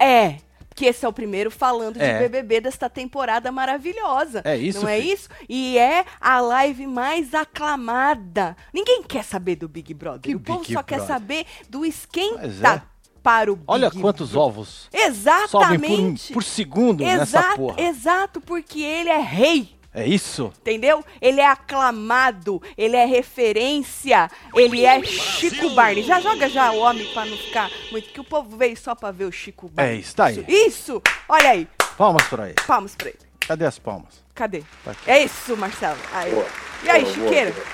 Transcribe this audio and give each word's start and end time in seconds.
É. 0.00 0.38
Que 0.74 0.86
esse 0.86 1.04
é 1.04 1.08
o 1.08 1.12
primeiro 1.12 1.50
falando 1.50 1.94
de 1.98 2.04
É. 2.04 2.18
BBB 2.20 2.60
desta 2.62 2.88
temporada 2.88 3.50
maravilhosa. 3.52 4.40
É 4.44 4.56
isso, 4.56 4.82
Não 4.82 4.88
é 4.88 5.00
filho. 5.00 5.12
isso? 5.12 5.28
E 5.48 5.76
é 5.76 6.04
a 6.20 6.40
live 6.40 6.86
mais 6.86 7.34
aclamada. 7.34 8.56
Ninguém 8.72 9.02
quer 9.02 9.24
saber 9.24 9.56
do 9.56 9.68
Big 9.68 9.92
Brother. 9.92 10.20
Que 10.20 10.34
o 10.34 10.40
povo 10.40 10.60
Big 10.60 10.72
só 10.72 10.82
quer 10.82 10.96
Brother? 10.96 11.14
saber 11.14 11.46
do 11.68 11.84
esquenta 11.84 12.46
é. 12.46 12.82
para 13.22 13.52
o 13.52 13.56
Big 13.56 13.66
Olha 13.68 13.90
quantos 13.90 14.34
ovos 14.34 14.88
sobem 14.88 14.88
por, 14.90 15.06
Exatamente. 15.06 16.32
por 16.32 16.44
segundo 16.44 17.02
nessa 17.04 17.22
Exato, 17.40 17.56
porra. 17.56 17.80
exato, 17.82 18.40
porque 18.40 18.80
ele 18.80 19.10
é 19.10 19.18
rei. 19.20 19.79
É 19.92 20.06
isso? 20.06 20.52
Entendeu? 20.60 21.04
Ele 21.20 21.40
é 21.40 21.46
aclamado, 21.46 22.62
ele 22.78 22.94
é 22.96 23.04
referência, 23.04 24.30
ele 24.54 24.84
é 24.84 25.02
Chico 25.02 25.70
Barney. 25.70 26.02
Já 26.04 26.20
joga 26.20 26.48
já 26.48 26.70
o 26.70 26.78
homem 26.78 27.06
pra 27.12 27.24
não 27.24 27.36
ficar 27.36 27.68
muito, 27.90 28.08
que 28.10 28.20
o 28.20 28.24
povo 28.24 28.56
veio 28.56 28.76
só 28.76 28.94
pra 28.94 29.10
ver 29.10 29.24
o 29.24 29.32
Chico 29.32 29.68
Barney. 29.68 29.94
É 29.96 29.98
isso, 29.98 30.14
tá 30.14 30.26
aí. 30.26 30.44
Isso! 30.46 31.02
Olha 31.28 31.50
aí, 31.50 31.68
Palmas 31.98 32.22
pra 32.28 32.46
ele. 32.46 32.54
palmas 32.66 32.94
pra 32.94 33.08
ele. 33.08 33.18
Cadê 33.40 33.64
as 33.64 33.78
palmas? 33.80 34.22
Cadê? 34.34 34.62
Tá 34.84 34.92
aqui. 34.92 35.10
É 35.10 35.24
isso, 35.24 35.56
Marcelo. 35.56 35.98
Aí. 36.12 36.30
Boa. 36.30 36.46
E 36.84 36.88
aí, 36.90 37.02
Boa, 37.02 37.14
boa, 37.16 37.26
Chiqueira? 37.28 37.50
boa. 37.50 37.66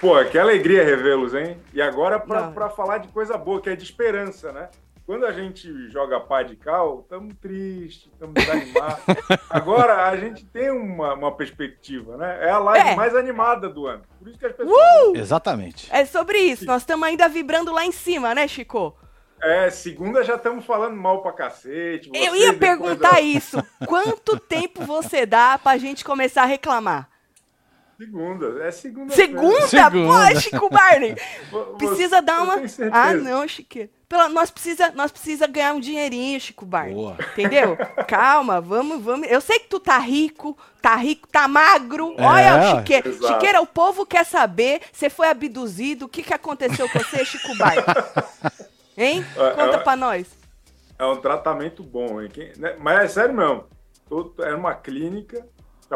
Pô, 0.00 0.24
que 0.30 0.38
alegria 0.38 0.82
revê-los, 0.84 1.34
hein? 1.34 1.58
E 1.72 1.80
agora 1.80 2.18
pra, 2.18 2.40
Não. 2.46 2.52
pra 2.52 2.68
falar 2.70 2.98
de 2.98 3.08
coisa 3.08 3.36
boa, 3.38 3.60
que 3.60 3.68
é 3.70 3.76
de 3.76 3.84
esperança, 3.84 4.50
né? 4.50 4.68
Quando 5.04 5.26
a 5.26 5.32
gente 5.32 5.88
joga 5.90 6.20
pá 6.20 6.42
de 6.42 6.54
cal, 6.56 7.00
estamos 7.02 7.34
tristes, 7.40 8.10
estamos 8.12 8.34
desanimados. 8.34 9.02
Agora 9.50 10.06
a 10.06 10.16
gente 10.16 10.44
tem 10.46 10.70
uma, 10.70 11.14
uma 11.14 11.32
perspectiva, 11.32 12.16
né? 12.16 12.38
É 12.46 12.50
a 12.50 12.58
live 12.58 12.88
É. 12.90 12.94
mais 12.94 13.14
animada 13.16 13.68
do 13.68 13.86
ano. 13.86 14.02
Por 14.18 14.28
isso 14.28 14.38
que 14.38 14.46
as 14.46 14.52
pessoas. 14.54 14.76
Uh! 15.08 15.16
Exatamente. 15.16 15.88
É 15.92 16.04
sobre 16.04 16.38
isso. 16.38 16.64
Nós 16.64 16.82
estamos 16.82 17.06
ainda 17.06 17.28
vibrando 17.28 17.72
lá 17.72 17.84
em 17.84 17.92
cima, 17.92 18.32
né, 18.34 18.46
Chico? 18.46 18.96
É, 19.42 19.68
segunda 19.70 20.22
já 20.22 20.36
estamos 20.36 20.64
falando 20.64 20.94
mal 20.96 21.20
pra 21.20 21.32
cacete. 21.32 22.08
Eu 22.14 22.36
ia 22.36 22.54
perguntar 22.54 23.14
da- 23.14 23.20
isso. 23.20 23.58
Quanto 23.88 24.38
tempo 24.38 24.84
você 24.84 25.26
dá 25.26 25.58
pra 25.58 25.76
gente 25.78 26.04
começar 26.04 26.42
a 26.42 26.46
reclamar? 26.46 27.08
Segunda, 27.98 28.64
é 28.64 28.70
segunda. 28.70 29.14
Segunda? 29.14 29.68
Segunda. 29.68 30.28
Pô, 30.34 30.40
Chico 30.40 30.68
Barney. 30.70 31.14
Precisa 31.78 32.20
dar 32.20 32.42
uma. 32.42 32.56
Ah, 32.92 33.12
não, 33.14 33.46
Chiqueira. 33.46 33.90
Pela, 34.08 34.28
nós 34.28 34.50
precisa, 34.50 34.90
nós 34.90 35.10
precisa 35.10 35.46
ganhar 35.46 35.72
um 35.72 35.80
dinheirinho, 35.80 36.38
Chico 36.38 36.66
Barney. 36.66 36.94
Boa. 36.94 37.16
Entendeu? 37.32 37.78
Calma, 38.06 38.60
vamos, 38.60 39.02
vamos. 39.02 39.26
Eu 39.30 39.40
sei 39.40 39.58
que 39.58 39.68
tu 39.68 39.80
tá 39.80 39.96
rico, 39.98 40.56
tá 40.82 40.94
rico, 40.96 41.26
tá 41.28 41.48
magro. 41.48 42.14
É, 42.18 42.22
Olha, 42.26 42.76
Chiqueira. 42.76 43.08
exato. 43.08 43.32
Chiqueira, 43.32 43.60
o 43.62 43.66
povo 43.66 44.04
quer 44.04 44.24
saber. 44.26 44.82
Você 44.92 45.08
foi 45.08 45.28
abduzido. 45.28 46.04
O 46.04 46.08
que, 46.08 46.22
que 46.22 46.34
aconteceu 46.34 46.86
com 46.90 46.98
você, 46.98 47.24
Chico 47.24 47.56
Barney? 47.56 47.84
Hein? 48.98 49.24
É, 49.36 49.50
Conta 49.52 49.76
é- 49.76 49.78
pra 49.78 49.96
nós. 49.96 50.26
É 50.98 51.06
um 51.06 51.16
tratamento 51.16 51.82
bom, 51.82 52.20
hein? 52.20 52.28
Quem- 52.30 52.52
né? 52.58 52.76
Mas 52.78 53.00
é 53.04 53.08
sério 53.08 53.34
mesmo. 53.34 53.64
Tô- 54.08 54.34
é 54.40 54.54
uma 54.54 54.74
clínica. 54.74 55.46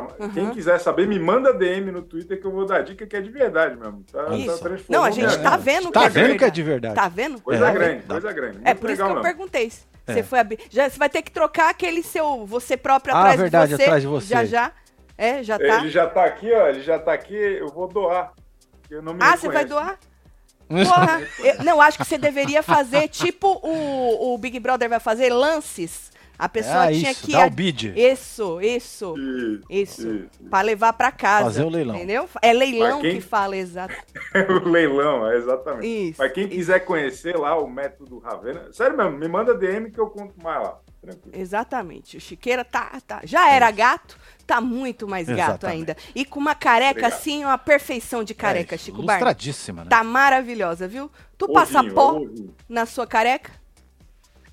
Uhum. 0.00 0.30
Quem 0.30 0.50
quiser 0.50 0.78
saber, 0.80 1.06
me 1.06 1.18
manda 1.18 1.52
DM 1.52 1.90
no 1.90 2.02
Twitter 2.02 2.40
que 2.40 2.46
eu 2.46 2.50
vou 2.52 2.66
dar 2.66 2.82
dica 2.82 3.06
que 3.06 3.16
é 3.16 3.20
de 3.20 3.30
verdade 3.30 3.76
mesmo. 3.76 4.02
Tá, 4.12 4.24
tá 4.24 4.34
Isso. 4.34 4.58
transformando 4.58 4.84
Não, 4.90 5.04
a 5.04 5.10
gente 5.10 5.38
tá 5.38 5.56
vendo 5.56 5.90
Tá 5.90 6.00
que 6.00 6.06
é 6.06 6.08
vendo 6.08 6.38
que 6.38 6.44
é 6.44 6.50
de 6.50 6.62
verdade. 6.62 6.94
Tá 6.94 7.08
vendo? 7.08 7.40
Coisa 7.40 7.68
É, 7.68 7.72
grande, 7.72 8.02
coisa 8.04 8.32
grande. 8.32 8.58
É 8.62 8.68
Muito 8.68 8.80
por 8.80 8.90
isso 8.90 8.96
que 8.96 9.02
eu 9.02 9.08
mesmo. 9.08 9.22
perguntei. 9.22 9.70
se 9.70 9.80
É. 10.06 10.12
Você 10.14 10.22
foi 10.22 10.38
abi- 10.38 10.58
já 10.70 10.88
Você 10.88 10.98
vai 10.98 11.08
ter 11.08 11.22
que 11.22 11.30
trocar 11.30 11.70
aquele 11.70 12.02
seu 12.02 12.46
você 12.46 12.76
próprio 12.76 13.14
Ah, 13.14 13.18
atrás 13.20 13.40
verdade, 13.40 13.70
de 13.70 13.76
você. 13.76 13.82
atrás 13.82 14.02
de 14.02 14.08
você. 14.08 14.26
Já 14.28 14.44
já. 14.44 14.72
É, 15.18 15.42
já 15.42 15.58
tá. 15.58 15.64
Ele 15.78 15.88
já 15.90 16.06
tá 16.06 16.24
aqui, 16.24 16.52
ó. 16.52 16.68
Ele 16.68 16.82
já 16.82 16.98
tá 16.98 17.12
aqui, 17.12 17.34
eu 17.34 17.68
vou 17.68 17.88
doar. 17.88 18.32
Eu 18.90 19.02
não 19.02 19.14
me 19.14 19.20
Ah, 19.22 19.36
você 19.36 19.48
vai 19.48 19.64
doar? 19.64 19.98
Porra, 20.68 21.20
eu, 21.38 21.64
não, 21.64 21.80
acho 21.80 21.96
que 21.98 22.04
você 22.04 22.18
deveria 22.18 22.62
fazer 22.62 23.08
tipo 23.08 23.60
o, 23.62 24.34
o 24.34 24.38
Big 24.38 24.58
Brother 24.60 24.88
vai 24.88 25.00
fazer 25.00 25.32
lances. 25.32 26.10
A 26.38 26.48
pessoa 26.48 26.84
Ah, 26.84 26.92
tinha 26.92 27.10
isso, 27.12 27.24
que. 27.26 27.32
dá 27.32 27.46
o 27.46 27.50
bid. 27.50 27.92
Isso, 27.96 28.60
isso, 28.60 29.14
Isso, 29.16 29.60
isso. 29.70 30.08
isso. 30.08 30.28
Pra 30.50 30.60
levar 30.60 30.92
pra 30.92 31.10
casa. 31.10 31.44
Fazer 31.44 31.64
o 31.64 31.68
leilão. 31.68 31.96
Entendeu? 31.96 32.28
É 32.42 32.52
leilão 32.52 33.00
quem- 33.00 33.14
que 33.16 33.20
fala, 33.20 33.56
exato. 33.56 33.94
o 34.64 34.68
leilão, 34.68 35.26
é 35.30 35.36
exatamente. 35.36 36.10
Isso. 36.10 36.16
Mas 36.18 36.32
quem 36.32 36.48
quiser 36.48 36.80
conhecer 36.80 37.36
lá 37.38 37.58
o 37.58 37.66
método 37.68 38.18
Ravena, 38.18 38.68
sério 38.72 38.96
mesmo, 38.96 39.12
me 39.18 39.28
manda 39.28 39.54
DM 39.54 39.90
que 39.90 39.98
eu 39.98 40.08
conto 40.10 40.34
mais 40.42 40.62
lá. 40.62 40.78
Tranquilo. 41.00 41.36
Exatamente. 41.40 42.16
O 42.16 42.20
Chiqueira 42.20 42.64
tá, 42.64 42.90
tá. 43.06 43.20
Já 43.24 43.48
era 43.50 43.70
gato, 43.70 44.18
tá 44.46 44.60
muito 44.60 45.06
mais 45.06 45.26
gato 45.28 45.38
Exatamente. 45.38 45.76
ainda. 45.78 45.96
E 46.14 46.24
com 46.24 46.40
uma 46.40 46.54
careca 46.54 46.90
Obrigado. 46.98 47.12
assim, 47.12 47.44
uma 47.44 47.56
perfeição 47.58 48.24
de 48.24 48.34
careca, 48.34 48.74
É, 48.74 48.78
Chico 48.78 48.98
Barney. 49.02 49.24
Lustradíssima, 49.24 49.84
né? 49.84 49.88
Tá 49.88 50.02
maravilhosa, 50.02 50.88
viu? 50.88 51.10
Tu 51.38 51.48
passa 51.52 51.78
Ovinho, 51.78 51.94
pó 51.94 52.12
ovinho. 52.16 52.54
na 52.68 52.84
sua 52.86 53.06
careca? 53.06 53.52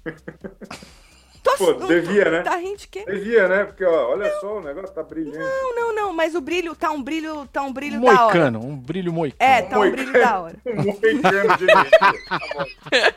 Tô- 1.43 1.57
Pô, 1.57 1.73
devia, 1.73 2.31
né? 2.31 2.41
Tá 2.41 2.55
rindo 2.55 2.77
de 2.77 2.87
quê? 2.87 3.03
Devia, 3.05 3.47
né? 3.49 3.65
Porque, 3.65 3.83
ó, 3.83 4.11
olha 4.11 4.31
só, 4.39 4.59
o 4.59 4.61
negócio 4.61 4.95
tá 4.95 5.03
brilhante. 5.03 5.37
Não, 5.37 5.75
não, 5.75 5.93
não, 5.95 6.13
mas 6.13 6.35
o 6.35 6.41
brilho 6.41 6.73
tá 6.73 6.89
um 6.89 7.03
brilho, 7.03 7.45
tá 7.51 7.61
um 7.61 7.73
brilho 7.73 7.99
da 7.99 8.07
hora. 8.11 8.23
Moicano, 8.23 8.59
um 8.65 8.75
brilho 8.77 9.11
moicano. 9.11 9.51
É, 9.51 9.61
tá 9.61 9.75
um 9.75 9.79
Moicano. 9.79 10.03
brilho 10.09 10.23
da 10.25 10.39
hora. 10.39 10.55
Um 10.65 10.75
moicano 10.83 11.57
de 11.57 11.63
energia. 11.65 13.15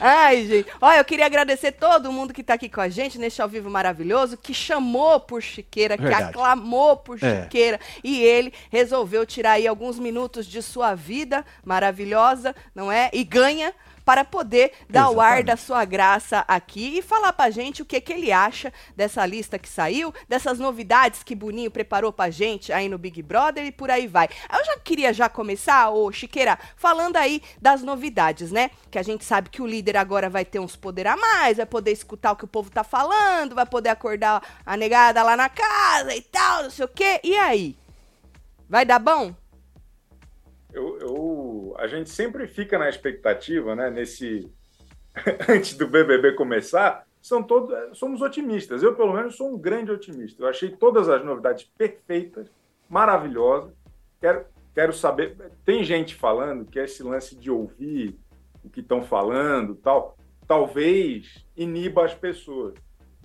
Ai, 0.00 0.46
gente. 0.46 0.68
Olha, 0.80 0.98
eu 0.98 1.04
queria 1.04 1.26
agradecer 1.26 1.72
todo 1.72 2.10
mundo 2.10 2.32
que 2.32 2.42
tá 2.42 2.54
aqui 2.54 2.68
com 2.68 2.80
a 2.80 2.88
gente 2.88 3.18
neste 3.18 3.42
ao 3.42 3.48
vivo 3.48 3.68
maravilhoso, 3.68 4.38
que 4.38 4.54
chamou 4.54 5.20
por 5.20 5.42
Chiqueira, 5.42 5.96
que 5.98 6.02
Verdade. 6.02 6.30
aclamou 6.30 6.96
por 6.96 7.22
É. 7.22 7.42
Chiqueira. 7.42 7.78
E 8.02 8.22
ele 8.22 8.52
resolveu 8.70 9.26
tirar 9.26 9.52
aí 9.52 9.66
alguns 9.66 9.98
minutos 9.98 10.46
de 10.46 10.62
sua 10.62 10.94
vida 10.94 11.44
maravilhosa, 11.64 12.54
não 12.74 12.90
é? 12.90 13.10
E 13.12 13.22
ganha 13.22 13.74
para 14.04 14.24
poder 14.24 14.72
dar 14.88 15.10
o 15.10 15.20
ar 15.20 15.38
Exatamente. 15.38 15.46
da 15.46 15.56
sua 15.56 15.84
graça 15.84 16.44
aqui 16.46 16.98
e 16.98 17.02
falar 17.02 17.32
pra 17.32 17.50
gente 17.50 17.82
o 17.82 17.84
que, 17.86 18.00
que 18.00 18.12
ele 18.12 18.30
acha 18.30 18.72
dessa 18.94 19.24
lista 19.24 19.58
que 19.58 19.68
saiu, 19.68 20.12
dessas 20.28 20.58
novidades 20.58 21.22
que 21.22 21.34
Boninho 21.34 21.70
preparou 21.70 22.12
pra 22.12 22.30
gente 22.30 22.72
aí 22.72 22.88
no 22.88 22.98
Big 22.98 23.22
Brother 23.22 23.64
e 23.64 23.72
por 23.72 23.90
aí 23.90 24.06
vai. 24.06 24.28
Eu 24.52 24.64
já 24.64 24.78
queria 24.78 25.12
já 25.12 25.28
começar, 25.28 25.90
ô 25.90 26.12
Chiqueira, 26.12 26.58
falando 26.76 27.16
aí 27.16 27.42
das 27.60 27.82
novidades, 27.82 28.50
né? 28.52 28.70
Que 28.90 28.98
a 28.98 29.02
gente 29.02 29.24
sabe 29.24 29.48
que 29.48 29.62
o 29.62 29.66
líder 29.66 29.96
agora 29.96 30.28
vai 30.28 30.44
ter 30.44 30.58
uns 30.58 30.76
poder 30.76 31.06
a 31.06 31.16
mais, 31.16 31.56
vai 31.56 31.66
poder 31.66 31.92
escutar 31.92 32.32
o 32.32 32.36
que 32.36 32.44
o 32.44 32.48
povo 32.48 32.70
tá 32.70 32.84
falando, 32.84 33.54
vai 33.54 33.66
poder 33.66 33.88
acordar 33.88 34.42
a 34.64 34.76
negada 34.76 35.22
lá 35.22 35.36
na 35.36 35.48
casa 35.48 36.14
e 36.14 36.20
tal, 36.20 36.64
não 36.64 36.70
sei 36.70 36.84
o 36.84 36.88
quê. 36.88 37.20
E 37.24 37.34
aí? 37.36 37.76
Vai 38.68 38.84
dar 38.84 38.98
bom? 38.98 39.34
Eu, 40.72 40.98
eu- 41.00 41.53
a 41.78 41.86
gente 41.86 42.10
sempre 42.10 42.46
fica 42.46 42.78
na 42.78 42.88
expectativa, 42.88 43.74
né? 43.74 43.90
Nesse 43.90 44.50
antes 45.48 45.76
do 45.76 45.86
BBB 45.86 46.32
começar, 46.32 47.04
são 47.20 47.42
todos, 47.42 47.96
somos 47.98 48.20
otimistas. 48.20 48.82
Eu 48.82 48.94
pelo 48.94 49.12
menos 49.12 49.36
sou 49.36 49.52
um 49.54 49.58
grande 49.58 49.90
otimista. 49.90 50.42
Eu 50.42 50.48
achei 50.48 50.70
todas 50.70 51.08
as 51.08 51.24
novidades 51.24 51.64
perfeitas, 51.76 52.50
maravilhosas. 52.88 53.72
Quero, 54.20 54.44
quero 54.74 54.92
saber. 54.92 55.36
Tem 55.64 55.82
gente 55.84 56.14
falando 56.14 56.64
que 56.64 56.78
esse 56.78 57.02
lance 57.02 57.34
de 57.36 57.50
ouvir 57.50 58.18
o 58.62 58.68
que 58.70 58.80
estão 58.80 59.02
falando, 59.02 59.74
tal, 59.74 60.16
talvez 60.46 61.44
iniba 61.56 62.04
as 62.04 62.14
pessoas. 62.14 62.74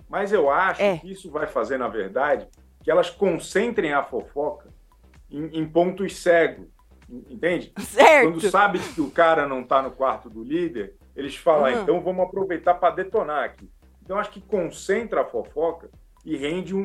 Mas 0.08 0.32
eu 0.32 0.50
acho 0.50 0.82
É. 0.82 0.98
que 0.98 1.10
isso 1.10 1.30
vai 1.30 1.46
fazer, 1.46 1.78
na 1.78 1.88
verdade, 1.88 2.46
que 2.82 2.90
elas 2.90 3.10
concentrem 3.10 3.92
a 3.92 4.02
fofoca 4.02 4.68
em, 5.30 5.46
em 5.60 5.66
pontos 5.68 6.16
cegos. 6.16 6.66
Entende? 7.28 7.72
Certo. 7.80 8.30
Quando 8.30 8.40
sabe 8.50 8.78
que 8.78 9.00
o 9.00 9.10
cara 9.10 9.46
não 9.46 9.62
está 9.62 9.82
no 9.82 9.90
quarto 9.90 10.30
do 10.30 10.42
líder, 10.44 10.94
eles 11.16 11.34
falam, 11.36 11.66
ah, 11.66 11.70
Uhum. 11.76 11.82
então 11.82 12.00
vamos 12.02 12.24
aproveitar 12.26 12.74
para 12.74 12.94
detonar 12.94 13.44
aqui. 13.44 13.68
Então 14.02 14.18
acho 14.18 14.30
que 14.30 14.40
concentra 14.40 15.22
a 15.22 15.24
fofoca 15.24 15.90
e 16.24 16.36
rende 16.36 16.74
um, 16.74 16.80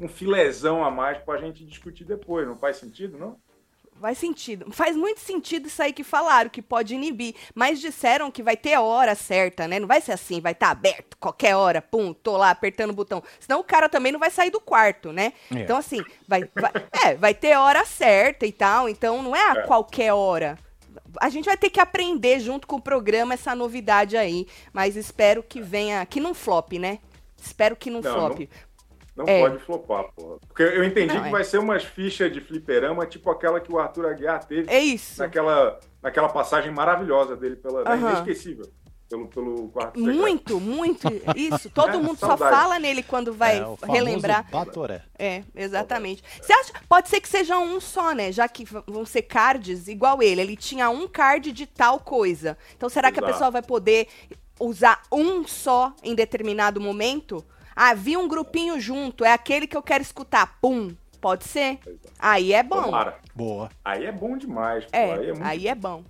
um, 0.00 0.04
um 0.04 0.08
filezão 0.08 0.84
a 0.84 0.90
mais 0.90 1.18
para 1.18 1.34
a 1.34 1.40
gente 1.40 1.64
discutir 1.64 2.04
depois. 2.04 2.46
Não 2.46 2.56
faz 2.56 2.76
sentido, 2.76 3.18
não? 3.18 3.36
Faz 4.02 4.18
sentido. 4.18 4.66
Faz 4.72 4.96
muito 4.96 5.20
sentido 5.20 5.66
isso 5.68 5.80
aí 5.80 5.92
que 5.92 6.02
falaram, 6.02 6.50
que 6.50 6.60
pode 6.60 6.94
inibir. 6.94 7.34
Mas 7.54 7.80
disseram 7.80 8.30
que 8.32 8.42
vai 8.42 8.56
ter 8.56 8.76
hora 8.76 9.14
certa, 9.14 9.68
né? 9.68 9.78
Não 9.78 9.86
vai 9.86 10.00
ser 10.00 10.10
assim, 10.12 10.40
vai 10.40 10.52
estar 10.52 10.70
aberto 10.70 11.16
qualquer 11.18 11.54
hora, 11.54 11.80
pum, 11.80 12.12
tô 12.12 12.36
lá 12.36 12.50
apertando 12.50 12.90
o 12.90 12.94
botão. 12.94 13.22
Senão 13.38 13.60
o 13.60 13.64
cara 13.64 13.88
também 13.88 14.10
não 14.10 14.18
vai 14.18 14.30
sair 14.30 14.50
do 14.50 14.60
quarto, 14.60 15.12
né? 15.12 15.32
É. 15.54 15.60
Então, 15.60 15.76
assim, 15.76 16.02
vai, 16.26 16.42
vai- 16.54 16.72
é, 17.06 17.14
vai 17.14 17.32
ter 17.32 17.56
hora 17.56 17.84
certa 17.86 18.44
e 18.44 18.50
tal. 18.52 18.88
Então, 18.88 19.22
não 19.22 19.36
é 19.36 19.50
a 19.50 19.54
É. 19.60 19.62
qualquer 19.68 20.12
hora. 20.12 20.58
A 21.20 21.28
gente 21.28 21.44
vai 21.44 21.56
ter 21.56 21.70
que 21.70 21.78
aprender 21.80 22.40
junto 22.40 22.66
com 22.66 22.76
o 22.76 22.82
programa 22.82 23.34
essa 23.34 23.54
novidade 23.54 24.16
aí. 24.16 24.46
Mas 24.72 24.96
espero 24.96 25.42
que 25.42 25.60
venha. 25.60 26.04
Que 26.06 26.18
não 26.18 26.34
flop, 26.34 26.72
né? 26.72 26.98
Espero 27.40 27.76
que 27.76 27.88
não, 27.90 28.00
Não, 28.00 28.12
flop. 28.12 28.40
Não 28.40 28.48
É. 29.26 29.40
pode 29.40 29.58
flopar, 29.58 30.04
porra. 30.16 30.38
Porque 30.48 30.62
eu 30.62 30.82
entendi 30.84 31.14
Não, 31.14 31.22
que 31.22 31.28
é. 31.28 31.30
vai 31.30 31.44
ser 31.44 31.58
umas 31.58 31.84
fichas 31.84 32.32
de 32.32 32.40
fliperama, 32.40 33.04
tipo 33.06 33.30
aquela 33.30 33.60
que 33.60 33.70
o 33.72 33.78
Arthur 33.78 34.06
Aguiar 34.06 34.42
teve 34.44 34.70
É 34.72 34.80
isso. 34.80 35.20
naquela, 35.20 35.78
naquela 36.02 36.28
passagem 36.28 36.72
maravilhosa 36.72 37.36
dele 37.36 37.56
pela. 37.56 37.82
Aham. 37.82 38.10
Inesquecível. 38.10 38.64
pelo, 39.10 39.28
pelo 39.28 39.68
quarto 39.68 39.98
secreto. 39.98 40.16
Muito, 40.18 40.58
muito. 40.58 41.06
Isso. 41.36 41.68
Todo 41.68 41.90
É, 41.92 41.96
mundo 41.98 42.16
só 42.16 42.28
saudade. 42.28 42.56
fala 42.56 42.78
nele 42.78 43.02
quando 43.02 43.34
vai 43.34 43.58
É, 43.58 43.66
o 43.66 43.76
relembrar. 43.82 44.48
Batoré. 44.50 45.02
É, 45.18 45.42
exatamente. 45.54 46.22
Você 46.40 46.50
acha? 46.54 46.72
Pode 46.88 47.10
ser 47.10 47.20
que 47.20 47.28
seja 47.28 47.58
um 47.58 47.78
só, 47.78 48.12
né? 48.14 48.32
Já 48.32 48.48
que 48.48 48.64
vão 48.86 49.04
ser 49.04 49.20
cards 49.22 49.86
igual 49.88 50.22
ele. 50.22 50.40
Ele 50.40 50.56
tinha 50.56 50.88
um 50.88 51.06
card 51.06 51.52
de 51.52 51.66
tal 51.66 52.00
coisa. 52.00 52.56
Então 52.74 52.88
será 52.88 53.12
que 53.12 53.18
a 53.18 53.22
Exato. 53.22 53.32
pessoa 53.34 53.50
vai 53.50 53.62
poder 53.62 54.08
usar 54.58 55.02
um 55.12 55.46
só 55.46 55.94
em 56.02 56.14
determinado 56.14 56.80
momento? 56.80 57.44
Ah, 57.74 57.94
vi 57.94 58.16
um 58.16 58.28
grupinho 58.28 58.80
junto, 58.80 59.24
é 59.24 59.32
aquele 59.32 59.66
que 59.66 59.76
eu 59.76 59.82
quero 59.82 60.02
escutar. 60.02 60.58
Pum. 60.60 60.94
Pode 61.20 61.44
ser? 61.44 61.78
Aí 62.18 62.52
é 62.52 62.64
bom. 62.64 62.82
Tomara. 62.82 63.16
Boa. 63.32 63.70
Aí 63.84 64.04
é 64.04 64.10
bom 64.10 64.36
demais, 64.36 64.84
pô. 64.84 64.90
É, 64.92 65.12
aí 65.12 65.28
é 65.28 65.32
muito 65.32 65.44
aí 65.44 65.68
é 65.68 65.74
bom. 65.74 66.02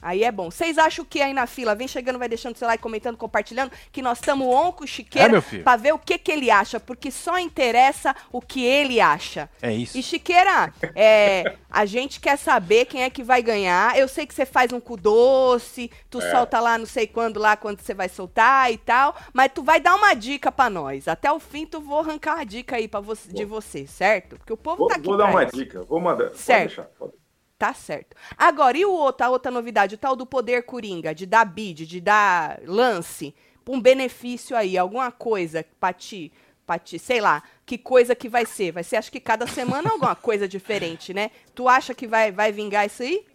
Aí 0.00 0.22
é 0.24 0.30
bom. 0.32 0.50
Vocês 0.50 0.78
acham 0.78 1.04
que 1.04 1.20
aí 1.20 1.32
na 1.32 1.46
fila, 1.46 1.74
vem 1.74 1.88
chegando, 1.88 2.18
vai 2.18 2.28
deixando 2.28 2.56
seu 2.56 2.66
like, 2.68 2.82
comentando, 2.82 3.16
compartilhando, 3.16 3.72
que 3.92 4.00
nós 4.02 4.18
estamos 4.18 4.46
on 4.46 4.72
com 4.72 4.82
o 4.82 4.84
É, 4.84 4.86
Chiqueira 4.88 5.40
filho. 5.42 5.64
pra 5.64 5.76
ver 5.76 5.92
o 5.92 5.98
que, 5.98 6.18
que 6.18 6.30
ele 6.32 6.50
acha, 6.50 6.78
porque 6.80 7.10
só 7.10 7.38
interessa 7.38 8.14
o 8.32 8.40
que 8.40 8.64
ele 8.64 9.00
acha. 9.00 9.48
É 9.60 9.72
isso. 9.72 9.96
E 9.98 10.02
Chiqueira, 10.02 10.72
é, 10.94 11.56
a 11.70 11.84
gente 11.84 12.20
quer 12.20 12.36
saber 12.38 12.84
quem 12.86 13.02
é 13.02 13.10
que 13.10 13.22
vai 13.22 13.42
ganhar. 13.42 13.98
Eu 13.98 14.08
sei 14.08 14.26
que 14.26 14.34
você 14.34 14.46
faz 14.46 14.72
um 14.72 14.80
cu 14.80 14.96
doce, 14.96 15.90
tu 16.08 16.20
É. 16.20 16.30
solta 16.30 16.60
lá 16.60 16.78
não 16.78 16.86
sei 16.86 17.06
quando, 17.06 17.38
lá 17.40 17.56
quando 17.56 17.80
você 17.80 17.94
vai 17.94 18.08
soltar 18.08 18.72
e 18.72 18.78
tal, 18.78 19.16
mas 19.32 19.50
tu 19.54 19.62
vai 19.62 19.80
dar 19.80 19.94
uma 19.94 20.14
dica 20.14 20.50
pra 20.52 20.70
nós. 20.70 21.08
Até 21.08 21.30
o 21.32 21.40
fim 21.40 21.66
tu 21.66 21.80
vou 21.80 22.00
arrancar 22.00 22.36
uma 22.36 22.44
dica 22.46 22.76
aí 22.76 22.86
pra 22.88 23.00
você, 23.00 23.32
de 23.32 23.44
você, 23.44 23.86
certo? 23.86 24.36
Porque 24.36 24.52
o 24.52 24.56
povo 24.56 24.78
Vou, 24.78 24.88
tá 24.88 24.96
aqui 24.96 25.04
vou 25.06 25.16
dar 25.16 25.26
uma 25.30 25.44
isso. 25.44 25.56
dica, 25.56 25.82
vou 25.84 26.00
mandar. 26.00 26.26
Pode 26.28 26.38
Certo. 26.38 26.66
deixar, 26.68 26.84
pode. 26.98 27.12
Tá 27.58 27.74
certo. 27.74 28.16
Agora, 28.36 28.78
e 28.78 28.84
o 28.84 28.92
outro, 28.92 29.26
a 29.26 29.30
outra 29.30 29.50
novidade, 29.50 29.96
o 29.96 29.98
tal 29.98 30.14
do 30.14 30.24
poder 30.24 30.62
coringa, 30.62 31.12
de 31.12 31.26
dar 31.26 31.44
bid, 31.44 31.86
de 31.86 32.00
dar 32.00 32.60
lance, 32.64 33.34
um 33.68 33.80
benefício 33.80 34.56
aí, 34.56 34.78
alguma 34.78 35.10
coisa 35.10 35.64
pra 35.80 35.92
ti, 35.92 36.32
pra 36.64 36.78
ti, 36.78 36.98
sei 37.00 37.20
lá, 37.20 37.42
que 37.66 37.76
coisa 37.76 38.14
que 38.14 38.28
vai 38.28 38.46
ser? 38.46 38.70
Vai 38.70 38.84
ser, 38.84 38.96
acho 38.96 39.10
que 39.10 39.18
cada 39.18 39.46
semana 39.46 39.90
alguma 39.90 40.14
coisa 40.16 40.46
diferente, 40.46 41.12
né? 41.12 41.32
Tu 41.52 41.68
acha 41.68 41.94
que 41.94 42.06
vai, 42.06 42.30
vai 42.30 42.52
vingar 42.52 42.86
isso 42.86 43.02
aí? 43.02 43.26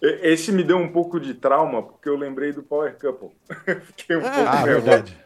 Esse 0.00 0.52
me 0.52 0.62
deu 0.62 0.76
um 0.76 0.92
pouco 0.92 1.18
de 1.18 1.34
trauma, 1.34 1.82
porque 1.82 2.08
eu 2.08 2.16
lembrei 2.16 2.52
do 2.52 2.62
Power 2.62 2.96
Couple. 2.98 3.30
Fiquei 3.96 4.16
um 4.16 4.20
pouco 4.20 4.36
Ah, 4.36 4.62
nervoso. 4.62 4.64
verdade. 4.64 5.18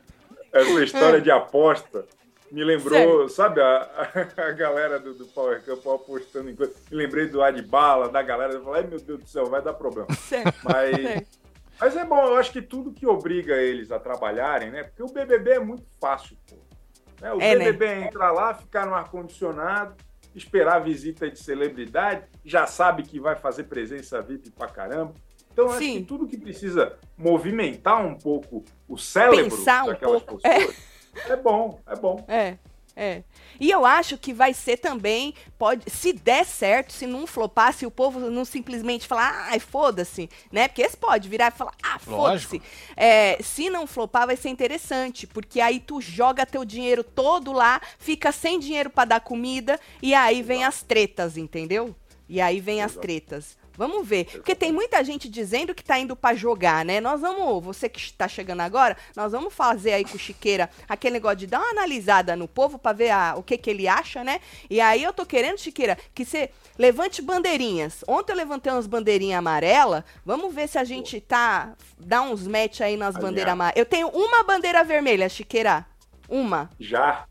Essa 0.52 0.84
história 0.84 1.20
de 1.20 1.30
aposta 1.30 2.06
me 2.52 2.62
lembrou, 2.62 3.30
sabe, 3.30 3.62
a, 3.62 4.10
a 4.36 4.52
galera 4.52 5.00
do, 5.00 5.14
do 5.14 5.24
Power 5.24 5.64
Couple 5.64 5.90
apostando 5.90 6.50
em 6.50 6.54
coisas. 6.54 6.76
Me 6.90 6.98
lembrei 6.98 7.26
do 7.26 7.42
Adbala, 7.42 8.10
da 8.10 8.20
galera. 8.20 8.52
Eu 8.52 8.62
falei, 8.62 8.82
ai 8.82 8.88
meu 8.88 9.00
Deus 9.00 9.20
do 9.20 9.26
céu, 9.26 9.46
vai 9.46 9.62
dar 9.62 9.72
problema. 9.72 10.12
Certo. 10.28 10.60
Mas, 10.62 10.96
certo. 10.96 11.38
mas 11.80 11.96
é 11.96 12.04
bom, 12.04 12.22
eu 12.26 12.36
acho 12.36 12.52
que 12.52 12.60
tudo 12.60 12.92
que 12.92 13.06
obriga 13.06 13.56
eles 13.56 13.90
a 13.90 13.98
trabalharem, 13.98 14.70
né? 14.70 14.84
Porque 14.84 15.02
o 15.02 15.06
BBB 15.06 15.52
é 15.52 15.58
muito 15.60 15.86
fácil, 15.98 16.36
pô. 16.46 16.56
Né? 17.22 17.32
O 17.32 17.40
É, 17.40 17.54
né? 17.54 17.64
BBB 17.64 17.86
é 17.86 18.00
entrar 18.04 18.32
lá, 18.32 18.52
ficar 18.52 18.84
no 18.84 18.94
ar-condicionado, 18.94 19.94
esperar 20.34 20.76
a 20.76 20.80
visita 20.80 21.30
de 21.30 21.38
celebridade, 21.38 22.26
já 22.44 22.66
sabe 22.66 23.02
que 23.02 23.18
vai 23.18 23.34
fazer 23.34 23.64
presença 23.64 24.20
VIP 24.20 24.50
pra 24.50 24.68
caramba. 24.68 25.14
Então, 25.50 25.66
eu 25.66 25.70
acho 25.70 25.80
Sim. 25.80 26.00
que 26.00 26.04
tudo 26.04 26.26
que 26.26 26.36
precisa 26.36 26.98
movimentar 27.16 28.04
um 28.04 28.14
pouco 28.14 28.62
o 28.86 28.98
cérebro 28.98 29.44
Pensar 29.56 29.84
um 29.84 29.86
daquelas 29.88 30.22
pouco, 30.22 30.42
pessoas 30.42 30.70
é 30.70 30.91
bom, 31.36 31.80
é 31.86 31.96
bom. 31.96 32.24
É, 32.28 32.56
é. 32.94 33.22
E 33.58 33.70
eu 33.70 33.86
acho 33.86 34.18
que 34.18 34.32
vai 34.32 34.52
ser 34.52 34.76
também, 34.76 35.34
pode, 35.58 35.88
se 35.90 36.12
der 36.12 36.44
certo, 36.44 36.92
se 36.92 37.06
não 37.06 37.26
flopar, 37.26 37.72
se 37.72 37.86
o 37.86 37.90
povo 37.90 38.18
não 38.18 38.44
simplesmente 38.44 39.06
falar, 39.06 39.48
ai, 39.50 39.58
foda-se, 39.58 40.28
né? 40.50 40.68
Porque 40.68 40.82
esse 40.82 40.96
pode 40.96 41.28
virar 41.28 41.48
e 41.48 41.56
falar, 41.56 41.74
ah, 41.82 41.98
foda-se. 41.98 42.60
É, 42.96 43.38
se 43.42 43.70
não 43.70 43.86
flopar, 43.86 44.26
vai 44.26 44.36
ser 44.36 44.48
interessante, 44.48 45.26
porque 45.26 45.60
aí 45.60 45.80
tu 45.80 46.00
joga 46.00 46.44
teu 46.44 46.64
dinheiro 46.64 47.02
todo 47.02 47.52
lá, 47.52 47.80
fica 47.98 48.32
sem 48.32 48.58
dinheiro 48.58 48.90
pra 48.90 49.04
dar 49.04 49.20
comida, 49.20 49.78
e 50.02 50.14
aí 50.14 50.42
vem 50.42 50.64
as 50.64 50.82
tretas, 50.82 51.36
entendeu? 51.36 51.94
E 52.28 52.40
aí 52.40 52.60
vem 52.60 52.82
as 52.82 52.94
tretas. 52.94 53.56
Vamos 53.76 54.06
ver. 54.06 54.26
Porque 54.26 54.54
tem 54.54 54.70
muita 54.72 55.02
gente 55.02 55.28
dizendo 55.28 55.74
que 55.74 55.82
tá 55.82 55.98
indo 55.98 56.14
pra 56.14 56.34
jogar, 56.34 56.84
né? 56.84 57.00
Nós 57.00 57.20
vamos, 57.20 57.64
você 57.64 57.88
que 57.88 57.98
está 57.98 58.28
chegando 58.28 58.60
agora, 58.60 58.96
nós 59.16 59.32
vamos 59.32 59.52
fazer 59.54 59.92
aí 59.92 60.04
com 60.04 60.16
o 60.16 60.18
Chiqueira 60.18 60.68
aquele 60.88 61.14
negócio 61.14 61.38
de 61.38 61.46
dar 61.46 61.58
uma 61.60 61.70
analisada 61.70 62.36
no 62.36 62.46
povo 62.46 62.78
pra 62.78 62.92
ver 62.92 63.10
a- 63.10 63.34
o 63.36 63.42
que 63.42 63.56
que 63.56 63.70
ele 63.70 63.88
acha, 63.88 64.22
né? 64.22 64.40
E 64.68 64.80
aí 64.80 65.02
eu 65.02 65.12
tô 65.12 65.24
querendo, 65.24 65.58
Chiqueira, 65.58 65.96
que 66.14 66.24
você 66.24 66.50
levante 66.78 67.22
bandeirinhas. 67.22 68.04
Ontem 68.06 68.32
eu 68.32 68.36
levantei 68.36 68.72
umas 68.72 68.86
bandeirinhas 68.86 69.38
amarelas. 69.38 70.04
Vamos 70.24 70.54
ver 70.54 70.68
se 70.68 70.78
a 70.78 70.84
gente 70.84 71.20
tá. 71.20 71.72
dá 71.98 72.20
uns 72.20 72.46
match 72.46 72.80
aí 72.80 72.96
nas 72.96 73.16
bandeiras 73.16 73.52
amarelas. 73.52 73.78
Eu 73.78 73.86
tenho 73.86 74.08
uma 74.08 74.42
bandeira 74.42 74.82
vermelha, 74.84 75.28
Chiqueira. 75.28 75.86
Uma. 76.28 76.68
Já, 76.78 77.24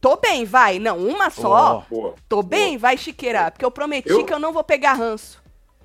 Tô 0.00 0.16
bem, 0.16 0.46
vai. 0.46 0.78
Não, 0.78 0.96
uma 0.96 1.28
só. 1.28 1.84
boa. 1.90 2.14
Tô 2.26 2.42
bem, 2.42 2.78
vai, 2.78 2.96
Chiqueira. 2.96 3.50
Porque 3.50 3.64
eu 3.64 3.70
prometi 3.70 4.08
Eu- 4.08 4.24
que 4.24 4.32
eu 4.32 4.38
não 4.38 4.50
vou 4.50 4.64
pegar 4.64 4.94
ranço. 4.94 5.39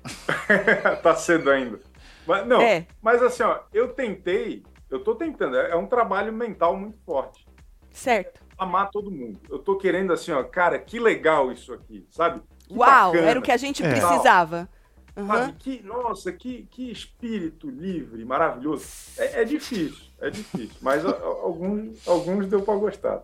tá 1.02 1.14
cedo 1.14 1.50
ainda. 1.50 1.80
Mas, 2.26 2.46
não, 2.46 2.60
É. 2.60 2.86
mas 3.00 3.22
assim, 3.22 3.42
ó, 3.42 3.60
eu 3.72 3.88
tentei, 3.88 4.64
eu 4.90 5.02
tô 5.02 5.14
tentando, 5.14 5.56
é 5.56 5.70
é 5.70 5.76
um 5.76 5.86
trabalho 5.86 6.32
mental 6.32 6.76
muito 6.76 6.98
forte. 7.04 7.46
Certo. 7.92 8.40
Amar 8.58 8.90
todo 8.90 9.10
mundo. 9.10 9.40
Eu 9.48 9.58
tô 9.58 9.76
querendo 9.76 10.12
assim, 10.12 10.32
ó, 10.32 10.42
cara, 10.42 10.78
que 10.78 10.98
legal 10.98 11.52
isso 11.52 11.72
aqui, 11.72 12.06
sabe? 12.10 12.40
Que 12.66 12.74
Uau, 12.74 13.12
bacana, 13.12 13.30
era 13.30 13.38
o 13.38 13.42
que 13.42 13.52
a 13.52 13.56
gente 13.56 13.84
É. 13.84 13.88
precisava. 13.88 14.68
Aham. 15.16 15.26
Sabe? 15.26 15.52
Que, 15.58 15.82
nossa, 15.82 16.32
que, 16.32 16.64
que 16.70 16.90
espírito 16.90 17.70
livre, 17.70 18.22
maravilhoso. 18.24 18.86
É, 19.16 19.42
é 19.42 19.44
difícil, 19.44 20.04
é 20.20 20.28
difícil, 20.30 20.76
mas 20.82 21.04
alguns, 21.06 22.06
alguns 22.06 22.46
deu 22.48 22.60
pra 22.62 22.74
gostar. 22.74 23.22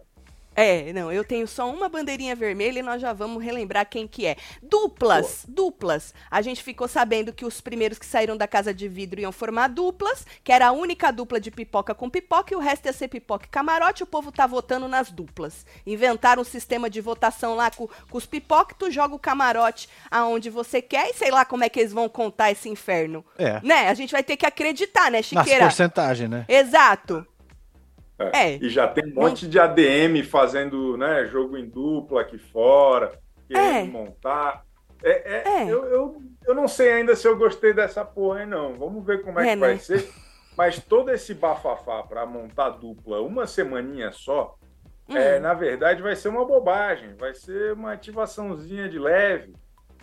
É, 0.55 0.93
não, 0.93 1.11
eu 1.11 1.25
tenho 1.25 1.47
só 1.49 1.71
uma 1.71 1.89
bandeirinha 1.89 2.37
vermelha 2.37 2.81
e 2.81 2.83
nós 2.83 3.01
já 3.01 3.13
vamos 3.13 3.43
relembrar 3.43 3.89
quem 3.89 4.07
que 4.07 4.27
é. 4.27 4.37
Duplas, 4.63 5.45
duplas. 5.49 6.15
A 6.31 6.43
gente 6.43 6.63
ficou 6.63 6.87
sabendo 6.87 7.33
que 7.33 7.45
os 7.45 7.61
primeiros 7.61 7.99
que 7.99 8.07
saíram 8.07 8.37
da 8.37 8.47
casa 8.47 8.73
de 8.73 8.89
vidro 8.89 9.21
iam 9.21 9.33
formar 9.33 9.69
duplas, 9.69 10.27
que 10.45 10.53
era 10.53 10.69
a 10.69 10.73
única 10.73 11.11
dupla 11.11 11.41
de 11.41 11.51
pipoca 11.51 11.95
com 11.95 12.11
pipoca 12.11 12.53
e 12.53 12.57
o 12.57 12.61
resto 12.61 12.87
ia 12.87 12.93
ser 12.93 13.09
pipoca 13.09 13.47
e 13.47 13.49
camarote. 13.49 14.03
O 14.03 14.07
povo 14.07 14.31
tá 14.31 14.47
votando 14.47 14.89
nas 14.89 15.11
duplas. 15.11 15.65
Inventaram 15.87 16.43
um 16.43 16.45
sistema 16.45 16.91
de 16.91 17.01
votação 17.01 17.55
lá 17.55 17.71
com, 17.71 17.89
com 18.11 18.19
os 18.19 18.27
pipoca, 18.27 18.75
tu 18.79 18.91
joga 18.91 19.15
o 19.15 19.19
camarote 19.19 19.89
aonde 20.11 20.51
você 20.51 20.83
quer 20.83 21.11
e 21.11 21.15
sei 21.15 21.31
lá 21.31 21.45
como 21.45 21.65
é 21.65 21.69
que 21.69 21.81
eles 21.81 21.93
vão 21.93 22.09
contar 22.09 22.51
esse 22.51 22.69
inferno. 22.69 23.25
É. 23.39 23.61
Né? 23.63 23.89
A 23.89 23.95
gente 23.95 24.13
vai 24.13 24.23
ter 24.23 24.37
que 24.37 24.47
acreditar, 24.47 25.11
né, 25.11 25.19
Nas 25.19 25.27
Chiqueira? 25.27 25.65
porcentagens, 25.65 26.29
né? 26.29 26.45
Exato. 26.49 27.27
É. 28.19 28.57
E 28.57 28.69
já 28.69 28.87
tem 28.87 29.11
um 29.11 29.15
monte 29.15 29.49
de 29.49 29.59
ADM 29.59 30.23
fazendo 30.25 30.97
né, 30.97 31.27
jogo 31.27 31.57
em 31.57 31.69
dupla 31.69 32.21
aqui 32.21 32.39
fora, 32.39 33.19
querendo 33.49 33.67
É. 33.79 33.85
montar. 33.85 34.65
É, 35.03 35.11
é- 35.11 35.49
É. 35.49 35.63
Eu, 35.65 35.85
eu, 35.87 36.23
eu 36.47 36.55
não 36.55 36.69
sei 36.69 36.93
ainda 36.93 37.17
se 37.17 37.27
eu 37.27 37.37
gostei 37.37 37.73
dessa 37.73 38.05
porra 38.05 38.41
aí, 38.41 38.47
não. 38.47 38.75
Vamos 38.75 39.05
ver 39.05 39.23
como 39.23 39.41
é, 39.41 39.49
É, 39.49 39.55
que 39.55 39.61
vai 39.61 39.73
né? 39.73 39.79
ser. 39.79 40.09
Mas 40.57 40.79
todo 40.79 41.11
esse 41.11 41.35
bafafá 41.35 42.03
para 42.03 42.25
montar 42.27 42.71
dupla 42.71 43.21
uma 43.23 43.47
semaninha 43.47 44.13
só, 44.13 44.57
é, 45.09 45.39
Hum. 45.39 45.41
na 45.41 45.55
verdade 45.55 46.01
vai 46.03 46.15
ser 46.15 46.29
uma 46.29 46.45
bobagem. 46.45 47.15
Vai 47.19 47.35
ser 47.35 47.73
uma 47.73 47.93
ativaçãozinha 47.95 48.89
de 48.89 48.99
leve, 48.99 49.55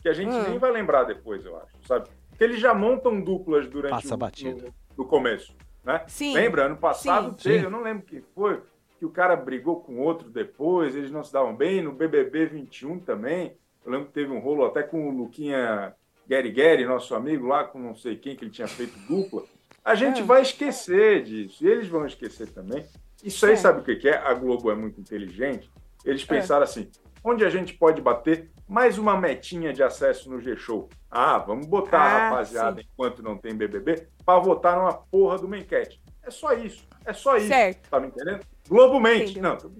que 0.01 0.09
a 0.09 0.13
gente 0.13 0.33
Hum. 0.33 0.49
nem 0.49 0.57
vai 0.57 0.71
lembrar 0.71 1.03
depois, 1.03 1.45
eu 1.45 1.55
acho, 1.57 1.75
sabe? 1.87 2.09
Porque 2.29 2.43
eles 2.43 2.59
já 2.59 2.73
montam 2.73 3.21
duplas 3.21 3.67
durante 3.69 3.91
Passa 3.91 4.15
o 4.15 4.17
batido. 4.17 4.65
no, 4.97 5.03
no 5.03 5.05
começo, 5.09 5.53
né? 5.89 6.03
Sim. 6.07 6.33
Lembra? 6.33 6.65
Ano 6.65 6.77
passado 6.77 7.31
Sim. 7.31 7.43
teve, 7.43 7.59
Sim. 7.59 7.65
eu 7.65 7.71
não 7.71 7.81
lembro 7.81 8.03
quem 8.05 8.21
foi, 8.35 8.61
que 8.97 9.05
o 9.05 9.09
cara 9.09 9.35
brigou 9.35 9.81
com 9.81 9.97
outro 9.99 10.29
depois, 10.29 10.95
eles 10.95 11.09
não 11.11 11.23
se 11.23 11.33
davam 11.33 11.55
bem, 11.55 11.81
no 11.81 11.91
BBB 11.91 12.45
21 12.45 12.99
também. 12.99 13.57
Eu 13.85 13.91
lembro 13.91 14.07
que 14.07 14.13
teve 14.13 14.31
um 14.31 14.39
rolo 14.39 14.65
até 14.65 14.83
com 14.83 15.07
o 15.09 15.11
Luquinha 15.11 15.93
Gary 16.27 16.51
Gary, 16.51 16.85
nosso 16.85 17.15
amigo 17.15 17.47
lá, 17.47 17.63
com 17.63 17.79
não 17.79 17.95
sei 17.95 18.15
quem, 18.17 18.35
que 18.35 18.43
ele 18.43 18.51
tinha 18.51 18.67
feito 18.67 18.93
dupla. 19.07 19.43
A 19.83 19.95
gente 19.95 20.21
Ah. 20.21 20.25
vai 20.25 20.41
esquecer 20.41 21.23
disso, 21.23 21.65
e 21.65 21.67
eles 21.67 21.87
vão 21.87 22.05
esquecer 22.05 22.49
também. 22.49 22.85
Isso 23.23 23.45
aí, 23.45 23.57
Certo. 23.57 23.61
sabe 23.61 23.79
o 23.93 23.97
que 23.97 24.07
é? 24.07 24.17
A 24.17 24.33
Globo 24.33 24.69
é 24.69 24.75
muito 24.75 24.99
inteligente. 25.01 25.69
Eles 26.05 26.21
É. 26.23 26.25
pensaram 26.27 26.63
assim: 26.63 26.87
onde 27.23 27.45
a 27.45 27.49
gente 27.49 27.73
pode 27.73 28.01
bater 28.01 28.49
mais 28.67 28.97
uma 28.97 29.19
metinha 29.19 29.73
de 29.73 29.81
acesso 29.83 30.29
no 30.29 30.39
G-Show? 30.39 30.89
Ah, 31.09 31.37
vamos 31.37 31.65
botar 31.65 31.99
Ah, 31.99 32.03
a 32.03 32.29
rapaziada, 32.29 32.81
enquanto 32.81 33.23
não 33.23 33.37
tem 33.37 33.55
BBB, 33.55 34.07
para 34.25 34.39
votar 34.39 34.77
numa 34.77 34.93
porra 34.93 35.37
do 35.37 35.47
Menquete. 35.47 36.01
É 36.23 36.29
só 36.31 36.53
isso. 36.53 36.87
É 37.05 37.13
só 37.13 37.37
isso. 37.37 37.47
Certo. 37.47 37.89
Tá 37.89 37.99
me 37.99 38.07
entendendo? 38.07 38.41
Globo 38.67 38.99
mente. 38.99 39.31
Entendeu. 39.31 39.49
Não, 39.49 39.57
tô. 39.57 39.71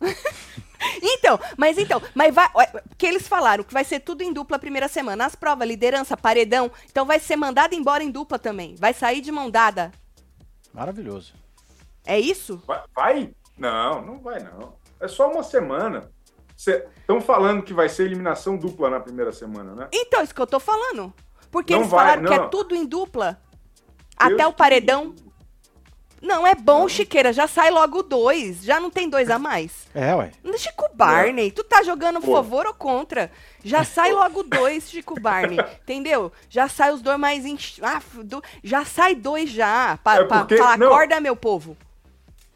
Então, 1.00 1.38
mas 1.56 1.78
então, 1.78 2.02
mas 2.12 2.34
vai, 2.34 2.48
porque 2.88 3.06
eles 3.06 3.28
falaram 3.28 3.62
que 3.62 3.72
vai 3.72 3.84
ser 3.84 4.00
tudo 4.00 4.22
em 4.22 4.32
dupla 4.32 4.56
a 4.56 4.60
primeira 4.60 4.88
semana. 4.88 5.24
As 5.24 5.36
provas, 5.36 5.66
liderança, 5.66 6.16
paredão, 6.16 6.70
então 6.90 7.06
vai 7.06 7.20
ser 7.20 7.36
mandado 7.36 7.74
embora 7.74 8.02
em 8.02 8.10
dupla 8.10 8.36
também. 8.38 8.74
Vai 8.74 8.92
sair 8.92 9.20
de 9.20 9.30
mão 9.30 9.48
dada. 9.48 9.92
Maravilhoso. 10.74 11.34
É 12.04 12.18
isso? 12.18 12.60
vai, 12.66 12.82
vai? 12.94 13.34
Não, 13.56 14.04
não 14.04 14.18
vai 14.20 14.40
não. 14.40 14.74
É 15.00 15.06
só 15.06 15.30
uma 15.30 15.44
semana. 15.44 16.10
Estão 16.70 17.20
falando 17.20 17.62
que 17.62 17.72
vai 17.74 17.88
ser 17.88 18.04
eliminação 18.04 18.56
dupla 18.56 18.88
na 18.90 19.00
primeira 19.00 19.32
semana, 19.32 19.74
né? 19.74 19.88
Então, 19.92 20.22
isso 20.22 20.34
que 20.34 20.40
eu 20.40 20.46
tô 20.46 20.60
falando. 20.60 21.12
Porque 21.50 21.72
Não 21.74 21.80
eles 21.80 21.90
vai, 21.90 22.00
falaram 22.04 22.22
que 22.24 22.36
não. 22.36 22.44
é 22.44 22.48
tudo 22.48 22.74
em 22.74 22.86
dupla. 22.86 23.38
Deus 24.18 24.32
Até 24.34 24.46
o 24.46 24.52
que 24.52 24.58
paredão. 24.58 25.14
Não, 26.20 26.46
é 26.46 26.54
bom, 26.54 26.86
Chiqueira. 26.88 27.32
Já 27.32 27.48
sai 27.48 27.70
logo 27.72 28.00
dois. 28.04 28.62
Já 28.62 28.78
não 28.78 28.90
tem 28.90 29.08
dois 29.10 29.28
a 29.28 29.40
mais. 29.40 29.88
É, 29.92 30.14
ué. 30.14 30.30
Chico 30.56 30.88
Barney, 30.94 31.50
tu 31.50 31.64
tá 31.64 31.82
jogando 31.82 32.20
Pô. 32.20 32.30
favor 32.32 32.64
ou 32.64 32.72
contra? 32.74 33.28
Já 33.64 33.82
sai 33.82 34.12
logo 34.12 34.44
dois, 34.44 34.88
Chico 34.88 35.20
Barney. 35.20 35.58
Entendeu? 35.82 36.30
Já 36.48 36.68
sai 36.68 36.92
os 36.92 37.02
dois 37.02 37.18
mais. 37.18 37.44
Ah, 37.82 38.00
do- 38.22 38.42
Já 38.62 38.84
sai 38.84 39.16
dois 39.16 39.50
já. 39.50 39.98
Pra, 40.04 40.14
É 40.20 40.24
pra 40.24 40.38
porque- 40.40 40.56
falar, 40.58 40.78
não. 40.78 40.86
acorda, 40.86 41.20
meu 41.20 41.34
povo. 41.34 41.76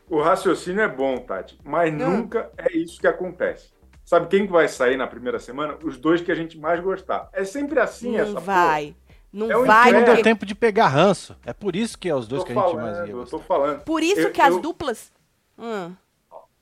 O 0.08 0.22
raciocínio 0.22 0.82
é 0.82 0.88
bom, 0.88 1.18
Tati, 1.18 1.58
mas 1.64 1.92
Hum. 1.92 1.96
nunca 1.96 2.48
é 2.56 2.72
isso 2.76 3.00
que 3.00 3.08
acontece. 3.08 3.74
Sabe 4.06 4.28
quem 4.28 4.46
que 4.46 4.52
vai 4.52 4.68
sair 4.68 4.96
na 4.96 5.06
primeira 5.06 5.38
semana? 5.40 5.76
Os 5.82 5.98
dois 5.98 6.20
que 6.22 6.30
a 6.30 6.34
gente 6.34 6.56
mais 6.56 6.80
gostar. 6.80 7.28
É 7.32 7.44
sempre 7.44 7.80
assim 7.80 8.16
essa 8.16 8.26
não 8.26 8.34
porra. 8.34 8.46
vai. 8.46 8.96
Não 9.32 9.50
É 9.50 9.58
um 9.58 9.64
vai, 9.66 9.90
Porque 9.90 9.92
não 9.92 10.12
É. 10.12 10.14
deu 10.14 10.22
tempo 10.22 10.46
de 10.46 10.54
pegar 10.54 10.86
ranço. 10.86 11.36
É 11.44 11.52
por 11.52 11.74
isso 11.74 11.98
que 11.98 12.08
é 12.08 12.14
os 12.14 12.28
dois 12.28 12.42
Tô 12.42 12.46
que 12.46 12.52
a 12.52 12.54
gente 12.54 12.64
falando, 12.70 12.82
mais 12.84 12.98
ia 13.08 13.12
eu 13.12 13.18
gostar. 13.18 13.36
tô 13.36 13.42
falando. 13.42 13.80
Por 13.82 14.02
isso 14.02 14.20
Eu- 14.20 14.30
que 14.30 14.40
as 14.40 14.54
eu- 14.54 14.60
duplas. 14.60 15.12
Hum. 15.58 15.92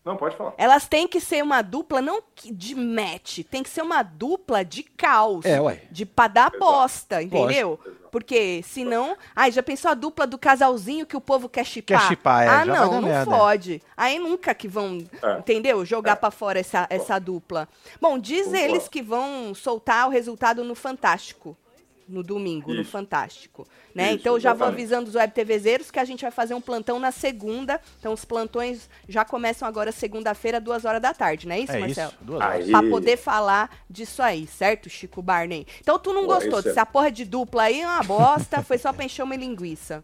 Não, 0.04 0.16
pode 0.18 0.36
falar. 0.36 0.52
Elas 0.58 0.86
têm 0.86 1.08
que 1.08 1.18
ser 1.18 1.42
uma 1.42 1.62
dupla 1.62 2.02
não 2.02 2.22
de 2.44 2.74
match, 2.74 3.38
tem 3.50 3.62
que 3.62 3.70
ser 3.70 3.80
uma 3.80 4.02
dupla 4.02 4.62
de 4.62 4.82
caos. 4.82 5.46
É, 5.46 5.58
ué. 5.60 5.80
De 5.90 6.04
pra 6.04 6.28
dar 6.28 6.48
Exato. 6.50 6.58
bosta, 6.58 7.22
entendeu? 7.22 7.80
Porque 8.10 8.62
senão. 8.62 9.16
Ai, 9.34 9.50
já 9.50 9.62
pensou 9.62 9.90
a 9.90 9.94
dupla 9.94 10.26
do 10.26 10.36
casalzinho 10.38 11.06
que 11.06 11.16
o 11.16 11.20
povo 11.22 11.48
quer 11.48 11.64
chipar? 11.64 12.00
Quer 12.00 12.06
chipar, 12.08 12.42
é, 12.44 12.48
Ah, 12.48 12.64
já 12.66 12.72
não, 12.86 12.92
não 13.00 13.02
merda. 13.02 13.24
fode. 13.30 13.82
Aí 13.96 14.18
nunca 14.18 14.54
que 14.54 14.68
vão, 14.68 14.98
É. 15.22 15.38
entendeu? 15.38 15.84
Jogar 15.86 16.16
pra 16.16 16.30
fora 16.30 16.60
essa, 16.60 16.86
essa 16.90 17.18
dupla. 17.18 17.66
Bom, 18.00 18.18
diz 18.18 18.44
Concordo. 18.46 18.64
eles 18.64 18.88
que 18.88 19.02
vão 19.02 19.54
soltar 19.54 20.06
o 20.06 20.10
resultado 20.10 20.62
no 20.62 20.74
Fantástico. 20.74 21.56
No 22.06 22.22
domingo, 22.22 22.74
no 22.74 22.82
Isso. 22.82 22.90
Fantástico. 22.90 23.66
Né? 23.94 24.08
Isso, 24.08 24.14
então 24.16 24.38
já 24.38 24.52
vou 24.52 24.66
avisando 24.68 25.08
os 25.08 25.14
web 25.14 25.32
TVzeiros 25.32 25.90
que 25.90 25.98
a 25.98 26.04
gente 26.04 26.20
vai 26.22 26.30
fazer 26.30 26.52
um 26.54 26.60
plantão 26.60 26.98
na 27.00 27.10
segunda. 27.10 27.80
Então 27.98 28.12
os 28.12 28.24
plantões 28.24 28.90
já 29.08 29.24
começam 29.24 29.66
agora 29.66 29.90
segunda-feira, 29.90 30.60
duas 30.60 30.84
horas 30.84 31.00
da 31.00 31.14
tarde, 31.14 31.48
não 31.48 31.54
é 31.54 31.60
isso, 31.60 31.72
É 31.72 31.78
Marcelo? 31.78 32.10
isso, 32.10 32.18
duas 32.24 32.42
horas. 32.42 32.68
Pra 32.70 32.82
poder 32.82 33.16
falar 33.16 33.70
disso 33.88 34.22
aí, 34.22 34.46
certo, 34.46 34.90
Chico 34.90 35.22
Barney? 35.22 35.66
Então 35.80 35.98
tu 35.98 36.12
não 36.12 36.22
Pô, 36.26 36.34
gostou 36.34 36.58
é- 36.58 36.62
dessa 36.62 36.84
porra 36.84 37.10
de 37.10 37.24
dupla 37.24 37.64
aí, 37.64 37.80
é 37.80 37.86
uma 37.86 38.02
bosta, 38.02 38.62
foi 38.62 38.76
só 38.78 38.92
pra 38.92 39.04
encher 39.04 39.22
uma 39.22 39.36
linguiça. 39.36 40.02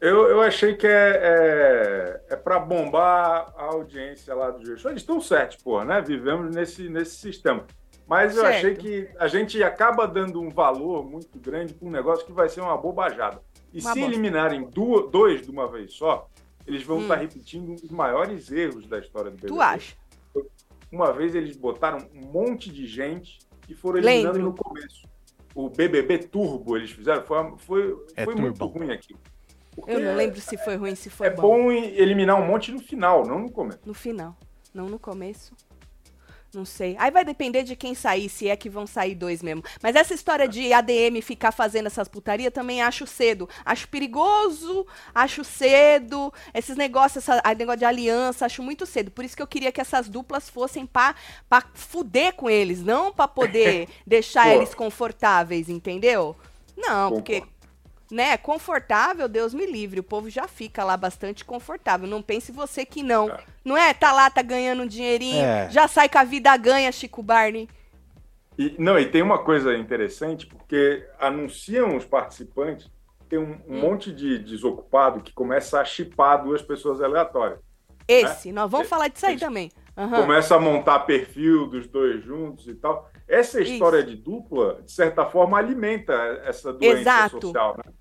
Eu, 0.00 0.28
eu 0.28 0.40
achei 0.40 0.74
que 0.76 0.86
é, 0.86 2.20
é, 2.28 2.34
é 2.34 2.36
para 2.36 2.58
bombar 2.60 3.52
a 3.56 3.64
audiência 3.64 4.32
lá 4.32 4.50
do 4.50 4.64
Juiz. 4.64 4.84
Eles 4.84 4.98
estão 5.00 5.20
certos, 5.20 5.56
porra, 5.56 5.84
né? 5.84 6.00
Vivemos 6.00 6.54
nesse, 6.54 6.88
nesse 6.88 7.16
sistema. 7.16 7.64
Mas 8.08 8.34
eu 8.34 8.42
Certo. 8.42 8.56
achei 8.56 8.74
que 8.74 9.08
a 9.18 9.28
gente 9.28 9.62
acaba 9.62 10.06
dando 10.06 10.40
um 10.40 10.48
valor 10.48 11.04
muito 11.08 11.38
grande 11.38 11.74
para 11.74 11.86
um 11.86 11.90
negócio 11.90 12.24
que 12.24 12.32
vai 12.32 12.48
ser 12.48 12.62
uma 12.62 12.76
bobajada. 12.76 13.42
E 13.72 13.80
Uma 13.80 13.92
se 13.92 14.00
bosta. 14.00 14.12
eliminarem 14.14 14.68
dois 15.10 15.42
de 15.42 15.50
uma 15.50 15.68
vez 15.70 15.92
só, 15.92 16.26
eles 16.66 16.82
vão 16.82 16.98
Hum. 16.98 17.02
estar 17.02 17.16
repetindo 17.16 17.70
um 17.70 17.74
dos 17.74 17.90
maiores 17.90 18.50
erros 18.50 18.86
da 18.86 18.98
história 18.98 19.30
do 19.30 19.36
BBB. 19.36 19.48
Tu 19.54 19.60
acha? 19.60 19.94
Uma 20.90 21.12
vez 21.12 21.34
eles 21.34 21.54
botaram 21.54 21.98
um 22.14 22.26
monte 22.32 22.72
de 22.72 22.86
gente 22.86 23.38
e 23.68 23.74
foram 23.74 23.98
eliminando 23.98 24.38
Lembro. 24.38 24.50
no 24.52 24.56
começo. 24.56 25.06
O 25.54 25.68
BBB 25.68 26.18
Turbo 26.18 26.76
eles 26.78 26.90
fizeram, 26.90 27.26
foi, 27.26 27.52
foi, 27.58 27.96
É 28.16 28.24
foi 28.24 28.34
muito 28.34 28.64
ruim 28.64 28.90
aqui. 28.90 29.14
Porque 29.76 29.90
Eu 29.92 30.00
não 30.00 30.16
lembro 30.16 30.40
se 30.40 30.56
foi 30.56 30.76
ruim, 30.76 30.94
se 30.94 31.10
foi 31.10 31.26
é 31.26 31.30
bom. 31.30 31.42
bom 31.42 31.70
em- 31.72 31.94
eliminar 31.94 32.40
um 32.40 32.46
monte 32.46 32.72
no 32.72 32.78
final, 32.80 33.26
não 33.26 33.38
no 33.40 33.52
começo. 33.52 33.80
No 33.84 33.92
final, 33.94 34.34
não 34.72 34.86
no 34.88 34.98
começo. 34.98 35.54
Não 36.54 36.64
sei. 36.64 36.96
Aí 36.98 37.10
vai 37.10 37.24
depender 37.24 37.62
de 37.62 37.76
quem 37.76 37.94
sair, 37.94 38.28
se 38.28 38.48
é 38.48 38.56
que 38.56 38.70
vão 38.70 38.86
sair 38.86 39.14
dois 39.14 39.42
mesmo. 39.42 39.62
Mas 39.82 39.94
essa 39.94 40.14
história 40.14 40.48
de 40.48 40.72
ADM 40.72 41.20
ficar 41.20 41.52
fazendo 41.52 41.86
essas 41.86 42.08
putaria 42.08 42.50
também 42.50 42.80
acho 42.80 43.06
cedo. 43.06 43.48
Acho 43.64 43.86
perigoso, 43.88 44.86
acho 45.14 45.44
cedo. 45.44 46.32
Esses 46.54 46.76
negócios, 46.76 47.28
essa, 47.28 47.40
a 47.44 47.54
negócio 47.54 47.80
de 47.80 47.84
aliança, 47.84 48.46
acho 48.46 48.62
muito 48.62 48.86
cedo. 48.86 49.10
Por 49.10 49.24
isso 49.24 49.36
que 49.36 49.42
eu 49.42 49.46
queria 49.46 49.70
que 49.70 49.80
essas 49.80 50.08
duplas 50.08 50.48
fossem 50.48 50.86
pra, 50.86 51.14
pra 51.48 51.62
fuder 51.74 52.32
com 52.34 52.48
eles, 52.48 52.82
não 52.82 53.12
pra 53.12 53.28
poder 53.28 53.86
deixar 54.06 54.54
eles 54.54 54.74
confortáveis, 54.74 55.68
entendeu? 55.68 56.34
Não, 56.74 57.10
porque 57.10 57.42
né, 58.10 58.36
confortável, 58.38 59.28
Deus 59.28 59.52
me 59.54 59.66
livre. 59.66 60.00
O 60.00 60.04
povo 60.04 60.30
já 60.30 60.48
fica 60.48 60.84
lá 60.84 60.96
bastante 60.96 61.44
confortável. 61.44 62.08
Não 62.08 62.22
pense 62.22 62.50
você 62.52 62.84
que 62.86 63.02
não. 63.02 63.30
É. 63.30 63.44
Não 63.64 63.76
é? 63.76 63.92
Tá 63.94 64.12
lá, 64.12 64.30
tá 64.30 64.42
ganhando 64.42 64.82
um 64.82 64.86
dinheirinho, 64.86 65.44
É. 65.44 65.68
já 65.70 65.86
sai 65.88 66.08
com 66.08 66.18
a 66.18 66.24
vida 66.24 66.56
ganha, 66.56 66.90
Chico 66.92 67.22
Barney. 67.22 67.68
E, 68.58 68.74
não, 68.78 68.98
e 68.98 69.08
tem 69.10 69.22
uma 69.22 69.38
coisa 69.44 69.76
interessante, 69.76 70.46
porque 70.46 71.06
anunciam 71.18 71.96
os 71.96 72.04
participantes, 72.04 72.90
tem 73.28 73.38
um, 73.38 73.52
um 73.68 73.76
Hum. 73.76 73.80
monte 73.80 74.12
de 74.12 74.38
desocupado 74.38 75.20
que 75.22 75.32
começa 75.32 75.80
a 75.80 75.84
chipar 75.84 76.42
duas 76.42 76.60
pessoas 76.62 77.00
aleatórias. 77.00 77.60
Esse, 78.06 78.52
nós 78.52 78.70
vamos 78.70 78.86
É, 78.86 78.90
falar 78.90 79.08
disso 79.08 79.26
aí 79.26 79.36
também. 79.36 79.70
Aham. 79.96 80.22
Começa 80.22 80.56
a 80.56 80.60
montar 80.60 81.00
perfil 81.00 81.66
dos 81.68 81.86
dois 81.86 82.24
juntos 82.24 82.66
e 82.66 82.74
tal. 82.74 83.08
Essa 83.28 83.60
história 83.60 84.02
de 84.02 84.16
dupla, 84.16 84.80
de 84.84 84.90
certa 84.92 85.26
forma, 85.26 85.58
alimenta 85.58 86.12
essa 86.44 86.72
doença 86.72 87.00
Exato. 87.00 87.40
social, 87.46 87.76
né? 87.76 87.92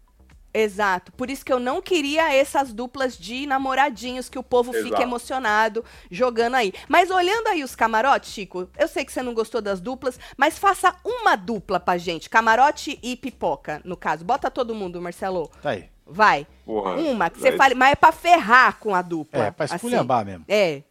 Exato. 0.53 1.11
Por 1.11 1.29
isso 1.29 1.45
que 1.45 1.53
eu 1.53 1.59
não 1.59 1.81
queria 1.81 2.33
essas 2.33 2.73
duplas 2.73 3.15
de 3.17 3.45
namoradinhos 3.45 4.27
que 4.29 4.39
o 4.39 4.43
povo 4.43 4.71
fica 4.73 4.87
Exato. 4.87 5.01
emocionado 5.03 5.85
jogando 6.09 6.55
aí. 6.55 6.73
Mas 6.87 7.11
olhando 7.11 7.47
aí 7.47 7.63
os 7.63 7.75
camarotes, 7.75 8.31
Chico, 8.31 8.67
eu 8.79 8.87
sei 8.87 9.05
que 9.05 9.11
você 9.11 9.21
não 9.21 9.35
gostou 9.35 9.61
das 9.61 9.79
duplas, 9.79 10.19
mas 10.35 10.57
faça 10.57 10.95
uma 11.05 11.35
dupla 11.35 11.79
pra 11.79 11.97
gente. 11.97 12.29
Camarote 12.29 12.97
e 13.03 13.15
pipoca, 13.15 13.81
no 13.83 13.95
caso. 13.95 14.25
Bota 14.25 14.49
todo 14.49 14.73
mundo, 14.73 14.99
Marcelo. 15.01 15.51
Tá 15.61 15.71
aí. 15.71 15.89
Vai. 16.07 16.47
Porra, 16.65 16.93
Uma, 16.95 17.29
que 17.29 17.37
você 17.39 17.49
aí- 17.49 17.57
fale, 17.57 17.75
mas 17.75 17.91
é 17.91 17.95
pra 17.95 18.11
ferrar 18.13 18.79
com 18.79 18.95
a 18.95 19.01
dupla. 19.01 19.47
É, 19.47 19.51
pra 19.51 19.65
assim. 19.65 19.75
esculhambar 19.75 20.25
mesmo. 20.25 20.45
É, 20.47 20.81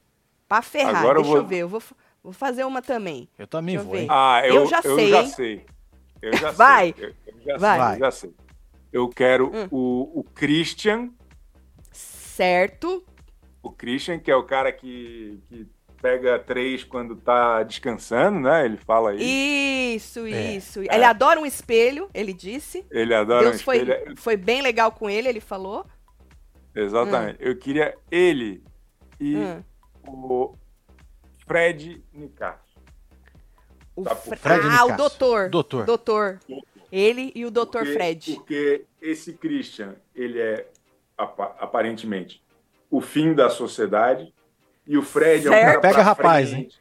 pra 0.46 0.62
ferrar. 0.62 0.96
Agora 0.98 1.18
eu 1.18 1.22
Deixa 1.22 1.36
eu, 1.38 1.40
vou- 1.40 1.48
ver, 1.48 1.56
eu 1.56 1.68
vou, 1.68 1.82
vou 2.26 2.32
fazer 2.32 2.64
uma 2.64 2.82
também. 2.82 3.28
Eu 3.38 3.46
também 3.46 3.76
Deixa 3.76 3.86
eu 3.86 3.90
vou, 3.90 4.00
hein? 4.00 4.06
Ah, 4.10 4.42
eu, 4.44 4.54
Eu 4.56 4.66
já 4.66 4.80
eu 4.84 4.96
sei, 4.96 5.10
já 5.10 5.22
hein? 5.22 5.28
sei. 5.28 5.66
Eu 6.22 6.36
já 6.36 6.50
Vai. 6.50 6.94
sei. 6.96 7.04
Eu, 7.06 7.14
eu 7.36 7.40
já 7.44 7.56
Vai. 7.56 7.78
sei, 7.80 7.94
eu 7.94 7.98
já 8.00 8.10
sei. 8.10 8.34
Eu 8.92 9.08
quero 9.08 9.46
Hum. 9.54 9.68
o, 9.70 10.20
o 10.20 10.24
Christian, 10.24 11.10
Certo? 11.92 13.04
o 13.62 13.70
Christian, 13.70 14.18
que 14.18 14.30
é 14.30 14.36
o 14.36 14.44
cara 14.44 14.70
que, 14.72 15.40
que 15.48 15.66
pega 16.00 16.38
três 16.38 16.84
quando 16.84 17.16
tá 17.16 17.62
descansando, 17.62 18.38
né? 18.40 18.64
Ele 18.64 18.76
fala 18.76 19.10
aí. 19.10 19.94
Isso, 19.96 20.26
É, 20.26 20.52
isso. 20.54 20.80
Ele 20.80 21.04
adora 21.04 21.40
um 21.40 21.46
espelho, 21.46 22.08
ele 22.14 22.32
disse. 22.32 22.84
Ele 22.90 23.14
adora 23.14 23.44
Deus 23.50 23.56
um 23.60 23.64
foi, 23.64 23.78
espelho. 23.78 24.14
foi 24.16 24.36
bem 24.36 24.62
legal 24.62 24.92
com 24.92 25.08
ele, 25.10 25.28
ele 25.28 25.40
falou. 25.40 25.84
Exatamente. 26.74 27.38
Eu 27.40 27.56
queria 27.56 27.96
ele 28.10 28.62
e 29.18 29.36
Hum. 29.36 29.62
o 30.06 30.54
Fred 31.46 32.02
Nicasso. 32.12 32.76
O 33.94 34.02
Tá, 34.04 34.14
Fre- 34.16 34.34
o 34.34 34.38
Fred 34.38 34.60
ah, 34.66 34.84
o 34.84 34.90
Nicasso. 34.90 34.96
doutor. 34.96 35.48
Doutor. 35.50 35.86
Doutor. 35.86 36.40
Ele 36.92 37.32
e 37.34 37.44
o 37.44 37.50
doutor 37.50 37.80
Porque- 37.82 37.94
Fred. 37.94 38.34
Porque 38.36 38.84
esse 39.00 39.32
Christian, 39.34 39.96
ele 40.14 40.40
é 40.40 40.66
apa- 41.16 41.56
aparentemente 41.58 42.42
o 42.90 43.00
fim 43.00 43.34
da 43.34 43.48
sociedade 43.50 44.32
e 44.86 44.96
o 44.96 45.02
Fred 45.02 45.46
é 45.46 45.50
um 45.50 45.52
Certo. 45.52 45.66
cara 45.66 45.80
Pega 45.80 45.94
pra 45.94 46.02
rapaz, 46.02 46.50
frente. 46.50 46.78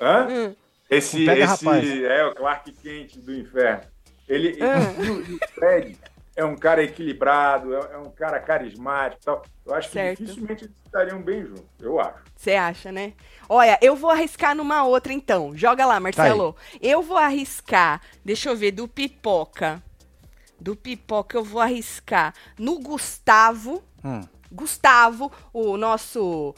Hã? 0.00 0.26
Hum. 0.28 0.56
Esse, 0.88 1.24
Pega 1.24 1.44
esse 1.44 1.64
rapaz. 1.64 2.02
é 2.02 2.24
o 2.26 2.34
Clark 2.34 2.72
Kent 2.72 3.16
do 3.18 3.34
inferno. 3.34 3.82
Ele, 4.28 4.56
Ah. 4.60 5.02
e, 5.04 5.10
o, 5.10 5.22
e 5.22 5.34
o 5.34 5.38
Fred 5.54 5.98
é 6.36 6.44
um 6.44 6.54
cara 6.54 6.84
equilibrado, 6.84 7.74
é, 7.74 7.94
é 7.94 7.98
um 7.98 8.10
cara 8.10 8.38
carismático 8.38 9.22
e 9.22 9.24
tal. 9.24 9.42
Eu 9.64 9.74
acho 9.74 9.90
Certo. 9.90 10.18
que 10.18 10.24
dificilmente 10.24 10.64
eles 10.64 10.76
estariam 10.84 11.20
bem 11.20 11.44
juntos, 11.44 11.64
eu 11.80 11.98
acho. 11.98 12.22
Você 12.36 12.54
acha, 12.54 12.92
né? 12.92 13.14
Olha, 13.48 13.78
eu 13.80 13.96
vou 13.96 14.10
arriscar 14.10 14.54
numa 14.54 14.84
outra 14.84 15.12
então. 15.12 15.56
Joga 15.56 15.86
lá, 15.86 15.98
Marcelo. 15.98 16.54
eu 16.80 17.02
vou 17.02 17.16
arriscar, 17.16 18.02
deixa 18.24 18.50
eu 18.50 18.56
ver, 18.56 18.72
do 18.72 18.86
Pipoca. 18.86 19.82
Do 20.60 20.76
Pipoca 20.76 21.36
eu 21.36 21.44
vou 21.44 21.60
arriscar 21.60 22.34
no 22.58 22.78
Gustavo. 22.78 23.82
Hum. 24.04 24.20
Gustavo, 24.52 25.32
o 25.52 25.76
nosso 25.76 26.54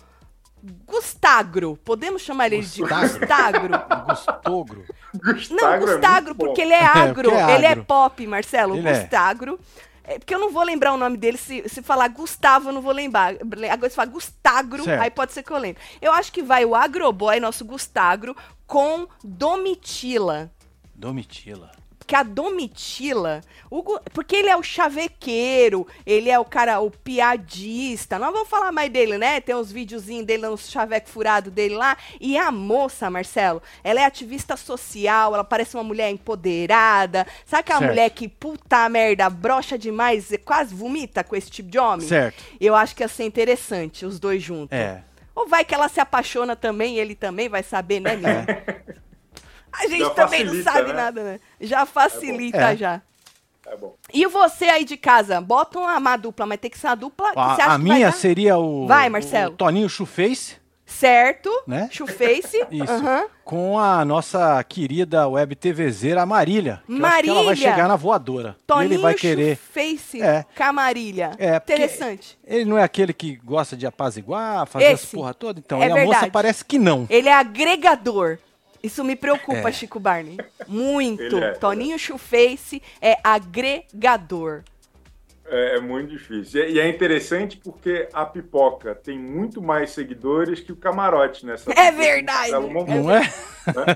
Gustagro. 0.86 1.78
Podemos 1.84 2.22
chamar 2.22 2.52
ele 2.52 2.62
de 2.62 2.80
Gustagro? 2.80 3.18
Gustagro? 3.18 3.70
Gustogro. 4.08 4.84
Não, 5.14 5.34
Gustavo 5.34 5.72
é 5.74 5.78
Gustagro, 5.78 6.34
bom. 6.34 6.46
porque 6.46 6.60
ele 6.62 6.72
é 6.72 6.84
agro. 6.84 7.30
porque 7.30 7.36
é 7.42 7.54
Ele 7.56 7.66
é 7.66 7.70
agro. 7.72 7.84
pop, 7.84 8.26
Marcelo. 8.26 8.76
Ele 8.76 8.88
é. 8.88 9.00
Gustagro. 9.00 9.58
É, 10.04 10.18
porque 10.18 10.34
eu 10.34 10.38
não 10.38 10.50
vou 10.50 10.62
lembrar 10.62 10.94
o 10.94 10.96
nome 10.96 11.16
dele. 11.18 11.36
Se, 11.36 11.68
se 11.68 11.82
falar 11.82 12.08
Gustavo, 12.08 12.70
eu 12.70 12.72
não 12.72 12.80
vou 12.80 12.92
lembrar. 12.92 13.34
Agora 13.70 13.90
se 13.90 13.96
falar 13.96 14.10
Gustagro, 14.10 14.84
Certo. 14.84 15.02
aí 15.02 15.10
pode 15.10 15.32
ser 15.32 15.42
que 15.42 15.50
eu 15.50 15.58
lembre. 15.58 15.82
Eu 16.00 16.12
acho 16.12 16.32
que 16.32 16.42
vai 16.42 16.64
o 16.64 16.74
Agroboy, 16.74 17.38
nosso 17.40 17.64
Gustagro, 17.64 18.34
com 18.66 19.06
Domitila. 19.22 20.50
Domitila. 20.94 21.70
Porque 22.08 22.16
a 22.16 22.22
Domitila, 22.22 23.42
o 23.70 23.82
porque 24.14 24.34
ele 24.36 24.48
é 24.48 24.56
o 24.56 24.62
chavequeiro, 24.62 25.86
ele 26.06 26.30
é 26.30 26.38
o 26.38 26.44
cara, 26.44 26.80
o 26.80 26.90
piadista. 26.90 28.18
Nós 28.18 28.32
vamos 28.32 28.48
falar 28.48 28.72
mais 28.72 28.90
dele, 28.90 29.18
né? 29.18 29.42
Tem 29.42 29.54
uns 29.54 29.70
videozinhos 29.70 30.24
dele, 30.24 30.46
uns 30.46 30.70
chaveco 30.70 31.06
furado 31.06 31.50
dele 31.50 31.74
lá. 31.74 31.98
E 32.18 32.38
a 32.38 32.50
moça, 32.50 33.10
Marcelo, 33.10 33.62
ela 33.84 34.00
é 34.00 34.06
ativista 34.06 34.56
social, 34.56 35.34
ela 35.34 35.44
parece 35.44 35.76
uma 35.76 35.84
mulher 35.84 36.10
empoderada. 36.10 37.26
Sabe 37.44 37.60
aquela 37.60 37.80
Certo. 37.80 37.90
mulher 37.90 38.08
que, 38.08 38.26
puta 38.26 38.88
merda, 38.88 39.28
brocha 39.28 39.76
demais, 39.76 40.30
quase 40.46 40.74
vomita 40.74 41.22
com 41.22 41.36
esse 41.36 41.50
tipo 41.50 41.68
de 41.68 41.78
homem? 41.78 42.08
Certo. 42.08 42.42
Eu 42.58 42.74
acho 42.74 42.96
que 42.96 43.02
ia 43.02 43.08
ser 43.08 43.24
interessante, 43.24 44.06
os 44.06 44.18
dois 44.18 44.42
juntos. 44.42 44.72
É. 44.72 45.02
Ou 45.34 45.46
vai 45.46 45.62
que 45.62 45.74
ela 45.74 45.90
se 45.90 46.00
apaixona 46.00 46.56
também, 46.56 46.96
ele 46.96 47.14
também 47.14 47.50
vai 47.50 47.62
saber, 47.62 48.00
né, 48.00 48.16
menino? 48.16 48.46
A 49.72 49.86
gente 49.86 50.00
Já 50.00 50.10
também 50.10 50.40
não 50.44 50.52
facilita, 50.52 50.72
sabe 50.72 50.88
né? 50.88 50.94
nada, 50.94 51.22
né? 51.24 51.40
Já 51.60 51.86
facilita, 51.86 52.72
É. 52.72 52.76
já. 52.76 53.02
É 53.66 53.76
bom. 53.76 53.94
E 54.14 54.26
você 54.26 54.64
aí 54.64 54.84
de 54.84 54.96
casa, 54.96 55.40
bota 55.40 55.78
uma, 55.78 55.98
uma 55.98 56.16
dupla, 56.16 56.46
mas 56.46 56.58
tem 56.58 56.70
que 56.70 56.78
ser 56.78 56.86
uma 56.86 56.96
dupla 56.96 57.28
que 57.28 57.34
você 57.34 57.40
A, 57.40 57.52
acha 57.66 57.72
a 57.72 57.78
minha 57.78 58.10
seria 58.12 58.56
o, 58.56 58.86
Vai, 58.86 59.10
Marcelo. 59.10 59.52
o 59.52 59.56
Toninho 59.56 59.88
Chuface, 59.90 60.56
certo, 60.86 61.50
né? 61.66 61.86
chuface, 61.92 62.64
Isso. 62.72 62.90
aham. 62.90 63.26
Com 63.44 63.78
a 63.78 64.04
nossa 64.06 64.62
querida 64.64 65.28
web 65.28 65.54
TVzeira, 65.54 66.22
a 66.22 66.26
Marília. 66.26 66.82
que 66.86 66.92
eu 66.92 67.04
acho 67.06 67.22
que 67.22 67.28
ela 67.28 67.36
vai 67.36 67.44
Marília. 67.46 67.70
chegar 67.70 67.88
na 67.88 67.96
voadora. 67.96 68.56
Toninho 68.66 68.94
ele 68.94 69.02
vai 69.02 69.14
querer. 69.14 69.56
chuface, 69.58 70.22
É. 70.22 70.46
Camarilha. 70.54 71.32
É, 71.38 71.58
porque 71.60 71.74
Interessante. 71.74 72.38
Ele 72.46 72.64
não 72.64 72.78
é 72.78 72.82
aquele 72.82 73.12
que 73.12 73.36
gosta 73.36 73.76
de 73.76 73.86
apaziguar, 73.86 74.66
fazer 74.66 74.84
Esse. 74.86 75.04
essa 75.04 75.16
porra 75.16 75.34
toda? 75.34 75.60
Então, 75.60 75.82
É 75.82 75.88
e 75.88 75.92
a 75.92 75.94
moça 75.96 76.06
verdade. 76.06 76.30
parece 76.30 76.64
que 76.64 76.78
não. 76.78 77.06
Ele 77.10 77.28
é 77.28 77.34
agregador. 77.34 78.38
Isso 78.82 79.02
me 79.04 79.16
preocupa, 79.16 79.68
É. 79.68 79.72
Chico 79.72 79.98
Barney. 80.00 80.38
Muito. 80.66 81.36
É, 81.38 81.52
Toninho 81.52 81.98
Chuface 81.98 82.82
é 83.00 83.16
agregador. 83.24 84.62
É, 85.50 85.76
é 85.76 85.80
muito 85.80 86.10
difícil. 86.10 86.60
E 86.60 86.62
é- 86.62 86.70
E 86.72 86.80
é 86.80 86.88
interessante 86.88 87.56
porque 87.56 88.06
a 88.12 88.26
pipoca 88.26 88.94
tem 88.94 89.18
muito 89.18 89.62
mais 89.62 89.90
seguidores 89.90 90.60
que 90.60 90.70
o 90.72 90.76
camarote 90.76 91.46
nessa. 91.46 91.72
É 91.72 91.90
verdade. 91.90 92.50
Não 92.52 93.10
é? 93.10 93.32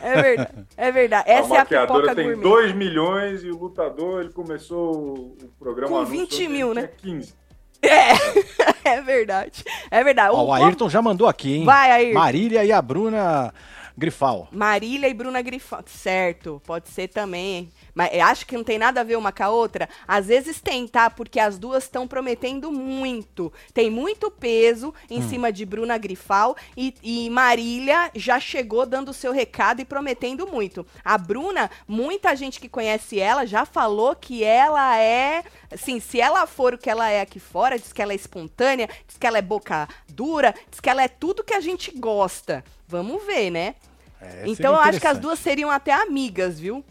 É 0.03 0.23
verdade. 0.23 0.67
É 0.77 0.91
verdade. 0.93 1.31
a 1.31 1.33
Essa 1.35 1.55
é 1.55 1.57
a 1.57 1.61
maquiadora 1.61 2.01
pipoca 2.03 2.15
tem 2.15 2.25
gourmet. 2.27 2.43
2 2.43 2.73
milhões 2.75 3.45
e 3.45 3.51
o 3.51 3.59
lutador 3.59 4.23
ele 4.23 4.33
começou 4.33 4.95
o 4.95 5.37
o 5.45 5.49
programa 5.59 5.89
Com 5.93 5.97
anúncio 5.99 6.19
20 6.19 6.35
ontem, 6.35 6.49
mil, 6.49 6.75
né? 6.75 6.89
tinha 6.99 7.17
15. 7.17 7.35
É 8.85 9.01
verdade. 9.01 9.63
É 9.91 10.03
verdade. 10.03 10.31
Ó, 10.35 10.43
o 10.43 10.47
povo- 10.47 10.53
Ayrton 10.55 10.89
já 10.89 11.01
mandou 11.01 11.29
aqui, 11.29 11.55
hein? 11.59 11.65
Vai, 11.65 11.91
Ayrton. 11.91 12.19
Marília 12.19 12.65
e 12.65 12.73
a 12.73 12.83
Bruna 12.83 13.53
Grifal. 13.97 14.49
Marília 14.51 15.09
e 15.09 15.15
Bruna 15.15 15.43
Grifão. 15.43 15.81
Certo, 15.87 16.61
pode 16.67 16.89
ser 16.89 17.09
também. 17.09 17.71
Mas 17.95 18.13
acho 18.21 18.47
que 18.47 18.57
não 18.57 18.65
tem 18.65 18.79
nada 18.79 19.01
a 19.01 19.05
ver 19.05 19.17
uma 19.17 19.33
com 19.33 19.43
a 19.43 19.51
outra. 19.51 19.89
Às 20.09 20.27
vezes 20.27 20.61
tem, 20.61 20.87
tá? 20.89 21.11
Porque 21.11 21.39
as 21.39 21.59
duas 21.59 21.85
estão 21.85 22.09
prometendo 22.09 22.73
muito. 22.73 23.53
Tem 23.75 23.91
muito 23.91 24.31
peso 24.31 24.95
em 25.11 25.19
Hum. 25.21 25.29
cima 25.29 25.53
de 25.53 25.65
Bruna 25.67 25.99
Grifal 25.99 26.57
e, 26.77 26.95
e 27.03 27.31
Marília 27.31 28.11
já 28.15 28.41
chegou 28.41 28.87
dando 28.87 29.11
o 29.11 29.15
seu 29.15 29.33
recado 29.33 29.81
e 29.81 29.85
prometendo 29.85 30.47
muito. 30.47 30.87
A 31.05 31.17
Bruna, 31.19 31.71
muita 31.87 32.35
gente 32.35 32.59
que 32.59 32.69
conhece 32.69 33.21
ela 33.21 33.47
já 33.47 33.65
falou 33.65 34.17
que 34.17 34.43
ela 34.43 34.99
é. 34.99 35.45
Assim, 35.71 36.01
se 36.01 36.21
ela 36.21 36.47
for 36.47 36.75
o 36.75 36.79
que 36.79 36.91
ela 36.91 37.09
é 37.11 37.21
aqui 37.21 37.39
fora, 37.39 37.79
diz 37.79 37.93
que 37.93 38.01
ela 38.03 38.13
é 38.13 38.17
espontânea, 38.17 38.89
diz 39.07 39.17
que 39.19 39.27
ela 39.27 39.39
é 39.39 39.43
boca 39.43 39.89
dura, 40.09 40.55
diz 40.71 40.81
que 40.81 40.89
ela 40.91 41.03
é 41.03 41.09
tudo 41.09 41.45
que 41.45 41.55
a 41.55 41.61
gente 41.61 41.91
gosta. 41.93 42.65
Vamos 42.93 43.25
ver, 43.25 43.51
né? 43.51 43.75
É, 44.21 44.45
Então 44.47 44.75
eu 44.75 44.81
acho 44.81 45.01
que 45.01 45.07
as 45.07 45.19
duas 45.19 45.39
seriam 45.39 45.71
até 45.71 45.95
amigas, 45.95 46.61
viu? 46.61 46.85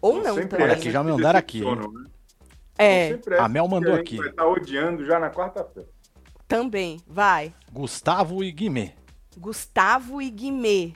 Ou 0.00 0.22
não 0.22 0.34
Sempre 0.34 0.48
também. 0.48 0.64
Olha 0.64 0.72
é, 0.72 0.76
aqui, 0.76 0.90
já 0.90 1.04
me 1.04 1.12
mandaram 1.12 1.38
aqui, 1.38 1.60
né? 1.60 1.82
É, 2.78 3.08
Sempre 3.10 3.34
é, 3.34 3.38
A 3.38 3.46
Mel 3.48 3.68
mandou 3.68 3.92
porque 3.92 3.92
a 3.92 3.96
gente 3.98 4.06
aqui. 4.06 4.16
Vai 4.16 4.28
estar 4.30 4.46
odiando 4.46 5.04
já 5.04 5.18
na 5.18 5.30
quarta-feira. 5.30 5.88
também. 6.46 6.98
Vai. 7.06 7.52
Gustavo 7.70 8.42
e 8.42 8.50
Guimê. 8.50 8.92
Gustavo 9.36 10.22
e 10.22 10.30
Guimê. 10.30 10.94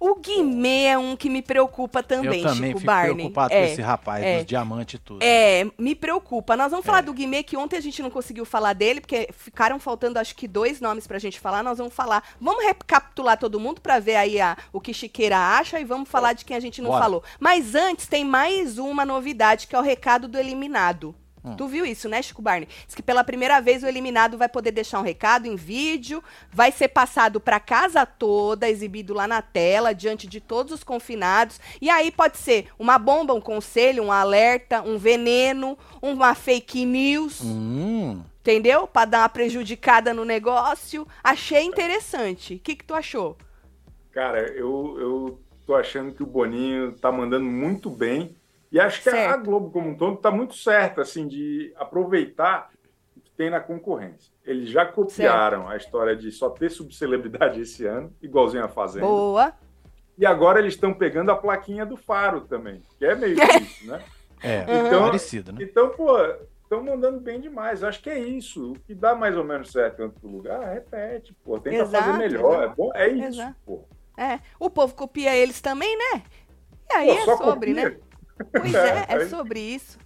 O 0.00 0.14
Guimê 0.16 0.84
é 0.86 0.98
um 0.98 1.16
que 1.16 1.28
me 1.30 1.42
preocupa 1.42 2.02
também, 2.02 2.40
Eu 2.42 2.48
também 2.48 2.68
Chico 2.70 2.78
fico 2.80 2.86
Barney. 2.86 3.14
preocupado 3.14 3.54
é. 3.54 3.66
com 3.66 3.72
esse 3.72 3.82
rapaz 3.82 4.24
é. 4.24 4.36
dos 4.38 4.46
diamantes 4.46 4.94
e 4.94 4.98
tudo. 4.98 5.22
É, 5.22 5.66
me 5.78 5.94
preocupa. 5.94 6.56
Nós 6.56 6.70
vamos 6.70 6.84
falar 6.86 6.98
É. 6.98 7.02
do 7.02 7.12
Guimê, 7.12 7.42
que 7.42 7.56
ontem 7.56 7.76
a 7.76 7.80
gente 7.80 8.02
não 8.02 8.10
conseguiu 8.10 8.44
falar 8.44 8.72
dele, 8.72 9.00
porque 9.00 9.28
ficaram 9.32 9.78
faltando 9.78 10.18
acho 10.18 10.34
que 10.36 10.46
dois 10.48 10.80
nomes 10.80 11.06
pra 11.06 11.18
gente 11.18 11.38
falar. 11.40 11.62
Nós 11.62 11.78
vamos 11.78 11.94
falar. 11.94 12.22
Vamos 12.40 12.64
recapitular 12.64 13.38
todo 13.38 13.60
mundo 13.60 13.80
pra 13.80 13.98
ver 13.98 14.16
aí 14.16 14.40
a- 14.40 14.56
o 14.72 14.80
que 14.80 14.92
Chiqueira 14.94 15.38
acha 15.38 15.78
e 15.80 15.84
vamos 15.84 16.08
falar 16.08 16.32
de 16.32 16.44
quem 16.44 16.56
a 16.56 16.60
gente 16.60 16.80
não 16.82 16.90
Bora. 16.90 17.02
falou. 17.02 17.24
Mas 17.40 17.74
antes 17.74 18.06
tem 18.06 18.24
mais 18.24 18.78
uma 18.78 19.04
novidade, 19.04 19.66
que 19.66 19.74
é 19.76 19.78
o 19.78 19.82
recado 19.82 20.28
do 20.28 20.38
eliminado. 20.38 21.14
Hum. 21.46 21.54
Tu 21.56 21.68
viu 21.68 21.86
isso, 21.86 22.08
né, 22.08 22.20
Chico 22.20 22.42
Barney? 22.42 22.68
Diz 22.86 22.94
que 22.94 23.02
pela 23.02 23.22
primeira 23.22 23.60
vez 23.60 23.82
o 23.84 23.86
eliminado 23.86 24.36
vai 24.36 24.48
poder 24.48 24.72
deixar 24.72 24.98
um 24.98 25.04
recado 25.04 25.46
em 25.46 25.54
vídeo, 25.54 26.22
vai 26.52 26.72
ser 26.72 26.88
passado 26.88 27.40
pra 27.40 27.60
casa 27.60 28.04
toda, 28.04 28.68
exibido 28.68 29.14
lá 29.14 29.28
na 29.28 29.40
tela, 29.40 29.94
diante 29.94 30.26
de 30.26 30.40
todos 30.40 30.72
os 30.72 30.82
confinados. 30.82 31.60
E 31.80 31.88
aí 31.88 32.10
pode 32.10 32.38
ser 32.38 32.68
uma 32.78 32.98
bomba, 32.98 33.32
um 33.32 33.40
conselho, 33.40 34.02
um 34.02 34.10
alerta, 34.10 34.82
um 34.82 34.98
veneno, 34.98 35.78
uma 36.02 36.34
fake 36.34 36.84
news, 36.84 37.40
Hum, 37.42 38.22
entendeu? 38.40 38.86
Pra 38.88 39.04
dar 39.04 39.20
uma 39.20 39.28
prejudicada 39.28 40.12
no 40.12 40.24
negócio. 40.24 41.06
Achei 41.22 41.62
interessante. 41.62 42.54
O 42.54 42.58
que, 42.58 42.74
que 42.74 42.84
tu 42.84 42.94
achou? 42.94 43.36
Cara, 44.12 44.48
eu, 44.52 44.96
eu 44.98 45.40
tô 45.66 45.74
achando 45.74 46.12
que 46.12 46.22
o 46.22 46.26
Boninho 46.26 46.92
tá 46.92 47.12
mandando 47.12 47.44
muito 47.44 47.90
bem. 47.90 48.34
E 48.76 48.80
acho 48.80 49.02
que 49.02 49.08
a 49.08 49.12
Certo. 49.12 49.44
Globo, 49.44 49.70
como 49.70 49.88
um 49.88 49.94
todo, 49.96 50.18
tá 50.18 50.30
muito 50.30 50.54
certa, 50.54 51.00
assim, 51.00 51.26
de 51.26 51.72
aproveitar 51.76 52.68
o 53.16 53.20
que 53.22 53.30
tem 53.30 53.48
na 53.48 53.58
concorrência. 53.58 54.30
Eles 54.44 54.68
já 54.68 54.84
copiaram 54.84 55.66
a 55.66 55.78
história 55.78 56.14
de 56.14 56.30
só 56.30 56.50
ter 56.50 56.70
subcelebridade 56.70 57.58
esse 57.58 57.86
ano, 57.86 58.12
igualzinho 58.20 58.62
a 58.62 58.68
Fazenda. 58.68 59.06
Boa. 59.06 59.54
E 60.18 60.26
agora 60.26 60.58
eles 60.58 60.74
estão 60.74 60.92
pegando 60.92 61.30
a 61.32 61.36
plaquinha 61.36 61.86
do 61.86 61.96
Faro 61.96 62.42
também, 62.42 62.82
que 62.98 63.06
é 63.06 63.14
meio 63.14 63.34
isso, 63.62 63.86
né? 63.86 64.02
é, 64.42 64.60
Então- 64.86 65.04
parecido, 65.06 65.52
né? 65.52 65.58
Então, 65.62 65.88
pô, 65.88 66.14
estão 66.62 66.82
mandando 66.84 67.18
bem 67.18 67.40
demais. 67.40 67.82
Acho 67.82 68.02
que 68.02 68.10
é 68.10 68.18
isso. 68.18 68.72
O 68.72 68.78
que 68.80 68.94
dá 68.94 69.14
mais 69.14 69.38
ou 69.38 69.44
menos 69.44 69.72
certo 69.72 70.00
em 70.00 70.04
outro 70.04 70.28
lugar, 70.28 70.60
repete, 70.74 71.32
pô. 71.42 71.58
Tenta 71.58 71.76
Exato, 71.76 72.04
fazer 72.04 72.18
melhor. 72.18 72.62
exato. 72.64 72.72
É, 72.72 72.74
bom, 72.76 72.90
é 72.94 73.08
isso, 73.08 73.40
Exato. 73.40 73.56
pô. 73.64 73.84
É. 74.18 74.38
O 74.60 74.68
povo 74.68 74.94
copia 74.94 75.34
eles 75.34 75.62
também, 75.62 75.96
né? 75.96 76.22
E 76.90 76.94
aí 76.94 77.06
Pô, 77.08 77.12
é 77.14 77.24
só 77.24 77.36
sobre, 77.38 77.70
copia. 77.74 77.90
né? 77.90 77.96
Pois 78.52 78.74
é, 78.74 79.06
é 79.08 79.14
Aí- 79.16 79.28
sobre 79.28 79.60
isso. 79.60 79.98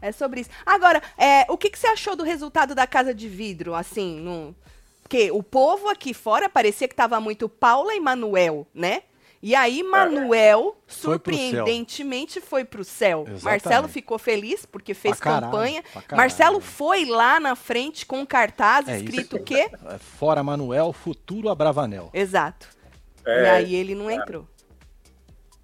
É 0.00 0.12
sobre 0.12 0.42
isso. 0.42 0.50
Agora, 0.64 1.02
é, 1.16 1.46
o 1.48 1.56
que, 1.56 1.70
que 1.70 1.78
você 1.78 1.86
achou 1.86 2.14
do 2.14 2.22
resultado 2.22 2.74
da 2.74 2.86
Casa 2.86 3.14
de 3.14 3.28
Vidro, 3.28 3.74
assim, 3.74 4.20
no... 4.20 4.54
Porque 5.02 5.30
o 5.30 5.42
povo 5.42 5.88
aqui 5.88 6.12
fora 6.12 6.48
parecia 6.48 6.86
que 6.88 6.94
tava 6.94 7.18
muito 7.20 7.48
Paula 7.48 7.94
e 7.94 8.00
Manuel, 8.00 8.66
né? 8.74 9.02
E 9.42 9.54
aí, 9.54 9.82
Manuel, 9.82 10.76
Foi 10.86 11.18
pro 11.18 11.32
céu. 11.34 11.42
surpreendentemente, 11.44 12.40
foi 12.40 12.64
pro 12.64 12.82
céu. 12.84 13.24
Marcelo 13.42 13.86
ficou 13.86 14.18
feliz 14.18 14.66
porque 14.66 14.92
fez 14.94 15.20
caralho, 15.20 15.44
campanha. 15.52 15.84
Marcelo 16.12 16.60
foi 16.60 17.04
lá 17.04 17.38
na 17.38 17.54
frente 17.54 18.04
com 18.04 18.18
um 18.20 18.26
cartaz 18.26 18.88
É 18.88 18.96
escrito 18.98 19.36
o 19.36 19.42
quê? 19.42 19.70
É, 19.88 19.98
Fora 19.98 20.42
Manuel, 20.42 20.92
futuro 20.92 21.48
Abravanel. 21.48 22.10
Exato. 22.12 22.68
E 23.24 23.30
É, 23.30 23.50
aí 23.50 23.74
ele 23.74 23.94
não 23.94 24.10
entrou. 24.10 24.46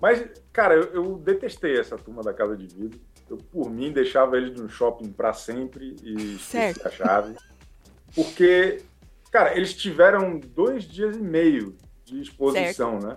Mas, 0.03 0.29
cara, 0.53 0.75
eu, 0.75 0.93
eu 0.93 1.17
detestei 1.19 1.79
essa 1.79 1.97
turma 1.97 2.23
da 2.25 2.35
Casa 2.35 2.57
de 2.57 2.67
Vidro. 2.67 3.01
Eu, 3.31 3.37
por 3.39 3.71
mim, 3.71 3.93
deixava 3.93 4.37
eles 4.37 4.59
no 4.61 4.69
shopping 4.69 5.13
para 5.13 5.33
sempre 5.33 5.95
e 6.03 6.37
Certo. 6.39 6.85
a 6.85 6.91
chave. 6.91 7.37
Porque, 8.13 8.83
cara, 9.31 9.57
eles 9.57 9.73
tiveram 9.75 10.41
dois 10.41 10.83
dias 10.83 11.17
e 11.17 11.21
meio 11.23 11.77
de 12.05 12.21
exposição, 12.21 12.99
né? 12.99 13.17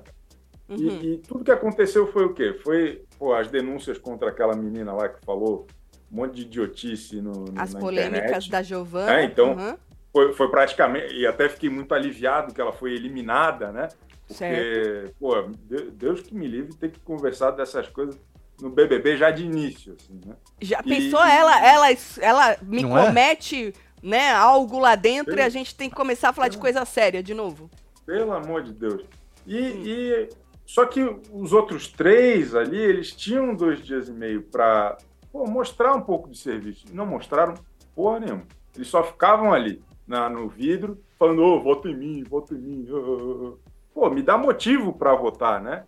Uhum. 0.69 0.78
E, 0.78 1.13
e 1.13 1.17
tudo 1.17 1.43
que 1.43 1.52
aconteceu 1.52 2.06
foi 2.12 2.26
o 2.26 2.34
quê? 2.36 2.54
Foi 2.63 3.04
pô, 3.17 3.34
as 3.34 3.48
denúncias 3.50 3.98
contra 3.98 4.30
aquela 4.30 4.56
menina 4.56 4.93
lá 4.93 5.10
que 5.10 5.26
falou 5.26 5.65
um 6.12 6.15
monte 6.17 6.36
de 6.36 6.41
idiotice 6.43 7.19
no, 7.19 7.45
no- 7.45 7.60
As 7.62 7.74
na 7.74 7.80
polêmicas 7.80 8.19
internet. 8.26 8.52
da 8.52 8.62
Giovana. 8.62 9.19
É, 9.19 9.24
então, 9.24 9.54
Uhum. 9.56 9.78
Foi, 10.13 10.32
foi 10.34 10.50
praticamente... 10.50 11.13
E 11.13 11.28
até 11.28 11.50
fiquei 11.50 11.69
muito 11.69 11.93
aliviado 11.93 12.54
que 12.54 12.62
ela 12.62 12.71
foi 12.71 12.93
eliminada, 12.93 13.69
né? 13.74 13.89
Certo. 14.27 14.55
Porque, 14.55 15.13
pô, 15.19 15.41
De- 15.67 15.91
Deus 15.91 16.21
que 16.21 16.33
me 16.33 16.47
livre 16.47 16.73
ter 16.75 16.89
que 16.91 16.99
conversar 16.99 17.51
dessas 17.51 17.88
coisas 17.88 18.17
no 18.61 18.69
BBB 18.69 19.17
já 19.17 19.29
de 19.31 19.43
início, 19.43 19.95
assim, 19.99 20.19
né? 20.25 20.35
Já 20.61 20.79
E- 20.85 20.89
pensou 20.89 21.23
ela, 21.23 21.63
ela, 21.65 21.88
ela 22.21 22.57
me 22.61 22.81
Não 22.81 22.97
é? 22.97 23.05
comete, 23.07 23.73
né, 24.01 24.31
algo 24.31 24.79
lá 24.79 24.95
dentro 24.95 25.33
Sim. 25.33 25.39
e 25.39 25.41
a 25.43 25.49
gente 25.49 25.75
tem 25.75 25.89
que 25.89 25.95
começar 25.95 26.29
a 26.29 26.33
falar 26.33 26.47
de 26.47 26.57
coisa 26.57 26.83
séria 26.85 27.21
de 27.21 27.33
novo. 27.33 27.69
Pelo 28.05 28.31
amor 28.31 28.63
de 28.63 28.73
Deus. 28.73 29.03
E, 29.45 29.57
e- 29.57 30.29
só 30.65 30.85
que 30.88 31.01
os 31.31 31.53
outros 31.53 31.88
três 31.88 32.55
ali, 32.55 32.77
eles 32.79 33.11
tinham 33.11 33.53
dois 33.53 33.79
dias 33.85 34.07
e 34.07 34.11
meio 34.11 34.41
para 34.41 34.97
mostrar 35.33 35.93
um 35.93 36.01
pouco 36.01 36.29
de 36.29 36.38
serviço. 36.38 36.85
Não 36.91 37.05
mostraram 37.05 37.53
porra 37.93 38.19
nenhuma. 38.21 38.43
Eles 38.75 38.88
só 38.88 39.03
ficavam 39.03 39.53
ali 39.53 39.83
na- 40.07 40.29
no 40.29 40.47
vidro 40.49 40.97
falando, 41.19 41.41
ô, 41.43 41.61
voto 41.61 41.88
em 41.88 41.95
mim, 41.95 42.23
voto 42.23 42.55
em 42.55 42.59
mim. 42.59 42.88
ô, 42.89 42.95
ô, 42.95 43.47
ô." 43.49 43.59
Pô, 43.95 44.10
me 44.10 44.21
dá 44.21 44.38
motivo 44.38 44.91
para 44.91 45.15
votar, 45.15 45.63
né? 45.63 45.86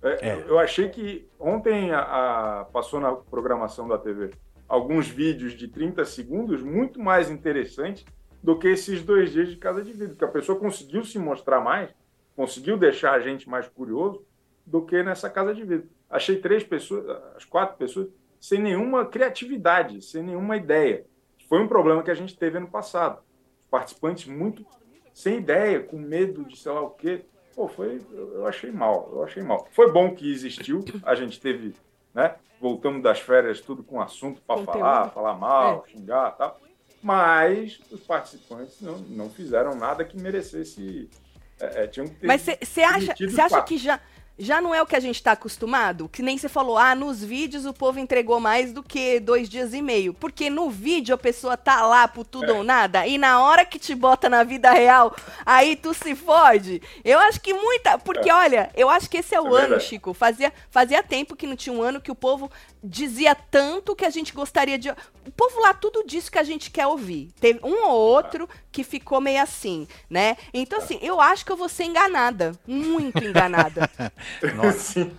É, 0.00 0.28
é. 0.28 0.44
Eu 0.46 0.60
achei 0.60 0.88
que 0.88 1.28
ontem 1.40 1.90
a, 1.90 2.60
a, 2.60 2.64
passou 2.66 3.00
na 3.00 3.12
programação 3.12 3.88
da 3.88 3.98
TV 3.98 4.30
alguns 4.68 5.08
vídeos 5.08 5.54
de 5.54 5.66
30 5.66 6.04
segundos 6.04 6.62
muito 6.62 7.00
mais 7.00 7.28
interessantes 7.28 8.04
do 8.40 8.56
que 8.56 8.68
esses 8.68 9.02
dois 9.02 9.32
dias 9.32 9.48
de 9.48 9.56
casa 9.56 9.82
de 9.82 9.92
vidro, 9.92 10.14
que 10.14 10.24
a 10.24 10.28
pessoa 10.28 10.56
conseguiu 10.56 11.04
se 11.04 11.18
mostrar 11.18 11.60
mais, 11.60 11.90
conseguiu 12.36 12.78
deixar 12.78 13.14
a 13.14 13.20
gente 13.20 13.48
mais 13.48 13.66
curioso 13.66 14.24
do 14.64 14.86
que 14.86 15.02
nessa 15.02 15.28
casa 15.28 15.52
de 15.52 15.64
vidro. 15.64 15.88
Achei 16.08 16.36
três 16.36 16.62
pessoas, 16.62 17.04
as 17.34 17.44
quatro 17.44 17.76
pessoas, 17.76 18.08
sem 18.40 18.60
nenhuma 18.60 19.04
criatividade, 19.04 20.00
sem 20.00 20.22
nenhuma 20.22 20.56
ideia. 20.56 21.04
Foi 21.48 21.60
um 21.60 21.66
problema 21.66 22.04
que 22.04 22.10
a 22.10 22.14
gente 22.14 22.38
teve 22.38 22.58
ano 22.58 22.68
passado. 22.68 23.20
Participantes 23.68 24.26
muito 24.26 24.64
sem 25.12 25.38
ideia, 25.38 25.80
com 25.80 25.98
medo 25.98 26.44
de 26.44 26.56
sei 26.56 26.70
lá 26.70 26.82
o 26.82 26.90
quê. 26.90 27.24
Pô, 27.58 27.66
foi, 27.66 28.00
eu 28.12 28.46
achei 28.46 28.70
mal, 28.70 29.10
eu 29.12 29.24
achei 29.24 29.42
mal. 29.42 29.66
Foi 29.72 29.90
bom 29.90 30.14
que 30.14 30.30
existiu, 30.30 30.84
a 31.02 31.16
gente 31.16 31.40
teve, 31.40 31.74
né? 32.14 32.36
Voltamos 32.60 33.02
das 33.02 33.18
férias 33.18 33.60
tudo 33.60 33.82
com 33.82 34.00
assunto 34.00 34.40
para 34.42 34.62
falar, 34.62 35.10
falar 35.10 35.34
mal, 35.34 35.84
é. 35.84 35.90
xingar, 35.90 36.30
tal. 36.36 36.60
Mas 37.02 37.80
os 37.90 38.00
participantes 38.04 38.80
não, 38.80 38.98
não 38.98 39.28
fizeram 39.28 39.74
nada 39.74 40.04
que 40.04 40.16
merecesse. 40.16 41.10
É, 41.58 41.82
é 41.82 41.86
tinham 41.88 42.06
que 42.06 42.14
ter. 42.14 42.28
Mas 42.28 42.42
você 42.42 42.82
acha, 42.82 43.12
acha 43.42 43.62
que 43.62 43.76
já 43.76 44.00
já 44.38 44.60
não 44.60 44.74
é 44.74 44.80
o 44.80 44.86
que 44.86 44.94
a 44.94 45.00
gente 45.00 45.16
está 45.16 45.32
acostumado? 45.32 46.08
Que 46.08 46.22
nem 46.22 46.38
você 46.38 46.48
falou, 46.48 46.78
ah, 46.78 46.94
nos 46.94 47.22
vídeos 47.24 47.66
o 47.66 47.72
povo 47.72 47.98
entregou 47.98 48.38
mais 48.38 48.72
do 48.72 48.82
que 48.82 49.18
dois 49.18 49.48
dias 49.48 49.74
e 49.74 49.82
meio. 49.82 50.14
Porque 50.14 50.48
no 50.48 50.70
vídeo 50.70 51.14
a 51.14 51.18
pessoa 51.18 51.56
tá 51.56 51.84
lá 51.84 52.06
por 52.06 52.24
tudo 52.24 52.52
é. 52.52 52.52
ou 52.52 52.62
nada, 52.62 53.06
e 53.06 53.18
na 53.18 53.42
hora 53.42 53.64
que 53.64 53.78
te 53.78 53.94
bota 53.94 54.28
na 54.28 54.44
vida 54.44 54.70
real, 54.70 55.14
aí 55.44 55.74
tu 55.74 55.92
se 55.92 56.14
fode. 56.14 56.80
Eu 57.04 57.18
acho 57.18 57.40
que 57.40 57.52
muita. 57.52 57.98
Porque, 57.98 58.30
é. 58.30 58.34
olha, 58.34 58.70
eu 58.76 58.88
acho 58.88 59.10
que 59.10 59.18
esse 59.18 59.34
é 59.34 59.40
o 59.40 59.46
é 59.46 59.48
ano, 59.48 59.60
verdade. 59.60 59.84
Chico. 59.84 60.14
Fazia, 60.14 60.52
fazia 60.70 61.02
tempo 61.02 61.34
que 61.34 61.46
não 61.46 61.56
tinha 61.56 61.74
um 61.74 61.82
ano 61.82 62.00
que 62.00 62.10
o 62.10 62.14
povo 62.14 62.50
dizia 62.82 63.34
tanto 63.34 63.94
que 63.96 64.04
a 64.04 64.10
gente 64.10 64.32
gostaria 64.32 64.78
de. 64.78 64.90
O 64.90 65.30
povo 65.36 65.60
lá 65.60 65.74
tudo 65.74 66.04
disse 66.06 66.30
que 66.30 66.38
a 66.38 66.42
gente 66.42 66.70
quer 66.70 66.86
ouvir. 66.86 67.30
Teve 67.40 67.60
um 67.62 67.86
ou 67.86 67.96
outro 67.96 68.48
que 68.70 68.84
ficou 68.84 69.20
meio 69.20 69.42
assim, 69.42 69.86
né? 70.08 70.36
Então, 70.52 70.78
assim, 70.78 70.98
eu 71.02 71.20
acho 71.20 71.44
que 71.44 71.52
eu 71.52 71.56
vou 71.56 71.68
ser 71.68 71.84
enganada. 71.84 72.52
Muito 72.66 73.22
enganada. 73.24 73.90
Sim. 74.76 75.10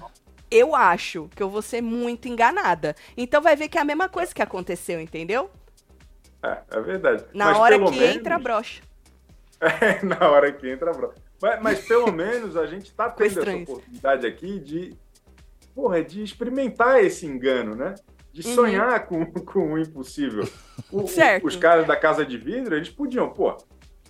Eu 0.51 0.75
acho 0.75 1.29
que 1.35 1.43
eu 1.43 1.49
vou 1.49 1.61
ser 1.61 1.81
muito 1.81 2.27
enganada. 2.27 2.95
Então 3.15 3.41
vai 3.41 3.55
ver 3.55 3.69
que 3.69 3.77
é 3.77 3.81
a 3.81 3.85
mesma 3.85 4.09
coisa 4.09 4.33
que 4.33 4.41
aconteceu, 4.41 4.99
entendeu? 4.99 5.49
É, 6.41 6.57
é 6.71 6.81
verdade. 6.81 7.25
Na 7.33 7.45
mas 7.45 7.57
hora 7.57 7.77
que 7.77 7.99
menos... 7.99 8.15
entra 8.15 8.35
a 8.35 8.39
brocha. 8.39 8.81
É, 9.61 10.01
na 10.05 10.29
hora 10.29 10.53
que 10.53 10.71
entra 10.71 10.89
a 10.89 10.93
brocha. 10.93 11.17
Mas, 11.41 11.61
mas 11.61 11.85
pelo 11.85 12.13
menos 12.13 12.55
a 12.55 12.65
gente 12.65 12.85
está 12.85 13.09
tendo 13.09 13.41
essa 13.41 13.57
oportunidade 13.57 14.25
aqui 14.25 14.57
de 14.57 14.95
porra, 15.79 15.99
é 15.99 16.03
de 16.03 16.21
experimentar 16.21 17.01
esse 17.01 17.25
engano, 17.25 17.73
né? 17.73 17.95
De 18.33 18.45
uhum. 18.45 18.53
sonhar 18.53 19.07
com, 19.07 19.25
com 19.25 19.73
o 19.73 19.79
impossível. 19.79 20.47
O, 20.91 21.07
certo. 21.07 21.45
Os 21.45 21.55
caras 21.55 21.85
da 21.85 21.95
Casa 21.95 22.25
de 22.25 22.35
Vidro, 22.35 22.75
eles 22.75 22.89
podiam, 22.89 23.29
pô, 23.29 23.55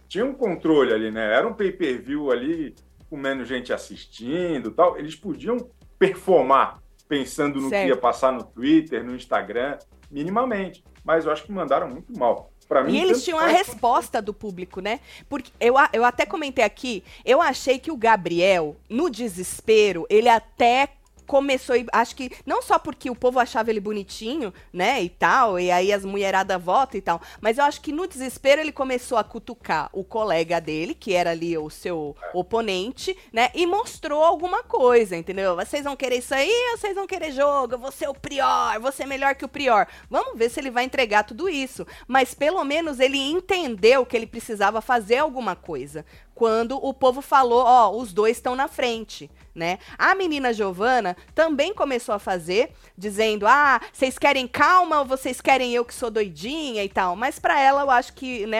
tinha 0.08 0.24
um 0.24 0.34
controle 0.34 0.94
ali, 0.94 1.12
né? 1.12 1.34
Era 1.34 1.46
um 1.46 1.54
pay-per-view 1.54 2.32
ali 2.32 2.74
com 3.10 3.18
menos 3.18 3.50
gente 3.50 3.74
assistindo 3.74 4.72
tal. 4.72 4.98
Eles 4.98 5.14
podiam 5.14 5.58
performar 5.98 6.80
pensando 7.06 7.60
no 7.60 7.68
certo. 7.68 7.84
que 7.84 7.90
ia 7.90 7.98
passar 7.98 8.32
no 8.32 8.46
Twitter, 8.46 9.04
no 9.04 9.14
Instagram, 9.14 9.78
minimamente. 10.10 10.82
Mas 11.04 11.26
eu 11.26 11.34
acho 11.34 11.44
que 11.44 11.52
mandaram 11.52 11.90
muito 11.90 12.18
mal. 12.18 12.50
Mim, 12.86 12.94
e 12.94 13.02
eles 13.02 13.26
tinham 13.26 13.40
a 13.40 13.48
resposta 13.48 14.22
do 14.22 14.34
público, 14.34 14.80
né? 14.80 15.02
Porque 15.28 15.52
eu, 15.60 15.74
eu 15.92 16.06
até 16.06 16.26
comentei 16.26 16.64
aqui, 16.64 17.04
eu 17.26 17.42
achei 17.42 17.78
que 17.78 17.92
o 17.92 17.98
Gabriel, 17.98 18.78
no 18.88 19.10
desespero, 19.10 20.06
ele 20.08 20.30
até 20.30 20.88
começou, 21.30 21.76
acho 21.94 22.16
que 22.16 22.32
não 22.44 22.60
só 22.60 22.80
porque 22.80 23.08
o 23.08 23.16
povo 23.16 23.40
achava 23.40 23.70
ele 23.70 23.80
bonitinho, 23.80 24.52
né, 24.74 25.00
e 25.04 25.10
tal, 25.10 25.60
e 25.60 25.70
aí 25.70 25.94
as 25.94 26.04
mulheradas 26.04 26.60
votam 26.60 26.98
e 26.98 27.02
tal, 27.02 27.22
mas 27.40 27.60
eu 27.60 27.66
acho 27.66 27.80
que 27.82 27.92
no 27.92 28.08
desespero 28.08 28.60
ele 28.60 28.72
começou 28.72 29.16
a 29.16 29.24
cutucar 29.24 29.92
o 29.94 30.04
colega 30.04 30.60
dele, 30.60 30.96
que 30.96 31.14
era 31.14 31.30
ali 31.30 31.56
o 31.56 31.70
seu 31.70 32.16
oponente, 32.34 33.16
né, 33.32 33.52
e 33.54 33.68
mostrou 33.68 34.24
alguma 34.24 34.64
coisa, 34.64 35.16
entendeu? 35.16 35.56
Vocês 35.56 35.84
vão 35.84 35.96
querer 35.96 36.18
isso 36.18 36.34
aí 36.34 36.50
vocês 36.80 36.96
vão 36.96 37.06
querer 37.06 37.32
jogo? 37.32 37.78
Vou 37.78 37.92
ser 37.92 38.08
o 38.08 38.14
prior, 38.14 38.80
vou 38.80 38.92
ser 38.92 39.06
melhor 39.06 39.36
que 39.36 39.46
o 39.46 39.50
prior. 39.50 39.88
Vamos 40.10 40.38
ver 40.38 40.50
se 40.50 40.60
ele 40.60 40.72
vai 40.72 40.84
entregar 40.86 41.24
tudo 41.24 41.50
isso. 41.50 41.86
Mas 42.08 42.34
pelo 42.34 42.64
menos 42.64 43.00
ele 43.00 43.18
entendeu 43.18 44.06
que 44.06 44.16
ele 44.16 44.26
precisava 44.26 44.82
fazer 44.82 45.18
alguma 45.18 45.56
coisa 45.56 46.06
quando 46.40 46.78
o 46.82 46.94
povo 46.94 47.22
falou, 47.22 47.66
ó, 47.66 47.92
os 47.92 48.14
dois 48.14 48.38
estão 48.38 48.56
na 48.56 48.70
frente, 48.70 49.30
né? 49.54 49.78
A 49.98 50.16
menina 50.16 50.54
Giovana 50.54 51.18
também 51.36 51.74
começou 51.74 52.16
a 52.16 52.20
fazer, 52.20 52.72
dizendo, 52.98 53.46
ah, 53.46 53.82
vocês 53.92 54.18
querem 54.18 54.48
calma 54.48 55.00
ou 55.00 55.06
vocês 55.06 55.42
querem 55.42 55.74
eu 55.76 55.84
que 55.84 55.94
sou 55.94 56.10
doidinha 56.10 56.82
e 56.82 56.88
tal. 56.88 57.14
Mas 57.18 57.40
para 57.40 57.60
ela, 57.60 57.82
eu 57.82 57.92
acho 57.92 58.14
que, 58.14 58.46
né, 58.46 58.60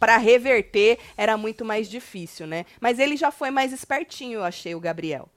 para 0.00 0.16
reverter 0.16 0.98
era 1.16 1.36
muito 1.36 1.64
mais 1.64 1.88
difícil, 1.88 2.44
né? 2.44 2.66
Mas 2.80 2.98
ele 2.98 3.16
já 3.16 3.30
foi 3.30 3.52
mais 3.52 3.72
espertinho, 3.72 4.40
eu 4.40 4.44
achei, 4.44 4.74
o 4.74 4.80
Gabriel. 4.80 5.28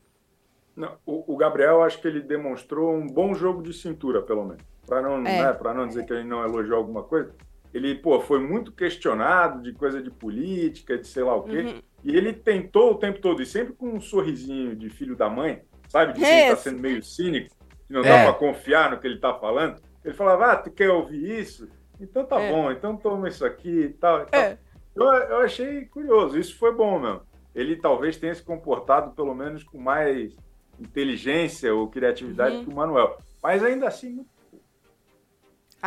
Não, 0.75 0.97
o, 1.05 1.35
o, 1.35 1.37
Gabriel, 1.37 1.83
acho 1.83 2.01
que 2.01 2.07
ele 2.07 2.19
demonstrou 2.19 2.95
um 2.95 3.05
bom 3.05 3.35
jogo 3.35 3.61
de 3.61 3.73
cintura, 3.73 4.23
pelo 4.23 4.43
menos. 4.43 4.63
Para 4.87 5.03
não, 5.03 5.17
é. 5.17 5.53
né, 5.53 5.73
não 5.75 5.87
dizer 5.87 6.03
que 6.03 6.13
ele 6.13 6.23
não 6.23 6.43
elogiou 6.43 6.77
alguma 6.79 7.03
coisa, 7.03 7.31
ele, 7.75 7.93
pô, 7.93 8.21
foi 8.21 8.39
muito 8.39 8.71
questionado 8.71 9.61
de 9.61 9.73
coisa 9.73 10.01
de 10.01 10.09
política, 10.09 10.97
de 10.97 11.05
sei 11.05 11.23
lá 11.23 11.35
o 11.35 11.43
quê. 11.43 11.59
Uhum. 11.59 11.81
E 12.05 12.15
ele 12.15 12.31
tentou 12.31 12.93
o 12.93 12.95
tempo 12.95 13.19
todo, 13.19 13.41
e 13.41 13.45
sempre 13.45 13.73
com 13.73 13.89
um 13.89 13.99
sorrisinho 13.99 14.73
de 14.73 14.89
filho 14.89 15.13
da 15.13 15.29
mãe, 15.29 15.61
sabe? 15.89 16.13
De 16.13 16.19
que 16.19 16.25
ele 16.25 16.51
tá 16.51 16.55
sendo 16.55 16.79
meio 16.79 17.03
cínico, 17.03 17.53
que 17.85 17.91
não 17.91 17.99
é. 17.99 18.03
dá 18.03 18.23
para 18.23 18.39
confiar 18.39 18.91
no 18.91 18.97
que 18.97 19.05
ele 19.05 19.19
tá 19.19 19.33
falando. 19.33 19.81
Ele 20.05 20.13
falava, 20.13 20.53
ah, 20.53 20.55
tu 20.55 20.71
quer 20.71 20.89
ouvir 20.89 21.41
isso? 21.41 21.67
Então 21.99 22.23
tá 22.23 22.39
é. 22.39 22.49
bom, 22.49 22.71
então 22.71 22.95
toma 22.95 23.27
isso 23.27 23.45
aqui 23.45 23.81
e 23.81 23.89
tal. 23.89 24.21
E 24.21 24.25
tal. 24.27 24.41
É. 24.41 24.57
Eu, 24.95 25.05
eu 25.05 25.38
achei 25.39 25.83
curioso, 25.83 26.39
isso 26.39 26.57
foi 26.57 26.73
bom 26.73 26.97
mesmo. 26.97 27.23
Ele 27.53 27.75
talvez 27.75 28.15
tenha 28.15 28.33
se 28.33 28.41
comportado, 28.41 29.11
pelo 29.11 29.35
menos, 29.35 29.65
com 29.65 29.77
mais 29.77 30.33
inteligência 30.79 31.75
ou 31.75 31.89
criatividade 31.89 32.55
uhum. 32.55 32.63
que 32.63 32.71
o 32.71 32.75
Manuel. 32.75 33.17
Mas 33.43 33.61
ainda 33.61 33.85
assim, 33.89 34.11
muito 34.11 34.29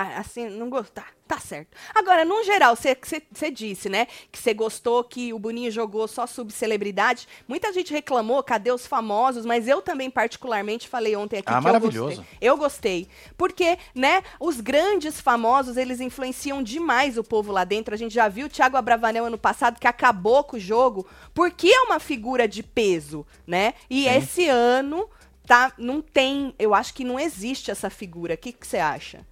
assim, 0.03 0.49
não 0.49 0.69
gostar. 0.69 1.13
Tá, 1.29 1.37
tá 1.37 1.39
certo. 1.39 1.77
Agora, 1.95 2.25
no 2.25 2.43
geral, 2.45 2.75
você 2.75 3.51
disse, 3.51 3.89
né? 3.89 4.07
Que 4.33 4.39
você 4.39 4.55
gostou 4.55 5.05
que 5.05 5.33
o 5.33 5.39
Boninho 5.39 5.71
jogou 5.71 6.09
só 6.09 6.27
subcelebridade. 6.27 7.29
Muita 7.47 7.73
gente 7.73 7.93
reclamou, 7.93 8.43
cadê 8.43 8.73
os 8.73 8.87
famosos? 8.87 9.45
Mas 9.45 9.69
eu 9.69 9.83
também, 9.83 10.11
particularmente, 10.11 10.89
falei 10.89 11.15
ontem 11.17 11.39
aqui 11.39 11.53
ah, 11.53 11.59
que 11.59 11.65
maravilhoso. 11.65 11.99
eu 11.99 12.17
gostei. 12.17 12.39
Eu 12.41 12.57
gostei. 12.57 13.09
Porque, 13.37 13.79
né, 13.95 14.23
os 14.41 14.61
grandes 14.61 15.21
famosos, 15.21 15.77
eles 15.77 16.01
influenciam 16.01 16.63
demais 16.63 17.19
o 17.19 17.25
povo 17.25 17.53
lá 17.53 17.65
dentro. 17.65 17.95
A 17.95 17.99
gente 17.99 18.15
já 18.15 18.29
viu 18.29 18.47
o 18.47 18.51
Thiago 18.51 18.77
Abravanel 18.77 19.27
ano 19.27 19.39
passado, 19.39 19.79
que 19.79 19.87
acabou 19.87 20.45
com 20.45 20.57
o 20.57 20.61
jogo, 20.61 21.07
porque 21.35 21.69
é 21.69 21.81
uma 21.83 22.01
figura 22.01 22.49
de 22.49 22.63
peso, 22.63 23.27
né? 23.47 23.75
E 23.91 24.05
Sim. 24.05 24.11
esse 24.11 24.49
ano, 24.49 25.09
tá, 25.47 25.73
não 25.79 26.01
tem, 26.01 26.55
eu 26.59 26.75
acho 26.75 26.95
que 26.95 27.05
não 27.05 27.19
existe 27.19 27.71
essa 27.71 27.91
figura. 27.91 28.35
O 28.35 28.39
que 28.39 28.55
você 28.61 28.79
acha? 28.79 29.27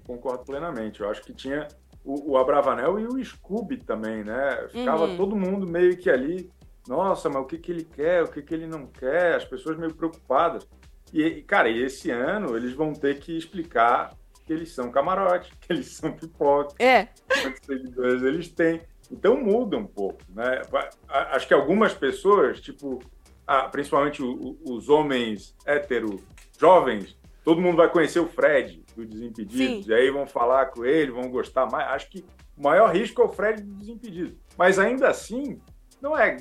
Concordo 0.00 0.44
plenamente. 0.44 1.00
Eu 1.00 1.10
acho 1.10 1.22
que 1.22 1.32
tinha 1.32 1.68
o, 2.04 2.32
o 2.32 2.36
Abravanel 2.36 2.98
e 2.98 3.06
o 3.06 3.24
Scooby 3.24 3.78
também, 3.78 4.24
né? 4.24 4.68
Ficava 4.70 5.06
uhum. 5.06 5.16
todo 5.16 5.36
mundo 5.36 5.66
meio 5.66 5.96
que 5.96 6.10
ali, 6.10 6.50
nossa, 6.88 7.28
mas 7.28 7.42
o 7.42 7.46
que, 7.46 7.58
que 7.58 7.70
ele 7.70 7.84
quer, 7.84 8.22
o 8.22 8.28
que, 8.28 8.42
que 8.42 8.54
ele 8.54 8.66
não 8.66 8.86
quer, 8.86 9.36
as 9.36 9.44
pessoas 9.44 9.76
meio 9.76 9.94
preocupadas. 9.94 10.66
E, 11.12 11.42
cara, 11.42 11.68
e 11.68 11.82
esse 11.82 12.10
ano 12.10 12.56
eles 12.56 12.72
vão 12.72 12.92
ter 12.92 13.18
que 13.18 13.36
explicar 13.36 14.16
que 14.46 14.52
eles 14.52 14.72
são 14.72 14.90
camarote, 14.90 15.52
que 15.60 15.72
eles 15.72 15.88
são 15.88 16.12
pipoca, 16.12 16.74
é. 16.78 17.08
quantos 17.42 17.66
seguidores 17.66 18.22
eles 18.22 18.48
têm. 18.48 18.80
Então 19.10 19.42
muda 19.42 19.76
um 19.76 19.86
pouco, 19.86 20.20
né? 20.28 20.62
Acho 21.08 21.48
que 21.48 21.54
algumas 21.54 21.92
pessoas, 21.92 22.60
tipo, 22.60 23.00
ah, 23.46 23.68
principalmente 23.68 24.22
os 24.22 24.88
homens 24.88 25.56
hétero 25.66 26.22
jovens, 26.58 27.16
todo 27.44 27.60
mundo 27.60 27.76
vai 27.76 27.88
conhecer 27.90 28.20
o 28.20 28.28
Fred 28.28 28.84
do 28.96 29.04
Desimpedidos, 29.04 29.84
Sim. 29.84 29.90
e 29.90 29.94
aí 29.94 30.10
vão 30.10 30.26
falar 30.26 30.66
com 30.66 30.84
ele, 30.84 31.10
vão 31.10 31.30
gostar 31.30 31.66
mais. 31.70 31.88
Acho 31.88 32.10
que 32.10 32.24
o 32.56 32.62
maior 32.62 32.94
risco 32.94 33.22
é 33.22 33.24
o 33.24 33.28
Fred 33.28 33.62
do 33.62 33.74
Desimpedidos. 33.74 34.34
Mas 34.56 34.78
ainda 34.78 35.08
assim, 35.08 35.60
não 36.00 36.16
é, 36.16 36.36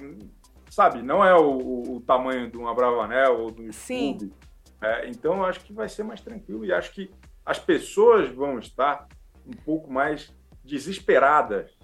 sabe, 0.70 1.02
não 1.02 1.24
é 1.24 1.36
o, 1.36 1.96
o 1.96 2.02
tamanho 2.02 2.50
de 2.50 2.58
um 2.58 2.68
Abravanel 2.68 3.40
ou 3.40 3.52
do 3.52 3.72
Scooby. 3.72 4.34
É, 4.82 5.10
então, 5.10 5.44
acho 5.44 5.60
que 5.62 5.74
vai 5.74 5.90
ser 5.90 6.04
mais 6.04 6.22
tranquilo 6.22 6.66
e 6.66 6.72
acho 6.72 6.94
que 6.94 7.12
as 7.46 7.60
pessoas 7.60 8.30
vão 8.30 8.60
estar 8.60 9.08
um 9.46 9.52
pouco 9.66 9.92
mais 9.92 10.34
desesperadas 10.64 11.78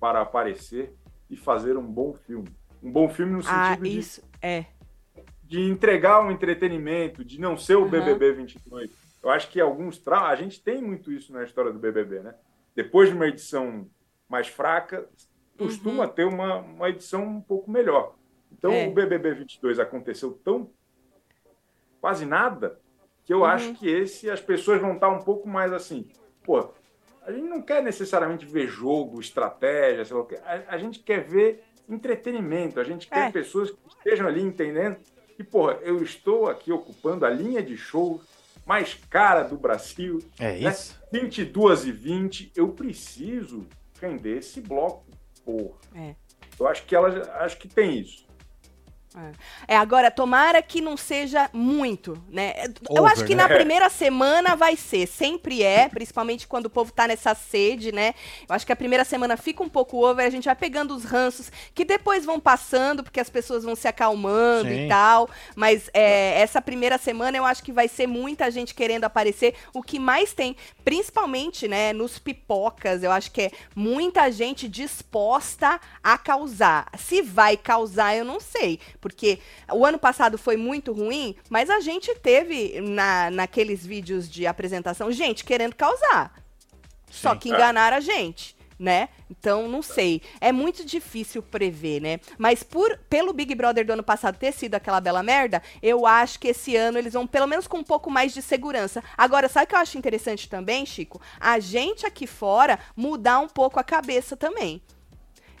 para 0.00 0.20
aparecer 0.20 0.94
e 1.30 1.36
fazer 1.36 1.76
um 1.76 1.86
bom 1.86 2.12
filme. 2.12 2.48
Um 2.82 2.90
bom 2.90 3.08
filme 3.08 3.32
no 3.32 3.38
ah, 3.46 3.70
sentido 3.74 3.84
ah, 3.84 3.88
isso, 3.88 4.20
de, 4.20 4.28
é. 4.42 4.66
De 5.52 5.60
entregar 5.60 6.24
um 6.24 6.30
entretenimento, 6.30 7.22
de 7.22 7.38
não 7.38 7.58
ser 7.58 7.76
o 7.76 7.82
uhum. 7.82 7.90
BBB 7.90 8.32
22 8.32 8.90
eu 9.22 9.30
acho 9.30 9.48
que 9.48 9.60
alguns 9.60 9.98
traumas. 9.98 10.30
A 10.30 10.36
gente 10.36 10.60
tem 10.60 10.82
muito 10.82 11.12
isso 11.12 11.32
na 11.32 11.44
história 11.44 11.72
do 11.72 11.78
BBB, 11.78 12.20
né? 12.20 12.34
Depois 12.74 13.08
de 13.08 13.14
uma 13.14 13.28
edição 13.28 13.88
mais 14.28 14.48
fraca, 14.48 15.08
costuma 15.56 16.04
uhum. 16.04 16.10
ter 16.10 16.24
uma, 16.24 16.56
uma 16.56 16.88
edição 16.88 17.24
um 17.24 17.40
pouco 17.40 17.70
melhor. 17.70 18.16
Então, 18.50 18.72
é. 18.72 18.88
o 18.88 18.92
BBB 18.92 19.34
22 19.34 19.78
aconteceu 19.78 20.32
tão 20.44 20.70
quase 22.00 22.26
nada, 22.26 22.80
que 23.24 23.32
eu 23.32 23.40
uhum. 23.40 23.44
acho 23.44 23.74
que 23.74 23.88
esse 23.88 24.28
as 24.28 24.40
pessoas 24.40 24.80
vão 24.80 24.94
estar 24.94 25.08
um 25.08 25.22
pouco 25.22 25.48
mais 25.48 25.72
assim, 25.72 26.08
pô, 26.42 26.72
a 27.24 27.30
gente 27.30 27.46
não 27.46 27.62
quer 27.62 27.80
necessariamente 27.80 28.44
ver 28.44 28.66
jogo, 28.66 29.20
estratégia, 29.20 30.04
sei 30.04 30.16
lá 30.16 30.22
o 30.22 30.26
que. 30.26 30.34
A, 30.34 30.64
a 30.66 30.78
gente 30.78 30.98
quer 30.98 31.22
ver 31.22 31.62
entretenimento, 31.88 32.80
a 32.80 32.84
gente 32.84 33.06
quer 33.06 33.28
é. 33.28 33.30
pessoas 33.30 33.70
que 33.70 33.78
estejam 33.88 34.26
ali 34.26 34.42
entendendo 34.42 34.96
que, 35.32 35.44
porra, 35.44 35.74
eu 35.82 36.02
estou 36.02 36.48
aqui 36.48 36.72
ocupando 36.72 37.26
a 37.26 37.30
linha 37.30 37.62
de 37.62 37.76
show 37.76 38.20
mais 38.64 38.94
cara 39.10 39.42
do 39.42 39.56
Brasil. 39.56 40.18
É 40.38 40.58
né? 40.58 40.70
isso. 40.70 41.00
22 41.12 41.86
e 41.86 41.92
20, 41.92 42.52
eu 42.56 42.68
preciso 42.68 43.66
render 44.00 44.38
esse 44.38 44.60
bloco, 44.60 45.04
porra. 45.44 45.78
É. 45.94 46.14
Eu 46.58 46.68
acho 46.68 46.84
que 46.84 46.94
ela 46.94 47.08
acho 47.44 47.58
que 47.58 47.68
tem 47.68 47.98
isso. 47.98 48.26
É. 49.14 49.74
é, 49.74 49.76
agora, 49.76 50.10
tomara 50.10 50.62
que 50.62 50.80
não 50.80 50.96
seja 50.96 51.50
muito, 51.52 52.22
né? 52.28 52.54
Over, 52.88 52.98
eu 52.98 53.06
acho 53.06 53.24
que 53.24 53.34
né? 53.34 53.42
na 53.42 53.48
primeira 53.48 53.88
semana 53.90 54.56
vai 54.56 54.76
ser, 54.76 55.06
sempre 55.06 55.62
é, 55.62 55.88
principalmente 55.88 56.46
quando 56.46 56.66
o 56.66 56.70
povo 56.70 56.92
tá 56.92 57.06
nessa 57.06 57.34
sede, 57.34 57.92
né? 57.92 58.14
Eu 58.48 58.54
acho 58.54 58.64
que 58.64 58.72
a 58.72 58.76
primeira 58.76 59.04
semana 59.04 59.36
fica 59.36 59.62
um 59.62 59.68
pouco 59.68 60.04
over, 60.04 60.24
a 60.24 60.30
gente 60.30 60.46
vai 60.46 60.56
pegando 60.56 60.94
os 60.94 61.04
ranços, 61.04 61.52
que 61.74 61.84
depois 61.84 62.24
vão 62.24 62.40
passando, 62.40 63.02
porque 63.02 63.20
as 63.20 63.28
pessoas 63.28 63.64
vão 63.64 63.74
se 63.74 63.86
acalmando 63.86 64.68
Sim. 64.68 64.86
e 64.86 64.88
tal. 64.88 65.28
Mas 65.54 65.90
é, 65.92 66.40
essa 66.40 66.62
primeira 66.62 66.96
semana 66.96 67.36
eu 67.36 67.44
acho 67.44 67.62
que 67.62 67.72
vai 67.72 67.88
ser 67.88 68.06
muita 68.06 68.50
gente 68.50 68.74
querendo 68.74 69.04
aparecer. 69.04 69.54
O 69.74 69.82
que 69.82 69.98
mais 69.98 70.32
tem, 70.32 70.56
principalmente, 70.84 71.68
né, 71.68 71.92
nos 71.92 72.18
pipocas, 72.18 73.02
eu 73.02 73.12
acho 73.12 73.30
que 73.30 73.42
é 73.42 73.50
muita 73.74 74.30
gente 74.30 74.68
disposta 74.68 75.80
a 76.02 76.16
causar. 76.16 76.88
Se 76.96 77.20
vai 77.20 77.56
causar, 77.56 78.16
eu 78.16 78.24
não 78.24 78.40
sei 78.40 78.80
porque 79.02 79.40
o 79.70 79.84
ano 79.84 79.98
passado 79.98 80.38
foi 80.38 80.56
muito 80.56 80.92
ruim, 80.92 81.36
mas 81.50 81.68
a 81.68 81.80
gente 81.80 82.14
teve 82.14 82.80
na, 82.80 83.30
naqueles 83.30 83.84
vídeos 83.84 84.30
de 84.30 84.46
apresentação 84.46 85.12
gente 85.12 85.44
querendo 85.44 85.74
causar. 85.74 86.32
Sim. 87.10 87.18
Só 87.20 87.34
que 87.34 87.50
enganaram 87.50 87.98
a 87.98 88.00
gente 88.00 88.56
né? 88.82 89.10
Então, 89.30 89.68
não 89.68 89.80
sei. 89.80 90.20
É 90.40 90.50
muito 90.50 90.84
difícil 90.84 91.40
prever, 91.40 92.00
né? 92.00 92.18
Mas 92.36 92.64
por 92.64 92.98
pelo 93.08 93.32
Big 93.32 93.54
Brother 93.54 93.86
do 93.86 93.92
ano 93.92 94.02
passado 94.02 94.36
ter 94.36 94.50
sido 94.50 94.74
aquela 94.74 95.00
bela 95.00 95.22
merda, 95.22 95.62
eu 95.80 96.04
acho 96.04 96.40
que 96.40 96.48
esse 96.48 96.74
ano 96.74 96.98
eles 96.98 97.12
vão 97.12 97.24
pelo 97.24 97.46
menos 97.46 97.68
com 97.68 97.78
um 97.78 97.84
pouco 97.84 98.10
mais 98.10 98.34
de 98.34 98.42
segurança. 98.42 99.02
Agora, 99.16 99.48
sabe 99.48 99.66
o 99.66 99.68
que 99.68 99.74
eu 99.76 99.78
acho 99.78 99.96
interessante 99.96 100.48
também, 100.48 100.84
Chico? 100.84 101.20
A 101.38 101.60
gente 101.60 102.04
aqui 102.04 102.26
fora 102.26 102.76
mudar 102.96 103.38
um 103.38 103.48
pouco 103.48 103.78
a 103.78 103.84
cabeça 103.84 104.36
também 104.36 104.82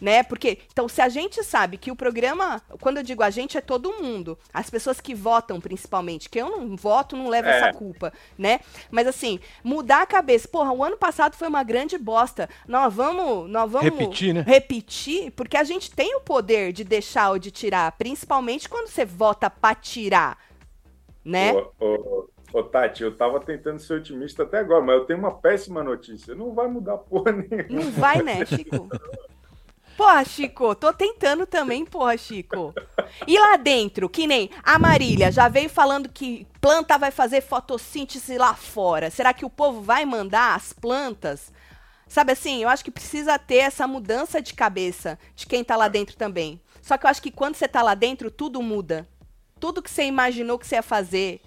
né? 0.02 0.24
Porque, 0.24 0.58
então, 0.72 0.88
se 0.88 1.00
a 1.00 1.08
gente 1.08 1.44
sabe 1.44 1.76
que 1.76 1.92
o 1.92 1.94
programa, 1.94 2.60
quando 2.80 2.96
eu 2.96 3.04
digo 3.04 3.22
a 3.22 3.30
gente, 3.30 3.56
é 3.56 3.60
todo 3.60 3.92
mundo, 3.92 4.36
as 4.52 4.68
pessoas 4.68 5.00
que 5.00 5.14
votam 5.14 5.60
principalmente, 5.60 6.28
que 6.28 6.40
eu 6.40 6.50
não 6.50 6.76
voto, 6.76 7.16
não 7.16 7.28
levo 7.28 7.46
é. 7.46 7.56
essa 7.56 7.72
culpa, 7.72 8.12
né? 8.36 8.58
Mas 8.90 9.06
assim, 9.06 9.38
mudar 9.62 10.02
a 10.02 10.06
cabeça, 10.06 10.48
porra, 10.48 10.72
o 10.72 10.82
ano 10.82 10.96
passado 10.96 11.36
foi 11.36 11.46
uma 11.46 11.62
grande 11.62 11.96
bosta, 11.96 12.48
nós 12.66 12.92
vamos, 12.92 13.48
nós 13.48 13.70
vamos 13.70 13.96
repetir, 13.96 14.34
né? 14.34 14.42
Repetir, 14.44 15.30
porque 15.30 15.56
a 15.56 15.62
gente 15.62 15.88
tem 15.88 16.16
o 16.16 16.20
poder 16.20 16.72
de 16.72 16.82
deixar 16.82 17.30
ou 17.30 17.38
de 17.38 17.52
tirar, 17.52 17.92
principalmente 17.92 18.68
quando 18.68 18.88
você 18.88 19.04
vota 19.04 19.48
pra 19.48 19.72
tirar, 19.72 20.36
né? 21.24 21.52
Ô, 21.52 21.70
ô, 21.78 22.28
ô, 22.54 22.62
Tati, 22.64 23.04
eu 23.04 23.16
tava 23.16 23.38
tentando 23.38 23.78
ser 23.78 23.94
otimista 23.94 24.42
até 24.42 24.58
agora, 24.58 24.82
mas 24.82 24.96
eu 24.96 25.04
tenho 25.04 25.20
uma 25.20 25.38
péssima 25.38 25.84
notícia. 25.84 26.34
Não 26.34 26.52
vai 26.52 26.66
mudar 26.66 26.98
porra 26.98 27.30
nenhuma. 27.30 27.84
Não 27.84 27.92
vai, 27.92 28.20
né, 28.20 28.44
Chico? 28.50 28.88
Porra, 29.96 30.24
Chico, 30.24 30.74
tô 30.74 30.92
tentando 30.92 31.46
também, 31.46 31.84
porra, 31.84 32.16
Chico. 32.16 32.74
E 33.26 33.38
lá 33.38 33.56
dentro, 33.56 34.08
que 34.08 34.26
nem 34.26 34.50
a 34.62 34.78
Marília 34.78 35.30
já 35.30 35.48
veio 35.48 35.68
falando 35.68 36.08
que 36.08 36.46
planta 36.60 36.98
vai 36.98 37.10
fazer 37.10 37.40
fotossíntese 37.40 38.38
lá 38.38 38.54
fora. 38.54 39.10
Será 39.10 39.32
que 39.32 39.44
o 39.44 39.50
povo 39.50 39.80
vai 39.80 40.04
mandar 40.04 40.54
as 40.54 40.72
plantas? 40.72 41.52
Sabe 42.08 42.32
assim, 42.32 42.62
eu 42.62 42.68
acho 42.68 42.84
que 42.84 42.90
precisa 42.90 43.38
ter 43.38 43.56
essa 43.56 43.86
mudança 43.86 44.40
de 44.40 44.54
cabeça 44.54 45.18
de 45.34 45.46
quem 45.46 45.64
tá 45.64 45.76
lá 45.76 45.88
dentro 45.88 46.16
também. 46.16 46.60
Só 46.80 46.98
que 46.98 47.06
eu 47.06 47.10
acho 47.10 47.22
que 47.22 47.30
quando 47.30 47.54
você 47.54 47.68
tá 47.68 47.82
lá 47.82 47.94
dentro, 47.94 48.30
tudo 48.30 48.60
muda. 48.60 49.08
Tudo 49.60 49.82
que 49.82 49.90
você 49.90 50.04
imaginou 50.04 50.58
que 50.58 50.66
você 50.66 50.74
ia 50.74 50.82
fazer, 50.82 51.40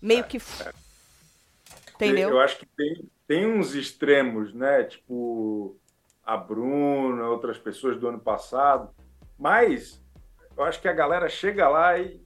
meio 0.00 0.24
que. 0.24 0.40
Entendeu? 1.94 2.30
Eu 2.30 2.40
acho 2.40 2.58
que 2.58 2.66
tem, 2.66 3.10
tem 3.26 3.46
uns 3.46 3.74
extremos, 3.74 4.52
né? 4.52 4.84
Tipo 4.84 5.76
a 6.30 6.36
Bruna, 6.36 7.26
outras 7.26 7.58
pessoas 7.58 7.98
do 7.98 8.06
ano 8.06 8.20
passado, 8.20 8.88
mas 9.36 10.00
eu 10.56 10.62
acho 10.62 10.80
que 10.80 10.86
a 10.86 10.92
galera 10.92 11.28
chega 11.28 11.68
lá 11.68 11.98
e, 11.98 12.22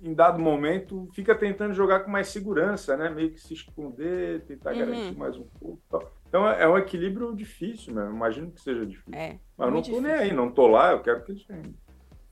em 0.00 0.14
dado 0.14 0.38
momento, 0.38 1.08
fica 1.12 1.34
tentando 1.34 1.74
jogar 1.74 2.00
com 2.00 2.10
mais 2.10 2.28
segurança, 2.28 2.96
né? 2.96 3.10
Meio 3.10 3.32
que 3.32 3.40
se 3.40 3.52
esconder, 3.52 4.44
tentar 4.44 4.74
uhum. 4.74 4.78
garantir 4.78 5.18
mais 5.18 5.36
um 5.36 5.44
pouco. 5.58 5.82
Então 6.28 6.46
é 6.48 6.68
um 6.68 6.78
equilíbrio 6.78 7.34
difícil 7.34 7.92
mesmo. 7.92 8.14
Imagino 8.14 8.52
que 8.52 8.60
seja 8.60 8.86
difícil. 8.86 9.18
É, 9.18 9.40
mas 9.58 9.72
não 9.72 9.82
tô 9.82 9.82
difícil. 9.82 10.02
nem 10.02 10.12
aí, 10.12 10.32
não 10.32 10.52
tô 10.52 10.68
lá, 10.68 10.92
eu 10.92 11.00
quero 11.00 11.24
que 11.24 11.32
eles 11.32 11.44
tenham. 11.44 11.74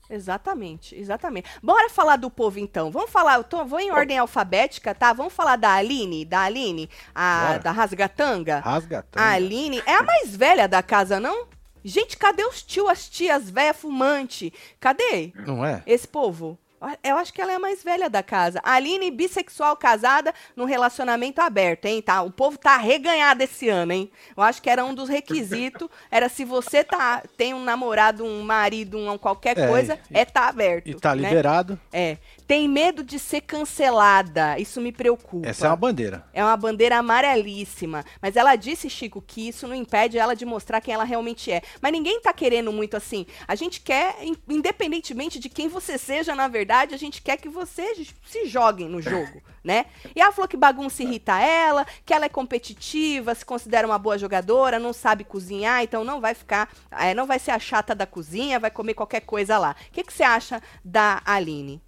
Exatamente, 0.09 0.95
exatamente. 0.95 1.49
Bora 1.61 1.89
falar 1.89 2.17
do 2.17 2.29
povo 2.29 2.59
então. 2.59 2.91
Vamos 2.91 3.09
falar, 3.09 3.35
eu 3.37 3.43
tô, 3.43 3.65
vou 3.65 3.79
em 3.79 3.91
ordem 3.91 4.17
alfabética, 4.17 4.93
tá? 4.93 5.13
Vamos 5.13 5.33
falar 5.33 5.55
da 5.55 5.73
Aline, 5.73 6.25
da 6.25 6.41
Aline, 6.41 6.89
a 7.13 7.45
Bora. 7.47 7.59
da 7.59 7.71
Rasgatanga. 7.71 8.59
Rasgatanga. 8.59 9.25
A 9.25 9.31
Aline 9.31 9.81
é 9.85 9.95
a 9.95 10.03
mais 10.03 10.35
velha 10.35 10.67
da 10.67 10.83
casa, 10.83 11.19
não? 11.19 11.47
Gente, 11.83 12.17
cadê 12.17 12.43
os 12.43 12.63
tio, 12.63 12.87
as 12.87 13.07
tias 13.07 13.49
velha 13.49 13.73
fumante? 13.73 14.51
Cadê? 14.79 15.31
Não 15.45 15.63
é? 15.63 15.83
Esse 15.85 16.07
povo. 16.07 16.57
Eu 17.03 17.17
acho 17.17 17.33
que 17.33 17.41
ela 17.41 17.51
é 17.51 17.55
a 17.55 17.59
mais 17.59 17.83
velha 17.83 18.09
da 18.09 18.21
casa. 18.21 18.59
Aline, 18.63 19.11
bissexual, 19.11 19.75
casada, 19.77 20.33
num 20.55 20.65
relacionamento 20.65 21.41
aberto, 21.41 21.85
hein? 21.85 22.01
Tá? 22.01 22.21
O 22.21 22.31
povo 22.31 22.57
tá 22.57 22.77
reganhado 22.77 23.43
esse 23.43 23.69
ano, 23.69 23.91
hein? 23.91 24.11
Eu 24.35 24.43
acho 24.43 24.61
que 24.61 24.69
era 24.69 24.83
um 24.83 24.93
dos 24.93 25.09
requisitos. 25.09 25.87
Era 26.11 26.29
se 26.29 26.45
você 26.45 26.83
tá, 26.83 27.23
tem 27.37 27.53
um 27.53 27.63
namorado, 27.63 28.23
um 28.23 28.41
marido, 28.41 28.97
um, 28.97 29.17
qualquer 29.17 29.57
é, 29.57 29.67
coisa, 29.67 29.99
e, 30.09 30.17
é 30.17 30.25
tá 30.25 30.47
aberto. 30.47 30.87
E 30.87 30.93
tá 30.95 31.15
né? 31.15 31.23
liberado. 31.23 31.79
É. 31.91 32.17
Tem 32.47 32.67
medo 32.67 33.03
de 33.03 33.17
ser 33.17 33.41
cancelada. 33.41 34.59
Isso 34.59 34.79
me 34.79 34.91
preocupa. 34.91 35.47
Essa 35.47 35.65
é 35.65 35.69
uma 35.69 35.75
bandeira. 35.75 36.25
É 36.31 36.43
uma 36.43 36.55
bandeira 36.55 36.97
amarelíssima. 36.97 38.05
Mas 38.21 38.35
ela 38.35 38.55
disse, 38.55 38.89
Chico, 38.89 39.21
que 39.21 39.47
isso 39.47 39.67
não 39.67 39.75
impede 39.75 40.17
ela 40.17 40.35
de 40.35 40.45
mostrar 40.45 40.79
quem 40.79 40.93
ela 40.93 41.03
realmente 41.03 41.51
é. 41.51 41.61
Mas 41.81 41.91
ninguém 41.91 42.21
tá 42.21 42.31
querendo 42.31 42.71
muito 42.71 42.95
assim. 42.95 43.25
A 43.47 43.55
gente 43.55 43.81
quer, 43.81 44.17
independentemente 44.47 45.39
de 45.39 45.49
quem 45.49 45.67
você 45.67 45.97
seja, 45.97 46.35
na 46.35 46.47
verdade, 46.47 46.93
a 46.93 46.97
gente 46.97 47.21
quer 47.21 47.37
que 47.37 47.49
você 47.49 47.95
se 48.25 48.45
joguem 48.45 48.87
no 48.87 49.01
jogo, 49.01 49.41
né? 49.63 49.87
E 50.15 50.21
ela 50.21 50.31
falou 50.31 50.47
que 50.47 50.57
bagunça 50.57 51.01
irrita 51.01 51.39
ela, 51.39 51.85
que 52.05 52.13
ela 52.13 52.25
é 52.25 52.29
competitiva, 52.29 53.33
se 53.33 53.45
considera 53.45 53.87
uma 53.87 53.97
boa 53.97 54.17
jogadora, 54.17 54.77
não 54.77 54.93
sabe 54.93 55.23
cozinhar, 55.23 55.83
então 55.83 56.03
não 56.03 56.21
vai 56.21 56.33
ficar, 56.33 56.69
é, 56.91 57.13
não 57.13 57.25
vai 57.25 57.39
ser 57.39 57.51
a 57.51 57.59
chata 57.59 57.95
da 57.95 58.05
cozinha, 58.05 58.59
vai 58.59 58.69
comer 58.69 58.93
qualquer 58.93 59.21
coisa 59.21 59.57
lá. 59.57 59.75
O 59.87 59.91
que, 59.91 60.03
que 60.03 60.13
você 60.13 60.23
acha 60.23 60.61
da 60.83 61.21
Aline? 61.25 61.81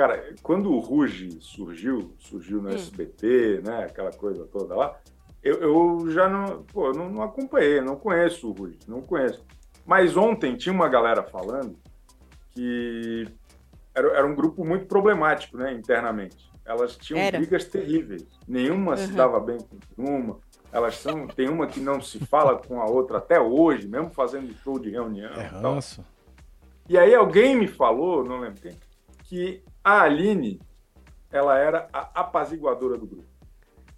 Cara, 0.00 0.32
quando 0.42 0.72
o 0.72 0.78
Ruge 0.78 1.42
surgiu, 1.42 2.14
surgiu 2.16 2.62
no 2.62 2.70
hum. 2.70 2.72
SBT, 2.72 3.60
né, 3.62 3.84
aquela 3.84 4.10
coisa 4.10 4.46
toda 4.46 4.74
lá, 4.74 4.98
eu, 5.42 5.56
eu 5.56 6.10
já 6.10 6.26
não, 6.26 6.62
pô, 6.62 6.90
não, 6.90 7.10
não, 7.10 7.22
acompanhei, 7.22 7.82
não 7.82 7.96
conheço 7.96 8.48
o 8.48 8.52
Ruge, 8.52 8.78
não 8.88 9.02
conheço. 9.02 9.44
Mas 9.84 10.16
ontem 10.16 10.56
tinha 10.56 10.74
uma 10.74 10.88
galera 10.88 11.22
falando 11.22 11.76
que 12.52 13.28
era, 13.94 14.08
era 14.16 14.26
um 14.26 14.34
grupo 14.34 14.64
muito 14.64 14.86
problemático, 14.86 15.58
né, 15.58 15.74
internamente. 15.74 16.50
Elas 16.64 16.96
tinham 16.96 17.20
era. 17.20 17.36
brigas 17.36 17.66
terríveis. 17.66 18.26
Nenhuma 18.48 18.92
uhum. 18.92 18.96
se 18.96 19.12
dava 19.12 19.38
bem 19.38 19.58
com 19.58 19.76
nenhuma. 19.98 20.38
Elas 20.72 20.96
são, 20.96 21.26
tem 21.26 21.46
uma 21.46 21.66
que 21.66 21.78
não 21.78 22.00
se 22.00 22.20
fala 22.20 22.56
com 22.56 22.80
a 22.80 22.86
outra 22.86 23.18
até 23.18 23.38
hoje, 23.38 23.86
mesmo 23.86 24.08
fazendo 24.08 24.50
show 24.64 24.78
de 24.78 24.88
reunião. 24.88 25.34
É 25.34 25.50
e, 26.88 26.94
e 26.94 26.96
aí 26.96 27.14
alguém 27.14 27.54
me 27.54 27.68
falou, 27.68 28.24
não 28.24 28.40
lembro 28.40 28.62
quem, 28.62 28.74
que 29.30 29.62
a 29.84 30.02
Aline, 30.02 30.60
ela 31.30 31.56
era 31.56 31.88
a 31.92 32.20
apaziguadora 32.20 32.98
do 32.98 33.06
grupo. 33.06 33.28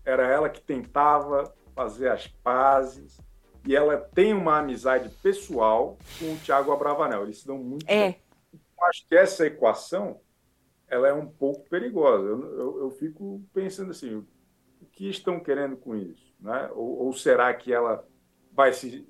Era 0.05 0.27
ela 0.27 0.51
que 0.51 0.61
tentava 0.61 1.55
fazer 1.75 2.09
as 2.09 2.27
pazes. 2.27 3.19
E 3.67 3.75
ela 3.75 3.97
tem 3.97 4.35
uma 4.35 4.59
amizade 4.59 5.09
pessoal 5.23 5.97
com 6.19 6.35
o 6.35 6.37
Thiago 6.37 6.71
Abravanel. 6.71 7.23
Eles 7.23 7.39
se 7.39 7.47
dão 7.47 7.57
muito 7.57 7.89
é. 7.89 8.17
acho 8.83 9.09
que 9.09 9.17
essa 9.17 9.47
equação 9.47 10.21
ela 10.87 11.09
é 11.09 11.15
um 11.15 11.27
pouco 11.27 11.67
perigosa. 11.67 12.27
Eu, 12.27 12.59
eu, 12.59 12.79
eu 12.81 12.91
fico 12.91 13.43
pensando 13.55 13.93
assim, 13.93 14.15
o 14.17 14.27
que 14.93 15.09
estão 15.09 15.41
querendo 15.41 15.79
com 15.79 15.97
isso? 15.97 16.35
Né? 16.39 16.69
Ou, 16.75 17.07
ou 17.07 17.13
será 17.15 17.55
que 17.55 17.73
ela 17.73 18.07
vai 18.53 18.75
se 18.75 19.09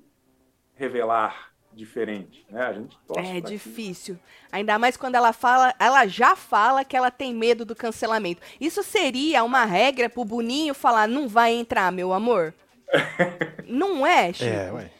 revelar 0.73 1.52
diferente, 1.75 2.45
né? 2.49 2.61
A 2.61 2.73
gente 2.73 2.97
É 3.15 3.41
difícil. 3.41 4.17
Ainda 4.51 4.77
mais 4.77 4.95
quando 4.97 5.15
ela 5.15 5.33
fala, 5.33 5.73
ela 5.79 6.05
já 6.07 6.35
fala 6.35 6.85
que 6.85 6.95
ela 6.95 7.11
tem 7.11 7.33
medo 7.33 7.65
do 7.65 7.75
cancelamento. 7.75 8.41
Isso 8.59 8.83
seria 8.83 9.43
uma 9.43 9.65
regra 9.65 10.09
pro 10.09 10.25
Boninho 10.25 10.73
falar, 10.73 11.07
não 11.07 11.27
vai 11.27 11.53
entrar, 11.53 11.91
meu 11.91 12.13
amor? 12.13 12.53
não 13.67 14.05
é, 14.05 14.31
Chico? 14.31 14.49
É, 14.49 14.71
ué. 14.71 14.91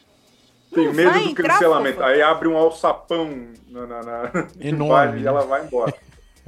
Tem 0.74 0.86
não 0.86 0.94
medo 0.94 1.12
do 1.12 1.30
entrar, 1.30 1.54
cancelamento. 1.54 2.04
Aí 2.04 2.22
abre 2.22 2.48
um 2.48 2.58
alçapão 2.58 3.50
na, 3.68 3.86
na, 3.86 4.02
na... 4.02 4.32
Enorme, 4.60 5.22
e 5.22 5.28
ela 5.28 5.46
vai 5.46 5.64
embora. 5.64 5.94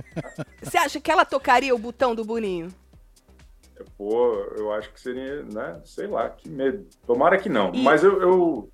Você 0.62 0.78
acha 0.78 1.00
que 1.00 1.12
ela 1.12 1.26
tocaria 1.26 1.74
o 1.74 1.80
botão 1.80 2.16
do 2.16 2.26
Boninho? 2.26 2.74
Pô, 3.98 4.34
eu 4.58 4.72
acho 4.72 4.92
que 4.92 5.00
seria, 5.00 5.44
né? 5.44 5.82
Sei 5.84 6.08
lá, 6.08 6.30
que 6.30 6.50
medo. 6.50 6.86
Tomara 7.06 7.38
que 7.38 7.50
não. 7.50 7.74
E... 7.74 7.84
Mas 7.84 8.04
eu, 8.04 8.22
eu. 8.22 8.72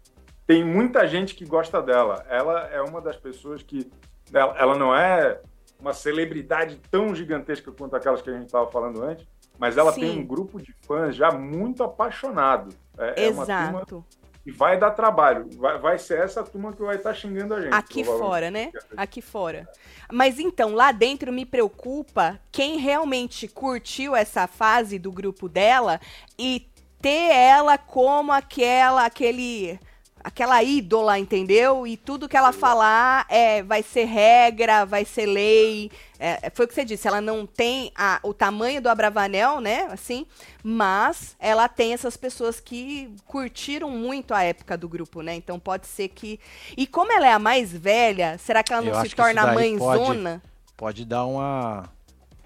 Tem 0.52 0.66
muita 0.66 1.08
gente 1.08 1.34
que 1.34 1.46
gosta 1.46 1.82
dela. 1.82 2.26
Ela 2.28 2.68
é 2.68 2.82
uma 2.82 3.00
das 3.00 3.16
pessoas 3.16 3.64
que. 3.64 3.90
Ela, 4.34 4.54
ela 4.60 4.78
não 4.78 4.94
é 4.94 5.40
uma 5.80 5.94
celebridade 5.94 6.78
tão 6.92 7.16
gigantesca 7.16 7.72
quanto 7.72 7.96
aquelas 7.96 8.22
que 8.22 8.30
a 8.30 8.34
gente 8.34 8.48
estava 8.48 8.70
falando 8.70 9.02
antes, 9.02 9.26
mas 9.58 9.78
ela 9.78 9.94
Sim. 9.94 10.02
tem 10.02 10.20
um 10.20 10.26
grupo 10.26 10.62
de 10.62 10.76
fãs 10.86 11.16
já 11.16 11.32
muito 11.32 11.86
apaixonado. 11.86 12.76
É, 12.98 13.28
Exato. 13.28 13.52
É 13.52 13.70
uma 13.70 13.86
turma 13.86 14.06
e 14.46 14.52
vai 14.52 14.78
dar 14.78 14.92
trabalho. 14.92 15.48
Vai, 15.56 15.80
vai 15.80 15.98
ser 15.98 16.20
essa 16.20 16.44
turma 16.44 16.74
que 16.74 16.82
vai 16.82 16.98
estar 16.98 17.12
tá 17.12 17.16
xingando 17.16 17.54
a 17.54 17.62
gente. 17.62 17.74
Aqui 17.74 18.04
fora, 18.04 18.52
né? 18.52 18.74
Aqui 18.98 19.22
fora. 19.22 19.70
Mas 20.12 20.38
então, 20.38 20.74
lá 20.74 20.92
dentro 20.92 21.32
me 21.32 21.46
preocupa 21.46 22.38
quem 22.52 22.78
realmente 22.78 23.48
curtiu 23.48 24.14
essa 24.14 24.48
fase 24.48 25.00
do 25.00 25.14
grupo 25.14 25.48
dela 25.48 25.98
e 26.38 26.68
ter 27.02 27.32
ela 27.32 27.78
como 27.78 28.34
aquela, 28.34 29.06
aquele 29.06 29.80
aquela 30.24 30.64
ídola, 30.64 31.18
entendeu? 31.20 31.86
E 31.86 31.98
tudo 31.98 32.30
que 32.30 32.38
ela 32.38 32.52
falar 32.52 33.26
é, 33.30 33.64
vai 33.64 33.84
ser 33.84 34.06
regra, 34.06 34.86
vai 34.86 35.06
ser 35.06 35.26
lei. 35.26 35.92
É, 36.20 36.52
foi 36.54 36.66
o 36.66 36.68
que 36.68 36.74
você 36.74 36.86
disse, 36.86 37.08
ela 37.08 37.20
não 37.20 37.46
tem 37.46 37.92
a, 37.96 38.20
o 38.24 38.34
tamanho 38.34 38.82
do 38.82 38.90
Abravanel, 38.90 39.60
né? 39.60 39.88
Assim, 39.92 40.26
mas 40.64 41.36
ela 41.40 41.68
tem 41.68 41.94
essas 41.94 42.16
pessoas 42.16 42.60
que 42.60 43.14
curtiram 43.26 43.90
muito 43.90 44.34
a 44.34 44.44
época 44.44 44.78
do 44.78 44.88
grupo, 44.88 45.22
né? 45.22 45.36
Então 45.36 45.60
pode 45.60 45.88
ser 45.88 46.10
que. 46.10 46.40
E 46.78 46.86
como 46.86 47.12
ela 47.12 47.28
é 47.28 47.34
a 47.34 47.40
mais 47.40 47.72
velha, 47.72 48.38
será 48.38 48.64
que 48.64 48.72
ela 48.72 48.82
não 48.82 48.94
Eu 48.94 49.02
se 49.02 49.16
torna 49.16 49.42
a 49.42 49.54
mãezona? 49.54 50.42
Pode, 50.78 50.78
pode 50.78 51.06
dar 51.06 51.26
uma. 51.26 51.90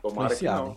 Tomara 0.02 0.36
que 0.36 0.46
não. 0.46 0.76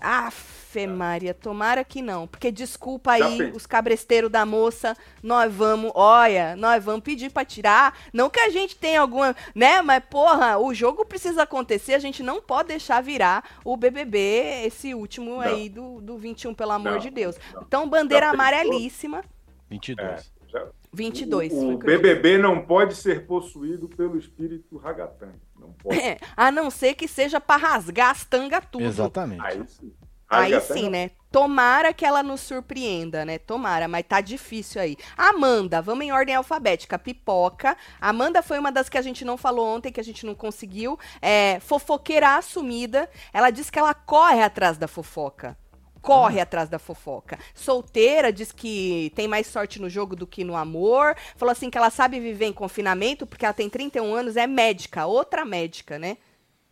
Afe 0.68 0.86
Maria, 0.86 1.32
tomara 1.32 1.82
que 1.82 2.02
não. 2.02 2.26
Porque 2.26 2.52
desculpa 2.52 3.12
aí 3.12 3.50
os 3.54 3.64
cabresteiros 3.64 4.30
da 4.30 4.44
moça, 4.44 4.94
nós 5.22 5.52
vamos, 5.52 5.90
olha, 5.94 6.54
nós 6.56 6.84
vamos 6.84 7.00
pedir 7.00 7.30
para 7.30 7.44
tirar. 7.44 7.98
Não 8.12 8.28
que 8.28 8.38
a 8.38 8.50
gente 8.50 8.76
tenha 8.76 9.00
alguma, 9.00 9.34
né? 9.54 9.80
Mas, 9.80 10.04
porra, 10.04 10.58
o 10.58 10.74
jogo 10.74 11.06
precisa 11.06 11.44
acontecer, 11.44 11.94
a 11.94 11.98
gente 11.98 12.22
não 12.22 12.42
pode 12.42 12.68
deixar 12.68 13.02
virar 13.02 13.42
o 13.64 13.78
BBB, 13.78 14.66
esse 14.66 14.94
último 14.94 15.36
não. 15.36 15.40
aí 15.40 15.70
do, 15.70 16.02
do 16.02 16.18
21, 16.18 16.52
pelo 16.52 16.72
amor 16.72 16.92
não, 16.92 16.98
de 16.98 17.08
Deus. 17.08 17.36
Não. 17.54 17.62
Então, 17.62 17.88
bandeira 17.88 18.28
amarelíssima. 18.28 19.24
22. 19.70 20.06
É, 20.06 20.22
já, 20.48 20.68
22. 20.92 21.52
O, 21.52 21.70
o 21.70 21.78
BBB 21.78 22.36
não 22.36 22.60
pode 22.60 22.94
ser 22.94 23.26
possuído 23.26 23.88
pelo 23.88 24.18
espírito 24.18 24.76
ragatanga. 24.76 25.40
Não 25.58 25.72
pode. 25.72 25.98
É, 25.98 26.18
a 26.36 26.52
não 26.52 26.70
ser 26.70 26.94
que 26.94 27.08
seja 27.08 27.40
para 27.40 27.56
rasgar 27.56 28.10
as 28.10 28.24
tangas 28.26 28.64
tudo. 28.70 28.84
Exatamente. 28.84 29.42
Aí 29.42 29.66
sim. 29.66 29.92
Aí 30.28 30.60
sim, 30.60 30.90
né? 30.90 31.10
Tomara 31.30 31.92
que 31.92 32.04
ela 32.04 32.22
nos 32.22 32.40
surpreenda, 32.40 33.24
né? 33.24 33.38
Tomara, 33.38 33.86
mas 33.86 34.04
tá 34.06 34.20
difícil 34.20 34.80
aí. 34.80 34.96
Amanda, 35.16 35.80
vamos 35.80 36.04
em 36.04 36.12
ordem 36.12 36.34
alfabética. 36.34 36.98
Pipoca. 36.98 37.76
Amanda 38.00 38.42
foi 38.42 38.58
uma 38.58 38.72
das 38.72 38.88
que 38.88 38.98
a 38.98 39.02
gente 39.02 39.24
não 39.24 39.36
falou 39.36 39.66
ontem, 39.66 39.92
que 39.92 40.00
a 40.00 40.04
gente 40.04 40.24
não 40.24 40.34
conseguiu. 40.34 40.98
É, 41.20 41.60
fofoqueira 41.60 42.36
assumida. 42.36 43.08
Ela 43.32 43.50
diz 43.50 43.70
que 43.70 43.78
ela 43.78 43.94
corre 43.94 44.42
atrás 44.42 44.76
da 44.76 44.88
fofoca 44.88 45.56
corre 46.00 46.40
atrás 46.40 46.68
da 46.70 46.78
fofoca. 46.78 47.38
Solteira, 47.52 48.32
diz 48.32 48.50
que 48.50 49.12
tem 49.14 49.28
mais 49.28 49.46
sorte 49.46 49.80
no 49.80 49.90
jogo 49.90 50.16
do 50.16 50.26
que 50.26 50.42
no 50.44 50.56
amor. 50.56 51.14
Falou 51.36 51.52
assim 51.52 51.68
que 51.68 51.76
ela 51.76 51.90
sabe 51.90 52.18
viver 52.18 52.46
em 52.46 52.52
confinamento 52.52 53.26
porque 53.26 53.44
ela 53.44 53.52
tem 53.52 53.68
31 53.68 54.14
anos, 54.14 54.36
é 54.36 54.46
médica, 54.46 55.04
outra 55.04 55.44
médica, 55.44 55.98
né? 55.98 56.16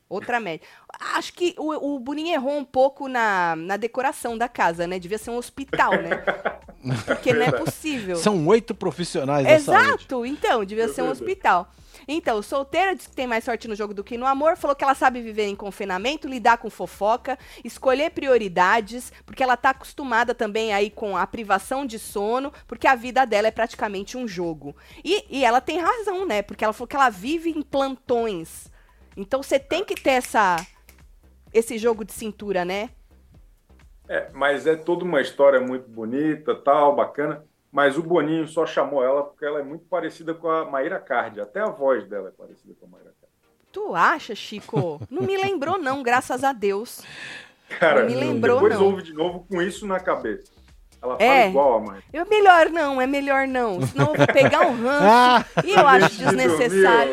Outra 0.08 0.38
médica. 0.38 0.66
Acho 0.98 1.32
que 1.32 1.54
o, 1.58 1.94
o 1.94 1.98
Boninho 1.98 2.34
errou 2.34 2.56
um 2.56 2.64
pouco 2.64 3.08
na, 3.08 3.54
na 3.56 3.76
decoração 3.76 4.36
da 4.36 4.48
casa, 4.48 4.86
né? 4.86 4.98
Devia 4.98 5.18
ser 5.18 5.30
um 5.30 5.36
hospital, 5.36 5.92
né? 5.92 6.22
Porque 7.04 7.32
não 7.32 7.42
é 7.42 7.52
possível. 7.52 8.16
São 8.16 8.46
oito 8.46 8.74
profissionais 8.74 9.46
Exato, 9.46 10.24
então, 10.24 10.64
devia 10.64 10.88
ser 10.88 11.02
um 11.02 11.10
hospital. 11.10 11.70
Então, 12.08 12.40
solteira 12.40 12.94
diz 12.94 13.08
que 13.08 13.16
tem 13.16 13.26
mais 13.26 13.42
sorte 13.42 13.66
no 13.66 13.74
jogo 13.74 13.92
do 13.92 14.04
que 14.04 14.16
no 14.16 14.26
amor, 14.26 14.56
falou 14.56 14.76
que 14.76 14.84
ela 14.84 14.94
sabe 14.94 15.20
viver 15.20 15.46
em 15.46 15.56
confinamento, 15.56 16.28
lidar 16.28 16.58
com 16.58 16.70
fofoca, 16.70 17.36
escolher 17.64 18.10
prioridades, 18.10 19.12
porque 19.24 19.42
ela 19.42 19.56
tá 19.56 19.70
acostumada 19.70 20.32
também 20.32 20.72
aí 20.72 20.88
com 20.88 21.16
a 21.16 21.26
privação 21.26 21.84
de 21.84 21.98
sono, 21.98 22.52
porque 22.68 22.86
a 22.86 22.94
vida 22.94 23.24
dela 23.24 23.48
é 23.48 23.50
praticamente 23.50 24.16
um 24.16 24.28
jogo. 24.28 24.76
E, 25.04 25.24
e 25.28 25.44
ela 25.44 25.60
tem 25.60 25.80
razão, 25.80 26.24
né? 26.24 26.42
Porque 26.42 26.62
ela 26.62 26.72
falou 26.72 26.86
que 26.86 26.96
ela 26.96 27.10
vive 27.10 27.50
em 27.50 27.62
plantões. 27.62 28.70
Então 29.16 29.42
você 29.42 29.58
tem 29.58 29.84
que 29.84 29.94
ter 29.94 30.10
essa 30.10 30.64
esse 31.58 31.78
jogo 31.78 32.04
de 32.04 32.12
cintura, 32.12 32.64
né? 32.64 32.90
É, 34.08 34.28
mas 34.32 34.66
é 34.66 34.76
toda 34.76 35.04
uma 35.04 35.20
história 35.20 35.60
muito 35.60 35.88
bonita, 35.88 36.54
tal, 36.54 36.94
bacana. 36.94 37.44
Mas 37.72 37.98
o 37.98 38.02
Boninho 38.02 38.46
só 38.46 38.64
chamou 38.64 39.02
ela 39.02 39.24
porque 39.24 39.44
ela 39.44 39.60
é 39.60 39.62
muito 39.62 39.84
parecida 39.86 40.32
com 40.32 40.48
a 40.48 40.64
Maíra 40.64 40.98
Cardi. 40.98 41.40
Até 41.40 41.60
a 41.60 41.68
voz 41.68 42.06
dela 42.08 42.28
é 42.28 42.30
parecida 42.30 42.74
com 42.78 42.86
a 42.86 42.88
Maíra 42.88 43.12
Cardi. 43.20 43.34
Tu 43.72 43.94
acha, 43.94 44.34
Chico? 44.34 45.00
Não 45.10 45.22
me 45.22 45.36
lembrou, 45.36 45.76
não, 45.76 46.02
graças 46.02 46.44
a 46.44 46.52
Deus. 46.52 47.02
Cara, 47.80 48.00
não 48.02 48.06
me 48.06 48.14
lembrou, 48.14 48.60
depois 48.60 48.78
não. 48.78 48.86
ouve 48.86 49.02
de 49.02 49.12
novo 49.12 49.44
com 49.48 49.60
isso 49.60 49.86
na 49.86 49.98
cabeça. 49.98 50.52
Ela 51.02 51.16
é. 51.18 51.26
fala 51.28 51.46
igual 51.48 51.74
a 51.74 51.80
mãe. 51.80 52.02
É 52.12 52.24
melhor 52.24 52.70
não, 52.70 53.00
é 53.00 53.06
melhor 53.06 53.46
não. 53.46 53.82
Senão 53.82 54.12
eu 54.12 54.14
vou 54.14 54.26
pegar 54.28 54.60
um 54.66 54.82
ranço. 54.82 55.46
e 55.64 55.72
eu 55.72 55.86
acho 55.86 56.16
desnecessário. 56.16 57.12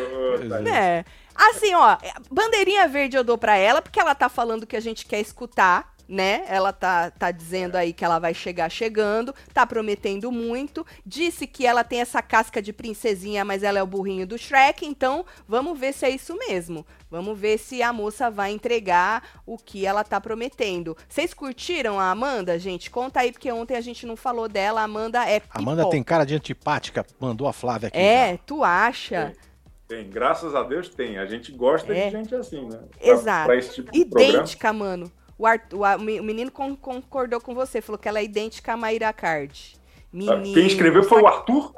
é. 0.66 1.04
Assim, 1.34 1.74
ó, 1.74 1.96
bandeirinha 2.30 2.86
verde 2.86 3.16
eu 3.16 3.24
dou 3.24 3.36
pra 3.36 3.56
ela, 3.56 3.82
porque 3.82 4.00
ela 4.00 4.14
tá 4.14 4.28
falando 4.28 4.66
que 4.66 4.76
a 4.76 4.80
gente 4.80 5.06
quer 5.06 5.20
escutar 5.20 5.94
né? 6.08 6.44
Ela 6.48 6.72
tá, 6.72 7.10
tá 7.10 7.30
dizendo 7.30 7.76
aí 7.76 7.92
que 7.92 8.04
ela 8.04 8.18
vai 8.18 8.34
chegar 8.34 8.70
chegando, 8.70 9.34
tá 9.52 9.66
prometendo 9.66 10.30
muito. 10.30 10.86
Disse 11.04 11.46
que 11.46 11.66
ela 11.66 11.82
tem 11.84 12.00
essa 12.00 12.22
casca 12.22 12.60
de 12.60 12.72
princesinha, 12.72 13.44
mas 13.44 13.62
ela 13.62 13.78
é 13.78 13.82
o 13.82 13.86
burrinho 13.86 14.26
do 14.26 14.38
Shrek, 14.38 14.86
então 14.86 15.24
vamos 15.48 15.78
ver 15.78 15.92
se 15.92 16.04
é 16.04 16.10
isso 16.10 16.36
mesmo. 16.36 16.86
Vamos 17.10 17.38
ver 17.38 17.58
se 17.58 17.82
a 17.82 17.92
moça 17.92 18.30
vai 18.30 18.50
entregar 18.50 19.22
o 19.46 19.56
que 19.56 19.86
ela 19.86 20.02
tá 20.02 20.20
prometendo. 20.20 20.96
Vocês 21.08 21.32
curtiram 21.32 22.00
a 22.00 22.10
Amanda, 22.10 22.58
gente? 22.58 22.90
Conta 22.90 23.20
aí, 23.20 23.30
porque 23.30 23.52
ontem 23.52 23.76
a 23.76 23.80
gente 23.80 24.04
não 24.04 24.16
falou 24.16 24.48
dela. 24.48 24.80
A 24.80 24.84
Amanda 24.84 25.24
é 25.24 25.38
pipoca. 25.38 25.58
Amanda 25.60 25.88
tem 25.90 26.02
cara 26.02 26.24
de 26.24 26.34
antipática, 26.34 27.06
mandou 27.20 27.46
a 27.46 27.52
Flávia 27.52 27.86
aqui. 27.86 27.98
É, 27.98 28.32
já. 28.32 28.38
tu 28.44 28.64
acha? 28.64 29.26
Tem. 29.26 29.53
Tem. 29.94 30.10
graças 30.10 30.54
a 30.54 30.62
Deus 30.62 30.88
tem. 30.88 31.18
A 31.18 31.26
gente 31.26 31.52
gosta 31.52 31.92
é. 31.92 32.06
de 32.06 32.10
gente 32.10 32.34
assim, 32.34 32.66
né? 32.66 32.80
Pra, 32.98 33.08
Exato. 33.08 33.46
Pra 33.46 33.60
tipo 33.60 33.96
Idêntica, 33.96 34.72
mano. 34.72 35.10
O, 35.38 35.46
Arthur, 35.46 35.78
o, 35.78 36.02
menino 36.02 36.50
concordou 36.50 37.40
com 37.40 37.54
você, 37.54 37.80
falou 37.80 37.98
que 37.98 38.08
ela 38.08 38.20
é 38.20 38.24
idêntica 38.24 38.72
a 38.72 38.76
Maíra 38.76 39.12
Card. 39.12 39.76
Menino, 40.12 40.54
Quem 40.54 40.66
escreveu 40.66 41.02
foi 41.02 41.20
o 41.22 41.26
Arthur? 41.26 41.74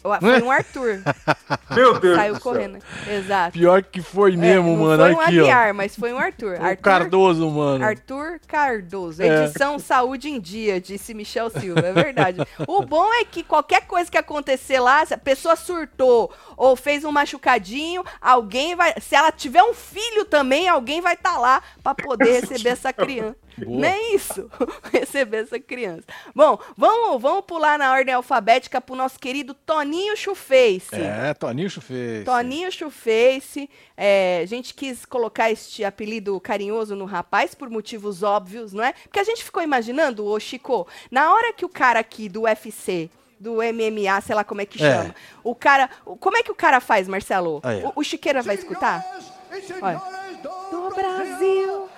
Foi 0.00 0.42
um 0.42 0.50
Arthur. 0.50 1.02
Meu 1.74 1.98
Deus. 1.98 2.16
Saiu 2.16 2.40
correndo. 2.40 2.78
Exato. 3.06 3.52
Pior 3.52 3.82
que 3.82 4.00
foi 4.00 4.36
mesmo, 4.36 4.70
é, 4.70 4.76
mano. 4.76 5.02
Foi 5.02 5.14
um 5.14 5.20
aqui, 5.20 5.40
Aguiar, 5.40 5.70
ó. 5.70 5.74
mas 5.74 5.96
foi 5.96 6.12
um 6.12 6.18
Arthur. 6.18 6.56
Foi 6.56 6.66
Arthur 6.70 6.82
Cardoso, 6.82 7.50
mano. 7.50 7.84
Arthur 7.84 8.40
Cardoso. 8.46 9.22
É. 9.22 9.44
Edição 9.44 9.74
é. 9.74 9.78
Saúde 9.80 10.28
em 10.28 10.40
Dia, 10.40 10.80
disse 10.80 11.12
Michel 11.14 11.50
Silva. 11.50 11.80
É 11.80 11.92
verdade. 11.92 12.38
o 12.66 12.82
bom 12.82 13.12
é 13.12 13.24
que 13.24 13.42
qualquer 13.42 13.86
coisa 13.86 14.08
que 14.08 14.16
acontecer 14.16 14.78
lá, 14.78 15.04
se 15.04 15.14
a 15.14 15.18
pessoa 15.18 15.56
surtou 15.56 16.32
ou 16.58 16.76
fez 16.76 17.04
um 17.04 17.12
machucadinho, 17.12 18.04
alguém 18.20 18.74
vai. 18.74 18.92
Se 19.00 19.14
ela 19.14 19.30
tiver 19.30 19.62
um 19.62 19.72
filho 19.72 20.24
também, 20.24 20.68
alguém 20.68 21.00
vai 21.00 21.14
estar 21.14 21.34
tá 21.34 21.38
lá 21.38 21.62
para 21.82 21.94
poder 21.94 22.40
receber 22.42 22.70
essa 22.70 22.92
criança. 22.92 23.36
Boa. 23.64 23.80
Nem 23.80 24.14
isso. 24.14 24.48
Receber 24.92 25.38
essa 25.38 25.58
criança. 25.58 26.04
Bom, 26.34 26.58
vamos, 26.76 27.20
vamos 27.20 27.44
pular 27.44 27.78
na 27.78 27.92
ordem 27.92 28.14
alfabética 28.14 28.80
pro 28.80 28.94
nosso 28.94 29.18
querido 29.18 29.52
Toninho 29.52 30.16
Chuface. 30.16 30.94
É, 30.94 31.34
Toninho 31.34 31.68
Chuface. 31.68 32.24
Toninho 32.24 32.70
Chuface. 32.70 33.68
É, 33.96 34.40
a 34.42 34.46
gente 34.46 34.74
quis 34.74 35.04
colocar 35.04 35.50
este 35.50 35.84
apelido 35.84 36.38
carinhoso 36.40 36.94
no 36.94 37.04
rapaz 37.04 37.54
por 37.54 37.68
motivos 37.68 38.22
óbvios, 38.22 38.72
não 38.72 38.84
é? 38.84 38.92
Porque 38.92 39.18
a 39.18 39.24
gente 39.24 39.42
ficou 39.42 39.62
imaginando, 39.62 40.24
ô 40.24 40.38
Chico, 40.38 40.86
na 41.10 41.32
hora 41.32 41.52
que 41.52 41.64
o 41.64 41.68
cara 41.68 41.98
aqui 41.98 42.28
do 42.28 42.42
UFC 42.42 43.10
do 43.38 43.54
MMA, 43.54 44.20
sei 44.20 44.34
lá 44.34 44.44
como 44.44 44.60
é 44.60 44.66
que 44.66 44.82
é. 44.82 44.90
chama. 44.90 45.14
O 45.42 45.54
cara. 45.54 45.88
Como 46.04 46.36
é 46.36 46.42
que 46.42 46.50
o 46.50 46.54
cara 46.54 46.80
faz, 46.80 47.06
Marcelo? 47.08 47.62
O, 47.94 48.00
o 48.00 48.04
Chiqueira 48.04 48.42
vai 48.42 48.56
escutar? 48.56 49.04
Olha. 49.80 50.02
Do 50.70 50.94
Brasil. 50.94 51.88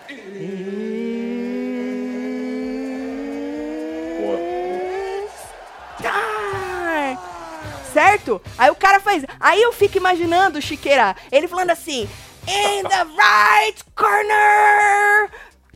Certo? 7.92 8.40
Aí 8.56 8.70
o 8.70 8.76
cara 8.76 9.00
faz. 9.00 9.24
Aí 9.38 9.60
eu 9.60 9.72
fico 9.72 9.96
imaginando, 9.96 10.62
Chiqueira, 10.62 11.16
ele 11.32 11.48
falando 11.48 11.70
assim: 11.70 12.08
In 12.46 12.84
the 12.84 13.04
right 13.04 13.84
corner, 13.94 15.28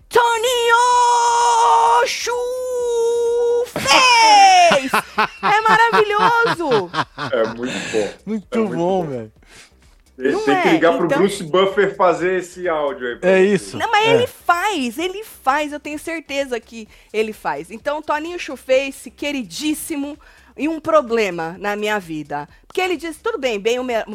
Toninho 0.09 0.77
é 5.43 5.61
maravilhoso! 5.61 6.91
É 7.33 7.47
muito 7.55 7.91
bom. 7.93 8.09
Muito, 8.27 8.59
é 8.59 8.59
muito 8.59 8.77
bom, 8.77 9.07
velho. 9.07 9.33
Ele 10.17 10.39
tem 10.39 10.55
é. 10.55 10.63
que 10.63 10.69
ligar 10.69 10.97
pro 10.97 11.07
então... 11.07 11.19
Bruce 11.19 11.43
Buffer 11.43 11.97
fazer 11.97 12.39
esse 12.39 12.69
áudio 12.69 13.09
aí. 13.09 13.19
É 13.23 13.43
isso. 13.43 13.77
Não, 13.77 13.91
mas 13.91 14.07
é. 14.07 14.15
ele 14.15 14.27
faz, 14.29 14.99
ele 14.99 15.25
faz, 15.25 15.73
eu 15.73 15.81
tenho 15.81 15.99
certeza 15.99 16.61
que 16.61 16.89
ele 17.13 17.33
faz. 17.33 17.71
Então, 17.71 18.01
Toninho 18.01 18.39
Chuface, 18.39 19.11
queridíssimo, 19.11 20.17
e 20.57 20.69
um 20.69 20.81
problema 20.81 21.57
na 21.59 21.75
minha 21.75 21.99
vida. 21.99 22.49
Porque 22.67 22.81
ele 22.81 22.97
diz, 22.97 23.17
tudo 23.17 23.39
bem, 23.39 23.61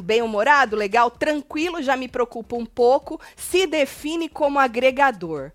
bem-humorado, 0.02 0.76
legal, 0.76 1.12
tranquilo, 1.12 1.82
já 1.82 1.96
me 1.98 2.08
preocupa 2.08 2.56
um 2.56 2.66
pouco, 2.66 3.20
se 3.36 3.68
define 3.68 4.30
como 4.30 4.60
agregador. 4.60 5.52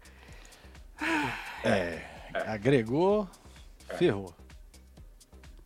É, 1.64 2.00
agregou, 2.46 3.26
ferrou. 3.94 4.34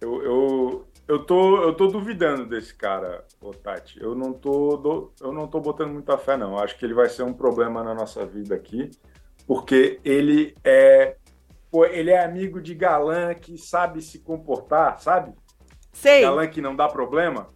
Eu, 0.00 0.22
eu, 0.22 0.88
eu, 1.08 1.24
tô, 1.24 1.62
eu 1.62 1.74
tô 1.74 1.88
duvidando 1.88 2.46
desse 2.46 2.74
cara, 2.74 3.24
o 3.40 3.50
Tati. 3.50 4.00
Eu 4.00 4.14
não 4.14 4.32
tô, 4.32 4.76
do, 4.76 5.12
eu 5.20 5.32
não 5.32 5.46
tô 5.46 5.60
botando 5.60 5.92
muita 5.92 6.16
fé, 6.16 6.36
não. 6.36 6.58
Acho 6.58 6.78
que 6.78 6.84
ele 6.84 6.94
vai 6.94 7.08
ser 7.08 7.24
um 7.24 7.32
problema 7.32 7.82
na 7.82 7.94
nossa 7.94 8.24
vida 8.24 8.54
aqui, 8.54 8.90
porque 9.46 10.00
ele 10.04 10.54
é 10.62 11.16
Pô, 11.70 11.84
ele 11.84 12.10
é 12.10 12.24
amigo 12.24 12.60
de 12.60 12.74
galã 12.74 13.34
que 13.34 13.58
sabe 13.58 14.00
se 14.00 14.20
comportar, 14.20 14.98
sabe? 15.00 15.34
Sei. 15.92 16.22
Galã 16.22 16.46
que 16.46 16.62
não 16.62 16.74
dá 16.74 16.88
problema. 16.88 17.50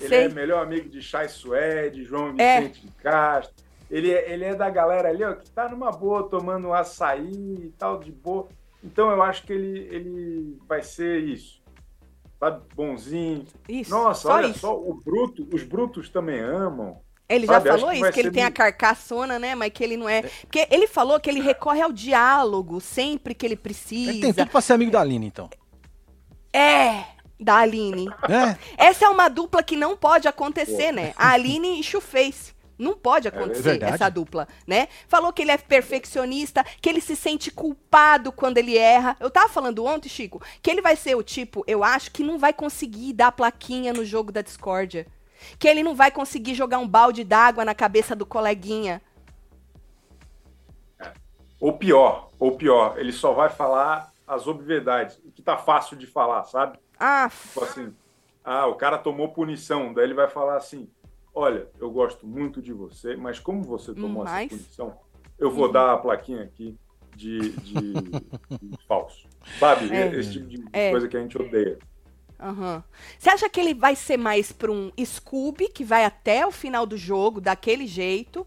Ele 0.00 0.08
Sei. 0.08 0.24
é 0.24 0.28
melhor 0.28 0.62
amigo 0.62 0.88
de 0.88 1.02
Chay 1.02 1.28
Suede, 1.28 2.04
João 2.04 2.34
é. 2.38 2.60
Vicente 2.60 2.80
é. 2.84 2.86
de 2.86 2.92
Castro. 3.02 3.54
Ele 3.90 4.12
é, 4.12 4.32
ele 4.32 4.44
é 4.44 4.54
da 4.54 4.70
galera 4.70 5.08
ali, 5.08 5.24
ó, 5.24 5.34
que 5.34 5.50
tá 5.50 5.68
numa 5.68 5.90
boa, 5.90 6.28
tomando 6.28 6.68
um 6.68 6.74
açaí 6.74 7.64
e 7.64 7.74
tal, 7.76 7.98
de 7.98 8.12
boa. 8.12 8.48
Então 8.82 9.10
eu 9.10 9.22
acho 9.22 9.44
que 9.44 9.52
ele, 9.52 9.88
ele 9.90 10.58
vai 10.68 10.82
ser 10.82 11.22
isso. 11.22 11.60
Sabe? 12.38 12.62
Bonzinho. 12.74 13.44
Isso. 13.68 13.90
Nossa, 13.90 14.22
só 14.22 14.34
olha 14.34 14.46
isso. 14.46 14.60
só, 14.60 14.76
o 14.76 14.94
bruto, 14.94 15.48
os 15.52 15.62
brutos 15.62 16.08
também 16.08 16.40
amam. 16.40 17.00
Ele 17.28 17.46
já 17.46 17.60
falou 17.60 17.90
que 17.90 17.96
isso, 17.96 18.12
que 18.12 18.20
ele 18.20 18.30
tem 18.30 18.44
a 18.44 18.50
carcaçona, 18.50 19.38
né? 19.38 19.54
Mas 19.54 19.70
que 19.70 19.84
ele 19.84 19.98
não 19.98 20.08
é. 20.08 20.22
Porque 20.22 20.66
ele 20.70 20.86
falou 20.86 21.20
que 21.20 21.28
ele 21.28 21.40
recorre 21.40 21.82
ao 21.82 21.92
diálogo 21.92 22.80
sempre 22.80 23.34
que 23.34 23.44
ele 23.44 23.56
precisa. 23.56 24.10
Ele 24.10 24.20
tem 24.20 24.32
tudo 24.32 24.50
pra 24.50 24.60
ser 24.62 24.72
amigo 24.72 24.90
da 24.90 25.00
Aline, 25.00 25.26
então. 25.26 25.50
É, 26.50 27.04
da 27.38 27.56
Aline. 27.56 28.08
É? 28.28 28.86
Essa 28.88 29.04
é 29.04 29.08
uma 29.10 29.28
dupla 29.28 29.62
que 29.62 29.76
não 29.76 29.94
pode 29.94 30.26
acontecer, 30.26 30.88
Pô. 30.88 30.92
né? 30.92 31.12
A 31.16 31.32
Aline 31.32 31.78
e 31.78 31.82
Chuface. 31.82 32.54
Não 32.78 32.94
pode 32.96 33.26
é 33.26 33.30
acontecer 33.30 33.82
é 33.82 33.86
essa 33.86 34.08
dupla, 34.08 34.46
né? 34.66 34.88
Falou 35.08 35.32
que 35.32 35.42
ele 35.42 35.50
é 35.50 35.58
perfeccionista, 35.58 36.64
que 36.80 36.88
ele 36.88 37.00
se 37.00 37.16
sente 37.16 37.50
culpado 37.50 38.30
quando 38.30 38.58
ele 38.58 38.78
erra. 38.78 39.16
Eu 39.18 39.30
tava 39.30 39.48
falando 39.48 39.84
ontem, 39.84 40.08
Chico, 40.08 40.40
que 40.62 40.70
ele 40.70 40.80
vai 40.80 40.94
ser 40.94 41.16
o 41.16 41.22
tipo, 41.22 41.64
eu 41.66 41.82
acho, 41.82 42.10
que 42.10 42.22
não 42.22 42.38
vai 42.38 42.52
conseguir 42.52 43.12
dar 43.12 43.32
plaquinha 43.32 43.92
no 43.92 44.04
jogo 44.04 44.30
da 44.30 44.42
discórdia 44.42 45.06
que 45.58 45.68
ele 45.68 45.82
não 45.82 45.94
vai 45.94 46.10
conseguir 46.10 46.54
jogar 46.54 46.78
um 46.78 46.88
balde 46.88 47.24
d'água 47.24 47.64
na 47.64 47.74
cabeça 47.74 48.14
do 48.14 48.26
coleguinha. 48.26 49.00
Ou 51.60 51.72
pior, 51.72 52.28
ou 52.38 52.56
pior, 52.56 52.98
ele 52.98 53.12
só 53.12 53.32
vai 53.32 53.48
falar 53.48 54.12
as 54.26 54.46
obviedades, 54.46 55.18
o 55.24 55.32
que 55.32 55.42
tá 55.42 55.56
fácil 55.56 55.96
de 55.96 56.06
falar, 56.06 56.44
sabe? 56.44 56.78
Ah, 56.98 57.30
tipo 57.30 57.64
assim, 57.64 57.94
ah, 58.44 58.66
o 58.66 58.74
cara 58.74 58.98
tomou 58.98 59.30
punição, 59.30 59.92
daí 59.92 60.04
ele 60.04 60.14
vai 60.14 60.28
falar 60.28 60.56
assim: 60.56 60.88
"Olha, 61.38 61.68
eu 61.78 61.90
gosto 61.90 62.26
muito 62.26 62.60
de 62.60 62.72
você, 62.72 63.16
mas 63.16 63.38
como 63.38 63.62
você 63.62 63.94
tomou 63.94 64.24
mas... 64.24 64.46
essa 64.46 64.48
punição, 64.48 64.96
eu 65.38 65.50
vou 65.50 65.66
uhum. 65.66 65.72
dar 65.72 65.92
a 65.92 65.96
plaquinha 65.96 66.42
aqui 66.42 66.76
de, 67.14 67.50
de, 67.50 67.92
de 67.92 68.86
falso". 68.86 69.28
Sabe? 69.58 69.92
É. 69.94 70.14
Esse 70.16 70.32
tipo 70.32 70.46
de 70.48 70.64
é. 70.72 70.90
coisa 70.90 71.08
que 71.08 71.16
a 71.16 71.20
gente 71.20 71.40
odeia. 71.40 71.78
Uhum. 72.40 72.82
Você 73.18 73.30
acha 73.30 73.48
que 73.48 73.60
ele 73.60 73.74
vai 73.74 73.96
ser 73.96 74.16
mais 74.16 74.52
para 74.52 74.70
um 74.70 74.92
Scooby, 75.04 75.68
que 75.68 75.84
vai 75.84 76.04
até 76.04 76.46
o 76.46 76.52
final 76.52 76.86
do 76.86 76.96
jogo, 76.96 77.40
daquele 77.40 77.86
jeito? 77.86 78.46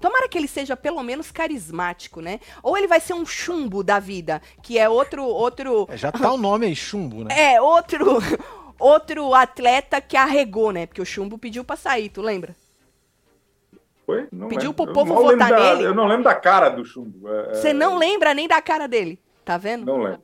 Tomara 0.00 0.28
que 0.28 0.38
ele 0.38 0.48
seja 0.48 0.76
pelo 0.76 1.02
menos 1.02 1.30
carismático, 1.30 2.20
né? 2.20 2.40
Ou 2.62 2.76
ele 2.76 2.86
vai 2.86 3.00
ser 3.00 3.14
um 3.14 3.26
chumbo 3.26 3.82
da 3.82 3.98
vida, 3.98 4.40
que 4.62 4.78
é 4.78 4.88
outro. 4.88 5.24
outro... 5.24 5.86
É, 5.88 5.96
já 5.96 6.10
tá 6.10 6.32
o 6.32 6.36
nome 6.36 6.66
aí, 6.66 6.74
chumbo, 6.74 7.24
né? 7.24 7.54
É, 7.54 7.60
outro. 7.60 8.18
Outro 8.82 9.32
atleta 9.32 10.00
que 10.00 10.16
arregou, 10.16 10.72
né? 10.72 10.86
Porque 10.86 11.00
o 11.00 11.06
chumbo 11.06 11.38
pediu 11.38 11.64
pra 11.64 11.76
sair, 11.76 12.08
tu 12.08 12.20
lembra? 12.20 12.52
Foi? 14.04 14.26
Não 14.32 14.48
pediu 14.48 14.70
lembro. 14.70 14.86
pro 14.86 14.92
povo 14.92 15.14
votar 15.14 15.50
da, 15.50 15.74
nele. 15.74 15.84
Eu 15.84 15.94
não 15.94 16.08
lembro 16.08 16.24
da 16.24 16.34
cara 16.34 16.68
do 16.68 16.84
chumbo. 16.84 17.28
É, 17.32 17.54
Você 17.54 17.68
é... 17.68 17.72
não 17.72 17.96
lembra 17.96 18.34
nem 18.34 18.48
da 18.48 18.60
cara 18.60 18.88
dele, 18.88 19.20
tá 19.44 19.56
vendo? 19.56 19.86
Não 19.86 20.02
lembro. 20.02 20.22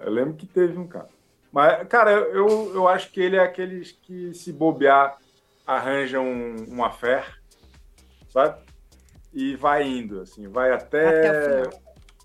Eu 0.00 0.10
lembro 0.10 0.32
que 0.32 0.46
teve 0.46 0.78
um 0.78 0.86
cara. 0.86 1.10
Mas, 1.52 1.86
cara, 1.88 2.12
eu, 2.12 2.74
eu 2.74 2.88
acho 2.88 3.10
que 3.10 3.20
ele 3.20 3.36
é 3.36 3.42
aqueles 3.42 3.92
que, 3.92 4.32
se 4.32 4.54
bobear, 4.54 5.18
arranjam 5.66 6.24
um, 6.24 6.64
uma 6.66 6.90
fé, 6.90 7.26
sabe? 8.30 8.58
E 9.34 9.54
vai 9.54 9.86
indo, 9.86 10.22
assim, 10.22 10.48
vai 10.48 10.72
até, 10.72 11.28
até, 11.28 11.70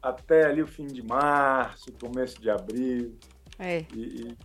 até, 0.02 0.46
ali 0.46 0.62
o 0.62 0.68
fim 0.68 0.88
de 0.88 1.06
março, 1.06 1.92
começo 2.00 2.42
de 2.42 2.50
abril. 2.50 3.18
É. 3.60 3.86
E, 3.94 4.00
e, 4.00 4.38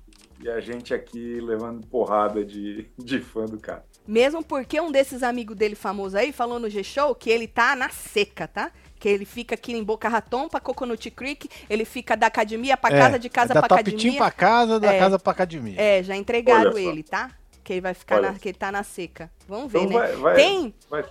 e, 0.42 0.48
a 0.48 0.60
gente 0.60 0.94
aqui 0.94 1.40
levando 1.40 1.86
porrada 1.86 2.44
de, 2.44 2.86
de 2.98 3.20
fã 3.20 3.44
do 3.44 3.58
cara. 3.58 3.84
Mesmo 4.06 4.42
porque 4.42 4.80
um 4.80 4.90
desses 4.90 5.22
amigos 5.22 5.56
dele 5.56 5.74
famoso 5.74 6.16
aí 6.16 6.32
falou 6.32 6.58
no 6.58 6.70
G-Show 6.70 7.14
que 7.14 7.30
ele 7.30 7.46
tá 7.46 7.76
na 7.76 7.90
seca, 7.90 8.48
tá? 8.48 8.72
que 8.98 9.08
ele 9.08 9.24
fica 9.24 9.54
aqui 9.54 9.72
em 9.72 9.82
Boca 9.82 10.08
Raton 10.08 10.48
para 10.48 10.60
Coconut 10.60 11.10
Creek, 11.10 11.48
ele 11.70 11.84
fica 11.84 12.16
da 12.16 12.26
academia 12.26 12.76
para 12.76 12.96
é, 12.96 12.98
casa, 12.98 13.18
de 13.18 13.28
casa 13.28 13.54
para 13.54 13.66
academia. 13.66 14.18
para 14.18 14.30
casa, 14.30 14.80
da 14.80 14.92
é, 14.92 14.98
casa 14.98 15.18
para 15.18 15.32
academia. 15.32 15.80
É, 15.80 16.02
já 16.02 16.16
entregaram 16.16 16.76
ele, 16.76 17.02
tá? 17.02 17.30
Que 17.62 17.74
ele 17.74 17.80
vai 17.80 17.94
ficar 17.94 18.20
na, 18.20 18.34
que 18.34 18.48
ele 18.48 18.58
tá 18.58 18.72
na 18.72 18.82
seca. 18.82 19.30
Vamos 19.46 19.70
ver, 19.70 19.82
então 19.82 20.00
né? 20.00 20.06
Vai, 20.08 20.16
vai, 20.16 20.34
tem 20.34 20.74
vai 20.90 21.04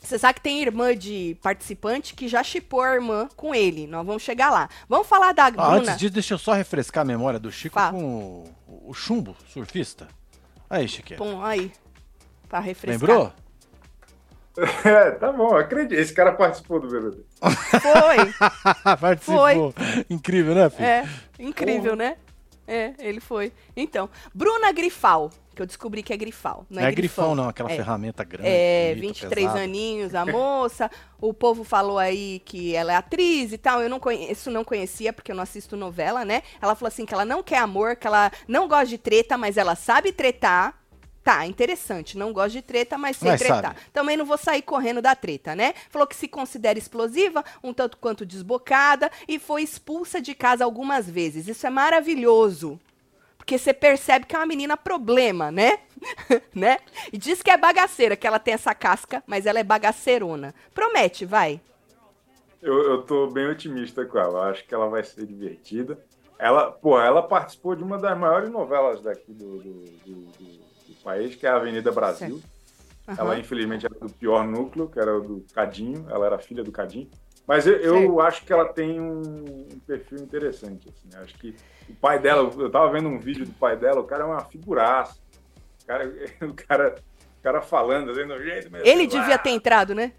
Você 0.00 0.18
sabe 0.18 0.34
que 0.34 0.40
tem 0.40 0.62
irmã 0.62 0.96
de 0.96 1.36
participante 1.42 2.14
que 2.14 2.28
já 2.28 2.42
chipou 2.42 2.80
a 2.80 2.94
irmã 2.94 3.28
com 3.36 3.54
ele. 3.54 3.86
Nós 3.86 4.06
vamos 4.06 4.22
chegar 4.22 4.50
lá. 4.50 4.68
Vamos 4.88 5.06
falar 5.06 5.32
da 5.32 5.46
ah, 5.46 5.50
Bruna. 5.50 5.76
Antes 5.76 5.98
disso, 5.98 6.14
deixa 6.14 6.34
eu 6.34 6.38
só 6.38 6.52
refrescar 6.52 7.02
a 7.02 7.04
memória 7.04 7.38
do 7.38 7.50
Chico 7.50 7.74
Fala. 7.74 7.92
com 7.92 8.44
o, 8.66 8.90
o, 8.90 8.94
chumbo, 8.94 9.36
surfista. 9.48 10.08
Aí, 10.70 10.86
Chiquinho. 10.86 11.18
Bom, 11.18 11.44
aí. 11.44 11.72
Pra 12.48 12.60
refrescar. 12.60 13.08
Lembrou? 13.08 13.32
É, 14.84 15.12
tá 15.12 15.30
bom, 15.30 15.56
acredito. 15.56 15.96
Esse 15.96 16.12
cara 16.12 16.32
participou 16.32 16.80
do 16.80 16.88
BBB. 16.88 17.24
Foi. 17.80 18.32
participou. 18.98 19.72
Foi. 19.72 20.06
Incrível, 20.10 20.52
né, 20.52 20.68
filho? 20.68 20.84
É, 20.84 21.08
incrível, 21.38 21.94
né? 21.94 22.16
É, 22.66 22.92
ele 22.98 23.20
foi. 23.20 23.52
Então, 23.76 24.10
Bruna 24.34 24.72
Grifal, 24.72 25.30
que 25.58 25.62
eu 25.62 25.66
descobri 25.66 26.04
que 26.04 26.12
é 26.12 26.16
Grifal. 26.16 26.64
Não 26.70 26.80
é, 26.80 26.86
é 26.86 26.92
Grifal, 26.92 27.34
não, 27.34 27.48
aquela 27.48 27.68
é. 27.68 27.74
ferramenta 27.74 28.22
grande. 28.22 28.48
É, 28.48 28.94
bonita, 28.94 29.08
23 29.08 29.46
pesada. 29.46 29.64
aninhos, 29.64 30.14
a 30.14 30.24
moça. 30.30 30.88
o 31.20 31.34
povo 31.34 31.64
falou 31.64 31.98
aí 31.98 32.40
que 32.44 32.76
ela 32.76 32.92
é 32.92 32.96
atriz 32.96 33.52
e 33.52 33.58
tal. 33.58 33.82
Eu 33.82 33.90
não 33.90 33.98
conheço, 33.98 34.52
não 34.52 34.62
conhecia, 34.62 35.12
porque 35.12 35.32
eu 35.32 35.36
não 35.36 35.42
assisto 35.42 35.76
novela, 35.76 36.24
né? 36.24 36.44
Ela 36.62 36.76
falou 36.76 36.86
assim 36.86 37.04
que 37.04 37.12
ela 37.12 37.24
não 37.24 37.42
quer 37.42 37.58
amor, 37.58 37.96
que 37.96 38.06
ela 38.06 38.30
não 38.46 38.68
gosta 38.68 38.86
de 38.86 38.98
treta, 38.98 39.36
mas 39.36 39.56
ela 39.56 39.74
sabe 39.74 40.12
tretar 40.12 40.78
Tá, 41.24 41.44
interessante. 41.44 42.16
Não 42.16 42.32
gosto 42.32 42.52
de 42.52 42.62
treta, 42.62 42.96
mas 42.96 43.18
sei 43.18 43.32
mas 43.32 43.40
tretar. 43.40 43.74
Sabe. 43.74 43.80
Também 43.92 44.16
não 44.16 44.24
vou 44.24 44.38
sair 44.38 44.62
correndo 44.62 45.02
da 45.02 45.14
treta, 45.14 45.54
né? 45.54 45.74
Falou 45.90 46.06
que 46.08 46.16
se 46.16 46.26
considera 46.26 46.78
explosiva, 46.78 47.44
um 47.62 47.74
tanto 47.74 47.98
quanto 47.98 48.24
desbocada 48.24 49.10
e 49.26 49.38
foi 49.38 49.62
expulsa 49.62 50.22
de 50.22 50.34
casa 50.34 50.64
algumas 50.64 51.10
vezes. 51.10 51.46
Isso 51.46 51.66
é 51.66 51.70
maravilhoso. 51.70 52.80
Porque 53.48 53.56
você 53.56 53.72
percebe 53.72 54.26
que 54.26 54.36
é 54.36 54.38
uma 54.38 54.44
menina 54.44 54.76
problema, 54.76 55.50
né? 55.50 55.78
né? 56.54 56.76
E 57.10 57.16
diz 57.16 57.42
que 57.42 57.50
é 57.50 57.56
bagaceira, 57.56 58.14
que 58.14 58.26
ela 58.26 58.38
tem 58.38 58.52
essa 58.52 58.74
casca, 58.74 59.24
mas 59.26 59.46
ela 59.46 59.58
é 59.58 59.64
bagaceirona. 59.64 60.54
Promete, 60.74 61.24
vai. 61.24 61.58
Eu, 62.60 62.74
eu 62.82 63.02
tô 63.04 63.26
bem 63.28 63.46
otimista 63.46 64.04
com 64.04 64.18
ela. 64.18 64.50
Acho 64.50 64.66
que 64.66 64.74
ela 64.74 64.86
vai 64.90 65.02
ser 65.02 65.24
divertida. 65.24 65.98
Ela, 66.38 66.70
pô, 66.70 67.00
ela 67.00 67.22
participou 67.22 67.74
de 67.74 67.82
uma 67.82 67.96
das 67.96 68.18
maiores 68.18 68.50
novelas 68.50 69.00
daqui 69.00 69.32
do, 69.32 69.56
do, 69.56 69.84
do, 70.04 70.14
do 70.86 70.94
país, 71.02 71.34
que 71.34 71.46
é 71.46 71.48
a 71.48 71.56
Avenida 71.56 71.90
Brasil. 71.90 72.42
Uhum. 73.08 73.14
Ela, 73.16 73.38
infelizmente, 73.38 73.86
era 73.86 73.94
do 73.98 74.12
pior 74.12 74.46
núcleo, 74.46 74.90
que 74.90 75.00
era 75.00 75.16
o 75.16 75.22
do 75.22 75.46
Cadinho. 75.54 76.04
Ela 76.10 76.26
era 76.26 76.38
filha 76.38 76.62
do 76.62 76.70
Cadinho. 76.70 77.08
Mas 77.48 77.66
eu, 77.66 77.78
eu 77.78 78.20
acho 78.20 78.44
que 78.44 78.52
ela 78.52 78.66
tem 78.66 79.00
um, 79.00 79.66
perfil 79.86 80.18
interessante. 80.18 80.86
Assim. 80.90 81.08
Acho 81.22 81.34
que 81.34 81.56
o 81.88 81.94
pai 81.94 82.18
dela, 82.18 82.42
eu 82.58 82.70
tava 82.70 82.92
vendo 82.92 83.08
um 83.08 83.18
vídeo 83.18 83.46
do 83.46 83.52
pai 83.52 83.74
dela, 83.74 84.00
o 84.00 84.04
cara 84.04 84.22
é 84.22 84.26
uma 84.26 84.44
figuraça. 84.44 85.18
O 85.82 85.86
cara, 85.86 86.04
o 86.42 86.54
cara, 86.54 86.94
o 87.38 87.42
cara 87.42 87.62
falando, 87.62 88.10
um 88.10 88.42
jeito 88.42 88.70
mesmo. 88.70 88.86
Ele 88.86 89.06
devia 89.06 89.38
ter 89.38 89.50
entrado, 89.50 89.94
né? 89.94 90.12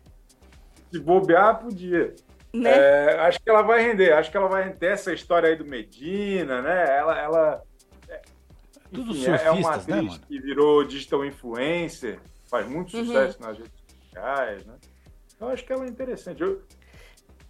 Se 0.92 1.00
bobear, 1.00 1.60
podia. 1.60 2.16
Né? 2.52 2.72
É, 2.72 3.20
acho 3.20 3.40
que 3.40 3.48
ela 3.48 3.62
vai 3.62 3.80
render, 3.80 4.12
acho 4.12 4.32
que 4.32 4.38
ela 4.38 4.48
vai 4.48 4.74
ter 4.74 4.94
essa 4.94 5.14
história 5.14 5.50
aí 5.50 5.56
do 5.56 5.64
Medina, 5.64 6.64
né? 6.64 6.98
Ela, 6.98 7.22
ela 7.22 7.64
tudo 8.92 9.12
Enfim, 9.12 9.26
surfistas, 9.26 9.46
é 9.46 9.52
uma 9.52 9.70
né, 9.70 9.76
atriz 9.76 10.18
né, 10.18 10.24
que 10.28 10.40
virou 10.40 10.84
digital 10.84 11.24
influencer, 11.24 12.20
faz 12.50 12.68
muito 12.68 12.98
uhum. 12.98 13.06
sucesso 13.06 13.38
uhum. 13.40 13.48
nas 13.48 13.58
redes 13.58 13.74
sociais, 14.04 14.66
né? 14.66 14.74
Eu 15.40 15.48
acho 15.50 15.64
que 15.64 15.72
ela 15.72 15.86
é 15.86 15.88
interessante. 15.88 16.42
Eu, 16.42 16.62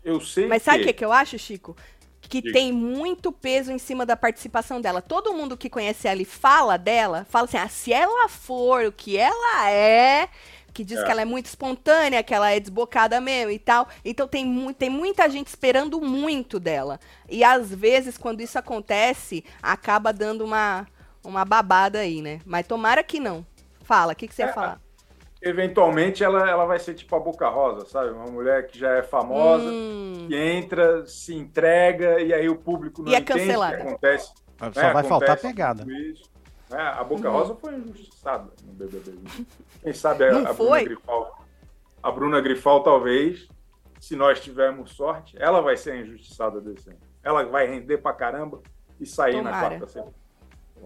eu 0.03 0.19
sei 0.21 0.47
Mas 0.47 0.63
sabe 0.63 0.83
o 0.83 0.85
que, 0.85 0.93
que 0.93 1.05
eu 1.05 1.11
acho, 1.11 1.37
Chico? 1.37 1.75
que 2.21 2.41
tem 2.43 2.71
muito 2.71 3.31
peso 3.31 3.71
em 3.71 3.79
cima 3.79 4.05
da 4.05 4.15
participação 4.15 4.79
dela. 4.79 5.01
Todo 5.01 5.33
mundo 5.33 5.57
que 5.57 5.69
conhece 5.69 6.07
ela 6.07 6.21
e 6.21 6.25
fala 6.25 6.77
dela, 6.77 7.25
fala 7.27 7.45
assim: 7.45 7.57
ah, 7.57 7.67
se 7.67 7.91
ela 7.91 8.29
for 8.29 8.85
o 8.85 8.91
que 8.91 9.17
ela 9.17 9.71
é, 9.71 10.29
que 10.71 10.83
diz 10.83 10.99
é. 10.99 11.03
que 11.03 11.11
ela 11.11 11.21
é 11.21 11.25
muito 11.25 11.47
espontânea, 11.47 12.21
que 12.21 12.33
ela 12.33 12.51
é 12.51 12.59
desbocada 12.59 13.19
mesmo 13.19 13.51
e 13.51 13.57
tal. 13.57 13.87
Então 14.05 14.27
tem, 14.27 14.45
mu 14.45 14.73
tem 14.73 14.89
muita 14.89 15.27
gente 15.27 15.47
esperando 15.47 15.99
muito 15.99 16.59
dela. 16.59 16.99
E 17.27 17.43
às 17.43 17.73
vezes, 17.73 18.17
quando 18.17 18.41
isso 18.41 18.59
acontece, 18.59 19.43
acaba 19.61 20.13
dando 20.13 20.45
uma, 20.45 20.87
uma 21.23 21.43
babada 21.43 21.99
aí, 21.99 22.21
né? 22.21 22.41
Mas 22.45 22.67
tomara 22.67 23.03
que 23.03 23.19
não. 23.19 23.45
Fala, 23.81 24.13
o 24.13 24.15
que, 24.15 24.27
que 24.27 24.35
você 24.35 24.43
é, 24.43 24.45
ia 24.45 24.53
falar? 24.53 24.79
Eventualmente 25.41 26.23
ela, 26.23 26.49
ela 26.49 26.65
vai 26.65 26.79
ser 26.79 26.93
tipo 26.93 27.15
a 27.15 27.19
Boca 27.19 27.47
Rosa, 27.47 27.85
sabe? 27.85 28.11
Uma 28.11 28.25
mulher 28.25 28.67
que 28.67 28.77
já 28.77 28.95
é 28.95 29.03
famosa, 29.03 29.63
hum. 29.63 30.25
que 30.27 30.35
entra, 30.35 31.05
se 31.05 31.33
entrega 31.33 32.19
e 32.19 32.33
aí 32.33 32.49
o 32.49 32.57
público 32.57 33.01
não 33.01 33.11
e 33.11 33.15
é 33.15 33.19
entende 33.19 33.39
cancelada. 33.39 33.75
o 33.75 33.81
que 33.81 33.87
acontece. 33.87 34.33
Só 34.57 34.65
né? 34.65 34.71
vai 34.73 34.89
acontece 34.89 35.09
faltar 35.09 35.37
pegada. 35.37 35.85
Isso. 35.91 36.29
Né? 36.69 36.79
A 36.79 37.03
Boca 37.03 37.29
uhum. 37.29 37.37
Rosa 37.37 37.55
foi 37.55 37.75
injustiçada 37.75 38.51
no 38.65 38.73
BBB. 38.73 39.17
Quem 39.81 39.93
sabe 39.93 40.25
a, 40.25 40.49
a 40.49 40.53
Bruna 40.53 40.83
Grifal. 40.83 41.45
A 42.03 42.11
Bruna 42.11 42.41
Grifal, 42.41 42.83
talvez, 42.83 43.47
se 43.99 44.15
nós 44.15 44.39
tivermos 44.39 44.91
sorte, 44.91 45.35
ela 45.39 45.61
vai 45.61 45.75
ser 45.75 46.01
injustiçada 46.01 46.61
desse 46.61 46.89
ano. 46.89 46.99
Ela 47.23 47.43
vai 47.43 47.67
render 47.67 47.97
pra 47.97 48.13
caramba 48.13 48.61
e 48.99 49.05
sair 49.05 49.37
Tomara. 49.37 49.55
na 49.55 49.67
quarta 49.67 49.87
semana. 49.87 50.13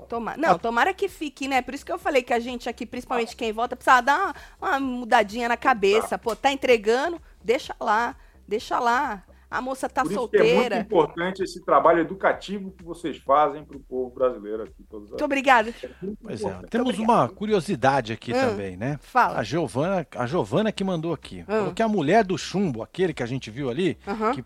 Tomara. 0.08 0.40
Não, 0.40 0.60
tomara 0.60 0.94
que 0.94 1.08
fique, 1.08 1.48
né? 1.48 1.62
Por 1.62 1.74
isso 1.74 1.86
que 1.86 1.92
eu 1.92 2.00
falei 2.00 2.22
que 2.22 2.34
a 2.34 2.40
gente 2.40 2.70
aqui, 2.70 2.86
principalmente 2.86 3.36
quem 3.36 3.52
vota, 3.52 3.76
precisa 3.76 4.02
dar 4.02 4.36
uma, 4.60 4.70
uma 4.70 4.80
mudadinha 4.80 5.48
na 5.48 5.58
cabeça. 5.58 6.18
Pô, 6.18 6.36
tá 6.36 6.52
entregando? 6.52 7.22
Deixa 7.44 7.76
lá, 7.80 8.16
deixa 8.48 8.80
lá. 8.80 9.24
A 9.54 9.62
moça 9.62 9.88
tá 9.88 10.02
Por 10.02 10.12
solteira. 10.12 10.76
é 10.76 10.80
muito 10.80 10.88
importante 10.88 11.44
esse 11.44 11.64
trabalho 11.64 12.00
educativo 12.00 12.72
que 12.72 12.84
vocês 12.84 13.18
fazem 13.18 13.64
para 13.64 13.78
o 13.78 13.80
povo 13.80 14.10
brasileiro 14.10 14.64
aqui. 14.64 14.84
Todas 14.90 15.10
muito 15.10 15.24
obrigada. 15.24 15.70
É 15.70 15.90
pois 16.24 16.44
é, 16.44 16.60
temos 16.72 16.98
uma 16.98 17.30
curiosidade 17.30 18.12
aqui 18.12 18.34
hum, 18.34 18.40
também, 18.40 18.76
né? 18.76 18.98
Fala. 19.00 19.38
A 19.38 19.44
Giovana, 19.44 20.08
a 20.16 20.26
Giovana 20.26 20.72
que 20.72 20.84
mandou 20.84 21.14
aqui. 21.14 21.42
Hum. 21.42 21.46
Falou 21.46 21.74
que 21.74 21.84
a 21.84 21.88
mulher 21.88 22.24
do 22.24 22.36
chumbo, 22.36 22.82
aquele 22.82 23.14
que 23.14 23.22
a 23.22 23.28
gente 23.28 23.52
viu 23.52 23.70
ali, 23.70 23.96
que 24.34 24.44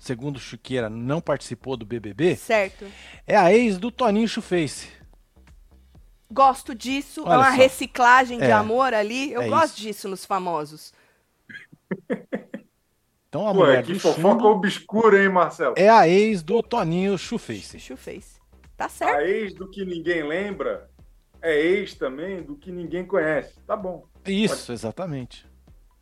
segundo 0.00 0.40
Chiqueira 0.40 0.90
não 0.90 1.20
participou 1.20 1.76
do 1.76 1.86
BBB, 1.86 2.34
certo. 2.34 2.86
é 3.26 3.36
a 3.36 3.52
ex 3.52 3.78
do 3.78 3.92
Toninho 3.92 4.26
Chuface. 4.26 4.88
Gosto 6.32 6.74
disso, 6.74 7.22
Olha 7.24 7.34
é 7.34 7.36
uma 7.38 7.50
só. 7.50 7.56
reciclagem 7.56 8.38
de 8.38 8.44
é, 8.44 8.52
amor 8.52 8.94
ali. 8.94 9.32
Eu 9.32 9.42
é 9.42 9.48
gosto 9.48 9.74
isso. 9.74 9.82
disso 9.82 10.08
nos 10.08 10.24
famosos. 10.24 10.92
Então 13.28 13.46
a 13.46 13.52
Pô, 13.52 13.60
mulher 13.60 13.84
que 13.84 13.92
do 13.92 14.00
fofoca 14.00 14.20
chumbo 14.20 14.48
obscura, 14.48 15.22
hein, 15.22 15.28
Marcelo? 15.28 15.74
É 15.76 15.88
a 15.88 16.08
ex 16.08 16.42
do 16.42 16.62
Toninho 16.62 17.16
Chuface. 17.16 17.78
Chuface. 17.78 18.40
Tá 18.76 18.88
certo. 18.88 19.18
A 19.18 19.24
ex 19.24 19.54
do 19.54 19.70
que 19.70 19.84
ninguém 19.84 20.26
lembra 20.26 20.90
é 21.40 21.56
ex 21.56 21.94
também 21.94 22.42
do 22.42 22.56
que 22.56 22.72
ninguém 22.72 23.04
conhece. 23.04 23.58
Tá 23.66 23.76
bom. 23.76 24.04
Isso, 24.26 24.66
Pode... 24.66 24.72
exatamente. 24.72 25.46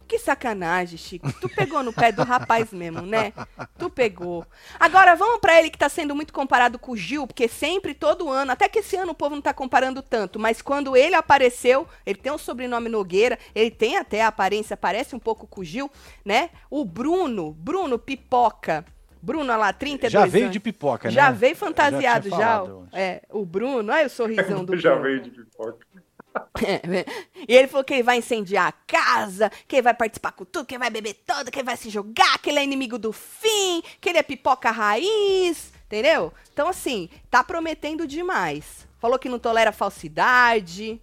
Que 0.08 0.18
sacanagem, 0.18 0.96
Chico. 0.96 1.30
Tu 1.34 1.50
pegou 1.50 1.82
no 1.82 1.92
pé 1.92 2.10
do 2.10 2.22
rapaz 2.24 2.72
mesmo, 2.72 3.02
né? 3.02 3.30
Tu 3.78 3.90
pegou. 3.90 4.46
Agora, 4.80 5.14
vamos 5.14 5.38
para 5.38 5.58
ele 5.58 5.68
que 5.68 5.76
tá 5.76 5.88
sendo 5.90 6.14
muito 6.14 6.32
comparado 6.32 6.78
com 6.78 6.92
o 6.92 6.96
Gil, 6.96 7.26
porque 7.26 7.46
sempre, 7.46 7.92
todo 7.92 8.30
ano, 8.30 8.52
até 8.52 8.66
que 8.70 8.78
esse 8.78 8.96
ano 8.96 9.12
o 9.12 9.14
povo 9.14 9.34
não 9.34 9.42
tá 9.42 9.52
comparando 9.52 10.00
tanto, 10.00 10.38
mas 10.38 10.62
quando 10.62 10.96
ele 10.96 11.14
apareceu, 11.14 11.86
ele 12.06 12.18
tem 12.18 12.32
um 12.32 12.38
sobrenome 12.38 12.88
Nogueira, 12.88 13.38
ele 13.54 13.70
tem 13.70 13.98
até 13.98 14.22
a 14.22 14.28
aparência, 14.28 14.78
parece 14.78 15.14
um 15.14 15.18
pouco 15.18 15.46
com 15.46 15.60
o 15.60 15.64
Gil, 15.64 15.90
né? 16.24 16.48
O 16.70 16.86
Bruno, 16.86 17.52
Bruno 17.52 17.98
Pipoca. 17.98 18.86
Bruno, 19.20 19.44
lá, 19.58 19.72
32 19.72 20.10
Já 20.12 20.24
veio 20.26 20.44
anos. 20.44 20.52
de 20.52 20.60
pipoca, 20.60 21.08
né? 21.08 21.14
Já 21.14 21.30
veio 21.30 21.54
fantasiado, 21.56 22.30
já. 22.30 22.36
já 22.38 22.64
é, 22.92 23.22
o 23.30 23.44
Bruno, 23.44 23.92
olha 23.92 24.06
o 24.06 24.10
sorrisão 24.10 24.64
do 24.64 24.74
Já 24.76 24.90
Bruno. 24.90 25.02
veio 25.04 25.20
de 25.20 25.30
pipoca. 25.30 25.86
E 27.48 27.54
ele 27.54 27.68
falou 27.68 27.84
que 27.84 27.94
ele 27.94 28.02
vai 28.02 28.18
incendiar 28.18 28.68
a 28.68 28.72
casa, 28.72 29.50
que 29.66 29.76
ele 29.76 29.82
vai 29.82 29.94
participar 29.94 30.32
com 30.32 30.44
tudo, 30.44 30.66
que 30.66 30.74
ele 30.74 30.80
vai 30.80 30.90
beber 30.90 31.14
todo, 31.26 31.50
que 31.50 31.58
ele 31.58 31.66
vai 31.66 31.76
se 31.76 31.88
jogar, 31.88 32.38
que 32.38 32.50
ele 32.50 32.58
é 32.58 32.64
inimigo 32.64 32.98
do 32.98 33.12
fim, 33.12 33.82
que 34.00 34.08
ele 34.08 34.18
é 34.18 34.22
pipoca 34.22 34.70
raiz, 34.70 35.72
entendeu? 35.86 36.32
Então, 36.52 36.68
assim, 36.68 37.08
tá 37.30 37.42
prometendo 37.42 38.06
demais. 38.06 38.86
Falou 38.98 39.18
que 39.18 39.28
não 39.28 39.38
tolera 39.38 39.72
falsidade. 39.72 41.00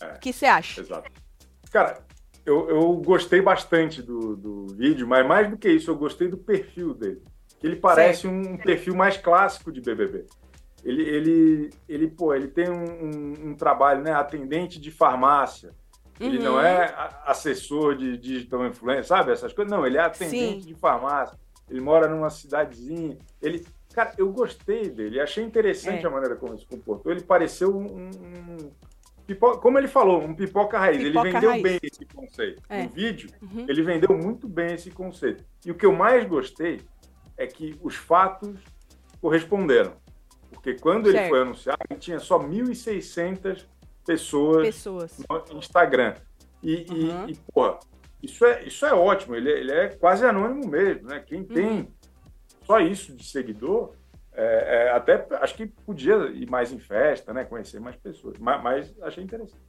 É, 0.00 0.14
o 0.14 0.18
que 0.18 0.32
você 0.32 0.46
acha? 0.46 0.80
Exato. 0.80 1.10
Cara, 1.70 2.04
eu, 2.44 2.68
eu 2.68 2.92
gostei 2.96 3.40
bastante 3.40 4.02
do, 4.02 4.36
do 4.36 4.66
vídeo, 4.74 5.06
mas 5.06 5.26
mais 5.26 5.48
do 5.48 5.56
que 5.56 5.70
isso, 5.70 5.90
eu 5.90 5.96
gostei 5.96 6.28
do 6.28 6.36
perfil 6.36 6.92
dele. 6.92 7.22
Que 7.58 7.66
ele 7.66 7.76
parece 7.76 8.26
um 8.26 8.56
perfil 8.56 8.94
mais 8.94 9.16
clássico 9.16 9.70
de 9.70 9.80
BBB 9.80 10.26
ele, 10.84 11.02
ele, 11.02 11.70
ele, 11.88 12.08
pô, 12.08 12.34
ele 12.34 12.48
tem 12.48 12.70
um, 12.70 13.50
um, 13.50 13.54
trabalho, 13.54 14.02
né? 14.02 14.12
Atendente 14.12 14.80
de 14.80 14.90
farmácia. 14.90 15.72
Ele 16.18 16.38
uhum. 16.38 16.44
não 16.44 16.60
é 16.60 16.94
assessor 17.24 17.96
de 17.96 18.16
digital 18.16 18.66
influencer, 18.66 19.04
sabe? 19.04 19.32
Essas 19.32 19.52
coisas. 19.52 19.70
Não, 19.70 19.86
ele 19.86 19.96
é 19.96 20.02
atendente 20.02 20.62
Sim. 20.62 20.68
de 20.68 20.74
farmácia. 20.74 21.38
Ele 21.68 21.80
mora 21.80 22.08
numa 22.08 22.30
cidadezinha. 22.30 23.16
Ele, 23.40 23.64
cara, 23.94 24.12
eu 24.18 24.30
gostei 24.32 24.90
dele. 24.90 25.20
Achei 25.20 25.44
interessante 25.44 26.04
é. 26.04 26.08
a 26.08 26.10
maneira 26.10 26.36
como 26.36 26.52
ele 26.52 26.60
se 26.60 26.66
comportou. 26.66 27.12
Ele 27.12 27.22
pareceu 27.22 27.74
um, 27.76 28.10
um 28.10 28.70
como 29.60 29.78
ele 29.78 29.88
falou, 29.88 30.22
um 30.22 30.34
pipoca 30.34 30.78
raiz. 30.78 31.02
Pipoca 31.02 31.28
ele 31.28 31.32
vendeu 31.32 31.50
raiz. 31.50 31.62
bem 31.62 31.78
esse 31.82 32.04
conceito. 32.04 32.62
É. 32.68 32.82
No 32.82 32.88
vídeo, 32.88 33.30
uhum. 33.40 33.66
ele 33.68 33.82
vendeu 33.82 34.16
muito 34.16 34.48
bem 34.48 34.74
esse 34.74 34.90
conceito. 34.90 35.44
E 35.64 35.70
o 35.70 35.74
que 35.74 35.86
eu 35.86 35.92
mais 35.92 36.26
gostei 36.26 36.80
é 37.36 37.46
que 37.46 37.78
os 37.82 37.94
fatos 37.94 38.58
corresponderam. 39.20 39.92
Porque 40.60 40.74
quando 40.74 41.10
certo. 41.10 41.18
ele 41.18 41.28
foi 41.30 41.40
anunciado, 41.40 41.78
ele 41.88 41.98
tinha 41.98 42.20
só 42.20 42.38
1.600 42.38 43.64
pessoas, 44.04 44.66
pessoas, 44.66 45.18
no 45.50 45.58
Instagram. 45.58 46.14
E, 46.62 46.86
uhum. 46.90 47.28
e, 47.28 47.32
e 47.32 47.36
porra, 47.52 47.78
isso 48.22 48.44
é, 48.44 48.62
isso 48.64 48.84
é 48.84 48.92
ótimo. 48.92 49.34
Ele, 49.34 49.50
ele 49.50 49.72
é 49.72 49.88
quase 49.88 50.24
anônimo 50.24 50.68
mesmo, 50.68 51.08
né? 51.08 51.20
Quem 51.26 51.42
tem 51.42 51.66
uhum. 51.66 51.88
só 52.66 52.78
isso 52.78 53.16
de 53.16 53.24
seguidor, 53.24 53.94
é, 54.34 54.88
é, 54.88 54.90
até 54.90 55.26
acho 55.36 55.54
que 55.54 55.66
podia 55.66 56.14
ir 56.26 56.48
mais 56.50 56.72
em 56.72 56.78
festa, 56.78 57.32
né? 57.32 57.44
Conhecer 57.44 57.80
mais 57.80 57.96
pessoas. 57.96 58.36
Mas, 58.38 58.62
mas 58.62 59.02
achei 59.02 59.24
interessante. 59.24 59.62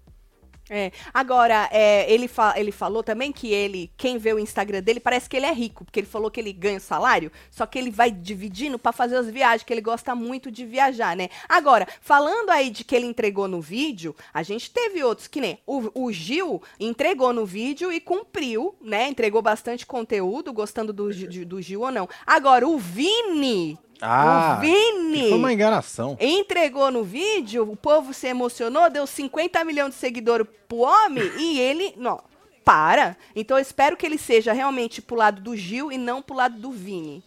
É. 0.74 0.90
Agora, 1.14 1.68
é, 1.70 2.10
ele, 2.10 2.30
fa 2.30 2.54
ele 2.56 2.72
falou 2.72 3.04
também 3.04 3.34
que 3.34 3.52
ele, 3.52 3.92
quem 3.98 4.18
vê 4.18 4.34
o 4.34 4.40
Instagram 4.40 4.82
dele, 4.82 5.02
parece 5.02 5.30
que 5.30 5.36
ele 5.36 5.46
é 5.46 5.52
rico, 5.52 5.84
porque 5.84 6.00
ele 6.00 6.08
falou 6.08 6.32
que 6.32 6.40
ele 6.40 6.54
ganha 6.54 6.80
salário, 6.80 7.30
só 7.50 7.66
que 7.66 7.78
ele 7.78 7.92
vai 7.92 8.10
dividindo 8.10 8.80
para 8.80 8.94
fazer 8.94 9.18
as 9.18 9.30
viagens, 9.30 9.64
que 9.64 9.74
ele 9.74 9.82
gosta 9.82 10.16
muito 10.16 10.50
de 10.50 10.66
viajar, 10.66 11.14
né? 11.14 11.28
Agora, 11.50 11.86
falando 12.00 12.52
aí 12.52 12.70
de 12.70 12.86
que 12.86 12.96
ele 12.96 13.06
entregou 13.06 13.50
no 13.50 13.60
vídeo, 13.60 14.16
a 14.34 14.44
gente 14.44 14.72
teve 14.72 15.04
outros 15.04 15.28
que 15.28 15.42
nem 15.42 15.60
o, 15.68 15.92
o 15.94 16.10
Gil 16.10 16.64
entregou 16.80 17.34
no 17.34 17.46
vídeo 17.46 17.92
e 17.92 18.00
cumpriu, 18.00 18.74
né? 18.80 19.10
Entregou 19.10 19.42
bastante 19.42 19.86
conteúdo, 19.86 20.54
gostando 20.54 20.94
do, 20.94 21.10
do 21.46 21.62
Gil 21.62 21.82
ou 21.82 21.92
não. 21.92 22.08
Agora, 22.26 22.66
o 22.66 22.78
Vini 22.78 23.78
ah, 24.02 24.58
o 24.58 24.62
Vini 24.62 25.30
foi 25.30 25.38
uma 25.38 25.54
enganação. 25.54 26.18
Entregou 26.20 26.90
no 26.90 27.04
vídeo, 27.04 27.70
o 27.70 27.76
povo 27.76 28.14
se 28.14 28.28
emocionou, 28.28 28.90
deu 28.90 29.06
50 29.06 29.64
milhões 29.64 29.94
de 29.94 30.00
seguidores 30.00 30.48
pro 30.68 30.80
homem 30.80 31.24
e 31.38 31.60
ele, 31.60 31.94
não, 31.96 32.20
para. 32.66 33.16
Então 33.36 33.58
eu 33.58 33.62
espero 33.62 33.96
que 33.96 34.06
ele 34.06 34.18
seja 34.18 34.54
realmente 34.54 35.02
pro 35.02 35.16
lado 35.16 35.42
do 35.42 35.56
Gil 35.56 35.92
e 35.92 35.98
não 35.98 36.22
pro 36.22 36.36
lado 36.36 36.60
do 36.60 36.72
Vini. 36.72 37.24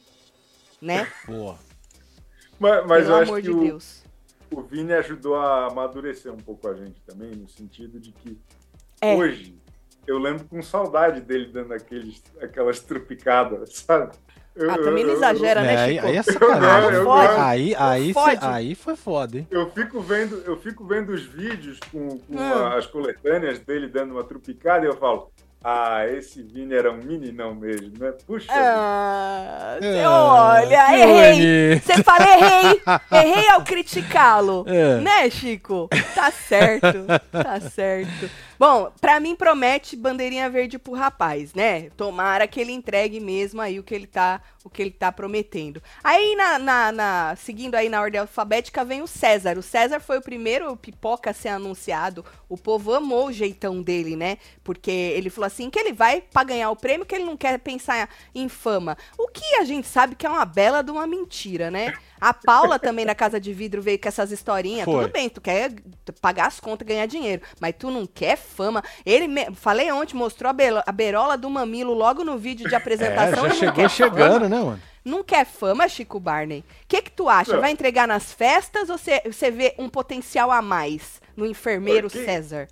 Né? 0.83 1.07
Boa. 1.27 1.59
Mas, 2.59 2.87
mas 2.87 3.05
Pelo 3.05 3.17
eu 3.17 3.23
amor 3.23 3.23
acho 3.23 3.35
que 3.35 3.43
de 3.43 3.51
o, 3.51 3.61
Deus. 3.61 4.05
o 4.51 4.63
Vini 4.63 4.93
ajudou 4.95 5.37
a 5.37 5.67
amadurecer 5.67 6.33
um 6.33 6.39
pouco 6.39 6.69
a 6.69 6.75
gente 6.75 7.01
também, 7.03 7.31
no 7.31 7.49
sentido 7.49 8.01
de 8.01 8.13
que 8.13 8.39
é. 9.01 9.15
hoje 9.15 9.57
eu 10.07 10.19
lembro 10.19 10.45
com 10.45 10.63
saudade 10.63 11.21
dele 11.21 11.47
dando 11.47 11.73
aqueles, 11.73 12.23
aquelas 12.41 12.81
trupicadas, 12.81 13.77
sabe? 13.77 14.17
Ah, 14.57 14.79
também 14.79 15.05
não 15.05 15.15
exagera, 15.15 15.63
né, 15.63 15.75
é, 15.75 15.89
Chico? 15.89 16.07
Aí, 16.07 16.13
aí 16.13 16.17
é 16.17 16.23
sacanagem. 16.23 17.01
Aí, 17.39 17.75
aí, 17.75 18.15
aí, 18.17 18.39
aí 18.41 18.75
foi 18.75 18.95
foda, 18.95 19.39
hein? 19.39 19.49
Eu 19.51 19.69
fico 19.71 20.01
vendo, 20.01 20.43
eu 20.47 20.57
fico 20.57 20.85
vendo 20.85 21.11
os 21.11 21.25
vídeos 21.25 21.81
com, 21.91 22.19
com 22.19 22.37
hum. 22.37 22.67
as 22.67 22.87
coletâneas 22.87 23.59
dele 23.59 23.89
dando 23.89 24.13
uma 24.13 24.23
trupicada 24.23 24.85
e 24.85 24.89
eu 24.89 24.97
falo, 24.97 25.29
ah, 25.67 26.07
esse 26.07 26.43
Vini 26.43 26.75
era 26.75 26.93
um 26.93 26.99
meninão 26.99 27.55
mesmo, 27.55 27.91
né? 27.99 28.13
Puxa. 28.27 28.49
Ah, 28.51 29.79
é, 29.81 30.07
olha, 30.07 30.95
errei. 30.95 31.81
Você 31.81 32.03
fala, 32.03 32.27
errei. 32.29 32.83
Errei 33.11 33.49
ao 33.49 33.65
criticá-lo. 33.65 34.67
É. 34.69 35.01
Né, 35.01 35.31
Chico? 35.31 35.89
Tá 36.15 36.31
certo, 36.31 37.07
tá 37.33 37.61
certo. 37.61 38.31
Bom, 38.59 38.93
pra 39.01 39.19
mim 39.19 39.35
promete 39.35 39.97
bandeirinha 39.97 40.49
verde 40.49 40.79
pro 40.79 40.93
rapaz, 40.93 41.55
né? 41.55 41.91
Tomara 41.91 42.47
que 42.47 42.61
ele 42.61 42.73
entregue 42.73 43.19
mesmo 43.19 43.61
aí 43.61 43.79
o 43.79 43.83
que 43.83 43.95
ele 43.95 44.07
tá, 44.07 44.41
o 44.63 44.71
que 44.71 44.81
ele 44.81 44.91
tá 44.91 45.11
prometendo. 45.11 45.83
Aí, 46.03 46.37
na, 46.37 46.59
na, 46.59 46.93
na, 46.93 47.37
seguindo 47.37 47.75
aí 47.75 47.89
na 47.89 48.01
ordem 48.01 48.21
alfabética, 48.21 48.85
vem 48.85 49.03
o 49.03 49.07
César. 49.07 49.59
O 49.59 49.63
César 49.63 50.01
foi 50.01 50.19
o 50.19 50.23
primeiro 50.23 50.77
pipoca 50.77 51.31
a 51.31 51.35
ser 51.35 51.49
anunciado. 51.49 52.25
O 52.49 52.57
povo 52.57 52.95
amou 52.95 53.27
o 53.27 53.33
jeitão 53.33 53.83
dele, 53.83 54.15
né? 54.15 54.39
Porque 54.63 54.91
ele 54.91 55.31
falou 55.31 55.47
assim 55.47 55.69
que 55.69 55.79
ele 55.79 55.93
vai 55.93 56.21
pra 56.21 56.45
ganhar 56.45 56.71
o 56.71 56.77
prêmio, 56.77 57.07
que 57.07 57.15
ele 57.15 57.25
não 57.25 57.37
quer 57.37 57.59
pensar 57.59 58.09
em 58.35 58.49
fama. 58.49 58.97
O 59.19 59.29
que 59.29 59.57
a 59.57 59.65
gente 59.65 59.89
sabe 59.89 60.15
que 60.15 60.27
é 60.27 60.31
uma 60.31 60.45
bela 60.45 60.83
de 60.83 60.91
uma 60.91 61.07
mentira, 61.07 61.71
né? 61.71 61.95
A 62.25 62.33
Paula 62.33 62.79
também 62.79 63.05
na 63.05 63.15
Casa 63.15 63.39
de 63.39 63.53
Vidro 63.53 63.83
veio 63.83 64.01
com 64.01 64.09
essas 64.09 64.33
historinhas. 64.33 64.87
Foi. 64.87 65.03
Tudo 65.03 65.13
bem, 65.13 65.29
tu 65.29 65.43
quer 65.43 65.75
pagar 66.23 66.47
as 66.47 66.59
contas, 66.59 66.89
ganhar 66.89 67.05
dinheiro, 67.05 67.43
mas 67.61 67.75
tu 67.79 67.91
não 67.91 68.07
quer 68.07 68.39
fama. 68.39 68.83
Ele, 69.05 69.29
me... 69.29 69.55
falei 69.55 69.93
ontem, 69.93 70.17
mostrou 70.17 70.49
a, 70.49 70.55
be... 70.55 70.65
a 70.87 70.91
berola 70.91 71.37
do 71.37 71.51
mamilo 71.51 71.93
logo 71.93 72.25
no 72.25 72.39
vídeo 72.39 72.67
de 72.67 72.75
apresentação. 72.75 73.45
É, 73.45 73.51
já 73.51 73.55
chegou 73.55 73.89
chegando, 73.91 74.45
fama. 74.45 74.49
né, 74.49 74.59
mano? 74.59 74.83
Não 75.05 75.23
quer 75.23 75.45
fama, 75.45 75.87
Chico 75.87 76.19
Barney? 76.19 76.61
O 76.61 76.65
que 76.89 77.03
que 77.03 77.11
tu 77.11 77.29
acha? 77.29 77.61
Vai 77.61 77.71
entregar 77.71 78.09
nas 78.09 78.33
festas 78.33 78.89
ou 78.89 78.97
você 78.97 79.51
vê 79.51 79.75
um 79.79 79.91
potencial 79.91 80.51
a 80.51 80.63
mais 80.63 81.21
no 81.37 81.45
enfermeiro 81.45 82.09
quem, 82.09 82.25
César? 82.25 82.69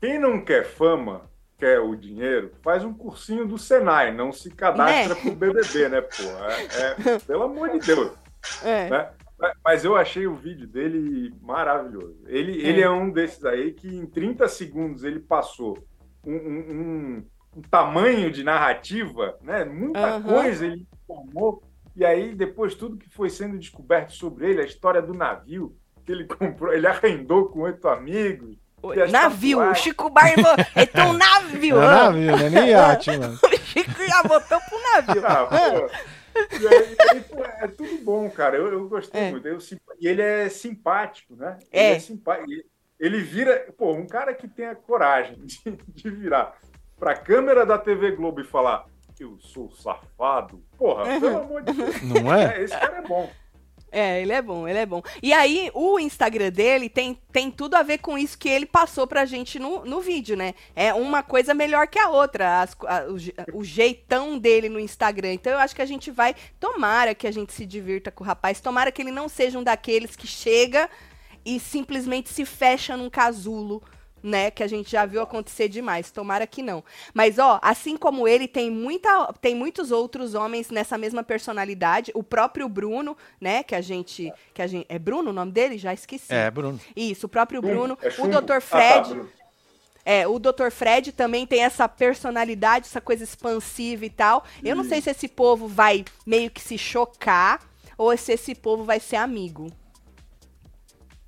Quem 0.00 0.18
não 0.18 0.42
quer 0.42 0.64
fama, 0.64 1.28
quer 1.58 1.80
o 1.80 1.94
dinheiro, 1.94 2.52
faz 2.62 2.82
um 2.82 2.94
cursinho 2.94 3.46
do 3.46 3.58
Senai, 3.58 4.10
não 4.10 4.32
se 4.32 4.48
cadastra 4.50 5.14
né? 5.16 5.20
pro 5.20 5.32
BBB, 5.32 5.90
né, 5.90 6.00
pô? 6.00 6.22
É, 6.22 7.10
é, 7.10 7.18
pelo 7.18 7.42
amor 7.42 7.68
de 7.68 7.80
Deus. 7.80 8.12
É. 8.62 8.88
Né? 8.88 9.10
Mas 9.64 9.84
eu 9.84 9.96
achei 9.96 10.26
o 10.26 10.34
vídeo 10.34 10.66
dele 10.66 11.32
maravilhoso. 11.40 12.22
Ele 12.26 12.62
é. 12.62 12.68
ele 12.68 12.82
é 12.82 12.90
um 12.90 13.10
desses 13.10 13.44
aí 13.44 13.72
que 13.72 13.88
em 13.88 14.06
30 14.06 14.48
segundos 14.48 15.02
ele 15.02 15.20
passou 15.20 15.78
um, 16.24 16.34
um, 16.34 17.26
um 17.56 17.62
tamanho 17.62 18.30
de 18.30 18.44
narrativa, 18.44 19.36
né? 19.42 19.64
Muita 19.64 20.16
uhum. 20.16 20.22
coisa 20.22 20.66
ele 20.66 20.86
informou. 21.02 21.62
E 21.96 22.04
aí, 22.04 22.34
depois, 22.34 22.74
tudo 22.74 22.96
que 22.96 23.08
foi 23.10 23.28
sendo 23.30 23.58
descoberto 23.58 24.12
sobre 24.12 24.48
ele, 24.48 24.60
a 24.60 24.64
história 24.64 25.02
do 25.02 25.14
navio 25.14 25.76
que 26.04 26.12
ele 26.12 26.24
comprou, 26.28 26.72
ele 26.72 26.86
arrendou 26.86 27.46
com 27.46 27.60
oito 27.60 27.88
amigos. 27.88 28.56
Navio, 29.10 29.60
o 29.60 29.74
Chico 29.74 30.08
Barbo, 30.08 30.40
é 30.74 31.04
um 31.04 31.12
navio. 31.12 31.76
É 31.76 31.86
navio, 31.86 32.36
né? 32.36 32.48
Nem 32.48 32.70
iate, 32.70 33.10
mano. 33.18 33.38
o 33.42 33.58
Chico 33.58 34.06
já 34.06 34.22
botou 34.22 34.58
pro 34.58 34.78
navio. 34.94 35.26
Ah, 35.26 35.88
aí, 36.68 37.24
é 37.62 37.68
tudo 37.68 38.04
bom, 38.04 38.30
cara. 38.30 38.56
Eu, 38.56 38.68
eu 38.72 38.88
gostei 38.88 39.20
é. 39.20 39.30
muito. 39.30 39.46
Eu, 39.46 39.58
e 40.00 40.08
ele 40.08 40.22
é 40.22 40.48
simpático, 40.48 41.36
né? 41.36 41.58
É. 41.70 41.88
Ele, 41.88 41.96
é 41.96 42.00
simpático. 42.00 42.50
ele 42.98 43.20
vira, 43.20 43.72
pô, 43.76 43.92
um 43.92 44.06
cara 44.06 44.34
que 44.34 44.48
tem 44.48 44.66
a 44.66 44.74
coragem 44.74 45.36
de, 45.44 45.78
de 45.88 46.10
virar 46.10 46.58
pra 46.98 47.14
câmera 47.14 47.64
da 47.64 47.78
TV 47.78 48.12
Globo 48.12 48.40
e 48.40 48.44
falar: 48.44 48.86
Eu 49.18 49.38
sou 49.38 49.70
safado. 49.70 50.62
Porra, 50.76 51.04
pelo 51.20 51.38
amor 51.38 51.62
de 51.62 51.72
Deus. 51.72 52.02
Não 52.02 52.34
é? 52.34 52.58
é 52.58 52.62
esse 52.62 52.78
cara 52.78 52.98
é 52.98 53.02
bom. 53.02 53.30
É, 53.92 54.22
ele 54.22 54.32
é 54.32 54.40
bom, 54.40 54.68
ele 54.68 54.78
é 54.78 54.86
bom. 54.86 55.02
E 55.22 55.32
aí, 55.32 55.70
o 55.74 55.98
Instagram 55.98 56.50
dele 56.50 56.88
tem, 56.88 57.18
tem 57.32 57.50
tudo 57.50 57.74
a 57.74 57.82
ver 57.82 57.98
com 57.98 58.16
isso 58.16 58.38
que 58.38 58.48
ele 58.48 58.66
passou 58.66 59.06
pra 59.06 59.24
gente 59.24 59.58
no, 59.58 59.84
no 59.84 60.00
vídeo, 60.00 60.36
né? 60.36 60.54
É 60.76 60.94
uma 60.94 61.22
coisa 61.22 61.52
melhor 61.52 61.88
que 61.88 61.98
a 61.98 62.08
outra, 62.08 62.60
as, 62.62 62.76
a, 62.86 63.04
o, 63.52 63.58
o, 63.58 63.64
jeitão 63.64 64.38
dele 64.38 64.68
no 64.68 64.78
Instagram. 64.78 65.32
Então, 65.32 65.52
eu 65.52 65.58
acho 65.58 65.74
que 65.74 65.82
a 65.82 65.86
gente 65.86 66.10
vai. 66.10 66.34
Tomara 66.60 67.14
que 67.14 67.26
a 67.26 67.32
gente 67.32 67.52
se 67.52 67.66
divirta 67.66 68.10
com 68.10 68.22
o 68.22 68.26
rapaz, 68.26 68.60
tomara 68.60 68.92
que 68.92 69.02
ele 69.02 69.10
não 69.10 69.28
seja 69.28 69.58
um 69.58 69.64
daqueles 69.64 70.14
que 70.14 70.26
chega 70.26 70.88
e 71.44 71.58
simplesmente 71.58 72.28
se 72.28 72.44
fecha 72.44 72.96
num 72.96 73.10
casulo 73.10 73.82
né? 74.22 74.50
Que 74.50 74.62
a 74.62 74.66
gente 74.66 74.90
já 74.90 75.06
viu 75.06 75.22
acontecer 75.22 75.68
demais. 75.68 76.10
Tomara 76.10 76.46
que 76.46 76.62
não. 76.62 76.84
Mas, 77.14 77.38
ó, 77.38 77.58
assim 77.62 77.96
como 77.96 78.26
ele, 78.26 78.46
tem, 78.46 78.70
muita, 78.70 79.32
tem 79.40 79.54
muitos 79.54 79.90
outros 79.90 80.34
homens 80.34 80.70
nessa 80.70 80.96
mesma 80.96 81.22
personalidade. 81.22 82.10
O 82.14 82.22
próprio 82.22 82.68
Bruno, 82.68 83.16
né? 83.40 83.62
Que 83.62 83.74
a 83.74 83.80
gente. 83.80 84.32
Que 84.54 84.62
a 84.62 84.66
gente 84.66 84.86
é 84.88 84.98
Bruno 84.98 85.30
o 85.30 85.32
nome 85.32 85.52
dele? 85.52 85.78
Já 85.78 85.92
esqueci. 85.92 86.32
É, 86.32 86.50
Bruno. 86.50 86.80
Isso, 86.94 87.26
o 87.26 87.28
próprio 87.28 87.60
Bruno. 87.60 87.98
É 88.02 88.08
o 88.22 88.28
Dr. 88.28 88.60
Fred. 88.60 89.12
Ah, 89.12 89.24
tá, 89.24 89.40
é, 90.04 90.26
o 90.26 90.38
Dr. 90.38 90.70
Fred 90.70 91.12
também 91.12 91.46
tem 91.46 91.62
essa 91.62 91.88
personalidade, 91.88 92.86
essa 92.86 93.00
coisa 93.00 93.22
expansiva 93.22 94.04
e 94.04 94.10
tal. 94.10 94.44
Eu 94.62 94.74
não 94.74 94.84
sei 94.84 95.00
se 95.00 95.10
esse 95.10 95.28
povo 95.28 95.68
vai 95.68 96.04
meio 96.26 96.50
que 96.50 96.60
se 96.60 96.78
chocar 96.78 97.60
ou 97.96 98.16
se 98.16 98.32
esse 98.32 98.54
povo 98.54 98.82
vai 98.82 98.98
ser 98.98 99.16
amigo. 99.16 99.70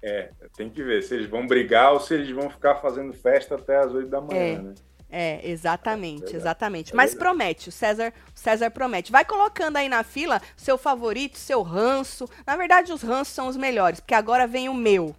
É, 0.03 0.31
tem 0.57 0.69
que 0.69 0.83
ver 0.83 1.03
se 1.03 1.15
eles 1.15 1.29
vão 1.29 1.47
brigar 1.47 1.93
ou 1.93 2.01
se 2.01 2.15
eles 2.15 2.31
vão 2.31 2.51
ficar 2.51 2.77
fazendo 2.77 3.13
festa 3.13 3.55
até 3.55 3.77
as 3.77 3.93
8 3.93 4.09
da 4.09 4.21
manhã, 4.21 4.41
é. 4.41 4.59
né? 4.59 4.75
É, 5.15 5.41
exatamente, 5.45 6.33
é 6.33 6.37
exatamente. 6.37 6.93
É 6.93 6.97
Mas 6.97 7.15
promete, 7.15 7.69
o 7.69 7.73
César, 7.73 8.15
o 8.35 8.39
César 8.39 8.71
promete. 8.71 9.13
Vai 9.13 9.27
colocando 9.27 9.77
aí 9.77 9.87
na 9.87 10.03
fila 10.03 10.41
seu 10.57 10.79
favorito, 10.79 11.37
seu 11.37 11.61
ranço. 11.61 12.27
Na 12.47 12.57
verdade, 12.57 12.95
os 12.95 13.03
ranços 13.03 13.35
são 13.35 13.47
os 13.47 13.57
melhores, 13.57 14.01
porque 14.01 14.15
agora 14.15 14.47
vem 14.47 14.71
o 14.71 14.75
meu. 14.75 15.15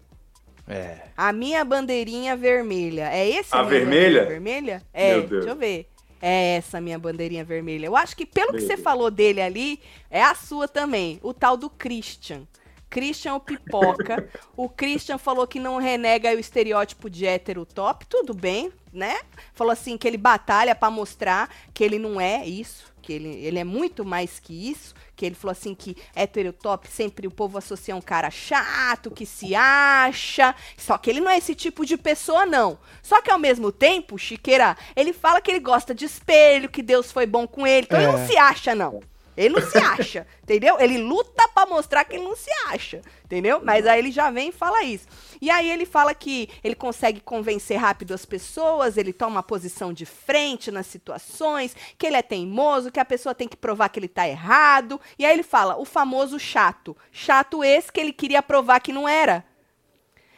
É. 0.67 0.97
A 1.15 1.31
minha 1.31 1.63
bandeirinha 1.63 2.35
vermelha. 2.35 3.07
É 3.13 3.29
esse 3.29 3.55
a 3.55 3.61
vermelha? 3.61 4.25
vermelha? 4.25 4.81
É, 4.91 5.21
deixa 5.21 5.49
eu 5.49 5.55
ver. 5.55 5.87
É 6.19 6.55
essa 6.55 6.81
minha 6.81 6.97
bandeirinha 6.97 7.43
vermelha. 7.43 7.85
Eu 7.85 7.95
acho 7.95 8.15
que 8.15 8.25
pelo 8.25 8.53
meu 8.53 8.61
que 8.61 8.65
você 8.65 8.77
falou 8.77 9.11
dele 9.11 9.41
ali, 9.41 9.79
é 10.09 10.23
a 10.23 10.33
sua 10.33 10.67
também. 10.67 11.19
O 11.21 11.33
tal 11.33 11.55
do 11.55 11.69
Christian. 11.69 12.47
Christian 12.93 13.33
o 13.33 13.39
pipoca. 13.39 14.29
o 14.55 14.69
Christian 14.69 15.17
falou 15.17 15.47
que 15.47 15.59
não 15.59 15.77
renega 15.77 16.29
o 16.29 16.39
estereótipo 16.39 17.09
de 17.09 17.25
hétero 17.25 17.65
top, 17.65 18.05
tudo 18.05 18.35
bem, 18.35 18.71
né? 18.93 19.19
Falou 19.55 19.73
assim 19.73 19.97
que 19.97 20.07
ele 20.07 20.15
batalha 20.15 20.75
para 20.75 20.91
mostrar 20.91 21.49
que 21.73 21.83
ele 21.83 21.97
não 21.97 22.21
é 22.21 22.45
isso, 22.45 22.93
que 23.01 23.11
ele, 23.11 23.29
ele 23.29 23.57
é 23.57 23.63
muito 23.63 24.05
mais 24.05 24.39
que 24.39 24.69
isso, 24.69 24.93
que 25.15 25.25
ele 25.25 25.33
falou 25.33 25.53
assim 25.53 25.73
que 25.73 25.97
hétero 26.15 26.53
top 26.53 26.87
sempre 26.87 27.25
o 27.25 27.31
povo 27.31 27.57
associa 27.57 27.95
um 27.95 28.01
cara 28.01 28.29
chato, 28.29 29.09
que 29.09 29.25
se 29.25 29.55
acha, 29.55 30.53
só 30.77 30.95
que 30.95 31.09
ele 31.09 31.19
não 31.19 31.31
é 31.31 31.39
esse 31.39 31.55
tipo 31.55 31.87
de 31.87 31.97
pessoa 31.97 32.45
não. 32.45 32.77
Só 33.01 33.23
que 33.23 33.31
ao 33.31 33.39
mesmo 33.39 33.71
tempo, 33.71 34.19
Chiqueira, 34.19 34.77
ele 34.95 35.13
fala 35.13 35.41
que 35.41 35.49
ele 35.49 35.59
gosta 35.59 35.95
de 35.95 36.05
espelho, 36.05 36.69
que 36.69 36.83
Deus 36.83 37.11
foi 37.11 37.25
bom 37.25 37.47
com 37.47 37.65
ele, 37.65 37.87
então 37.87 37.99
é. 37.99 38.03
ele 38.03 38.11
não 38.11 38.27
se 38.27 38.37
acha 38.37 38.75
não. 38.75 39.01
Ele 39.35 39.55
não 39.55 39.61
se 39.61 39.77
acha, 39.77 40.27
entendeu? 40.43 40.79
Ele 40.79 40.97
luta 40.97 41.47
para 41.47 41.69
mostrar 41.69 42.03
que 42.05 42.15
ele 42.15 42.23
não 42.23 42.35
se 42.35 42.51
acha, 42.67 43.01
entendeu? 43.25 43.61
Mas 43.63 43.85
aí 43.85 43.99
ele 43.99 44.11
já 44.11 44.29
vem 44.29 44.49
e 44.49 44.51
fala 44.51 44.83
isso. 44.83 45.07
E 45.41 45.49
aí 45.49 45.71
ele 45.71 45.85
fala 45.85 46.13
que 46.13 46.49
ele 46.63 46.75
consegue 46.75 47.19
convencer 47.19 47.77
rápido 47.77 48.13
as 48.13 48.25
pessoas, 48.25 48.97
ele 48.97 49.11
toma 49.11 49.37
uma 49.37 49.43
posição 49.43 49.91
de 49.91 50.05
frente 50.05 50.71
nas 50.71 50.87
situações, 50.87 51.75
que 51.97 52.05
ele 52.05 52.15
é 52.15 52.21
teimoso, 52.21 52.91
que 52.91 52.99
a 52.99 53.05
pessoa 53.05 53.35
tem 53.35 53.47
que 53.47 53.57
provar 53.57 53.89
que 53.89 53.99
ele 53.99 54.07
tá 54.07 54.27
errado. 54.27 55.01
E 55.17 55.25
aí 55.25 55.33
ele 55.33 55.43
fala, 55.43 55.77
o 55.77 55.85
famoso 55.85 56.39
chato. 56.39 56.95
Chato 57.11 57.63
esse 57.63 57.91
que 57.91 57.99
ele 57.99 58.13
queria 58.13 58.43
provar 58.43 58.79
que 58.79 58.93
não 58.93 59.07
era. 59.07 59.43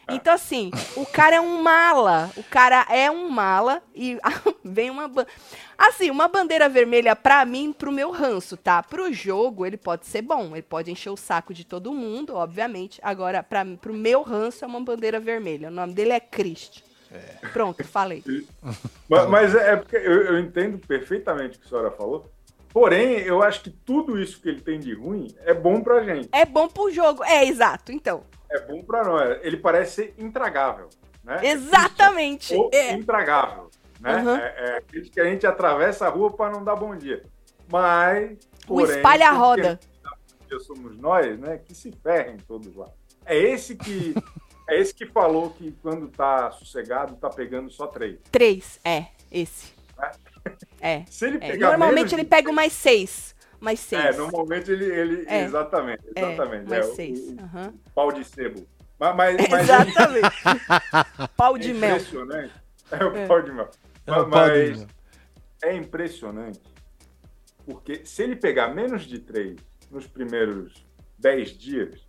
Então, 0.09 0.33
assim, 0.33 0.71
o 0.95 1.05
cara 1.05 1.37
é 1.37 1.41
um 1.41 1.61
mala. 1.61 2.29
O 2.37 2.43
cara 2.43 2.85
é 2.89 3.09
um 3.09 3.29
mala 3.29 3.81
e 3.93 4.17
vem 4.63 4.89
uma. 4.89 5.11
Assim, 5.77 6.11
uma 6.11 6.27
bandeira 6.27 6.69
vermelha 6.69 7.15
pra 7.15 7.43
mim, 7.43 7.73
pro 7.73 7.91
meu 7.91 8.11
ranço, 8.11 8.55
tá? 8.55 8.83
Pro 8.83 9.11
jogo, 9.11 9.65
ele 9.65 9.77
pode 9.77 10.05
ser 10.05 10.21
bom. 10.21 10.51
Ele 10.53 10.61
pode 10.61 10.91
encher 10.91 11.09
o 11.09 11.17
saco 11.17 11.53
de 11.53 11.65
todo 11.65 11.93
mundo, 11.93 12.35
obviamente. 12.35 12.99
Agora, 13.03 13.41
pra, 13.41 13.65
pro 13.81 13.93
meu 13.93 14.21
ranço, 14.21 14.63
é 14.63 14.67
uma 14.67 14.79
bandeira 14.79 15.19
vermelha. 15.19 15.69
O 15.69 15.71
nome 15.71 15.93
dele 15.93 16.11
é 16.11 16.19
Christ. 16.19 16.83
É. 17.11 17.47
Pronto, 17.47 17.83
falei. 17.83 18.23
mas, 19.09 19.29
mas, 19.29 19.55
é 19.55 19.75
porque 19.75 19.95
eu, 19.95 20.23
eu 20.23 20.39
entendo 20.39 20.77
perfeitamente 20.77 21.57
o 21.57 21.61
que 21.61 21.65
a 21.65 21.69
senhora 21.69 21.91
falou. 21.91 22.31
Porém, 22.69 23.19
eu 23.19 23.41
acho 23.41 23.61
que 23.61 23.69
tudo 23.69 24.19
isso 24.21 24.41
que 24.41 24.49
ele 24.49 24.59
tem 24.59 24.79
de 24.79 24.93
ruim 24.93 25.33
é 25.45 25.53
bom 25.53 25.81
pra 25.81 26.03
gente. 26.03 26.27
É 26.31 26.45
bom 26.45 26.67
pro 26.67 26.91
jogo. 26.91 27.23
É, 27.23 27.45
exato. 27.45 27.91
Então 27.91 28.23
é 28.49 28.59
bom 28.61 28.83
para 28.83 29.03
nós. 29.03 29.39
Ele 29.41 29.57
parece 29.57 29.95
ser 29.95 30.15
intragável. 30.17 30.89
Né? 31.23 31.39
Exatamente. 31.43 32.53
Ou 32.55 32.69
é. 32.73 32.93
intragável. 32.93 33.69
Né? 33.99 34.17
Uhum. 34.17 34.35
É, 34.35 34.77
é 34.77 34.81
que 34.81 35.19
a 35.19 35.25
gente 35.25 35.47
atravessa 35.47 36.05
a 36.05 36.09
rua 36.09 36.31
para 36.31 36.51
não 36.51 36.63
dar 36.63 36.75
bom 36.75 36.95
dia. 36.95 37.23
Mas. 37.71 38.37
O 38.65 38.75
porém, 38.75 38.97
espalha 38.97 39.29
a 39.29 39.31
roda. 39.31 39.79
Que 40.47 40.59
somos 40.59 40.97
nós, 40.97 41.39
né? 41.39 41.57
Que 41.57 41.73
se 41.73 41.91
ferrem 41.91 42.37
todos 42.47 42.75
lá. 42.75 42.87
É 43.25 43.37
esse 43.37 43.75
que. 43.75 44.13
é 44.69 44.79
esse 44.79 44.93
que 44.93 45.05
falou 45.07 45.49
que 45.49 45.71
quando 45.81 46.07
tá 46.07 46.51
sossegado, 46.51 47.15
tá 47.15 47.29
pegando 47.29 47.71
só 47.71 47.87
três. 47.87 48.19
Três, 48.31 48.79
é, 48.83 49.07
esse. 49.31 49.73
É. 50.79 50.95
é. 50.97 51.05
Se 51.09 51.25
ele 51.25 51.39
é. 51.41 51.57
Normalmente 51.57 52.13
ele 52.13 52.25
pega 52.25 52.51
mais 52.51 52.73
seis 52.73 53.34
mais 53.65 53.79
seis. 53.79 54.05
É, 54.05 54.13
normalmente 54.13 54.71
ele. 54.71 54.85
ele 54.85 55.25
é. 55.27 55.43
Exatamente, 55.43 56.03
é, 56.15 56.21
exatamente. 56.21 56.69
mais 56.69 56.87
é, 56.87 56.93
seis. 56.93 57.19
O, 57.19 57.31
uhum. 57.31 57.73
Pau 57.93 58.11
de 58.11 58.23
sebo. 58.23 58.65
Mas, 58.99 59.15
mas, 59.15 59.49
mas 59.49 59.61
exatamente. 59.69 60.29
pau 61.35 61.57
de 61.57 61.71
é 61.71 61.73
mel. 61.73 61.97
Impressionante. 61.97 62.53
É 62.91 63.03
o 63.03 63.15
é. 63.15 63.27
pau 63.27 63.41
de 63.41 63.51
mel. 63.51 63.69
Mas, 64.05 64.27
mas 64.27 64.87
é 65.63 65.75
impressionante. 65.75 66.61
Porque 67.65 68.05
se 68.05 68.21
ele 68.21 68.35
pegar 68.35 68.67
menos 68.69 69.05
de 69.05 69.17
três 69.17 69.57
nos 69.89 70.05
primeiros 70.05 70.85
dez 71.17 71.57
dias, 71.57 72.07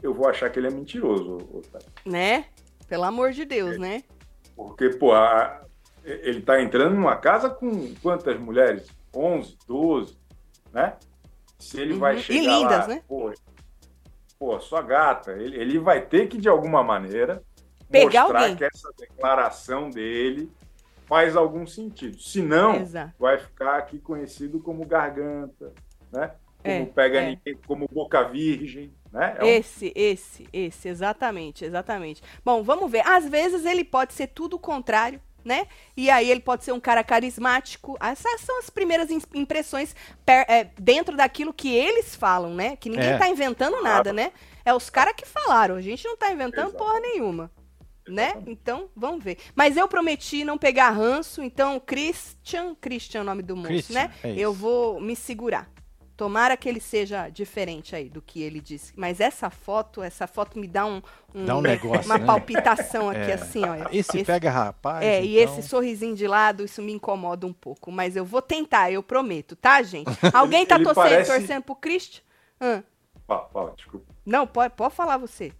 eu 0.00 0.14
vou 0.14 0.28
achar 0.28 0.48
que 0.48 0.60
ele 0.60 0.68
é 0.68 0.70
mentiroso, 0.70 1.38
Otávio. 1.52 1.88
Né? 2.06 2.44
Pelo 2.88 3.02
amor 3.02 3.32
de 3.32 3.44
Deus, 3.44 3.74
é. 3.74 3.78
né? 3.78 4.04
Porque, 4.54 4.90
pô, 4.90 5.12
a, 5.12 5.64
ele 6.04 6.40
tá 6.40 6.62
entrando 6.62 6.94
numa 6.94 7.16
casa 7.16 7.50
com 7.50 7.92
quantas 7.96 8.38
mulheres? 8.38 8.86
11, 9.12 9.58
12, 9.66 10.16
né? 10.72 10.96
Se 11.58 11.80
ele 11.80 11.94
uhum. 11.94 11.98
vai 11.98 12.18
chegar 12.18 12.40
e 12.40 12.46
lindas, 12.46 12.80
lá, 12.80 12.86
né? 12.86 13.02
Pô, 13.06 13.32
pô, 14.38 14.60
sua 14.60 14.82
gata, 14.82 15.32
ele, 15.32 15.56
ele 15.56 15.78
vai 15.78 16.00
ter 16.00 16.28
que, 16.28 16.38
de 16.38 16.48
alguma 16.48 16.82
maneira, 16.82 17.42
Pegar 17.90 18.22
mostrar 18.22 18.40
alguém. 18.40 18.56
que 18.56 18.64
essa 18.64 18.90
declaração 18.96 19.90
dele 19.90 20.50
faz 21.06 21.34
algum 21.34 21.66
sentido. 21.66 22.18
Se 22.20 22.42
não, 22.42 22.84
vai 23.18 23.38
ficar 23.38 23.78
aqui 23.78 23.98
conhecido 23.98 24.60
como 24.60 24.84
garganta, 24.86 25.72
né? 26.12 26.32
Como 26.62 26.74
é, 26.74 26.86
pega 26.86 27.20
é. 27.20 27.30
ninguém, 27.30 27.60
como 27.66 27.88
boca 27.88 28.22
virgem, 28.24 28.92
né? 29.10 29.36
É 29.38 29.44
um... 29.44 29.46
Esse, 29.46 29.92
esse, 29.94 30.48
esse, 30.52 30.88
exatamente, 30.88 31.64
exatamente. 31.64 32.22
Bom, 32.44 32.62
vamos 32.62 32.90
ver. 32.90 33.06
Às 33.06 33.26
vezes 33.28 33.64
ele 33.64 33.84
pode 33.84 34.12
ser 34.12 34.26
tudo 34.28 34.56
o 34.56 34.58
contrário, 34.58 35.20
né? 35.44 35.66
E 35.96 36.10
aí 36.10 36.30
ele 36.30 36.40
pode 36.40 36.64
ser 36.64 36.72
um 36.72 36.80
cara 36.80 37.02
carismático. 37.02 37.96
Essas 38.00 38.40
são 38.42 38.58
as 38.58 38.70
primeiras 38.70 39.08
impressões 39.34 39.94
per, 40.24 40.44
é, 40.48 40.64
dentro 40.78 41.16
daquilo 41.16 41.52
que 41.52 41.74
eles 41.74 42.14
falam, 42.14 42.54
né? 42.54 42.76
Que 42.76 42.88
ninguém 42.88 43.10
é. 43.10 43.18
tá 43.18 43.28
inventando 43.28 43.82
nada, 43.82 44.12
né? 44.12 44.32
É 44.64 44.74
os 44.74 44.90
caras 44.90 45.14
que 45.16 45.26
falaram. 45.26 45.76
A 45.76 45.80
gente 45.80 46.04
não 46.04 46.16
tá 46.16 46.30
inventando 46.30 46.68
Exato. 46.68 46.84
porra 46.84 47.00
nenhuma. 47.00 47.50
Né? 48.06 48.42
Então, 48.46 48.88
vamos 48.96 49.22
ver. 49.22 49.36
Mas 49.54 49.76
eu 49.76 49.86
prometi 49.86 50.42
não 50.42 50.56
pegar 50.56 50.88
ranço, 50.88 51.42
então 51.42 51.78
Christian, 51.78 52.74
Christian 52.80 53.18
é 53.18 53.22
o 53.22 53.24
nome 53.24 53.42
do 53.42 53.54
moço, 53.54 53.68
Christian, 53.68 53.94
né? 53.94 54.10
É 54.24 54.32
eu 54.34 54.50
vou 54.50 54.98
me 54.98 55.14
segurar. 55.14 55.70
Tomara 56.18 56.56
que 56.56 56.68
ele 56.68 56.80
seja 56.80 57.28
diferente 57.28 57.94
aí 57.94 58.08
do 58.08 58.20
que 58.20 58.42
ele 58.42 58.60
disse. 58.60 58.92
Mas 58.96 59.20
essa 59.20 59.48
foto, 59.50 60.02
essa 60.02 60.26
foto 60.26 60.58
me 60.58 60.66
dá 60.66 60.84
um, 60.84 61.00
um 61.32 61.44
dá 61.44 61.56
um 61.56 61.60
negócio, 61.62 62.06
uma 62.06 62.18
né? 62.18 62.26
palpitação 62.26 63.08
aqui, 63.08 63.30
é. 63.30 63.34
assim, 63.34 63.64
olha. 63.64 63.86
Esse, 63.92 64.16
esse, 64.16 64.24
pega 64.24 64.50
rapaz. 64.50 65.06
É, 65.06 65.18
então... 65.18 65.30
e 65.30 65.38
esse 65.38 65.62
sorrisinho 65.62 66.16
de 66.16 66.26
lado, 66.26 66.64
isso 66.64 66.82
me 66.82 66.92
incomoda 66.92 67.46
um 67.46 67.52
pouco. 67.52 67.92
Mas 67.92 68.16
eu 68.16 68.24
vou 68.24 68.42
tentar, 68.42 68.90
eu 68.90 69.00
prometo, 69.00 69.54
tá, 69.54 69.80
gente? 69.80 70.10
Alguém 70.34 70.66
tá 70.66 70.74
torcendo, 70.78 70.94
parece... 70.96 71.30
torcendo 71.30 71.62
pro 71.62 71.76
Christian? 71.76 72.24
Ah. 72.58 72.82
Fala, 73.24 73.48
fala, 73.52 73.72
desculpa. 73.76 74.06
Não, 74.26 74.44
pode, 74.44 74.74
pode 74.74 74.96
falar 74.96 75.18
você. 75.18 75.52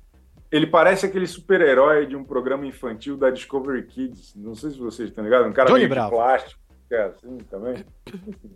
Ele 0.50 0.66
parece 0.66 1.06
aquele 1.06 1.28
super-herói 1.28 2.04
de 2.04 2.16
um 2.16 2.24
programa 2.24 2.66
infantil 2.66 3.16
da 3.16 3.30
Discovery 3.30 3.86
Kids. 3.86 4.34
Não 4.34 4.56
sei 4.56 4.72
se 4.72 4.78
vocês 4.78 5.10
estão 5.10 5.22
ligados. 5.22 5.46
Um 5.46 5.52
cara 5.52 5.70
Johnny 5.70 5.86
Bravo. 5.86 6.10
de 6.10 6.16
plástico 6.16 6.67
é 6.94 7.04
assim 7.04 7.38
também? 7.50 7.84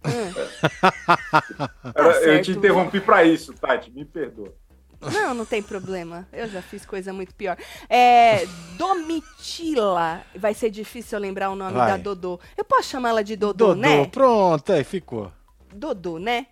É. 0.05 0.72
Tá 1.93 2.03
eu 2.22 2.43
te 2.43 2.53
interrompi 2.53 3.01
para 3.01 3.24
isso, 3.24 3.53
Tati, 3.53 3.91
me 3.91 4.05
perdoa. 4.05 4.53
Não, 5.11 5.35
não 5.35 5.45
tem 5.45 5.62
problema. 5.62 6.28
Eu 6.33 6.49
já 6.49 6.62
fiz 6.62 6.87
coisa 6.87 7.12
muito 7.12 7.35
pior. 7.35 7.57
É, 7.89 8.47
Domitila. 8.76 10.22
Vai 10.37 10.55
ser 10.55 10.70
difícil 10.70 11.18
eu 11.18 11.22
lembrar 11.22 11.51
o 11.51 11.57
nome 11.57 11.72
Vai. 11.72 11.91
da 11.91 11.97
Dodô. 11.97 12.39
Eu 12.57 12.64
posso 12.64 12.89
chamar 12.89 13.11
ela 13.11 13.24
de 13.24 13.35
Dodô, 13.35 13.68
Dodô 13.68 13.80
né? 13.80 14.07
Pronto, 14.07 14.72
aí 14.72 14.85
ficou. 14.85 15.33
Dodô, 15.74 16.18
né? 16.18 16.47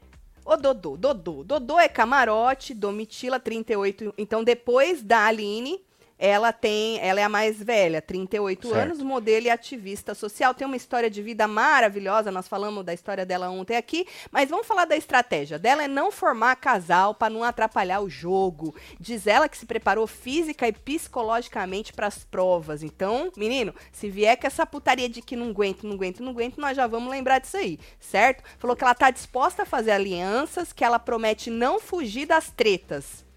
Ô, 0.45 0.57
Dodô, 0.57 0.97
Dodô. 0.97 1.45
Dodô 1.45 1.79
é 1.79 1.89
camarote, 1.89 2.75
Domitila, 2.75 3.39
38. 3.39 4.15
Então, 4.19 4.43
depois 4.43 5.03
da 5.03 5.27
Aline, 5.27 5.81
ela 6.21 6.53
tem, 6.53 6.99
ela 7.01 7.19
é 7.19 7.23
a 7.23 7.29
mais 7.31 7.63
velha, 7.63 8.03
38 8.03 8.69
certo. 8.69 8.79
anos, 8.79 9.03
modelo 9.03 9.47
e 9.47 9.51
ativista 9.51 10.15
social, 10.15 10.53
tem 10.53 10.67
uma 10.67 10.77
história 10.77 11.09
de 11.09 11.23
vida 11.23 11.49
maravilhosa, 11.49 12.31
nós 12.31 12.47
falamos 12.47 12.85
da 12.85 12.93
história 12.93 13.25
dela 13.25 13.49
ontem 13.49 13.75
aqui, 13.75 14.07
mas 14.31 14.51
vamos 14.51 14.67
falar 14.67 14.85
da 14.85 14.95
estratégia 14.95 15.59
dela 15.59 15.83
é 15.83 15.89
não 15.89 16.13
formar 16.13 16.57
casal 16.57 17.15
para 17.15 17.33
não 17.33 17.43
atrapalhar 17.43 18.01
o 18.01 18.11
jogo. 18.11 18.75
Diz 19.01 19.27
ela 19.27 19.49
que 19.49 19.57
se 19.57 19.65
preparou 19.65 20.07
física 20.07 20.69
e 20.69 20.73
psicologicamente 20.73 21.95
para 21.95 22.07
as 22.07 22.23
provas. 22.23 22.83
Então, 22.83 23.33
menino, 23.35 23.75
se 23.91 24.11
vier 24.11 24.37
com 24.37 24.47
essa 24.47 24.67
putaria 24.67 25.09
de 25.09 25.23
que 25.23 25.35
não 25.35 25.49
aguento, 25.49 25.85
não 25.85 25.95
aguento, 25.95 26.23
não 26.23 26.33
aguento, 26.33 26.59
nós 26.59 26.77
já 26.77 26.87
vamos 26.87 27.11
lembrar 27.11 27.39
disso 27.39 27.57
aí, 27.57 27.79
certo? 27.99 28.45
Falou 28.59 28.77
que 28.77 28.85
ela 28.85 28.95
tá 28.95 29.11
disposta 29.11 29.63
a 29.63 29.67
fazer 29.67 29.93
alianças, 29.93 30.71
que 30.71 30.85
ela 30.85 30.99
promete 30.99 31.49
não 31.49 31.81
fugir 31.81 32.27
das 32.27 32.51
tretas 32.51 33.30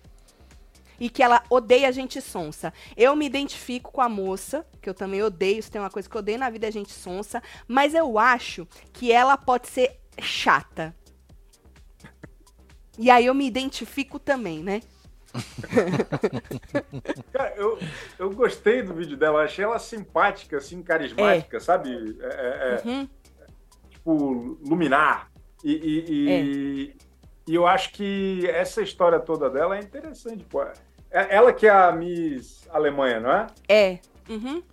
e 1.00 1.10
que 1.10 1.24
ela 1.24 1.44
odeia 1.50 1.91
gente 1.91 2.22
sonsa. 2.22 2.74
Eu 2.96 3.16
me 3.16 3.26
identifico 3.26 3.91
com 3.91 4.02
a 4.02 4.10
moça, 4.10 4.66
que 4.82 4.89
eu 4.89 4.94
também 4.94 5.22
odeio, 5.22 5.62
se 5.62 5.72
tem 5.72 5.82
uma 5.82 5.89
coisa 5.89 6.10
que 6.10 6.16
eu 6.16 6.20
odeio 6.20 6.39
na 6.39 6.50
vida 6.50 6.68
é 6.68 6.72
gente 6.72 6.91
sonsa, 6.91 7.41
mas 7.68 7.94
eu 7.94 8.18
acho 8.18 8.68
que 8.91 9.12
ela 9.12 9.38
pode 9.38 9.68
ser 9.68 10.00
chata. 10.20 10.96
E 12.98 13.10
aí 13.10 13.26
eu 13.26 13.34
me 13.34 13.48
identifico 13.48 14.20
também, 14.20 14.64
né? 14.64 14.82
Cara, 17.34 17.56
eu, 17.56 17.80
eu 18.20 18.30
gostei 18.30 18.84
do 18.84 18.94
vídeo 18.94 19.18
dela, 19.18 19.44
achei 19.44 19.66
ela 19.66 19.80
simpática, 19.80 20.58
assim, 20.58 20.84
carismática, 20.84 21.58
é. 21.58 21.60
sabe? 21.60 22.16
É, 22.22 22.26
é, 22.26 22.82
é 22.86 22.88
uhum. 22.88 23.10
Tipo, 23.89 24.60
luminar. 24.64 25.32
E, 25.64 25.72
e, 25.72 26.12
e, 26.12 26.30
é. 26.30 26.44
E 27.48 27.56
eu 27.56 27.68
acho 27.68 27.91
que 27.91 28.48
essa 28.50 28.82
história 28.82 29.20
toda 29.20 29.50
dela 29.50 29.78
é 29.78 29.80
interessante. 29.80 30.44
Pô. 30.46 30.62
É, 31.12 31.36
ela 31.36 31.54
que 31.54 31.68
é 31.68 31.70
a 31.70 31.91
Miss 31.91 32.68
Alemanha, 32.70 33.20
não 33.20 33.32
é? 33.32 33.48
É. 33.68 34.00
Uhum. 34.30 34.64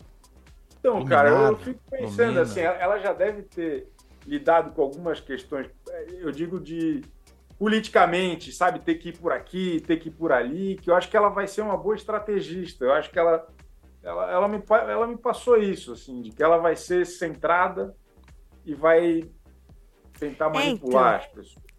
Então, 0.79 1.05
cara, 1.05 1.29
eu 1.29 1.57
fico 1.59 1.81
pensando 1.91 2.41
assim, 2.41 2.61
ela 2.61 2.99
já 2.99 3.13
deve 3.13 3.43
ter 3.43 3.87
lidado 4.27 4.73
com 4.73 4.81
algumas 4.81 5.21
questões, 5.21 5.69
eu 6.11 6.31
digo 6.31 6.59
de 6.59 7.03
politicamente, 7.59 8.51
sabe, 8.51 8.79
ter 8.79 8.95
que 8.95 9.11
ir 9.11 9.19
por 9.19 9.33
aqui, 9.33 9.83
ter 9.87 9.99
que 9.99 10.09
ir 10.09 10.13
por 10.13 10.33
ali, 10.33 10.77
que 10.77 10.91
eu 10.91 10.95
acho 10.95 11.11
que 11.11 11.17
ela 11.17 11.29
vai 11.29 11.47
ser 11.47 11.61
uma 11.61 11.77
boa 11.77 11.95
estrategista. 11.95 12.87
Eu 12.87 12.93
acho 12.95 13.11
que 13.11 13.19
ela, 13.19 13.47
ela, 14.03 14.31
ela, 14.31 14.49
me, 14.49 14.63
ela 14.71 15.07
me 15.07 15.19
passou 15.19 15.59
isso, 15.59 15.93
assim, 15.93 16.23
de 16.23 16.31
que 16.31 16.43
ela 16.43 16.57
vai 16.57 16.75
ser 16.75 17.05
centrada 17.05 17.95
e 18.65 18.75
vai 18.75 19.29
tentar 20.19 20.49
manipular 20.49 21.17
então, 21.17 21.17
as 21.17 21.27
pessoas. 21.27 21.70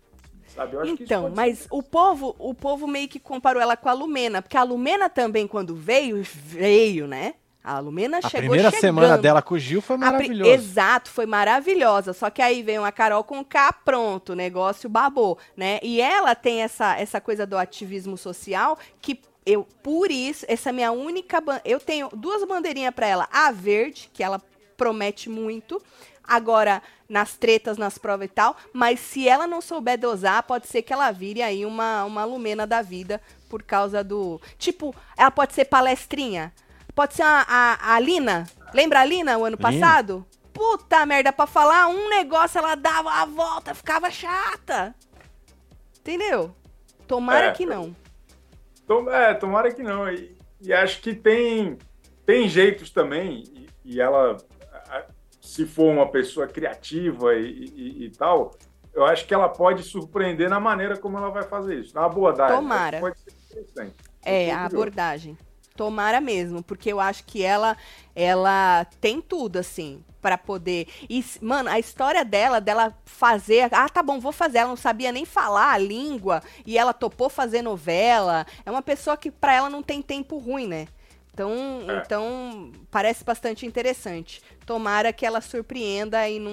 Sabe? 0.55 0.77
então, 0.99 1.31
mas 1.33 1.67
o 1.69 1.81
povo, 1.81 2.35
o 2.37 2.53
povo 2.53 2.87
meio 2.87 3.07
que 3.07 3.19
comparou 3.19 3.61
ela 3.61 3.77
com 3.77 3.87
a 3.87 3.93
Lumena, 3.93 4.41
porque 4.41 4.57
a 4.57 4.63
Lumena 4.63 5.09
também, 5.09 5.47
quando 5.47 5.75
veio, 5.75 6.21
veio, 6.23 7.07
né? 7.07 7.35
A 7.63 7.79
Lumena 7.79 8.17
a 8.17 8.21
chegou 8.21 8.37
A 8.37 8.41
primeira 8.41 8.71
chegando. 8.71 8.81
semana 8.81 9.17
dela 9.17 9.41
com 9.41 9.53
o 9.53 9.59
Gil 9.59 9.81
foi 9.81 9.95
maravilhosa. 9.95 10.51
Exato, 10.51 11.11
foi 11.11 11.27
maravilhosa. 11.27 12.11
Só 12.11 12.29
que 12.29 12.41
aí 12.41 12.63
veio 12.63 12.83
a 12.83 12.91
Carol 12.91 13.23
com 13.23 13.45
K, 13.45 13.71
pronto, 13.85 14.31
o 14.31 14.35
negócio 14.35 14.89
babou, 14.89 15.37
né? 15.55 15.79
E 15.83 16.01
ela 16.01 16.33
tem 16.33 16.63
essa, 16.63 16.99
essa 16.99 17.21
coisa 17.21 17.45
do 17.45 17.57
ativismo 17.57 18.17
social 18.17 18.77
que 18.99 19.21
eu, 19.45 19.67
por 19.83 20.11
isso, 20.11 20.45
essa 20.47 20.69
é 20.69 20.73
minha 20.73 20.91
única... 20.91 21.41
Eu 21.63 21.79
tenho 21.79 22.09
duas 22.13 22.43
bandeirinhas 22.47 22.93
para 22.93 23.07
ela. 23.07 23.27
A 23.31 23.51
verde, 23.51 24.09
que 24.11 24.23
ela 24.23 24.41
promete 24.75 25.29
muito, 25.29 25.79
agora 26.35 26.81
nas 27.07 27.35
tretas, 27.35 27.77
nas 27.77 27.97
provas 27.97 28.25
e 28.25 28.29
tal, 28.29 28.55
mas 28.71 28.99
se 28.99 29.27
ela 29.27 29.45
não 29.45 29.61
souber 29.61 29.99
dosar, 29.99 30.43
pode 30.43 30.67
ser 30.67 30.81
que 30.81 30.93
ela 30.93 31.11
vire 31.11 31.41
aí 31.41 31.65
uma, 31.65 32.05
uma 32.05 32.23
lumena 32.23 32.65
da 32.65 32.81
vida 32.81 33.21
por 33.49 33.61
causa 33.63 34.03
do. 34.03 34.39
Tipo, 34.57 34.95
ela 35.17 35.29
pode 35.29 35.53
ser 35.53 35.65
palestrinha. 35.65 36.53
Pode 36.95 37.15
ser 37.15 37.23
a, 37.23 37.45
a, 37.47 37.95
a 37.95 37.99
Lina. 37.99 38.47
Lembra 38.73 39.01
a 39.01 39.05
Lina 39.05 39.37
o 39.37 39.43
ano 39.43 39.57
Lina. 39.57 39.69
passado? 39.69 40.25
Puta 40.53 41.05
merda, 41.05 41.33
pra 41.33 41.47
falar 41.47 41.87
um 41.87 42.09
negócio, 42.09 42.57
ela 42.59 42.75
dava 42.75 43.11
a 43.11 43.25
volta, 43.25 43.73
ficava 43.73 44.09
chata. 44.09 44.95
Entendeu? 45.99 46.55
Tomara 47.07 47.47
é, 47.47 47.51
que 47.51 47.65
não. 47.65 47.95
Tom, 48.87 49.09
é, 49.09 49.33
tomara 49.33 49.73
que 49.73 49.83
não. 49.83 50.09
E, 50.09 50.35
e, 50.61 50.73
acho 50.73 51.01
que 51.01 51.13
tem, 51.13 51.77
tem 52.25 52.47
jeitos 52.47 52.89
também, 52.89 53.43
e, 53.53 53.69
e 53.83 54.01
ela 54.01 54.37
se 55.51 55.65
for 55.65 55.91
uma 55.91 56.07
pessoa 56.07 56.47
criativa 56.47 57.35
e, 57.35 57.65
e, 57.75 58.05
e, 58.05 58.09
tal, 58.11 58.55
eu 58.93 59.03
acho 59.03 59.27
que 59.27 59.33
ela 59.33 59.49
pode 59.49 59.83
surpreender 59.83 60.49
na 60.49 60.61
maneira 60.61 60.95
como 60.95 61.17
ela 61.17 61.29
vai 61.29 61.43
fazer 61.43 61.77
isso. 61.77 61.93
Na 61.93 62.05
abordagem. 62.05 62.55
Tomara. 62.55 62.99
Pode 63.01 63.19
ser 63.19 63.33
interessante. 63.59 63.95
É, 64.23 64.49
a 64.49 64.63
abordagem. 64.63 65.37
Tomara 65.75 66.21
mesmo, 66.21 66.63
porque 66.63 66.89
eu 66.93 67.01
acho 67.01 67.25
que 67.25 67.43
ela 67.43 67.75
ela 68.15 68.85
tem 69.01 69.19
tudo 69.21 69.59
assim 69.59 70.01
para 70.21 70.37
poder. 70.37 70.87
E 71.09 71.21
mano, 71.41 71.69
a 71.69 71.77
história 71.77 72.23
dela 72.23 72.61
dela 72.61 72.97
fazer, 73.03 73.67
ah, 73.73 73.89
tá 73.89 74.01
bom, 74.01 74.21
vou 74.21 74.31
fazer, 74.31 74.59
ela 74.59 74.69
não 74.69 74.77
sabia 74.77 75.11
nem 75.11 75.25
falar 75.25 75.73
a 75.73 75.77
língua 75.77 76.41
e 76.65 76.77
ela 76.77 76.93
topou 76.93 77.29
fazer 77.29 77.61
novela. 77.61 78.45
É 78.65 78.71
uma 78.71 78.81
pessoa 78.81 79.17
que 79.17 79.29
para 79.29 79.53
ela 79.53 79.69
não 79.69 79.83
tem 79.83 80.01
tempo 80.01 80.37
ruim, 80.37 80.67
né? 80.67 80.87
Então, 81.33 81.51
é. 81.87 82.03
então 82.05 82.71
parece 82.89 83.23
bastante 83.23 83.65
interessante. 83.65 84.41
Tomara 84.65 85.13
que 85.13 85.25
ela 85.25 85.41
surpreenda 85.41 86.27
e 86.27 86.39
não, 86.39 86.51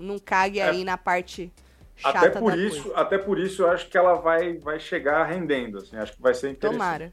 não 0.00 0.18
cague 0.18 0.60
é. 0.60 0.68
aí 0.68 0.84
na 0.84 0.98
parte 0.98 1.52
chata 1.96 2.18
até 2.18 2.38
por 2.38 2.58
isso, 2.58 2.82
coisa. 2.82 2.98
Até 2.98 3.18
por 3.18 3.38
isso 3.38 3.62
eu 3.62 3.70
acho 3.70 3.88
que 3.88 3.96
ela 3.96 4.14
vai, 4.14 4.58
vai 4.58 4.78
chegar 4.78 5.24
rendendo, 5.24 5.78
assim, 5.78 5.96
acho 5.96 6.12
que 6.12 6.22
vai 6.22 6.34
ser 6.34 6.50
interessante. 6.50 6.78
Tomara. 6.78 7.12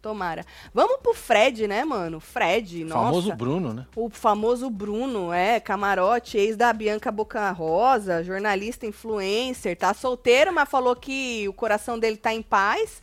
Tomara. 0.00 0.44
Vamos 0.72 0.98
pro 0.98 1.12
Fred, 1.14 1.66
né, 1.66 1.84
mano? 1.84 2.20
Fred, 2.20 2.84
nossa. 2.84 3.00
O 3.00 3.04
famoso 3.04 3.34
Bruno, 3.34 3.74
né? 3.74 3.86
O 3.96 4.08
famoso 4.08 4.70
Bruno, 4.70 5.32
é, 5.32 5.58
camarote, 5.58 6.38
ex 6.38 6.56
da 6.56 6.72
Bianca 6.72 7.10
Boca 7.10 7.50
Rosa, 7.50 8.22
jornalista, 8.22 8.86
influencer, 8.86 9.76
tá 9.76 9.92
solteiro, 9.92 10.52
mas 10.52 10.68
falou 10.68 10.94
que 10.94 11.48
o 11.48 11.52
coração 11.52 11.98
dele 11.98 12.16
tá 12.16 12.32
em 12.32 12.42
paz. 12.42 13.02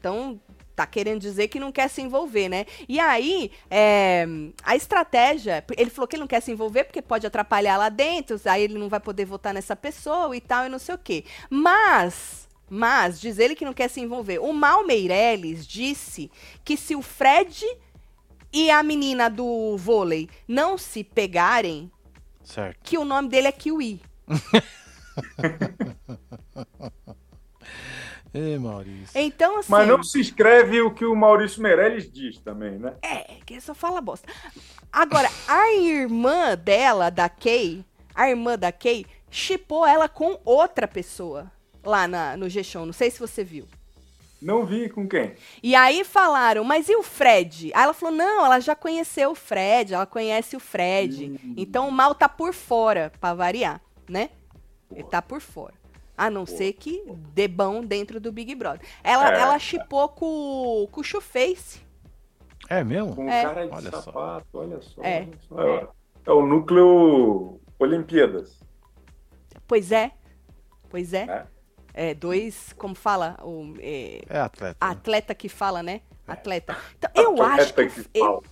Então, 0.00 0.40
tá 0.74 0.86
querendo 0.86 1.20
dizer 1.20 1.48
que 1.48 1.60
não 1.60 1.70
quer 1.70 1.88
se 1.88 2.00
envolver, 2.00 2.48
né? 2.48 2.66
E 2.88 2.98
aí, 2.98 3.50
é, 3.70 4.26
a 4.62 4.74
estratégia, 4.74 5.64
ele 5.76 5.90
falou 5.90 6.08
que 6.08 6.16
ele 6.16 6.22
não 6.22 6.26
quer 6.26 6.40
se 6.40 6.50
envolver 6.50 6.84
porque 6.84 7.02
pode 7.02 7.26
atrapalhar 7.26 7.76
lá 7.76 7.88
dentro, 7.88 8.40
aí 8.44 8.62
ele 8.62 8.78
não 8.78 8.88
vai 8.88 9.00
poder 9.00 9.24
votar 9.24 9.54
nessa 9.54 9.76
pessoa 9.76 10.34
e 10.36 10.40
tal, 10.40 10.66
e 10.66 10.68
não 10.68 10.78
sei 10.78 10.94
o 10.94 10.98
quê. 10.98 11.24
Mas, 11.50 12.48
mas, 12.68 13.20
diz 13.20 13.38
ele 13.38 13.54
que 13.54 13.64
não 13.64 13.74
quer 13.74 13.88
se 13.88 14.00
envolver. 14.00 14.38
O 14.38 14.52
Mal 14.52 14.86
Meirelles 14.86 15.66
disse 15.66 16.30
que 16.64 16.76
se 16.76 16.96
o 16.96 17.02
Fred 17.02 17.64
e 18.52 18.70
a 18.70 18.82
menina 18.82 19.30
do 19.30 19.76
vôlei 19.76 20.28
não 20.46 20.76
se 20.76 21.02
pegarem, 21.02 21.90
certo. 22.44 22.78
que 22.82 22.98
o 22.98 23.04
nome 23.04 23.28
dele 23.28 23.48
é 23.48 23.52
Kiwi. 23.52 24.00
Ei, 28.34 28.58
Maurício. 28.58 29.10
Então, 29.14 29.58
assim. 29.58 29.70
Mas 29.70 29.86
não 29.86 30.02
se 30.02 30.20
escreve 30.20 30.80
o 30.80 30.90
que 30.90 31.04
o 31.04 31.14
Maurício 31.14 31.62
Meirelles 31.62 32.10
diz 32.10 32.38
também, 32.38 32.78
né? 32.78 32.94
É, 33.02 33.36
que 33.44 33.60
só 33.60 33.74
fala 33.74 34.00
bosta. 34.00 34.26
Agora, 34.90 35.28
a 35.46 35.72
irmã 35.72 36.56
dela, 36.56 37.10
da 37.10 37.28
Kay, 37.28 37.84
a 38.14 38.30
irmã 38.30 38.58
da 38.58 38.72
Kay, 38.72 39.04
chipou 39.30 39.86
ela 39.86 40.08
com 40.08 40.40
outra 40.44 40.88
pessoa 40.88 41.50
lá 41.84 42.08
na, 42.08 42.36
no 42.36 42.48
G-Show. 42.48 42.86
Não 42.86 42.92
sei 42.92 43.10
se 43.10 43.20
você 43.20 43.44
viu. 43.44 43.66
Não 44.40 44.66
vi 44.66 44.88
com 44.88 45.06
quem. 45.06 45.34
E 45.62 45.74
aí 45.76 46.02
falaram, 46.02 46.64
mas 46.64 46.88
e 46.88 46.96
o 46.96 47.02
Fred? 47.02 47.70
Aí 47.74 47.84
ela 47.84 47.94
falou, 47.94 48.14
não, 48.14 48.44
ela 48.44 48.58
já 48.58 48.74
conheceu 48.74 49.30
o 49.30 49.34
Fred, 49.36 49.94
ela 49.94 50.04
conhece 50.04 50.56
o 50.56 50.60
Fred. 50.60 51.38
Hum. 51.44 51.54
Então 51.56 51.88
o 51.88 51.92
mal 51.92 52.12
tá 52.12 52.28
por 52.28 52.52
fora, 52.52 53.12
pra 53.20 53.34
variar, 53.34 53.80
né? 54.08 54.30
Ele 54.90 55.04
tá 55.04 55.22
por 55.22 55.40
fora. 55.40 55.74
A 56.22 56.30
não 56.30 56.46
ser 56.46 56.74
que 56.74 57.02
dê 57.34 57.48
bom 57.48 57.82
dentro 57.82 58.20
do 58.20 58.30
Big 58.30 58.54
Brother. 58.54 58.86
Ela, 59.02 59.34
é. 59.34 59.40
ela 59.40 59.58
chipou 59.58 60.08
com, 60.08 60.86
com 60.92 61.00
o 61.00 61.02
Shoeface. 61.02 61.80
É 62.68 62.84
mesmo? 62.84 63.16
Com 63.16 63.28
é. 63.28 63.42
cara 63.42 63.66
de 63.66 63.74
olha 63.74 63.90
sapato, 63.90 64.46
só. 64.52 64.58
olha 64.58 64.80
só. 64.80 65.02
É. 65.02 65.22
Olha 65.22 65.38
só. 65.48 65.60
É. 65.60 65.88
é 66.26 66.30
o 66.30 66.46
núcleo 66.46 67.60
Olimpíadas. 67.76 68.60
Pois 69.66 69.90
é. 69.90 70.12
Pois 70.88 71.12
é. 71.12 71.46
é. 71.92 72.10
é 72.10 72.14
dois, 72.14 72.72
como 72.74 72.94
fala? 72.94 73.36
O, 73.42 73.74
é, 73.80 74.22
é 74.28 74.38
atleta. 74.38 74.86
Né? 74.86 74.92
Atleta 74.92 75.34
que 75.34 75.48
fala, 75.48 75.82
né? 75.82 76.02
É. 76.28 76.32
Atleta. 76.34 76.76
Então, 76.98 77.10
eu 77.16 77.42
atleta 77.42 77.62
acho 77.62 77.74
que. 77.74 78.04
que 78.04 78.10
eu, 78.14 78.44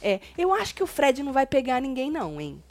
é, 0.00 0.20
eu 0.38 0.54
acho 0.54 0.72
que 0.72 0.84
o 0.84 0.86
Fred 0.86 1.20
não 1.24 1.32
vai 1.32 1.46
pegar 1.46 1.80
ninguém, 1.80 2.12
não, 2.12 2.40
hein? 2.40 2.62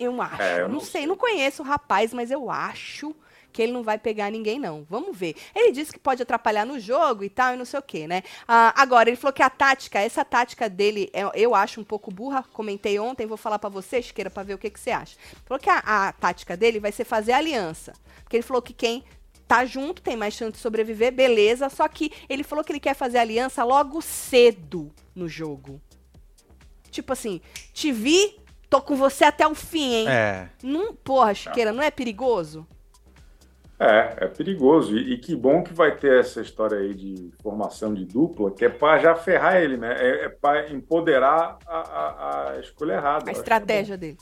Eu 0.00 0.22
acho. 0.22 0.40
É, 0.40 0.60
eu 0.62 0.68
não, 0.68 0.76
não 0.76 0.80
sei, 0.80 1.02
sei, 1.02 1.06
não 1.06 1.16
conheço 1.18 1.62
o 1.62 1.66
rapaz, 1.66 2.14
mas 2.14 2.30
eu 2.30 2.50
acho 2.50 3.14
que 3.54 3.62
ele 3.62 3.72
não 3.72 3.84
vai 3.84 3.96
pegar 3.96 4.32
ninguém, 4.32 4.58
não. 4.58 4.84
Vamos 4.90 5.16
ver. 5.16 5.36
Ele 5.54 5.70
disse 5.70 5.92
que 5.92 5.98
pode 5.98 6.20
atrapalhar 6.20 6.66
no 6.66 6.80
jogo 6.80 7.22
e 7.22 7.30
tal, 7.30 7.54
e 7.54 7.56
não 7.56 7.64
sei 7.64 7.78
o 7.78 7.82
quê, 7.82 8.08
né? 8.08 8.24
Ah, 8.48 8.74
agora, 8.76 9.08
ele 9.08 9.16
falou 9.16 9.32
que 9.32 9.44
a 9.44 9.48
tática, 9.48 10.00
essa 10.00 10.24
tática 10.24 10.68
dele, 10.68 11.08
é, 11.12 11.22
eu 11.34 11.54
acho 11.54 11.80
um 11.80 11.84
pouco 11.84 12.10
burra. 12.10 12.44
Comentei 12.52 12.98
ontem, 12.98 13.26
vou 13.26 13.36
falar 13.36 13.60
para 13.60 13.70
você, 13.70 14.02
Chiqueira, 14.02 14.28
pra 14.28 14.42
ver 14.42 14.54
o 14.54 14.58
que, 14.58 14.68
que 14.68 14.80
você 14.80 14.90
acha. 14.90 15.16
Falou 15.46 15.60
que 15.60 15.70
a, 15.70 15.78
a 15.78 16.12
tática 16.12 16.56
dele 16.56 16.80
vai 16.80 16.90
ser 16.90 17.04
fazer 17.04 17.32
aliança. 17.32 17.92
Porque 18.24 18.36
ele 18.36 18.42
falou 18.42 18.60
que 18.60 18.72
quem 18.72 19.04
tá 19.46 19.64
junto 19.64 20.02
tem 20.02 20.16
mais 20.16 20.34
chance 20.34 20.54
de 20.54 20.58
sobreviver, 20.58 21.12
beleza. 21.12 21.68
Só 21.68 21.86
que 21.86 22.10
ele 22.28 22.42
falou 22.42 22.64
que 22.64 22.72
ele 22.72 22.80
quer 22.80 22.94
fazer 22.94 23.18
aliança 23.18 23.62
logo 23.62 24.02
cedo 24.02 24.92
no 25.14 25.28
jogo. 25.28 25.80
Tipo 26.90 27.12
assim, 27.12 27.40
te 27.72 27.92
vi, 27.92 28.36
tô 28.68 28.82
com 28.82 28.96
você 28.96 29.24
até 29.24 29.46
o 29.46 29.54
fim, 29.54 29.94
hein? 29.94 30.08
É. 30.08 30.48
Não, 30.60 30.92
porra, 30.92 31.32
Chiqueira, 31.34 31.72
não 31.72 31.84
é 31.84 31.92
perigoso? 31.92 32.66
É, 33.78 34.24
é 34.24 34.28
perigoso. 34.28 34.96
E, 34.96 35.14
e, 35.14 35.18
que 35.18 35.34
bom 35.34 35.62
que 35.62 35.72
vai 35.72 35.96
ter 35.96 36.20
essa 36.20 36.40
história 36.40 36.78
aí 36.78 36.94
de 36.94 37.32
formação 37.42 37.92
de 37.92 38.04
dupla, 38.04 38.50
que 38.50 38.64
é 38.64 38.68
para 38.68 38.98
já 38.98 39.16
ferrar 39.16 39.56
ele, 39.56 39.76
né? 39.76 39.96
É, 39.98 40.24
é 40.26 40.28
para 40.28 40.70
empoderar 40.70 41.58
a, 41.66 41.78
a, 41.78 42.50
a, 42.52 42.60
escolha 42.60 42.94
errada. 42.94 43.30
A 43.30 43.32
é 43.32 43.36
estratégia 43.36 43.94
é 43.94 43.96
dele. 43.96 44.18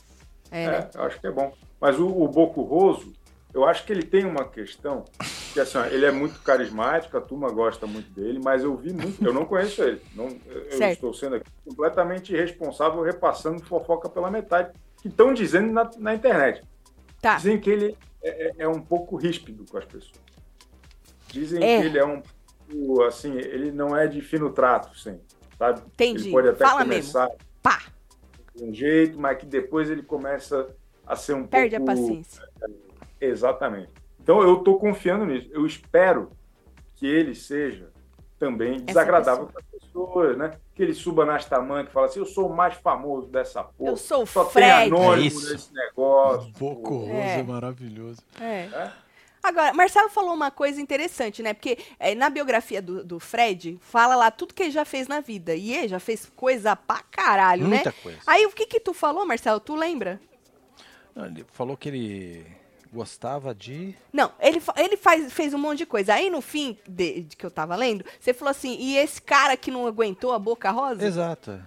É, 0.51 0.67
né? 0.67 0.89
eu 0.93 1.03
acho 1.03 1.19
que 1.19 1.27
é 1.27 1.31
bom. 1.31 1.53
Mas 1.79 1.99
o, 1.99 2.07
o 2.07 2.27
Boco 2.27 2.61
Roso, 2.61 3.13
eu 3.53 3.65
acho 3.65 3.85
que 3.85 3.91
ele 3.91 4.03
tem 4.03 4.25
uma 4.25 4.45
questão 4.45 5.05
que 5.53 5.59
assim, 5.59 5.77
ó, 5.77 5.85
ele 5.85 6.05
é 6.05 6.11
muito 6.11 6.41
carismático, 6.41 7.15
a 7.15 7.21
turma 7.21 7.51
gosta 7.51 7.85
muito 7.85 8.09
dele, 8.09 8.39
mas 8.43 8.63
eu 8.63 8.75
vi 8.75 8.91
muito, 8.91 9.23
eu 9.23 9.31
não 9.31 9.45
conheço 9.45 9.83
ele. 9.83 10.01
Não, 10.15 10.27
eu 10.47 10.71
certo. 10.71 10.93
estou 10.93 11.13
sendo 11.13 11.35
aqui 11.35 11.49
completamente 11.63 12.33
irresponsável 12.33 13.03
repassando 13.03 13.63
fofoca 13.63 14.09
pela 14.09 14.31
metade 14.31 14.71
que 14.99 15.09
estão 15.09 15.31
dizendo 15.31 15.71
na, 15.71 15.89
na 15.97 16.15
internet. 16.15 16.63
Tá. 17.21 17.35
Dizem 17.35 17.59
que 17.59 17.69
ele 17.69 17.95
é, 18.23 18.47
é, 18.47 18.53
é 18.59 18.67
um 18.67 18.81
pouco 18.81 19.15
ríspido 19.15 19.65
com 19.69 19.77
as 19.77 19.85
pessoas. 19.85 20.23
Dizem 21.27 21.63
é. 21.63 21.81
que 21.81 21.87
ele 21.87 21.97
é 21.97 22.05
um 22.05 22.21
assim, 23.05 23.37
ele 23.37 23.71
não 23.71 23.95
é 23.95 24.07
de 24.07 24.21
fino 24.21 24.51
trato, 24.51 24.97
sim, 24.97 25.19
sabe? 25.57 25.81
Entendi. 25.93 26.23
Ele 26.23 26.31
pode 26.31 26.49
até 26.49 26.65
Fala 26.65 26.81
começar 26.81 27.27
mesmo. 27.27 27.39
Pá. 27.61 27.83
de 28.55 28.63
um 28.63 28.73
jeito, 28.73 29.19
mas 29.19 29.37
que 29.37 29.45
depois 29.45 29.89
ele 29.89 30.01
começa 30.01 30.75
a 31.05 31.15
ser 31.15 31.33
um 31.33 31.45
Perde 31.45 31.75
pouco... 31.77 31.85
Perde 31.85 32.01
a 32.01 32.07
paciência. 32.07 32.49
Exatamente. 33.19 33.91
Então 34.19 34.41
eu 34.41 34.57
estou 34.57 34.79
confiando 34.79 35.25
nisso. 35.25 35.49
Eu 35.51 35.65
espero 35.65 36.31
que 36.95 37.05
ele 37.05 37.35
seja 37.35 37.91
também 38.39 38.79
desagradável 38.79 39.47
para 39.47 39.61
pessoas, 39.93 40.37
né? 40.37 40.57
Que 40.75 40.83
ele 40.83 40.93
suba 40.93 41.25
nas 41.25 41.45
tamanhas 41.45 41.87
e 41.87 41.91
fala 41.91 42.07
assim: 42.07 42.19
eu 42.19 42.25
sou 42.25 42.49
o 42.49 42.55
mais 42.55 42.73
famoso 42.75 43.27
dessa 43.27 43.63
porra. 43.63 43.91
Eu 43.91 43.97
sou 43.97 44.23
o 44.23 44.25
Só 44.25 44.45
Fred. 44.45 44.89
tem 44.89 44.99
anônimo 44.99 45.39
é 45.39 45.51
nesse 45.51 45.73
negócio. 45.73 46.51
Boco 46.57 46.97
Roso 46.97 47.11
é. 47.11 47.39
é 47.39 47.43
maravilhoso. 47.43 48.21
É. 48.39 48.65
é. 48.73 48.91
Agora, 49.41 49.73
Marcelo 49.73 50.09
falou 50.09 50.33
uma 50.33 50.49
coisa 50.49 50.79
interessante, 50.79 51.43
né? 51.43 51.53
Porque 51.53 51.77
é, 51.99 52.15
na 52.15 52.29
biografia 52.29 52.81
do, 52.81 53.03
do, 53.03 53.19
Fred, 53.19 53.77
fala 53.81 54.15
lá 54.15 54.31
tudo 54.31 54.53
que 54.53 54.63
ele 54.63 54.71
já 54.71 54.85
fez 54.85 55.05
na 55.05 55.19
vida. 55.19 55.53
E 55.53 55.75
ele 55.75 55.89
já 55.89 55.99
fez 55.99 56.31
coisa 56.33 56.77
pra 56.77 56.99
caralho, 57.11 57.67
Muita 57.67 57.89
né? 57.89 57.95
Coisa. 58.01 58.19
Aí 58.25 58.45
o 58.45 58.51
que 58.51 58.65
que 58.65 58.79
tu 58.79 58.93
falou, 58.93 59.25
Marcelo? 59.25 59.59
Tu 59.59 59.75
lembra? 59.75 60.19
Não, 61.13 61.25
ele 61.25 61.45
falou 61.51 61.75
que 61.75 61.89
ele 61.89 62.45
gostava 62.93 63.53
de. 63.53 63.95
Não, 64.11 64.31
ele, 64.39 64.61
ele 64.77 64.95
faz, 64.95 65.33
fez 65.33 65.53
um 65.53 65.57
monte 65.57 65.79
de 65.79 65.85
coisa. 65.85 66.13
Aí 66.13 66.29
no 66.29 66.41
fim 66.41 66.77
de, 66.87 67.21
de, 67.21 67.35
que 67.35 67.45
eu 67.45 67.51
tava 67.51 67.75
lendo, 67.75 68.05
você 68.19 68.33
falou 68.33 68.51
assim: 68.51 68.77
e 68.79 68.97
esse 68.97 69.21
cara 69.21 69.57
que 69.57 69.71
não 69.71 69.87
aguentou 69.87 70.31
a 70.31 70.39
boca 70.39 70.69
rosa? 70.71 71.05
Exato. 71.05 71.59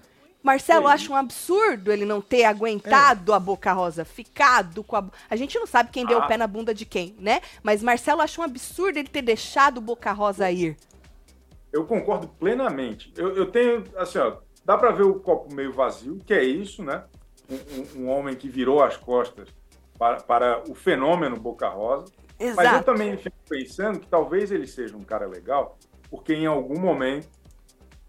Marcelo 0.43 0.87
acha 0.87 1.13
um 1.13 1.17
absurdo 1.17 1.91
ele 1.91 2.05
não 2.05 2.21
ter 2.21 2.45
aguentado 2.45 3.33
é. 3.33 3.35
a 3.35 3.41
boca 3.41 3.73
rosa, 3.73 4.05
ficado 4.05 4.85
com 4.85 4.95
a. 4.95 5.05
A 5.29 5.35
gente 5.35 5.59
não 5.59 5.67
sabe 5.67 5.91
quem 5.91 6.05
ah. 6.05 6.07
deu 6.07 6.19
o 6.19 6.23
ah. 6.23 6.27
pé 6.29 6.37
na 6.37 6.47
bunda 6.47 6.73
de 6.73 6.87
quem, 6.87 7.17
né? 7.19 7.41
Mas 7.65 7.83
Marcelo 7.83 8.23
acha 8.23 8.41
um 8.41 8.45
absurdo 8.45 8.97
ele 8.97 9.09
ter 9.09 9.23
deixado 9.23 9.79
o 9.79 9.81
boca 9.81 10.13
rosa 10.13 10.49
ir. 10.49 10.77
Eu 11.73 11.85
concordo 11.85 12.29
plenamente. 12.29 13.13
Eu, 13.17 13.37
eu 13.37 13.51
tenho, 13.51 13.83
assim, 13.97 14.19
ó, 14.19 14.37
dá 14.65 14.79
para 14.79 14.93
ver 14.93 15.03
o 15.03 15.19
copo 15.19 15.53
meio 15.53 15.73
vazio, 15.73 16.21
que 16.25 16.33
é 16.33 16.45
isso, 16.45 16.83
né? 16.85 17.03
Um, 17.51 17.57
um, 17.57 18.03
um 18.03 18.09
homem 18.09 18.37
que 18.37 18.49
virou 18.49 18.83
as 18.83 18.97
costas 18.97 19.49
para, 19.99 20.17
para 20.21 20.63
o 20.71 20.75
fenômeno 20.75 21.37
Boca 21.37 21.69
Rosa. 21.69 22.07
Exato. 22.39 22.57
Mas 22.57 22.73
eu 22.75 22.83
também 22.83 23.17
fico 23.17 23.37
pensando 23.49 24.01
que 24.01 24.07
talvez 24.07 24.51
ele 24.51 24.67
seja 24.67 24.97
um 24.97 25.03
cara 25.03 25.27
legal, 25.27 25.79
porque 26.11 26.35
em 26.35 26.47
algum 26.47 26.79
momento 26.79 27.29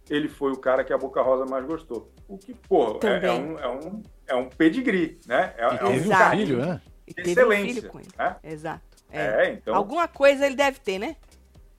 ele 0.09 0.27
foi 0.27 0.51
o 0.51 0.57
cara 0.57 0.83
que 0.83 0.93
a 0.93 0.97
Boca 0.97 1.21
Rosa 1.21 1.45
mais 1.45 1.65
gostou. 1.65 2.11
O 2.27 2.37
que, 2.37 2.53
pô, 2.53 2.99
é, 3.03 3.27
é, 3.27 3.31
um, 3.31 3.59
é, 3.59 3.67
um, 3.67 4.03
é 4.27 4.35
um 4.35 4.49
pedigree, 4.49 5.17
né? 5.25 5.53
É, 5.57 5.63
é 5.63 5.85
um 5.85 6.31
filho, 6.31 6.57
né? 6.57 6.81
Excelência. 7.15 7.89
Um 7.93 8.01
né? 8.17 8.35
Exato. 8.43 8.97
É. 9.09 9.47
é. 9.47 9.53
então... 9.53 9.73
Alguma 9.73 10.07
coisa 10.07 10.45
ele 10.45 10.55
deve 10.55 10.79
ter, 10.79 10.99
né? 10.99 11.15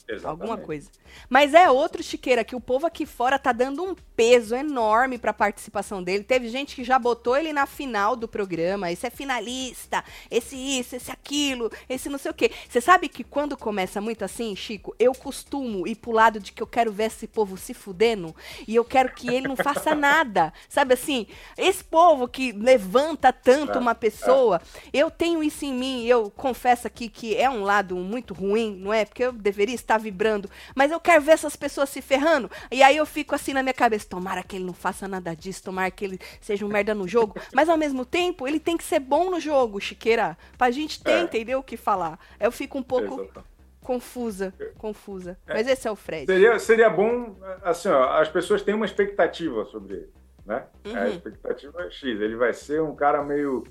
Exatamente. 0.09 0.27
Alguma 0.27 0.57
coisa. 0.57 0.91
Mas 1.29 1.53
é 1.53 1.71
outro 1.71 2.03
chiqueira 2.03 2.43
que 2.43 2.57
o 2.57 2.61
povo 2.61 2.87
aqui 2.87 3.05
fora 3.05 3.39
tá 3.39 3.53
dando 3.53 3.85
um 3.85 3.95
peso 4.19 4.57
enorme 4.57 5.17
pra 5.17 5.33
participação 5.33 6.03
dele. 6.03 6.25
Teve 6.25 6.49
gente 6.49 6.75
que 6.75 6.83
já 6.83 6.99
botou 6.99 7.37
ele 7.37 7.53
na 7.53 7.67
final 7.67 8.17
do 8.17 8.27
programa. 8.27 8.91
Esse 8.91 9.07
é 9.07 9.11
finalista, 9.11 10.03
esse 10.29 10.57
isso, 10.57 10.97
esse 10.97 11.13
aquilo, 11.13 11.71
esse 11.89 12.09
não 12.09 12.19
sei 12.19 12.33
o 12.33 12.35
quê. 12.35 12.51
Você 12.69 12.81
sabe 12.81 13.09
que 13.09 13.23
quando 13.23 13.57
começa 13.57 14.01
muito 14.01 14.25
assim, 14.25 14.57
Chico, 14.57 14.93
eu 14.99 15.15
costumo 15.15 15.87
ir 15.87 15.95
pro 15.95 16.11
lado 16.11 16.41
de 16.41 16.51
que 16.51 16.61
eu 16.61 16.67
quero 16.67 16.91
ver 16.91 17.05
esse 17.05 17.29
povo 17.29 17.57
se 17.57 17.73
fudendo 17.73 18.35
e 18.67 18.75
eu 18.75 18.85
quero 18.85 19.13
que 19.13 19.33
ele 19.33 19.47
não 19.47 19.55
faça 19.55 19.95
nada. 19.95 20.53
Sabe 20.69 20.95
assim? 20.95 21.29
Esse 21.57 21.85
povo 21.85 22.27
que 22.27 22.51
levanta 22.51 23.33
tanto 23.33 23.79
é, 23.79 23.81
uma 23.81 23.95
pessoa, 23.95 24.61
é. 24.93 24.99
eu 24.99 25.13
tenho 25.13 25.45
isso 25.45 25.65
em 25.65 25.73
mim. 25.73 26.05
Eu 26.07 26.29
confesso 26.29 26.89
aqui 26.89 27.09
que 27.09 27.37
é 27.37 27.49
um 27.49 27.63
lado 27.63 27.95
muito 27.95 28.35
ruim, 28.35 28.75
não 28.81 28.93
é? 28.93 29.05
Porque 29.05 29.23
eu 29.23 29.31
deveria 29.33 29.77
estar 29.77 29.97
vibrando, 29.97 30.51
mas 30.75 30.91
eu 30.91 30.99
quero 30.99 31.23
ver 31.23 31.33
essas 31.35 31.55
pessoas 31.55 31.89
se 31.89 32.03
ferrando. 32.03 32.51
E 32.69 32.83
aí 32.83 32.97
eu 32.97 33.07
fico 33.07 33.33
assim 33.33 33.53
na 33.53 33.63
minha 33.63 33.73
cabeça, 33.73 34.08
tomara 34.09 34.43
que 34.43 34.57
ele 34.57 34.65
não 34.65 34.73
faça 34.73 35.07
nada 35.07 35.35
disso, 35.35 35.63
tomara 35.65 35.91
que 35.91 36.05
ele 36.05 36.19
seja 36.41 36.65
um 36.65 36.69
merda 36.69 36.95
no 36.95 37.07
jogo, 37.07 37.41
mas 37.53 37.69
ao 37.69 37.77
mesmo 37.77 38.05
tempo 38.05 38.47
ele 38.47 38.59
tem 38.59 38.77
que 38.77 38.85
ser 38.85 39.01
bom 39.01 39.31
no 39.31 39.41
jogo, 39.41 39.81
Chiqueira, 39.81 40.37
pra 40.57 40.71
gente 40.71 41.03
ter, 41.03 41.13
é. 41.13 41.21
entender 41.21 41.55
o 41.57 41.63
que 41.63 41.77
falar. 41.77 42.19
Eu 42.39 42.51
fico 42.51 42.79
um 42.79 42.83
pouco 42.83 43.23
Exato. 43.23 43.45
confusa, 43.81 44.55
confusa. 44.77 45.39
É. 45.47 45.55
Mas 45.55 45.69
esse 45.69 45.87
é 45.87 45.91
o 45.91 45.97
Fred. 45.97 46.27
Seria, 46.27 46.59
seria 46.59 46.91
bom, 46.91 47.37
assim, 47.63 47.89
ó, 47.89 48.21
as 48.21 48.29
pessoas 48.29 48.63
têm 48.63 48.75
uma 48.75 48.87
expectativa 48.87 49.65
sobre 49.67 49.95
ele, 49.95 50.13
né? 50.47 50.67
Uhum. 50.85 50.97
A 50.97 51.09
expectativa 51.09 51.83
é 51.83 51.91
X, 51.91 52.03
ele 52.05 52.37
vai 52.37 52.53
ser 52.53 52.83
um 52.83 52.95
cara 52.95 53.23
meio 53.23 53.65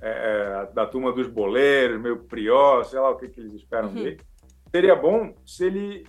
é, 0.00 0.66
é 0.68 0.72
da 0.74 0.86
turma 0.86 1.12
dos 1.12 1.26
boleiros, 1.26 2.00
meio 2.00 2.18
prió, 2.24 2.82
sei 2.84 2.98
lá 2.98 3.10
o 3.10 3.16
que, 3.16 3.28
que 3.28 3.40
eles 3.40 3.54
esperam 3.54 3.88
uhum. 3.88 3.94
dele 3.94 4.20
seria 4.72 4.96
bom 4.96 5.34
se 5.46 5.66
ele 5.66 6.06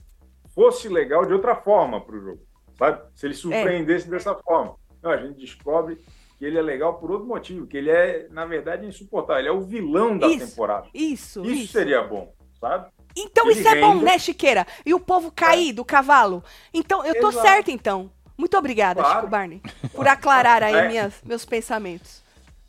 fosse 0.56 0.88
legal 0.88 1.26
de 1.26 1.34
outra 1.34 1.56
forma 1.56 2.00
para 2.00 2.16
o 2.16 2.22
jogo, 2.22 2.42
sabe? 2.78 3.02
Se 3.16 3.26
ele 3.26 3.34
surpreendesse 3.34 4.08
é. 4.08 4.12
dessa 4.12 4.36
forma. 4.36 4.76
Não, 5.02 5.12
a 5.12 5.18
gente 5.18 5.40
descobre 5.40 5.98
que 6.38 6.46
ele 6.46 6.58
é 6.58 6.62
legal 6.62 6.96
por 6.96 7.12
outro 7.12 7.28
motivo, 7.28 7.68
que 7.68 7.78
ele 7.78 7.90
é, 7.90 8.28
na 8.30 8.46
verdade, 8.46 8.86
insuportável. 8.86 9.42
Ele 9.42 9.50
é 9.50 9.52
o 9.52 9.62
vilão 9.62 10.18
da 10.18 10.28
isso, 10.28 10.48
temporada. 10.48 10.88
Isso, 10.94 11.42
isso. 11.42 11.52
Isso 11.52 11.74
seria 11.74 12.02
bom, 12.04 12.34
sabe? 12.60 12.90
Então 13.16 13.50
ele 13.50 13.60
isso 13.60 13.70
é 13.70 13.80
bom, 13.80 13.96
né, 13.96 14.18
Chiqueira? 14.18 14.66
E 14.86 14.94
o 14.94 15.00
povo 15.00 15.32
cair 15.32 15.70
é. 15.70 15.74
do 15.74 15.86
cavalo. 15.86 16.44
Então, 16.74 17.06
eu 17.06 17.20
tô 17.20 17.30
Exato. 17.30 17.48
certa, 17.48 17.72
então. 17.72 18.12
Muito 18.38 18.58
obrigada, 18.58 19.02
claro. 19.02 19.20
Chico 19.20 19.30
Barney, 19.30 19.62
por 19.94 20.08
aclarar 20.08 20.64
aí 20.64 20.74
é. 20.76 20.88
minhas, 20.88 21.22
meus 21.24 21.46
pensamentos. 21.46 22.24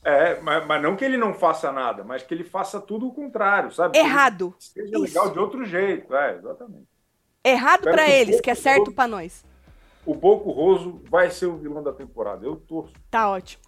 É, 0.04 0.38
mas, 0.40 0.66
mas, 0.66 0.82
não 0.82 0.94
que 0.96 1.04
ele 1.04 1.16
não 1.16 1.32
faça 1.32 1.72
nada, 1.72 2.04
mas 2.04 2.22
que 2.22 2.34
ele 2.34 2.44
faça 2.44 2.78
tudo 2.78 3.08
o 3.08 3.14
contrário, 3.14 3.72
sabe? 3.72 3.98
Errado. 3.98 4.54
Que 4.58 4.82
seja 4.82 4.98
legal 4.98 5.30
de 5.30 5.38
outro 5.38 5.64
jeito, 5.64 6.14
é, 6.14 6.36
exatamente. 6.36 6.86
Errado 7.42 7.82
para 7.82 8.08
eles, 8.08 8.40
que 8.40 8.50
é 8.50 8.54
certo 8.54 8.92
para 8.92 9.08
nós. 9.08 9.42
O 10.06 10.14
Boco 10.14 10.50
Roso 10.50 11.00
vai 11.08 11.30
ser 11.30 11.46
o 11.46 11.56
vilão 11.56 11.82
da 11.82 11.92
temporada, 11.92 12.44
eu 12.44 12.56
torço. 12.56 12.92
Tá 13.10 13.30
ótimo. 13.30 13.62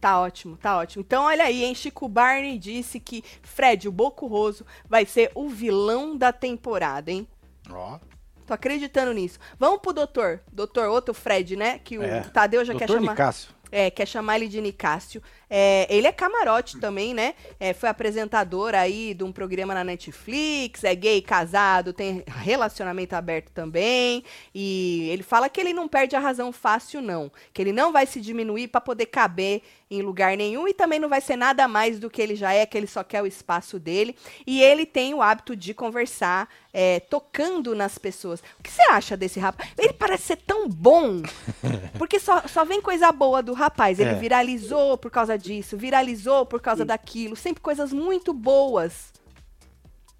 Tá 0.00 0.20
ótimo, 0.20 0.56
tá 0.58 0.76
ótimo. 0.76 1.02
Então, 1.06 1.24
olha 1.24 1.44
aí, 1.44 1.64
hein? 1.64 1.74
Chico 1.74 2.06
Barney 2.06 2.58
disse 2.58 3.00
que 3.00 3.24
Fred, 3.42 3.88
o 3.88 3.92
Boco 3.92 4.26
Roso, 4.26 4.66
vai 4.86 5.06
ser 5.06 5.30
o 5.34 5.48
vilão 5.48 6.14
da 6.14 6.30
temporada, 6.30 7.10
hein? 7.10 7.26
Ó. 7.70 7.98
Tô 8.46 8.52
acreditando 8.52 9.14
nisso. 9.14 9.38
Vamos 9.58 9.80
pro 9.80 9.94
doutor. 9.94 10.42
Doutor, 10.52 10.88
outro 10.88 11.14
Fred, 11.14 11.56
né? 11.56 11.78
Que 11.78 11.96
o 11.96 12.02
é. 12.02 12.20
Tadeu 12.20 12.62
já 12.64 12.74
doutor 12.74 12.86
quer 12.86 12.92
chamar. 12.92 13.12
Nicásio. 13.12 13.53
É, 13.70 13.90
quer 13.90 14.06
chamar 14.06 14.36
ele 14.36 14.48
de 14.48 14.60
Nicásio. 14.60 15.22
É, 15.48 15.86
ele 15.88 16.06
é 16.06 16.12
camarote 16.12 16.78
também, 16.78 17.14
né? 17.14 17.34
É, 17.60 17.72
foi 17.72 17.88
apresentador 17.88 18.74
aí 18.74 19.14
de 19.14 19.22
um 19.22 19.30
programa 19.30 19.74
na 19.74 19.84
Netflix, 19.84 20.82
é 20.84 20.94
gay, 20.94 21.20
casado, 21.20 21.92
tem 21.92 22.24
relacionamento 22.26 23.14
aberto 23.14 23.50
também. 23.50 24.24
E 24.54 25.08
ele 25.10 25.22
fala 25.22 25.48
que 25.48 25.60
ele 25.60 25.72
não 25.72 25.86
perde 25.86 26.16
a 26.16 26.20
razão 26.20 26.52
fácil, 26.52 27.00
não. 27.00 27.30
Que 27.52 27.62
ele 27.62 27.72
não 27.72 27.92
vai 27.92 28.06
se 28.06 28.20
diminuir 28.20 28.68
para 28.68 28.80
poder 28.80 29.06
caber 29.06 29.62
em 29.90 30.02
lugar 30.02 30.36
nenhum 30.36 30.66
e 30.66 30.74
também 30.74 30.98
não 30.98 31.08
vai 31.08 31.20
ser 31.20 31.36
nada 31.36 31.68
mais 31.68 31.98
do 31.98 32.10
que 32.10 32.20
ele 32.20 32.34
já 32.34 32.52
é, 32.52 32.66
que 32.66 32.76
ele 32.76 32.86
só 32.86 33.04
quer 33.04 33.22
o 33.22 33.26
espaço 33.26 33.78
dele. 33.78 34.16
E 34.46 34.62
ele 34.62 34.86
tem 34.86 35.14
o 35.14 35.22
hábito 35.22 35.54
de 35.54 35.74
conversar, 35.74 36.48
é, 36.72 37.00
tocando 37.00 37.74
nas 37.74 37.98
pessoas. 37.98 38.40
O 38.58 38.62
que 38.62 38.70
você 38.70 38.82
acha 38.90 39.16
desse 39.16 39.38
rapaz? 39.38 39.70
Ele 39.78 39.92
parece 39.92 40.24
ser 40.24 40.36
tão 40.36 40.68
bom, 40.68 41.22
porque 41.98 42.18
só, 42.18 42.42
só 42.48 42.64
vem 42.64 42.80
coisa 42.80 43.12
boa 43.12 43.42
do 43.42 43.52
rapaz. 43.52 43.98
Ele 43.98 44.10
é. 44.10 44.14
viralizou 44.14 44.96
por 44.96 45.10
causa 45.10 45.38
disso, 45.38 45.76
viralizou 45.76 46.46
por 46.46 46.60
causa 46.60 46.84
daquilo, 46.84 47.36
sempre 47.36 47.62
coisas 47.62 47.92
muito 47.92 48.32
boas. 48.32 49.12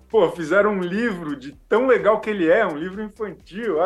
Pô, 0.08 0.30
fizeram 0.30 0.74
um 0.74 0.80
livro 0.80 1.34
de 1.34 1.52
tão 1.68 1.86
legal 1.86 2.20
que 2.20 2.30
ele 2.30 2.48
é, 2.48 2.64
um 2.64 2.76
livro 2.76 3.02
infantil. 3.02 3.76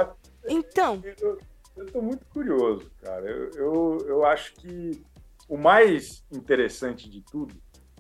Então. 0.47 1.03
Eu, 1.22 1.39
eu 1.79 1.87
tô 1.87 2.03
muito 2.03 2.26
curioso, 2.26 2.91
cara. 3.03 3.24
Eu, 3.24 3.51
eu, 3.55 4.05
eu 4.07 4.26
acho 4.26 4.53
que 4.55 5.01
o 5.49 5.57
mais 5.57 6.24
interessante 6.30 7.09
de 7.09 7.22
tudo 7.22 7.55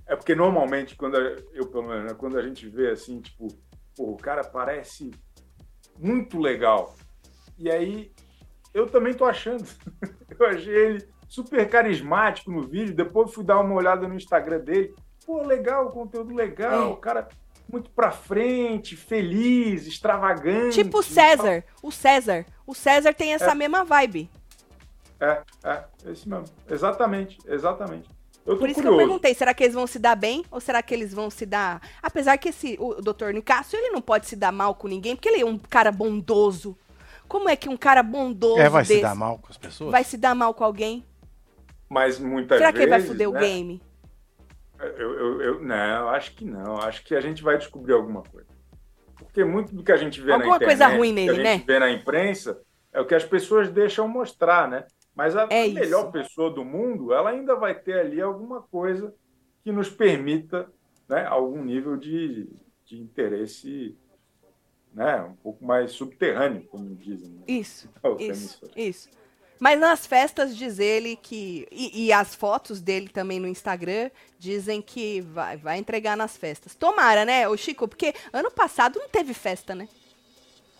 é 0.06 0.16
porque 0.16 0.34
normalmente, 0.34 0.96
quando 0.96 1.16
eu, 1.16 1.66
pelo 1.66 1.86
menos, 1.86 2.04
né, 2.04 2.16
quando 2.18 2.38
a 2.38 2.42
gente 2.42 2.68
vê 2.68 2.90
assim, 2.90 3.20
tipo, 3.20 3.48
o 3.98 4.16
cara 4.16 4.42
parece 4.42 5.10
muito 5.98 6.38
legal. 6.38 6.94
E 7.58 7.70
aí, 7.70 8.12
eu 8.72 8.86
também 8.86 9.12
tô 9.12 9.24
achando. 9.24 9.64
eu 10.38 10.46
achei 10.46 10.74
ele 10.74 11.08
super 11.28 11.68
carismático 11.68 12.50
no 12.50 12.62
vídeo. 12.62 12.94
Depois 12.94 13.34
fui 13.34 13.44
dar 13.44 13.60
uma 13.60 13.74
olhada 13.74 14.08
no 14.08 14.14
Instagram 14.14 14.60
dele. 14.60 14.94
Pô, 15.26 15.42
legal, 15.42 15.90
conteúdo 15.90 16.34
legal. 16.34 16.92
O 16.92 16.96
cara 16.96 17.28
muito 17.70 17.90
pra 17.90 18.10
frente, 18.10 18.96
feliz, 18.96 19.86
extravagante. 19.86 20.82
Tipo 20.82 21.00
o 21.00 21.02
César. 21.02 21.64
O 21.82 21.92
César. 21.92 22.46
O 22.66 22.74
César 22.74 23.12
tem 23.12 23.34
essa 23.34 23.50
é. 23.50 23.54
mesma 23.54 23.84
vibe. 23.84 24.30
É, 25.20 25.42
é, 25.64 25.84
esse 26.06 26.28
mesmo. 26.28 26.46
Exatamente, 26.68 27.38
exatamente. 27.46 28.08
Eu 28.46 28.56
Por 28.56 28.68
isso 28.68 28.76
curioso. 28.76 28.96
que 28.96 29.02
eu 29.02 29.06
perguntei, 29.06 29.34
será 29.34 29.52
que 29.52 29.62
eles 29.62 29.74
vão 29.74 29.86
se 29.86 29.98
dar 29.98 30.14
bem 30.14 30.44
ou 30.50 30.60
será 30.60 30.82
que 30.82 30.94
eles 30.94 31.12
vão 31.12 31.28
se 31.28 31.44
dar... 31.44 31.82
Apesar 32.02 32.38
que 32.38 32.48
esse, 32.48 32.78
o 32.80 32.94
Dr. 32.94 33.32
Nicásio, 33.34 33.78
ele 33.78 33.90
não 33.90 34.00
pode 34.00 34.26
se 34.26 34.36
dar 34.36 34.52
mal 34.52 34.74
com 34.74 34.88
ninguém, 34.88 35.14
porque 35.14 35.28
ele 35.28 35.42
é 35.42 35.44
um 35.44 35.58
cara 35.58 35.92
bondoso. 35.92 36.76
Como 37.26 37.48
é 37.48 37.56
que 37.56 37.68
um 37.68 37.76
cara 37.76 38.02
bondoso 38.02 38.58
É, 38.58 38.68
vai 38.68 38.82
desse 38.82 38.96
se 38.96 39.02
dar 39.02 39.14
mal 39.14 39.38
com 39.38 39.48
as 39.50 39.58
pessoas? 39.58 39.90
Vai 39.90 40.02
se 40.02 40.16
dar 40.16 40.34
mal 40.34 40.54
com 40.54 40.64
alguém? 40.64 41.04
Mas 41.90 42.18
muitas 42.18 42.56
será 42.58 42.70
vezes... 42.70 42.72
Será 42.72 42.72
que 42.72 42.78
ele 42.78 42.90
vai 42.90 43.00
foder 43.00 43.30
né? 43.30 43.36
o 43.36 43.40
game? 43.40 43.82
Eu, 44.78 45.14
eu, 45.14 45.42
eu, 45.42 45.62
não, 45.62 46.08
acho 46.10 46.34
que 46.34 46.44
não. 46.44 46.78
Acho 46.78 47.04
que 47.04 47.14
a 47.14 47.20
gente 47.20 47.42
vai 47.42 47.58
descobrir 47.58 47.92
alguma 47.92 48.22
coisa. 48.22 48.46
Porque 49.16 49.44
muito 49.44 49.74
do 49.74 49.82
que 49.82 49.90
a 49.90 49.96
gente 49.96 50.20
vê 50.20 50.32
alguma 50.32 50.50
na 50.50 50.56
internet, 50.56 50.78
coisa 50.78 50.96
ruim 50.96 51.12
nele, 51.12 51.26
que 51.26 51.40
a 51.40 51.44
gente 51.44 51.58
né? 51.58 51.64
vê 51.66 51.78
na 51.80 51.90
imprensa, 51.90 52.60
é 52.92 53.00
o 53.00 53.04
que 53.04 53.14
as 53.14 53.24
pessoas 53.24 53.68
deixam 53.68 54.06
mostrar, 54.06 54.68
né? 54.68 54.86
Mas 55.18 55.34
a, 55.34 55.48
é 55.50 55.66
melhor 55.66 56.12
pessoa 56.12 56.48
do 56.48 56.64
mundo, 56.64 57.12
ela 57.12 57.30
ainda 57.30 57.56
vai 57.56 57.74
ter 57.74 57.98
ali 57.98 58.20
alguma 58.20 58.62
coisa 58.62 59.12
que 59.64 59.72
nos 59.72 59.90
permita 59.90 60.70
né, 61.08 61.26
algum 61.26 61.64
nível 61.64 61.96
de, 61.96 62.48
de 62.84 63.00
interesse 63.00 63.98
né, 64.94 65.20
um 65.22 65.34
pouco 65.34 65.64
mais 65.64 65.90
subterrâneo, 65.90 66.68
como 66.68 66.94
dizem. 66.94 67.30
Né? 67.30 67.42
Isso, 67.48 67.90
isso, 68.20 68.70
isso. 68.76 69.08
Mas 69.58 69.80
nas 69.80 70.06
festas 70.06 70.56
diz 70.56 70.78
ele 70.78 71.16
que. 71.16 71.66
E, 71.72 72.06
e, 72.06 72.12
as 72.12 72.36
fotos 72.36 72.80
dele 72.80 73.08
também 73.08 73.40
no 73.40 73.48
Instagram 73.48 74.12
dizem 74.38 74.80
que 74.80 75.20
vai, 75.20 75.56
vai 75.56 75.78
entregar 75.78 76.16
nas 76.16 76.36
festas. 76.36 76.76
Tomara, 76.76 77.24
né, 77.24 77.48
o 77.48 77.56
Chico? 77.56 77.88
Porque 77.88 78.14
ano 78.32 78.52
passado 78.52 79.00
não 79.00 79.08
teve 79.08 79.34
festa, 79.34 79.74
né? 79.74 79.88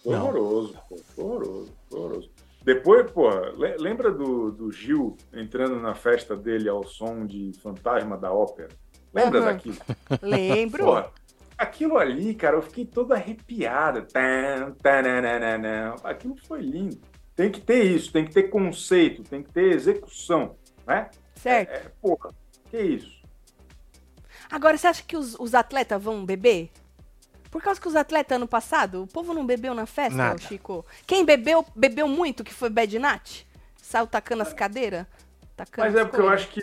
Horroroso, 0.04 0.78
horroroso, 1.16 1.72
horroroso. 1.90 2.37
Depois, 2.68 3.10
pô, 3.10 3.30
lembra 3.78 4.12
do, 4.12 4.52
do 4.52 4.70
Gil 4.70 5.16
entrando 5.32 5.80
na 5.80 5.94
festa 5.94 6.36
dele 6.36 6.68
ao 6.68 6.84
som 6.84 7.24
de 7.24 7.50
Fantasma 7.62 8.14
da 8.14 8.30
Ópera? 8.30 8.68
Lembra 9.10 9.38
uhum. 9.38 9.46
daquilo? 9.46 9.76
Lembro. 10.20 10.84
Pô, 10.84 11.02
aquilo 11.56 11.96
ali, 11.96 12.34
cara, 12.34 12.56
eu 12.56 12.60
fiquei 12.60 12.84
toda 12.84 13.14
arrepiada. 13.14 14.06
Aquilo 16.04 16.36
foi 16.46 16.60
lindo. 16.60 17.00
Tem 17.34 17.50
que 17.50 17.58
ter 17.58 17.84
isso, 17.84 18.12
tem 18.12 18.26
que 18.26 18.34
ter 18.34 18.50
conceito, 18.50 19.22
tem 19.22 19.42
que 19.42 19.50
ter 19.50 19.72
execução, 19.72 20.54
né? 20.86 21.08
Certo. 21.36 21.70
É, 21.70 21.74
é, 21.74 21.92
porra, 22.02 22.34
que 22.70 22.78
isso? 22.78 23.22
Agora, 24.50 24.76
você 24.76 24.88
acha 24.88 25.02
que 25.02 25.16
os, 25.16 25.34
os 25.40 25.54
atletas 25.54 26.02
vão 26.02 26.22
beber? 26.22 26.70
Por 27.50 27.62
causa 27.62 27.80
que 27.80 27.88
os 27.88 27.96
atletas 27.96 28.36
ano 28.36 28.46
passado, 28.46 29.02
o 29.02 29.06
povo 29.06 29.32
não 29.32 29.46
bebeu 29.46 29.74
na 29.74 29.86
festa, 29.86 30.16
Nada. 30.16 30.38
Chico? 30.38 30.84
Quem 31.06 31.24
bebeu, 31.24 31.64
bebeu 31.74 32.06
muito, 32.06 32.44
que 32.44 32.52
foi 32.52 32.68
Bad 32.68 32.98
Nat? 32.98 33.42
Saiu 33.76 34.06
tacando 34.06 34.42
as 34.42 34.52
cadeiras? 34.52 35.06
Mas 35.76 35.94
é 35.94 36.04
porque 36.04 36.20
eu 36.20 36.28
acho 36.28 36.48
que 36.48 36.60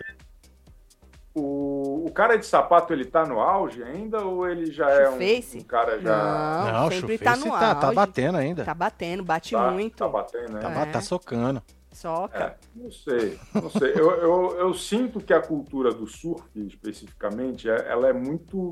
o, 1.34 2.06
o 2.06 2.12
cara 2.12 2.38
de 2.38 2.46
sapato, 2.46 2.94
ele 2.94 3.04
tá 3.04 3.26
no 3.26 3.42
auge 3.42 3.84
ainda 3.84 4.24
ou 4.24 4.48
ele 4.48 4.72
já 4.72 4.90
é 4.90 5.10
um, 5.10 5.16
um, 5.16 5.64
cara 5.64 6.00
já... 6.00 6.18
Não, 6.18 6.84
não 6.84 6.92
sempre 6.92 7.18
tá 7.18 7.36
no 7.36 7.46
tá, 7.50 7.70
auge. 7.70 7.82
Tá 7.82 7.92
batendo 7.92 8.38
ainda. 8.38 8.64
Tá 8.64 8.74
batendo, 8.74 9.24
bate 9.24 9.52
tá, 9.52 9.72
muito. 9.72 9.98
Tá 9.98 10.08
batendo, 10.08 10.54
né? 10.54 10.62
Tá, 10.62 10.70
é. 10.70 10.86
tá 10.86 11.02
socando. 11.02 11.62
Soca. 11.92 12.38
É, 12.38 12.56
não 12.76 12.92
sei, 12.92 13.40
não 13.54 13.70
sei. 13.70 13.94
eu, 13.96 14.12
eu, 14.12 14.58
eu 14.60 14.74
sinto 14.74 15.22
que 15.22 15.34
a 15.34 15.42
cultura 15.42 15.94
do 15.94 16.06
surf, 16.06 16.44
especificamente, 16.56 17.70
é, 17.70 17.86
ela 17.90 18.10
é 18.10 18.14
muito 18.14 18.70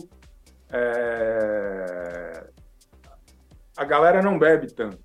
é... 0.74 2.44
a 3.78 3.86
galera 3.86 4.22
não 4.22 4.38
bebe 4.38 4.68
tanto. 4.74 5.00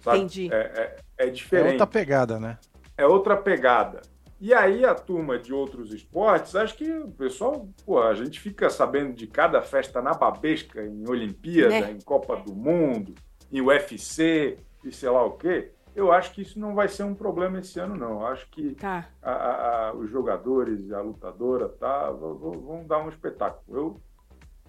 Sabe? 0.00 0.18
Entendi. 0.18 0.52
É, 0.52 0.56
é, 0.56 1.26
é, 1.26 1.30
diferente. 1.30 1.68
É 1.68 1.72
outra 1.72 1.86
pegada, 1.86 2.40
né? 2.40 2.58
É 2.96 3.06
outra 3.06 3.36
pegada. 3.36 4.02
E 4.40 4.52
aí 4.52 4.84
a 4.84 4.92
turma 4.92 5.38
de 5.38 5.54
outros 5.54 5.94
esportes, 5.94 6.56
acho 6.56 6.76
que 6.76 6.90
o 6.90 7.12
pessoal, 7.12 7.68
pô, 7.86 8.02
a 8.02 8.12
gente 8.12 8.40
fica 8.40 8.68
sabendo 8.68 9.12
de 9.12 9.28
cada 9.28 9.62
festa 9.62 10.02
na 10.02 10.14
babesca, 10.14 10.82
em 10.82 11.08
Olimpíada, 11.08 11.68
né? 11.68 11.92
em 11.92 12.00
Copa 12.00 12.36
do 12.36 12.52
Mundo, 12.52 13.14
em 13.52 13.60
UFC 13.60 14.58
e 14.82 14.90
sei 14.90 15.08
lá 15.10 15.24
o 15.24 15.32
quê. 15.32 15.70
Eu 15.94 16.10
acho 16.10 16.32
que 16.32 16.42
isso 16.42 16.58
não 16.58 16.74
vai 16.74 16.88
ser 16.88 17.04
um 17.04 17.14
problema 17.14 17.60
esse 17.60 17.78
ano, 17.78 17.94
não. 17.94 18.22
Eu 18.22 18.26
acho 18.26 18.48
que 18.50 18.74
tá. 18.74 19.06
a, 19.22 19.30
a, 19.30 19.88
a, 19.90 19.94
os 19.94 20.10
jogadores, 20.10 20.90
a 20.90 21.00
lutadora, 21.00 21.68
tá, 21.68 22.10
vão, 22.10 22.34
vão 22.34 22.84
dar 22.84 22.98
um 22.98 23.08
espetáculo. 23.08 23.78
Eu 23.78 24.00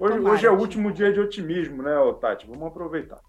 Hoje, 0.04 0.20
hoje 0.20 0.46
é 0.46 0.52
o 0.52 0.60
último 0.60 0.92
dia 0.92 1.14
de 1.14 1.22
otimismo, 1.22 1.82
né, 1.82 1.92
Tati? 2.20 2.46
Vamos 2.46 2.68
aproveitar. 2.68 3.22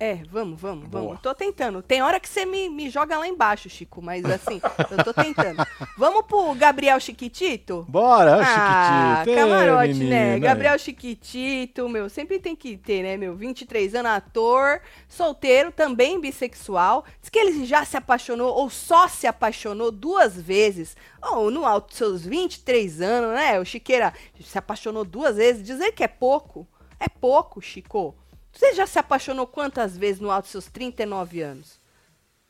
É, 0.00 0.20
vamos, 0.30 0.60
vamos, 0.60 0.88
Boa. 0.88 1.04
vamos. 1.04 1.20
Tô 1.20 1.34
tentando. 1.34 1.82
Tem 1.82 2.00
hora 2.02 2.20
que 2.20 2.28
você 2.28 2.46
me, 2.46 2.68
me 2.68 2.88
joga 2.88 3.18
lá 3.18 3.26
embaixo, 3.26 3.68
Chico, 3.68 4.00
mas 4.00 4.24
assim, 4.24 4.60
eu 4.90 5.04
tô 5.04 5.12
tentando. 5.12 5.66
Vamos 5.98 6.24
pro 6.26 6.54
Gabriel 6.54 7.00
Chiquitito? 7.00 7.84
Bora, 7.88 8.36
ah, 8.40 9.16
Chiquitito. 9.16 9.36
camarote, 9.36 9.94
menina, 9.94 10.10
né? 10.10 10.38
Gabriel 10.38 10.78
Chiquitito, 10.78 11.88
meu, 11.88 12.08
sempre 12.08 12.38
tem 12.38 12.54
que 12.54 12.76
ter, 12.76 13.02
né, 13.02 13.16
meu? 13.16 13.34
23 13.34 13.96
anos, 13.96 14.12
ator, 14.12 14.80
solteiro, 15.08 15.72
também 15.72 16.20
bissexual. 16.20 17.04
Diz 17.20 17.28
que 17.28 17.38
ele 17.38 17.66
já 17.66 17.84
se 17.84 17.96
apaixonou, 17.96 18.54
ou 18.54 18.70
só 18.70 19.08
se 19.08 19.26
apaixonou 19.26 19.90
duas 19.90 20.40
vezes. 20.40 20.96
Ou 21.20 21.50
no 21.50 21.66
alto 21.66 21.88
dos 21.88 21.96
seus 21.96 22.24
23 22.24 23.00
anos, 23.00 23.34
né? 23.34 23.58
O 23.58 23.64
Chiqueira 23.64 24.14
se 24.40 24.56
apaixonou 24.56 25.04
duas 25.04 25.36
vezes. 25.36 25.64
Dizer 25.64 25.90
que 25.90 26.04
é 26.04 26.08
pouco. 26.08 26.68
É 27.00 27.08
pouco, 27.08 27.60
Chico. 27.60 28.14
Você 28.52 28.74
já 28.74 28.86
se 28.86 28.98
apaixonou 28.98 29.46
quantas 29.46 29.96
vezes 29.96 30.20
no 30.20 30.30
alto 30.30 30.44
dos 30.44 30.52
seus 30.52 30.66
39 30.66 31.40
anos? 31.42 31.80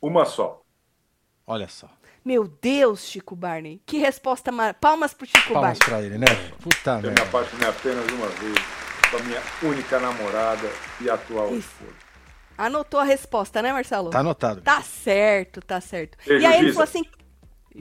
Uma 0.01 0.24
só. 0.24 0.62
Olha 1.46 1.68
só. 1.68 1.88
Meu 2.24 2.46
Deus, 2.46 3.05
Chico 3.07 3.34
Barney. 3.34 3.80
Que 3.86 3.99
resposta 3.99 4.53
mar... 4.53 4.74
Palmas 4.74 5.14
pro 5.14 5.26
Chico 5.26 5.53
Palmas 5.53 5.78
Barney. 5.78 5.84
pra 5.84 6.03
ele, 6.03 6.18
né? 6.18 6.26
Puta 6.61 6.90
Eu 6.92 6.96
me 6.96 7.03
merda. 7.09 7.22
apaixonei 7.22 7.68
apenas 7.68 8.07
uma 8.12 8.26
vez 8.28 8.55
com 9.11 9.16
a 9.16 9.20
minha 9.20 9.42
única 9.62 9.99
namorada 9.99 10.68
e 11.01 11.09
atual 11.09 11.55
esposa. 11.57 11.92
Anotou 12.57 13.01
a 13.01 13.05
resposta, 13.05 13.62
né, 13.62 13.72
Marcelo? 13.72 14.11
Tá 14.11 14.18
anotado. 14.20 14.61
Tá 14.61 14.82
certo, 14.82 15.61
tá 15.62 15.80
certo. 15.80 16.18
Beijo, 16.26 16.42
e 16.42 16.46
aí 16.46 16.55
ele 16.59 16.66
Giza. 16.66 16.74
falou 16.74 16.84
assim: 16.84 17.05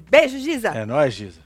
Beijo, 0.09 0.37
Giza. 0.37 0.69
É 0.69 0.85
nóis, 0.85 1.13
Giza. 1.13 1.41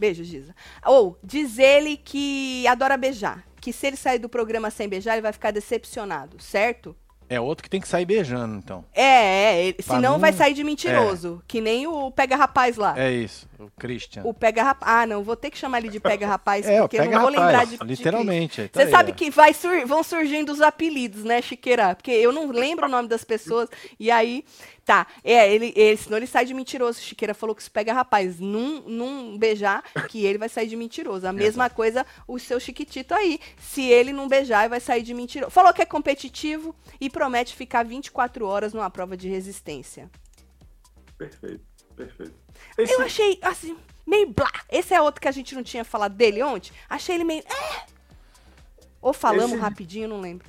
Beijo, 0.00 0.24
Giza. 0.24 0.54
Ou, 0.86 1.16
diz 1.22 1.58
ele 1.58 1.96
que 1.98 2.66
adora 2.66 2.96
beijar. 2.96 3.44
Que 3.64 3.72
se 3.72 3.86
ele 3.86 3.96
sair 3.96 4.18
do 4.18 4.28
programa 4.28 4.68
sem 4.70 4.86
beijar, 4.86 5.14
ele 5.14 5.22
vai 5.22 5.32
ficar 5.32 5.50
decepcionado, 5.50 6.36
certo? 6.38 6.94
É 7.30 7.40
outro 7.40 7.62
que 7.62 7.70
tem 7.70 7.80
que 7.80 7.88
sair 7.88 8.04
beijando, 8.04 8.56
então. 8.56 8.84
É, 8.92 9.02
é. 9.02 9.64
Ele, 9.68 9.76
senão 9.80 10.12
não- 10.12 10.18
vai 10.18 10.34
sair 10.34 10.52
de 10.52 10.62
mentiroso. 10.62 11.42
Que 11.48 11.62
nem 11.62 11.86
o 11.86 12.10
Pega 12.10 12.36
Rapaz 12.36 12.76
lá. 12.76 12.92
É 12.94 13.10
isso, 13.10 13.48
o 13.58 13.70
Christian. 13.78 14.22
O 14.24 14.32
Pega 14.34 14.62
Rapaz. 14.62 14.92
Ah, 14.92 15.06
não, 15.06 15.22
vou 15.22 15.36
ter 15.36 15.50
que 15.50 15.58
chamar 15.58 15.78
ele 15.78 15.88
de 15.88 16.00
Pega 16.00 16.26
Rapaz, 16.26 16.66
É, 16.68 16.80
porque 16.80 16.96
eu 16.98 17.04
não 17.10 17.20
vou 17.20 17.30
Rapaz, 17.30 17.36
lembrar 17.36 17.66
de. 17.66 17.76
literalmente, 17.84 18.68
tá 18.68 18.80
Você 18.80 18.86
aí, 18.86 18.90
sabe 18.90 19.12
que 19.12 19.30
vai 19.30 19.52
sur- 19.54 19.86
vão 19.86 20.02
surgindo 20.02 20.52
os 20.52 20.60
apelidos, 20.60 21.24
né, 21.24 21.40
Chiqueira? 21.42 21.94
Porque 21.94 22.10
eu 22.10 22.32
não 22.32 22.50
lembro 22.50 22.86
o 22.86 22.88
nome 22.90 23.08
das 23.08 23.24
pessoas. 23.24 23.68
E 23.98 24.10
aí. 24.10 24.44
Tá, 24.84 25.06
é, 25.24 25.50
ele, 25.50 25.72
ele, 25.74 25.96
senão 25.96 26.18
ele 26.18 26.26
sai 26.26 26.44
de 26.44 26.52
mentiroso. 26.52 27.00
Chiqueira 27.00 27.32
falou 27.32 27.54
que 27.56 27.62
se 27.62 27.70
pega 27.70 27.90
rapaz, 27.94 28.38
num, 28.38 28.82
num 28.82 29.38
beijar, 29.38 29.82
que 30.10 30.26
ele 30.26 30.36
vai 30.36 30.48
sair 30.50 30.66
de 30.66 30.76
mentiroso. 30.76 31.26
A 31.26 31.32
mesma 31.32 31.70
coisa 31.70 32.04
o 32.28 32.38
seu 32.38 32.60
Chiquitito 32.60 33.14
aí. 33.14 33.40
Se 33.56 33.80
ele 33.82 34.12
não 34.12 34.28
beijar, 34.28 34.60
ele 34.60 34.68
vai 34.68 34.80
sair 34.80 35.02
de 35.02 35.14
mentiroso. 35.14 35.50
Falou 35.50 35.72
que 35.72 35.80
é 35.80 35.86
competitivo 35.86 36.76
e 37.00 37.08
promete 37.08 37.56
ficar 37.56 37.82
24 37.82 38.46
horas 38.46 38.74
numa 38.74 38.90
prova 38.90 39.16
de 39.16 39.26
resistência. 39.26 40.10
Perfeito, 41.16 41.64
perfeito. 41.96 42.43
Eu 42.76 42.84
Esse, 42.84 43.02
achei, 43.02 43.38
assim, 43.42 43.76
meio 44.06 44.28
blá. 44.30 44.50
Esse 44.70 44.94
é 44.94 45.00
outro 45.00 45.20
que 45.20 45.28
a 45.28 45.32
gente 45.32 45.54
não 45.54 45.62
tinha 45.62 45.84
falado 45.84 46.14
dele 46.14 46.42
ontem. 46.42 46.72
Achei 46.88 47.14
ele 47.14 47.24
meio. 47.24 47.42
É. 47.42 47.86
Ou 49.00 49.12
falamos 49.12 49.52
Esse- 49.52 49.60
rapidinho, 49.60 50.08
não 50.08 50.20
lembro. 50.20 50.48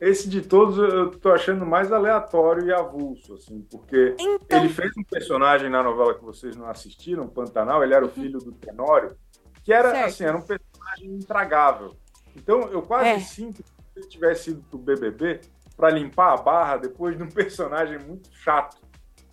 esse 0.00 0.28
de 0.28 0.40
todos 0.42 0.76
eu 0.78 1.10
tô 1.10 1.30
achando 1.32 1.64
mais 1.66 1.92
aleatório 1.92 2.66
e 2.66 2.72
avulso, 2.72 3.34
assim, 3.34 3.60
porque 3.70 4.14
Então. 4.18 4.60
ele 4.64 4.68
fez 4.72 4.90
um 4.98 5.04
personagem 5.04 5.68
na 5.70 5.82
novela 5.82 6.14
que 6.14 6.24
vocês 6.24 6.56
não 6.56 6.66
assistiram, 6.68 7.26
Pantanal, 7.28 7.82
ele 7.82 7.94
era 7.94 8.04
o 8.04 8.08
filho 8.10 8.38
do 8.38 8.52
Tenório, 8.52 9.16
que 9.62 9.72
era, 9.72 9.90
Certo. 9.90 10.06
assim, 10.08 10.24
era 10.24 10.36
um 10.36 10.42
personagem 10.42 11.06
intragável. 11.14 11.96
Então, 12.36 12.62
eu 12.72 12.82
quase 12.82 13.08
É. 13.10 13.18
sinto 13.20 13.62
que 13.62 13.68
se 13.68 13.74
ele 13.98 14.08
tivesse 14.08 14.50
ido 14.50 14.62
pro 14.68 14.78
BBB 14.78 15.40
para 15.76 15.90
limpar 15.90 16.32
a 16.34 16.36
barra 16.42 16.76
depois 16.78 17.16
de 17.16 17.22
um 17.22 17.28
personagem 17.30 17.98
muito 17.98 18.28
chato, 18.32 18.76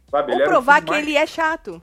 sabe? 0.10 0.34
Ou 0.34 0.44
provar 0.44 0.82
que 0.84 0.92
mais 0.92 1.08
ele 1.08 1.16
é 1.18 1.26
chato. 1.26 1.82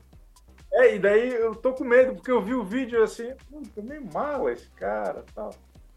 É, 0.79 0.95
e 0.95 0.99
daí 0.99 1.29
eu 1.35 1.55
tô 1.57 1.73
com 1.73 1.83
medo, 1.85 2.15
porque 2.15 2.31
eu 2.31 2.41
vi 2.41 2.55
o 2.55 2.65
vídeo 2.65 3.03
assim, 3.03 3.33
puta, 3.51 3.83
meio 3.83 4.05
mal 4.13 4.49
esse 4.49 4.69
cara 4.71 5.25
tal. 5.35 5.51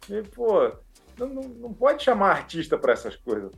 E, 0.09 0.23
pô, 0.23 0.71
não, 1.19 1.27
não, 1.27 1.41
não 1.43 1.73
pode 1.73 2.03
chamar 2.03 2.31
artista 2.31 2.77
pra 2.77 2.93
essas 2.93 3.15
coisas. 3.15 3.51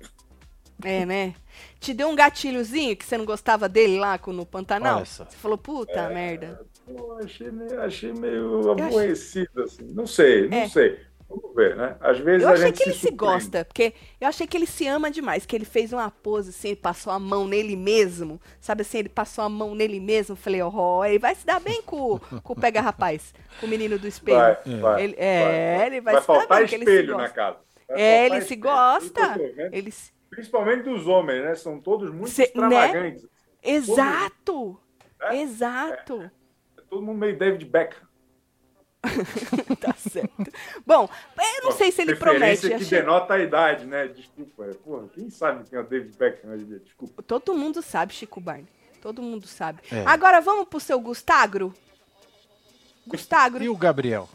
É, 0.83 1.05
né? 1.05 1.33
Te 1.79 1.93
deu 1.93 2.09
um 2.09 2.15
gatilhozinho 2.15 2.97
que 2.97 3.05
você 3.05 3.17
não 3.17 3.23
gostava 3.23 3.69
dele 3.69 3.97
lá 3.97 4.19
no 4.27 4.45
Pantanal? 4.45 5.05
Só. 5.05 5.23
Você 5.23 5.37
falou, 5.37 5.57
puta 5.57 5.93
É. 5.93 6.13
merda. 6.13 6.65
Pô, 6.85 7.13
achei 7.23 7.49
meio, 7.49 7.81
achei 7.81 8.11
meio 8.11 8.71
achei- 8.73 8.85
aborrecido, 8.85 9.63
assim. 9.63 9.83
Não 9.93 10.05
sei, 10.05 10.49
não 10.49 10.57
É. 10.57 10.67
sei. 10.67 10.99
Vamos 11.35 11.55
ver, 11.55 11.75
né? 11.75 11.97
Às 11.99 12.19
vezes 12.19 12.45
Eu 12.45 12.49
a 12.49 12.53
achei 12.53 12.67
gente 12.67 12.77
que 12.77 12.83
ele 12.83 12.93
se 12.93 13.07
surpreende. 13.07 13.49
gosta, 13.49 13.65
porque 13.65 13.93
eu 14.21 14.27
achei 14.27 14.45
que 14.45 14.55
ele 14.55 14.67
se 14.67 14.87
ama 14.87 15.09
demais, 15.09 15.45
que 15.45 15.55
ele 15.55 15.65
fez 15.65 15.91
uma 15.91 16.11
pose 16.11 16.49
assim, 16.51 16.69
ele 16.69 16.77
passou 16.77 17.11
a 17.11 17.17
mão 17.19 17.47
nele 17.47 17.75
mesmo, 17.75 18.39
sabe 18.61 18.81
assim, 18.83 18.99
ele 18.99 19.09
passou 19.09 19.43
a 19.43 19.49
mão 19.49 19.73
nele 19.73 19.99
mesmo, 19.99 20.35
falei, 20.35 20.61
ó, 20.61 21.03
ele 21.05 21.17
vai 21.19 21.33
se 21.35 21.45
dar 21.45 21.59
bem 21.59 21.81
com, 21.81 22.19
com 22.19 22.53
o 22.53 22.55
Pega 22.55 22.81
Rapaz, 22.81 23.33
com 23.59 23.65
o 23.65 23.69
menino 23.69 23.97
do 23.97 24.07
espelho. 24.07 24.37
Vai, 24.37 24.57
vai, 24.79 25.03
Ele- 25.03 25.15
é, 25.17 25.77
vai, 25.77 25.87
ele 25.87 26.01
vai 26.01 26.13
vai 26.13 26.21
se 26.21 26.27
dar 26.27 26.33
faltar 26.35 26.57
bem, 26.59 26.67
que 26.67 26.75
ele 26.75 26.85
se 26.85 26.91
espelho 26.91 27.17
na 27.17 27.23
gosta. 27.23 27.35
casa. 27.35 27.57
Vai 27.87 28.01
É, 28.01 28.25
ele 28.27 28.35
se 28.41 28.53
espelho. 28.53 28.61
gosta. 28.61 29.27
Vendo. 29.37 29.73
Ele 29.73 29.91
se- 29.91 30.11
Principalmente 30.29 30.83
dos 30.83 31.07
homens, 31.07 31.43
né? 31.43 31.55
São 31.55 31.79
todos 31.79 32.09
muito 32.11 32.29
Cê- 32.29 32.41
né? 32.43 32.47
extravagantes. 32.47 33.27
Exato! 33.61 34.79
É? 35.21 35.37
Exato! 35.41 36.29
Todo 36.89 37.01
mundo 37.01 37.17
meio 37.19 37.37
David 37.37 37.65
Beckham. 37.65 38.07
Tá 39.79 39.93
certo. 39.93 40.51
Bom, 40.85 41.09
eu 41.37 41.63
não 41.65 41.71
sei 41.73 41.91
se 41.91 42.01
ele 42.01 42.15
promete. 42.15 42.67
que 42.67 42.73
achei- 42.73 42.99
denota 43.01 43.33
a 43.33 43.39
idade, 43.39 43.85
né? 43.85 44.07
Desculpa. 44.07 44.63
Porra, 44.83 45.07
quem 45.13 45.29
sabe 45.29 45.69
quem 45.69 45.77
é 45.77 45.81
o 45.81 45.85
David 45.85 46.15
Beckham? 46.17 46.57
Desculpa. 46.83 47.21
Todo 47.21 47.53
mundo 47.53 47.81
sabe, 47.81 48.13
Chico 48.13 48.39
Barney. 48.39 48.67
Todo 49.01 49.21
mundo 49.21 49.45
sabe. 49.47 49.81
É. 49.91 50.03
Agora 50.05 50.39
vamos 50.39 50.67
pro 50.69 50.79
seu 50.79 50.99
Gustagro? 50.99 51.73
Gustagro. 53.05 53.61
E 53.61 53.67
o 53.67 53.75
Gabriel? 53.75 54.29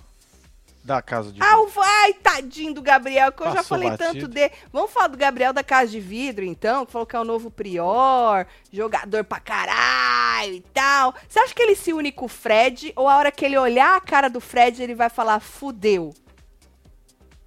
Da 0.88 1.02
casa 1.02 1.30
de. 1.30 1.38
Ah, 1.42 1.60
o 1.60 1.66
vai, 1.66 2.14
tadinho 2.14 2.72
do 2.72 2.80
Gabriel, 2.80 3.30
que 3.30 3.42
eu 3.42 3.46
já 3.48 3.56
Passou 3.56 3.76
falei 3.76 3.90
batido. 3.90 4.12
tanto 4.14 4.26
dele. 4.26 4.54
Vamos 4.72 4.90
falar 4.90 5.08
do 5.08 5.18
Gabriel 5.18 5.52
da 5.52 5.62
Casa 5.62 5.90
de 5.90 6.00
Vidro, 6.00 6.46
então, 6.46 6.86
que 6.86 6.92
falou 6.92 7.06
que 7.06 7.14
é 7.14 7.20
o 7.20 7.24
novo 7.24 7.50
Prior, 7.50 8.46
jogador 8.72 9.22
pra 9.22 9.38
caralho 9.38 10.54
e 10.54 10.60
tal. 10.72 11.14
Você 11.28 11.38
acha 11.40 11.54
que 11.54 11.60
ele 11.60 11.74
se 11.76 11.92
une 11.92 12.10
com 12.10 12.24
o 12.24 12.28
Fred, 12.28 12.90
ou 12.96 13.06
a 13.06 13.18
hora 13.18 13.30
que 13.30 13.44
ele 13.44 13.58
olhar 13.58 13.96
a 13.96 14.00
cara 14.00 14.30
do 14.30 14.40
Fred, 14.40 14.82
ele 14.82 14.94
vai 14.94 15.10
falar, 15.10 15.40
fudeu? 15.40 16.14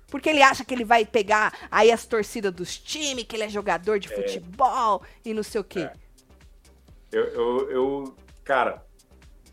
Porque 0.08 0.30
ele 0.30 0.44
acha 0.44 0.64
que 0.64 0.74
ele 0.76 0.86
vai 0.86 1.04
pegar 1.04 1.52
aí 1.72 1.92
as 1.92 2.06
torcidas 2.06 2.54
dos 2.54 2.78
times, 2.78 3.24
que 3.24 3.36
ele 3.36 3.44
é 3.46 3.50
jogador 3.50 3.98
de 3.98 4.08
futebol 4.08 5.02
e 5.26 5.34
não 5.34 5.42
sei 5.42 5.62
o 5.62 5.64
quê. 5.64 5.80
É. 5.80 5.94
Eu, 7.12 7.24
eu, 7.26 7.72
eu- 7.72 8.16
cara, 8.44 8.86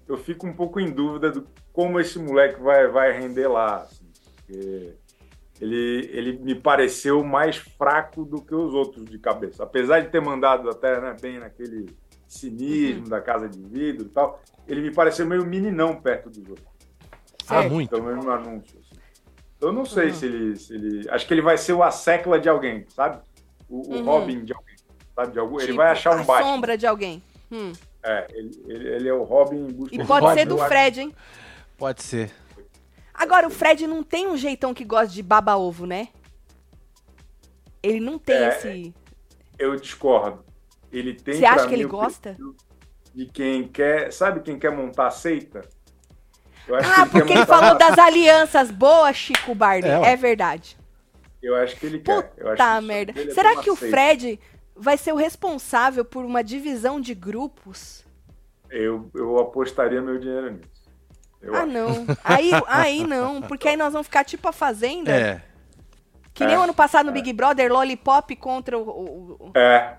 eu 0.06 0.18
fico 0.18 0.46
um 0.46 0.52
pouco 0.52 0.78
em 0.78 0.90
dúvida 0.90 1.30
do 1.30 1.48
como 1.78 2.00
esse 2.00 2.18
moleque 2.18 2.60
vai, 2.60 2.88
vai 2.88 3.12
render 3.16 3.46
lá. 3.46 3.76
assim, 3.82 4.04
porque 4.34 4.94
ele, 5.60 6.10
ele 6.12 6.32
me 6.40 6.56
pareceu 6.56 7.22
mais 7.22 7.56
fraco 7.56 8.24
do 8.24 8.42
que 8.42 8.52
os 8.52 8.74
outros 8.74 9.04
de 9.04 9.16
cabeça. 9.16 9.62
Apesar 9.62 10.00
de 10.00 10.08
ter 10.08 10.20
mandado 10.20 10.68
até 10.68 11.00
né, 11.00 11.14
bem 11.22 11.38
naquele 11.38 11.86
cinismo 12.26 13.04
Uhum. 13.04 13.08
da 13.10 13.20
casa 13.20 13.48
de 13.48 13.62
vidro 13.62 14.06
e 14.06 14.08
tal, 14.08 14.42
ele 14.66 14.80
me 14.80 14.92
pareceu 14.92 15.24
meio 15.24 15.46
meninão 15.46 15.94
perto 16.00 16.28
dos 16.28 16.48
outros. 16.48 16.66
Ah, 17.48 17.62
muito. 17.62 17.90
Pelo 17.90 18.02
menos 18.02 18.24
no 18.24 18.32
anúncio. 18.32 18.76
assim. 18.80 19.00
Eu 19.60 19.72
não 19.72 19.84
sei 19.84 20.08
Uhum. 20.08 20.14
se, 20.14 20.26
ele, 20.26 20.56
se 20.56 20.74
ele. 20.74 21.08
Acho 21.10 21.28
que 21.28 21.32
ele 21.34 21.42
vai 21.42 21.56
ser 21.56 21.74
o 21.74 21.82
Assecla 21.84 22.40
de 22.40 22.48
alguém, 22.48 22.84
sabe? 22.88 23.22
O, 23.68 23.88
o 23.88 23.98
Uhum. 23.98 24.04
Robin 24.04 24.44
de 24.44 24.52
alguém. 24.52 24.74
Sabe? 25.14 25.30
De 25.32 25.38
algum, 25.38 25.58
ele 25.58 25.66
Tipo, 25.66 25.76
vai 25.76 25.92
achar 25.92 26.10
um 26.16 26.20
a 26.22 26.24
Batman. 26.24 26.42
sombra 26.52 26.76
de 26.76 26.86
alguém. 26.88 27.22
Hum. 27.52 27.72
É, 28.02 28.26
ele, 28.32 28.50
ele, 28.66 28.88
ele 28.88 29.08
é 29.08 29.12
o 29.14 29.22
Robin 29.22 29.56
em 29.58 29.72
busca 29.72 29.94
E 29.94 30.04
pode 30.04 30.32
ser 30.34 30.44
do 30.44 30.58
Fred, 30.58 31.00
hein? 31.02 31.14
Pode 31.78 32.02
ser. 32.02 32.30
Agora, 33.14 33.46
o 33.46 33.50
Fred 33.50 33.86
não 33.86 34.02
tem 34.02 34.28
um 34.28 34.36
jeitão 34.36 34.74
que 34.74 34.84
gosta 34.84 35.08
de 35.14 35.22
baba-ovo, 35.22 35.86
né? 35.86 36.08
Ele 37.82 38.00
não 38.00 38.18
tem 38.18 38.36
É, 38.36 38.48
esse. 38.48 38.94
Eu 39.58 39.76
discordo. 39.76 40.44
Ele 40.92 41.14
tem. 41.14 41.34
Você 41.34 41.44
acha 41.46 41.66
que 41.68 41.74
ele 41.74 41.84
gosta? 41.84 42.36
De 43.14 43.26
quem 43.26 43.66
quer. 43.68 44.12
Sabe 44.12 44.40
quem 44.40 44.58
quer 44.58 44.70
montar 44.70 45.10
seita? 45.10 45.62
Eu 46.66 46.76
acho 46.76 46.88
Ah, 46.90 46.94
que 46.94 47.00
ele 47.00 47.10
porque 47.10 47.32
quer 47.32 47.38
ele 47.38 47.46
falou 47.46 47.76
das 47.78 47.98
alianças. 47.98 48.70
Boa, 48.70 49.12
Chico 49.12 49.54
Barney. 49.54 49.90
É, 49.90 50.12
É, 50.12 50.16
verdade. 50.16 50.76
Eu 51.42 51.54
acho 51.56 51.76
que 51.76 51.86
ele 51.86 52.00
quer. 52.00 52.32
Que 52.34 52.44
Puta 52.44 52.56
sonho 52.56 52.82
merda. 52.82 53.12
dele 53.12 53.30
é 53.30 53.34
Será 53.34 53.56
que 53.56 53.70
o 53.70 53.76
seita. 53.76 53.96
Fred 53.96 54.40
vai 54.76 54.96
ser 54.98 55.12
o 55.12 55.16
responsável 55.16 56.04
por 56.04 56.24
uma 56.24 56.42
divisão 56.42 57.00
de 57.00 57.14
grupos? 57.14 58.04
Eu, 58.70 59.10
eu 59.14 59.38
apostaria 59.38 60.00
meu 60.02 60.18
dinheiro 60.18 60.50
nisso. 60.52 60.77
Eu 61.40 61.54
ah, 61.54 61.58
acho. 61.62 61.66
não. 61.72 62.06
Aí, 62.24 62.50
aí 62.66 63.06
não. 63.06 63.40
Porque 63.42 63.68
aí 63.68 63.76
nós 63.76 63.92
vamos 63.92 64.06
ficar 64.06 64.24
tipo 64.24 64.48
a 64.48 64.52
Fazenda. 64.52 65.12
É. 65.12 65.42
Que 66.34 66.44
nem 66.44 66.54
É. 66.54 66.58
o 66.58 66.62
ano 66.62 66.74
passado 66.74 67.06
no 67.06 67.12
Big 67.12 67.32
Brother, 67.32 67.72
Lollipop 67.72 68.34
contra 68.36 68.78
o. 68.78 68.82
o- 68.88 69.36
o- 69.48 69.58
É. 69.58 69.96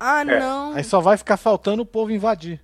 Ah, 0.00 0.24
não. 0.24 0.74
Aí 0.74 0.82
só 0.84 1.00
vai 1.00 1.16
ficar 1.16 1.36
faltando 1.36 1.82
o 1.82 1.86
povo 1.86 2.10
invadir. 2.12 2.60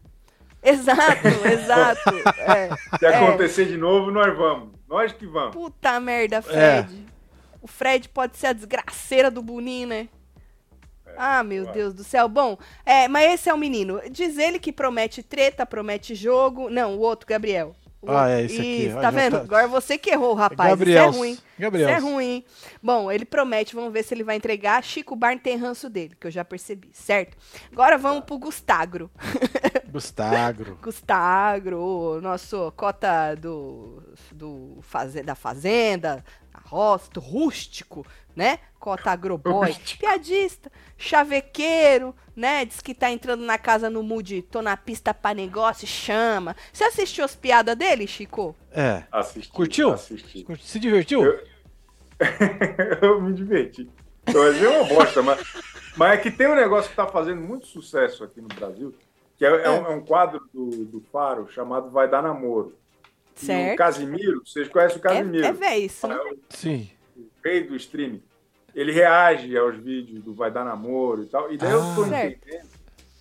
Exato, 0.63 1.29
exato. 1.53 2.11
É. 2.39 2.71
Se 2.99 3.07
acontecer 3.07 3.67
de 3.67 3.77
novo, 3.77 4.11
nós 4.11 4.37
vamos. 4.37 4.71
Nós 4.89 5.13
que 5.13 5.27
vamos. 5.27 5.53
Puta 5.55 6.01
merda, 6.01 6.41
Fred. 6.43 7.07
O 7.61 7.67
Fred 7.67 8.09
pode 8.09 8.37
ser 8.37 8.49
a 8.49 8.53
desgraceira 8.53 9.31
do 9.31 9.43
Boninho, 9.43 9.89
né? 9.89 10.09
ah, 11.17 11.43
meu 11.45 11.65
vai. 11.65 11.75
Deus 11.75 11.95
do 11.95 12.03
céu. 12.03 12.29
Bom, 12.29 12.59
é, 12.85 13.07
mas 13.09 13.35
esse 13.35 13.49
é 13.49 13.55
o 13.55 13.59
menino. 13.59 14.01
Diz 14.11 14.37
ele 14.39 14.59
que 14.59 14.73
promete 14.73 15.23
treta, 15.23 15.65
promete 15.65 16.15
jogo. 16.15 16.69
Não, 16.69 16.97
o 16.97 17.01
outro, 17.01 17.27
Gabriel. 17.29 17.75
Ah, 18.09 18.31
é 18.31 18.43
esse 18.45 18.59
aqui. 18.59 18.87
Isso, 18.87 19.01
tá 19.01 19.11
vendo? 19.11 19.33
tá- 19.39 19.43
Agora 19.43 19.69
você 19.69 19.97
que 19.99 20.11
errou, 20.11 20.35
rapaz. 20.35 20.71
Gabriel. 20.71 21.11
Isso 21.11 21.17
é 21.17 21.19
ruim. 21.21 21.39
Gabriel. 21.59 21.89
Isso 21.89 21.99
é 21.99 22.01
ruim. 22.01 22.45
Bom, 22.83 23.11
ele 23.13 23.25
promete, 23.25 23.75
vamos 23.75 23.93
ver 23.93 24.03
se 24.03 24.15
ele 24.15 24.25
vai 24.25 24.37
entregar. 24.37 24.83
Chico 24.83 25.15
Barney 25.17 25.39
tem 25.39 25.57
ranço 25.57 25.89
dele, 25.89 26.15
que 26.21 26.27
eu 26.27 26.31
já 26.31 26.45
percebi, 26.45 26.89
certo? 26.93 27.37
Agora 27.73 27.97
vamos 27.99 28.25
pro 28.25 28.39
Gustagro. 28.39 29.11
Gustagro. 29.95 30.77
Gustagro, 30.83 32.21
nosso 32.21 32.73
cota 32.73 33.37
do, 33.37 34.03
do 34.33 34.79
faze, 34.83 35.23
da 35.23 35.37
fazenda, 35.37 36.25
roça, 36.65 37.09
rústico, 37.17 38.05
né? 38.35 38.59
Cota 38.81 39.13
agroboy, 39.13 39.73
piadista, 39.97 40.71
chavequeiro, 40.99 42.13
né? 42.35 42.65
Diz 42.65 42.81
que 42.81 42.93
tá 42.93 43.09
entrando 43.09 43.45
na 43.45 43.57
casa 43.57 43.89
no 43.89 44.03
mood, 44.03 44.43
tô 44.43 44.61
na 44.61 44.77
pista 44.77 45.15
pra 45.15 45.33
negócio, 45.33 45.87
chama. 45.87 46.57
Você 46.73 46.83
assistiu 46.83 47.25
as 47.25 47.37
piadas 47.37 47.77
dele, 47.77 48.09
Chico? 48.09 48.57
É. 48.73 49.05
Assisti, 49.13 49.53
Curtiu? 49.53 49.93
Assisti. 49.93 50.45
Se 50.61 50.81
divertiu? 50.81 51.23
Eu... 51.23 51.41
eu 53.01 53.23
me 53.23 53.33
diverti. 53.33 53.89
Eu 54.27 54.51
achei 54.51 54.67
uma 54.67 54.89
bosta, 54.89 55.23
mas, 55.23 55.41
mas 55.97 56.15
é 56.15 56.17
que 56.17 56.33
tem 56.33 56.49
um 56.49 56.57
negócio 56.57 56.91
que 56.91 56.97
tá 56.97 57.07
fazendo 57.07 57.41
muito 57.41 57.69
sucesso 57.69 58.25
aqui 58.25 58.41
no 58.41 58.49
Brasil, 58.49 58.93
que 59.37 59.45
é, 59.45 59.49
é. 59.49 59.71
Um, 59.71 59.87
é 59.87 59.89
um, 59.91 60.01
quadro 60.01 60.41
do, 60.53 60.85
do 60.85 61.01
Faro 61.13 61.49
chamado 61.49 61.91
Vai 61.91 62.09
Dar 62.09 62.23
Namoro. 62.23 62.77
Certo. 63.35 63.75
o 63.75 63.77
Casimiro, 63.77 64.43
vocês 64.47 64.69
conhecem 64.69 64.99
o 64.99 65.01
Casimiro? 65.01 65.45
É, 65.45 65.67
é 65.67 65.79
isso. 65.79 66.07
É 66.07 66.17
o, 66.17 66.39
Sim. 66.51 66.91
O 67.17 67.27
rei 67.45 67.65
do 67.65 67.75
streaming. 67.75 68.23
Ele 68.75 68.93
reage 68.93 69.57
aos 69.57 69.77
vídeos 69.77 70.23
do 70.23 70.35
Vai 70.35 70.51
Dar 70.51 70.65
Namoro 70.65 71.23
e 71.23 71.27
tal. 71.27 71.53
E 71.53 71.57
daí 71.57 71.71
ah, 71.71 71.75
eu 71.75 71.95
tô 71.95 72.05
certo. 72.07 72.37
entendendo 72.37 72.69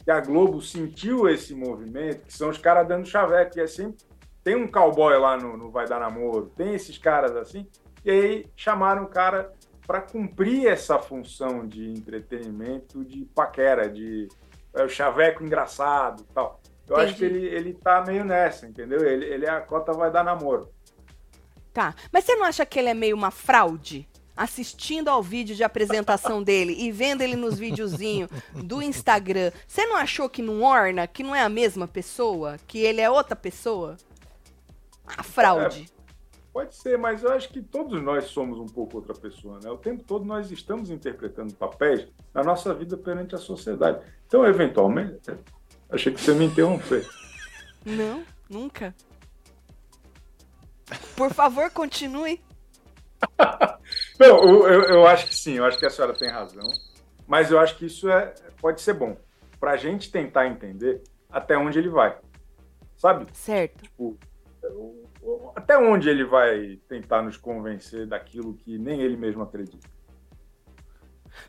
que 0.04 0.12
a 0.12 0.20
Globo 0.20 0.62
sentiu 0.62 1.30
esse 1.30 1.56
movimento, 1.56 2.26
que 2.26 2.34
são 2.34 2.50
os 2.50 2.58
caras 2.58 2.88
dando 2.88 3.08
chaveco, 3.08 3.54
que 3.54 3.62
é 3.62 3.68
sempre. 3.68 4.06
Tem 4.44 4.56
um 4.56 4.68
cowboy 4.68 5.18
lá 5.18 5.38
no, 5.38 5.56
no 5.56 5.72
Vai 5.72 5.88
Dar 5.88 6.02
Namoro, 6.02 6.52
tem 6.58 6.74
esses 6.74 6.98
caras 6.98 7.36
assim, 7.36 7.66
e 8.04 8.12
aí 8.12 8.46
chamaram 8.58 9.04
o 9.04 9.08
cara 9.08 9.54
para 9.88 10.02
cumprir 10.02 10.68
essa 10.68 11.00
função 11.00 11.66
de 11.66 11.90
entretenimento, 11.90 13.06
de 13.06 13.24
paquera, 13.26 13.90
de 13.90 14.28
é, 14.74 14.84
o 14.84 14.90
chaveco 14.90 15.44
engraçado 15.44 16.22
e 16.22 16.34
tal. 16.34 16.60
Eu 16.88 16.96
Entendi. 16.96 17.10
acho 17.10 17.18
que 17.18 17.26
ele, 17.26 17.46
ele 17.48 17.74
tá 17.74 18.04
meio 18.06 18.26
nessa, 18.26 18.68
entendeu? 18.68 19.06
Ele, 19.06 19.26
ele 19.26 19.48
a 19.48 19.62
cota 19.62 19.94
vai 19.94 20.12
dar 20.12 20.24
namoro. 20.24 20.70
Tá. 21.74 21.96
Mas 22.12 22.26
você 22.26 22.36
não 22.36 22.46
acha 22.46 22.66
que 22.66 22.78
ele 22.78 22.90
é 22.90 22.94
meio 22.94 23.16
uma 23.16 23.32
fraude? 23.32 24.08
Assistindo 24.36 25.10
ao 25.10 25.22
vídeo 25.22 25.56
de 25.56 25.64
apresentação 25.64 26.42
dele 26.44 26.76
e 26.78 26.92
vendo 26.92 27.22
ele 27.22 27.36
nos 27.36 27.58
videozinhos 27.58 28.30
do 28.54 28.82
Instagram, 28.82 29.52
você 29.68 29.86
não 29.86 29.96
achou 29.96 30.28
que 30.28 30.42
não 30.42 30.62
orna, 30.62 31.08
que 31.08 31.24
não 31.24 31.36
é 31.36 31.42
a 31.42 31.50
mesma 31.50 31.88
pessoa? 31.88 32.58
Que 32.68 32.80
ele 32.80 33.00
é 33.00 33.10
outra 33.10 33.36
pessoa? 33.36 33.96
A 35.06 35.24
fraude. 35.24 35.93
É, 36.54 36.60
pode 36.64 36.76
ser, 36.76 36.98
mas 36.98 37.24
eu 37.24 37.32
acho 37.32 37.50
que 37.50 37.62
todos 37.62 38.02
nós 38.02 38.26
somos 38.26 38.60
um 38.60 38.68
pouco 38.68 38.98
outra 38.98 39.14
pessoa, 39.14 39.60
né? 39.62 39.70
O 39.70 39.78
tempo 39.78 40.04
todo 40.04 40.24
nós 40.24 40.52
estamos 40.52 40.90
interpretando 40.90 41.54
papéis 41.56 42.08
na 42.34 42.44
nossa 42.44 42.74
vida 42.74 42.96
perante 42.96 43.34
a 43.34 43.40
sociedade. 43.40 44.06
Então, 44.28 44.46
eventualmente, 44.46 45.20
Achei 45.94 46.12
que 46.12 46.20
você 46.20 46.34
me 46.34 46.46
interrompeu. 46.46 47.06
Não, 47.86 48.26
nunca. 48.50 48.96
Por 51.16 51.32
favor, 51.32 51.70
continue. 51.70 52.42
Não, 54.20 54.44
eu, 54.44 54.82
eu, 54.86 55.08
acho 55.08 55.28
que 55.28 55.36
sim, 55.36 55.54
eu 55.54 55.66
acho 55.66 55.78
que 55.78 55.86
a 55.86 55.92
senhora 55.92 56.16
tem 56.16 56.32
razão. 56.32 56.68
Mas 57.28 57.52
eu 57.52 57.60
acho 57.60 57.78
que 57.78 57.86
isso 57.86 58.10
é, 58.10 58.34
pode 58.60 58.82
ser 58.82 58.94
bom. 58.94 59.16
Pra 59.60 59.78
gente 59.78 60.12
tentar 60.12 60.48
entender 60.48 61.04
até 61.30 61.56
onde 61.56 61.78
ele 61.78 61.90
vai. 61.90 62.18
Sabe? 62.98 63.28
Certo. 63.32 63.84
Tipo, 63.84 64.18
até 65.56 65.78
onde 65.78 66.10
ele 66.10 66.24
vai 66.24 66.80
tentar 66.88 67.22
nos 67.22 67.38
convencer 67.38 68.06
daquilo 68.06 68.56
que 68.56 68.78
nem 68.78 69.02
ele 69.02 69.18
mesmo 69.18 69.44
acredita. 69.44 69.88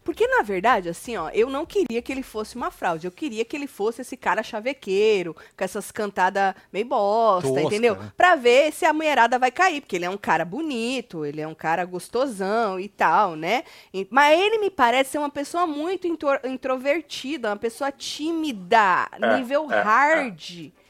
Porque, 0.03 0.27
na 0.27 0.43
verdade, 0.43 0.89
assim, 0.89 1.17
ó, 1.17 1.31
eu 1.31 1.49
não 1.49 1.67
queria 1.67 2.01
que 2.01 2.13
ele 2.13 2.23
fosse 2.23 2.57
uma 2.57 2.71
fraude. 2.71 3.07
Eu 3.07 3.13
queria 3.13 3.45
que 3.45 3.57
ele 3.57 3.67
fosse 3.67 4.03
esse 4.03 4.17
cara 4.17 4.43
chavequeiro, 4.43 5.35
com 5.35 5.65
essas 5.65 5.91
cantadas 5.91 6.55
meio 6.73 6.87
bosta, 6.87 7.49
Tosca, 7.49 7.63
entendeu? 7.63 7.97
Né? 7.97 8.13
Pra 8.17 8.35
ver 8.35 8.73
se 8.73 8.85
a 8.85 8.93
mulherada 8.93 9.39
vai 9.39 9.51
cair. 9.51 9.81
Porque 9.81 9.97
ele 9.97 10.05
é 10.05 10.11
um 10.11 10.17
cara 10.17 10.45
bonito, 10.45 11.25
ele 11.25 11.41
é 11.41 11.47
um 11.47 11.55
cara 11.55 11.85
gostosão 11.85 12.79
e 12.79 12.89
tal, 12.89 13.37
né? 13.37 13.65
Mas 14.11 14.39
ele 14.41 14.59
me 14.59 14.71
parece 14.71 15.11
ser 15.11 15.19
uma 15.19 15.31
pessoa 15.31 15.67
muito 15.67 16.07
intro 16.07 16.31
introvertida, 16.45 17.51
uma 17.51 17.57
pessoa 17.57 17.93
tímida, 17.93 19.09
é, 19.13 19.37
nível 19.37 19.71
é, 19.71 19.81
hard. 19.83 20.73
É. 20.81 20.84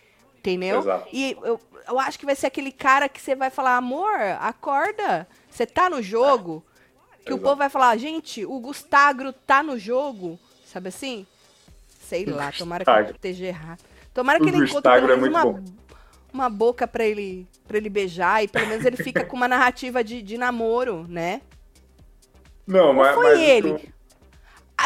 Entendeu? 0.45 0.81
Exato. 0.81 1.09
E 1.11 1.35
eu, 1.43 1.59
eu 1.89 1.99
acho 1.99 2.19
que 2.19 2.27
vai 2.27 2.35
ser 2.35 2.49
aquele 2.49 2.71
cara 2.71 3.09
que 3.09 3.19
você 3.19 3.35
vai 3.35 3.49
falar, 3.49 3.79
amor, 3.79 4.21
acorda. 4.41 5.27
Você 5.49 5.65
tá 5.65 5.89
no 5.89 6.03
jogo. 6.03 6.63
Que 7.25 7.31
Exato. 7.31 7.37
o 7.37 7.39
povo 7.39 7.57
vai 7.57 7.71
falar, 7.71 7.97
gente, 7.97 8.45
o 8.45 8.61
Gustagro 8.61 9.33
tá 9.33 9.63
no 9.63 9.79
jogo. 9.79 10.39
Sabe 10.67 10.89
assim? 10.89 11.27
Sei 11.99 12.27
lá, 12.27 12.53
tomara 12.53 12.85
que 12.85 12.91
ele 12.91 13.11
esteja 13.13 13.47
errado. 13.47 13.81
Tomara 14.13 14.39
que 14.39 14.45
o 14.45 14.49
ele 14.49 14.65
encontre 14.65 14.93
é 14.93 15.15
uma, 15.15 15.65
uma 16.31 16.51
boca 16.51 16.87
para 16.87 17.05
ele 17.05 17.49
para 17.67 17.79
ele 17.79 17.89
beijar 17.89 18.45
e 18.45 18.49
pelo 18.49 18.67
menos 18.67 18.85
ele 18.85 18.99
fica 18.99 19.25
com 19.25 19.35
uma 19.35 19.49
narrativa 19.49 20.05
de, 20.05 20.21
de 20.21 20.37
namoro, 20.37 21.07
né? 21.09 21.41
Não, 22.67 22.89
Ou 22.89 22.95
mas. 22.95 23.15
foi 23.15 23.25
mas 23.25 23.41
ele. 23.41 23.71
Eu... 23.71 23.81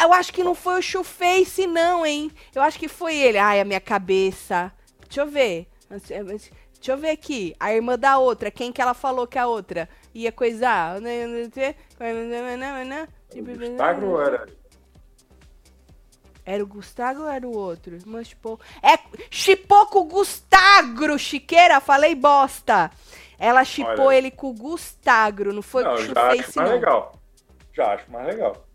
eu 0.03 0.13
acho 0.13 0.31
que 0.31 0.41
não 0.41 0.55
foi 0.55 0.79
o 0.79 0.81
Shoeface, 0.81 1.67
não, 1.67 2.05
hein? 2.05 2.31
Eu 2.55 2.61
acho 2.61 2.79
que 2.79 2.87
foi 2.87 3.17
ele. 3.17 3.37
Ai, 3.37 3.59
a 3.59 3.65
minha 3.65 3.81
cabeça. 3.81 4.71
Deixa 5.09 5.21
eu 5.21 5.27
ver. 5.27 5.67
Deixa 5.89 6.91
eu 6.93 6.97
ver 6.97 7.09
aqui. 7.09 7.55
A 7.59 7.73
irmã 7.73 7.97
da 7.97 8.17
outra. 8.19 8.49
Quem 8.49 8.71
que 8.71 8.81
ela 8.81 8.93
falou 8.93 9.27
que 9.27 9.37
a 9.37 9.47
outra? 9.47 9.89
ia 10.13 10.31
coisar. 10.31 10.97
O 13.35 13.43
Gustavo 13.43 14.21
era. 14.21 14.47
Era 16.45 16.63
o 16.63 16.67
Gustavo 16.67 17.21
ou 17.23 17.29
era 17.29 17.47
o 17.47 17.55
outro? 17.55 17.97
Mas, 18.05 18.29
tipo, 18.29 18.59
é 18.81 18.97
chipou 19.29 19.85
com 19.85 19.99
o 19.99 20.05
Gustagro, 20.05 21.19
Chiqueira, 21.19 21.79
falei 21.79 22.15
bosta. 22.15 22.89
Ela 23.37 23.63
chipou 23.63 24.07
Olha. 24.07 24.17
ele 24.17 24.31
com 24.31 24.49
o 24.49 24.53
Gustagro, 24.53 25.53
não 25.53 25.61
foi 25.61 25.83
não, 25.83 25.93
o 25.93 25.97
já 25.97 26.31
acho 26.31 26.57
mais 26.57 26.71
legal. 26.71 27.13
Já 27.71 27.93
acho 27.93 28.11
mais 28.11 28.25
legal. 28.25 28.65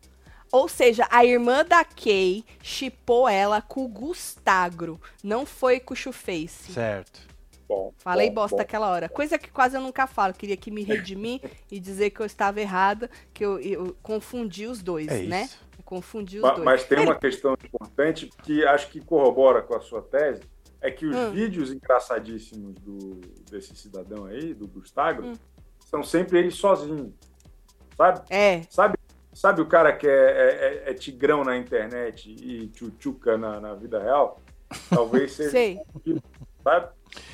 Ou 0.55 0.69
seja, 0.69 1.05
a 1.11 1.25
irmã 1.25 1.65
da 1.65 1.85
Kay 1.85 2.45
chipou 2.63 3.29
ela 3.29 3.61
com 3.61 3.85
o 3.85 3.89
Gustagro, 3.89 5.01
não 5.21 5.45
foi 5.45 5.81
com 5.81 5.95
o 5.95 5.97
Chuface. 5.97 6.71
Certo. 6.73 7.23
Bom, 7.69 7.93
Falei 7.99 8.29
bom, 8.29 8.43
bosta 8.43 8.59
bom. 8.59 8.63
aquela 8.63 8.89
hora. 8.89 9.09
Coisa 9.09 9.37
que 9.37 9.51
quase 9.51 9.77
eu 9.77 9.81
nunca 9.81 10.07
falo. 10.07 10.33
Queria 10.33 10.57
que 10.57 10.71
me 10.71 10.85
redimir 10.85 11.41
e 11.69 11.81
dizer 11.81 12.11
que 12.11 12.21
eu 12.21 12.27
estava 12.27 12.61
errada, 12.61 13.11
que 13.33 13.45
eu, 13.45 13.59
eu 13.59 13.97
confundi 14.01 14.65
os 14.65 14.81
dois, 14.81 15.09
é 15.09 15.23
né? 15.23 15.43
Isso. 15.47 15.59
confundi 15.85 16.37
os 16.37 16.43
mas, 16.43 16.55
dois. 16.55 16.65
Mas 16.65 16.85
tem 16.85 16.99
Ele... 16.99 17.07
uma 17.09 17.19
questão 17.19 17.55
importante 17.55 18.31
que 18.45 18.65
acho 18.65 18.91
que 18.91 19.01
corrobora 19.01 19.61
com 19.61 19.75
a 19.75 19.81
sua 19.81 20.03
tese, 20.03 20.43
é 20.81 20.89
que 20.89 21.05
os 21.05 21.17
hum. 21.17 21.33
vídeos 21.33 21.73
engraçadíssimos 21.73 22.75
do, 22.75 23.21
desse 23.51 23.75
cidadão 23.75 24.27
aí, 24.27 24.55
do 24.55 24.69
Gustavo, 24.69 25.27
hum. 25.27 25.33
são 25.81 26.05
sempre 26.05 26.39
ele 26.39 26.53
sozinho. 26.53 27.13
Sabe? 27.97 28.23
É. 28.31 28.63
Sabe, 28.71 28.97
sabe 29.35 29.61
o 29.61 29.67
cara 29.67 29.93
que 29.93 30.07
é, 30.07 30.11
é, 30.11 30.83
é, 30.87 30.91
é 30.91 30.95
tigrão 30.95 31.45
na 31.45 31.57
internet 31.57 32.31
e 32.31 32.69
tchutchuca 32.69 33.37
na, 33.37 33.61
na 33.61 33.75
vida 33.75 34.03
real? 34.03 34.41
Talvez 34.89 35.33
seja. 35.37 35.51
Sei. 35.51 35.81
Sabe? 36.63 36.89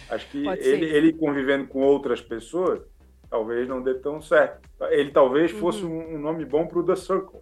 Acho 0.08 0.28
que 0.28 0.46
ele, 0.46 0.86
ele, 0.86 1.12
convivendo 1.12 1.68
com 1.68 1.80
outras 1.80 2.20
pessoas, 2.20 2.80
talvez 3.28 3.68
não 3.68 3.80
dê 3.80 3.94
tão 3.94 4.20
certo. 4.20 4.68
Ele 4.90 5.10
talvez 5.10 5.52
uhum. 5.52 5.60
fosse 5.60 5.84
um, 5.84 6.14
um, 6.14 6.18
nome 6.18 6.44
bom 6.44 6.66
para 6.66 6.78
o 6.80 6.82
The 6.82 6.96
Circle. 6.96 7.40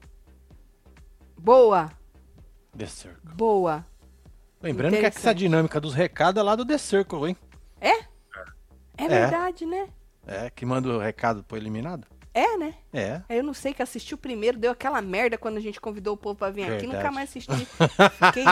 Boa. 1.36 1.90
The 2.76 2.86
Circle. 2.86 3.34
Boa. 3.34 3.86
Lembrando 4.60 4.96
que 4.96 5.06
essa 5.06 5.32
dinâmica 5.32 5.80
dos 5.80 5.94
recados 5.94 6.40
é 6.40 6.42
lá 6.42 6.54
do 6.54 6.66
The 6.66 6.78
Circle, 6.78 7.28
hein? 7.28 7.36
É? 7.80 7.92
É, 8.98 9.04
é 9.04 9.08
verdade, 9.08 9.64
né? 9.64 9.88
É, 10.26 10.50
que 10.50 10.66
manda 10.66 10.88
o 10.88 10.98
recado 10.98 11.42
pro 11.42 11.56
eliminado. 11.56 12.06
É, 12.34 12.56
né? 12.56 12.74
É. 12.92 13.20
Eu 13.28 13.42
não 13.42 13.54
sei 13.54 13.74
que 13.74 13.82
assistiu 13.82 14.16
primeiro, 14.16 14.58
deu 14.58 14.70
aquela 14.70 15.00
merda 15.02 15.36
quando 15.36 15.56
a 15.56 15.60
gente 15.60 15.80
convidou 15.80 16.14
o 16.14 16.16
povo 16.16 16.36
pra 16.36 16.50
vir 16.50 16.66
Verdade. 16.66 16.86
aqui, 16.86 16.94
nunca 16.94 17.10
mais 17.10 17.30
assisti. 17.30 17.66
Fiquei, 17.66 18.44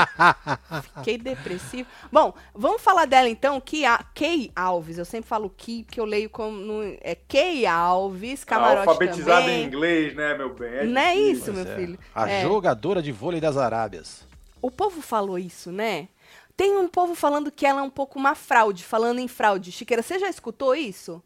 fiquei 0.83 1.19
depressivo. 1.19 1.89
Bom, 2.11 2.35
vamos 2.55 2.83
falar 2.83 3.07
dela 3.07 3.29
então, 3.29 3.61
que 3.61 3.85
a 3.85 3.99
Kay 3.99 4.51
Alves. 4.57 4.99
Eu 4.99 5.05
sempre 5.05 5.29
falo 5.29 5.49
que 5.57 5.87
eu 5.97 6.05
leio 6.05 6.29
como 6.31 6.57
no, 6.57 6.83
é 7.01 7.15
Kay 7.15 7.67
Alves, 7.67 8.45
camarote 8.45 8.89
Alfabetizada 8.89 9.43
também. 9.43 9.63
em 9.63 9.67
inglês, 9.67 10.15
né, 10.15 10.37
meu 10.37 10.55
bem? 10.55 10.69
É 10.69 10.85
não 10.85 11.01
é 11.01 11.15
isso, 11.15 11.53
meu 11.53 11.67
é. 11.67 11.77
filho. 11.77 11.99
A 12.15 12.29
é. 12.29 12.43
jogadora 12.43 13.03
de 13.03 13.13
vôlei 13.13 13.41
das 13.41 13.57
Arábias. 13.57 14.27
O 14.61 14.71
povo 14.71 15.01
falou 15.01 15.39
isso, 15.39 15.71
né? 15.71 16.09
Tem 16.57 16.77
um 16.77 16.89
povo 16.89 17.15
falando 17.15 17.53
que 17.53 17.67
ela 17.67 17.81
é 17.81 17.83
um 17.83 17.91
pouco 17.91 18.19
uma 18.19 18.35
fraude, 18.35 18.83
falando 18.83 19.19
em 19.19 19.29
fraude. 19.29 19.71
Chiqueira, 19.71 20.03
você 20.03 20.19
já 20.19 20.29
escutou 20.29 20.75
isso? 20.75 21.23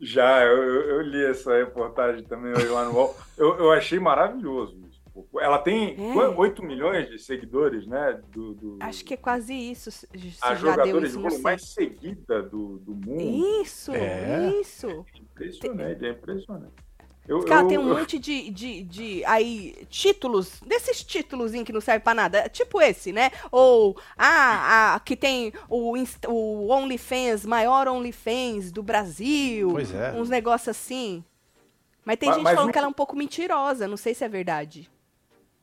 Já, 0.00 0.42
eu, 0.44 0.62
eu, 0.62 1.00
li 1.02 1.22
essa 1.24 1.58
reportagem 1.58 2.24
também 2.24 2.54
lá 2.54 2.84
no 2.86 2.94
UOL. 2.94 3.16
Eu, 3.36 3.58
eu 3.58 3.72
achei 3.72 3.98
maravilhoso 3.98 4.78
isso. 4.88 5.00
Ela 5.38 5.58
tem 5.58 5.94
é. 5.94 6.28
8 6.28 6.62
milhões 6.62 7.10
de 7.10 7.18
seguidores, 7.18 7.86
né? 7.86 8.18
Do, 8.32 8.54
do... 8.54 8.78
Acho 8.80 9.04
que 9.04 9.12
é 9.12 9.16
quase 9.16 9.52
isso. 9.52 10.06
A 10.40 10.54
jogadora 10.54 11.06
de 11.06 11.14
vôlei 11.14 11.38
mais 11.40 11.68
seguida 11.68 12.42
do, 12.42 12.78
do 12.78 12.94
mundo. 12.94 13.62
Isso, 13.62 13.92
é. 13.92 14.50
isso. 14.60 15.04
Impressionante, 15.14 16.06
é 16.06 16.10
impressionante. 16.10 16.89
Eu, 17.30 17.46
ela 17.46 17.62
eu, 17.62 17.68
tem 17.68 17.78
um 17.78 17.88
eu... 17.88 17.96
monte 17.96 18.18
de, 18.18 18.50
de, 18.50 18.82
de 18.82 19.24
aí, 19.24 19.86
títulos, 19.88 20.60
desses 20.66 21.04
títulos 21.04 21.52
que 21.52 21.72
não 21.72 21.80
servem 21.80 22.02
pra 22.02 22.12
nada. 22.12 22.48
Tipo 22.48 22.80
esse, 22.80 23.12
né? 23.12 23.30
Ou, 23.52 23.96
ah, 24.18 24.96
a, 24.96 25.00
que 25.00 25.14
tem 25.14 25.52
o, 25.68 25.94
o 26.26 26.68
OnlyFans, 26.68 27.46
maior 27.46 27.86
OnlyFans 27.86 28.72
do 28.72 28.82
Brasil. 28.82 29.70
Pois 29.70 29.94
é. 29.94 30.10
Uns 30.10 30.28
negócios 30.28 30.76
assim. 30.76 31.24
Mas 32.04 32.16
tem 32.16 32.30
mas, 32.30 32.36
gente 32.36 32.44
mas 32.44 32.54
falando 32.56 32.72
que 32.72 32.78
ela 32.78 32.88
é 32.88 32.90
um 32.90 32.92
pouco 32.92 33.14
mentirosa, 33.14 33.86
não 33.86 33.96
sei 33.96 34.12
se 34.12 34.24
é 34.24 34.28
verdade. 34.28 34.90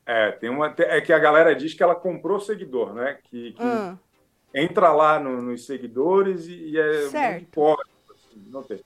É, 0.05 0.31
tem 0.31 0.49
uma. 0.49 0.73
É 0.77 1.01
que 1.01 1.11
a 1.11 1.19
galera 1.19 1.53
diz 1.53 1.73
que 1.73 1.83
ela 1.83 1.95
comprou 1.95 2.39
seguidor, 2.39 2.93
né? 2.93 3.17
Que, 3.25 3.51
que 3.51 3.61
hum. 3.61 3.97
entra 4.53 4.93
lá 4.93 5.19
no, 5.19 5.41
nos 5.41 5.65
seguidores 5.65 6.47
e, 6.47 6.69
e 6.69 6.79
é 6.79 7.09
certo. 7.09 7.33
muito 7.33 7.51
pobre. 7.51 7.85
Assim, 8.09 8.49
não, 8.49 8.63
tem. 8.63 8.79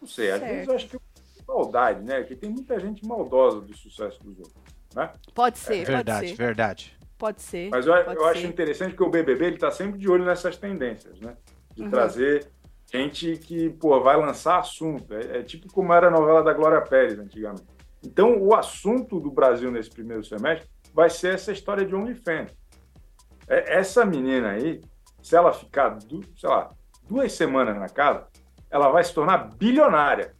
não 0.00 0.06
sei, 0.06 0.30
às 0.30 0.38
certo. 0.38 0.52
vezes 0.52 0.68
eu 0.68 0.74
acho 0.76 0.88
que 0.88 0.96
é 0.96 1.00
maldade, 1.48 2.04
né? 2.04 2.22
Que 2.22 2.36
tem 2.36 2.50
muita 2.50 2.78
gente 2.78 3.04
maldosa 3.06 3.60
do 3.60 3.74
sucesso 3.74 4.22
dos 4.22 4.38
outros. 4.38 4.62
Né? 4.94 5.10
Pode 5.34 5.58
ser, 5.58 5.78
é, 5.78 5.84
verdade, 5.84 6.20
pode 6.20 6.28
ser. 6.28 6.36
verdade. 6.36 6.98
Pode 7.18 7.42
ser. 7.42 7.70
Mas 7.70 7.86
eu, 7.86 7.94
eu 7.94 8.20
ser. 8.20 8.26
acho 8.26 8.46
interessante 8.46 8.94
que 8.94 9.02
o 9.02 9.10
BBB 9.10 9.46
ele 9.46 9.54
está 9.56 9.70
sempre 9.70 9.98
de 9.98 10.08
olho 10.08 10.24
nessas 10.24 10.56
tendências, 10.56 11.18
né? 11.20 11.36
De 11.74 11.82
uhum. 11.82 11.90
trazer 11.90 12.48
gente 12.92 13.36
que 13.38 13.70
pô, 13.70 14.00
vai 14.00 14.16
lançar 14.16 14.58
assunto. 14.58 15.12
É, 15.14 15.38
é, 15.38 15.42
tipo 15.42 15.72
como 15.72 15.92
era 15.92 16.08
a 16.08 16.10
novela 16.10 16.42
da 16.42 16.52
Glória 16.52 16.80
Pérez 16.80 17.18
antigamente. 17.18 17.66
Então, 18.04 18.40
o 18.40 18.54
assunto 18.54 19.18
do 19.18 19.30
Brasil 19.30 19.70
nesse 19.70 19.90
primeiro 19.90 20.24
semestre 20.24 20.68
vai 20.94 21.10
ser 21.10 21.34
essa 21.34 21.50
história 21.50 21.84
de 21.84 21.94
OnlyFans. 21.94 22.52
É, 23.48 23.78
essa 23.78 24.04
menina 24.04 24.50
aí, 24.50 24.80
se 25.20 25.34
ela 25.34 25.52
ficar, 25.52 25.98
sei 26.00 26.48
lá, 26.48 26.70
duas 27.08 27.32
semanas 27.32 27.76
na 27.76 27.88
casa, 27.88 28.26
ela 28.70 28.90
vai 28.90 29.02
se 29.02 29.12
tornar 29.12 29.56
bilionária. 29.56 30.34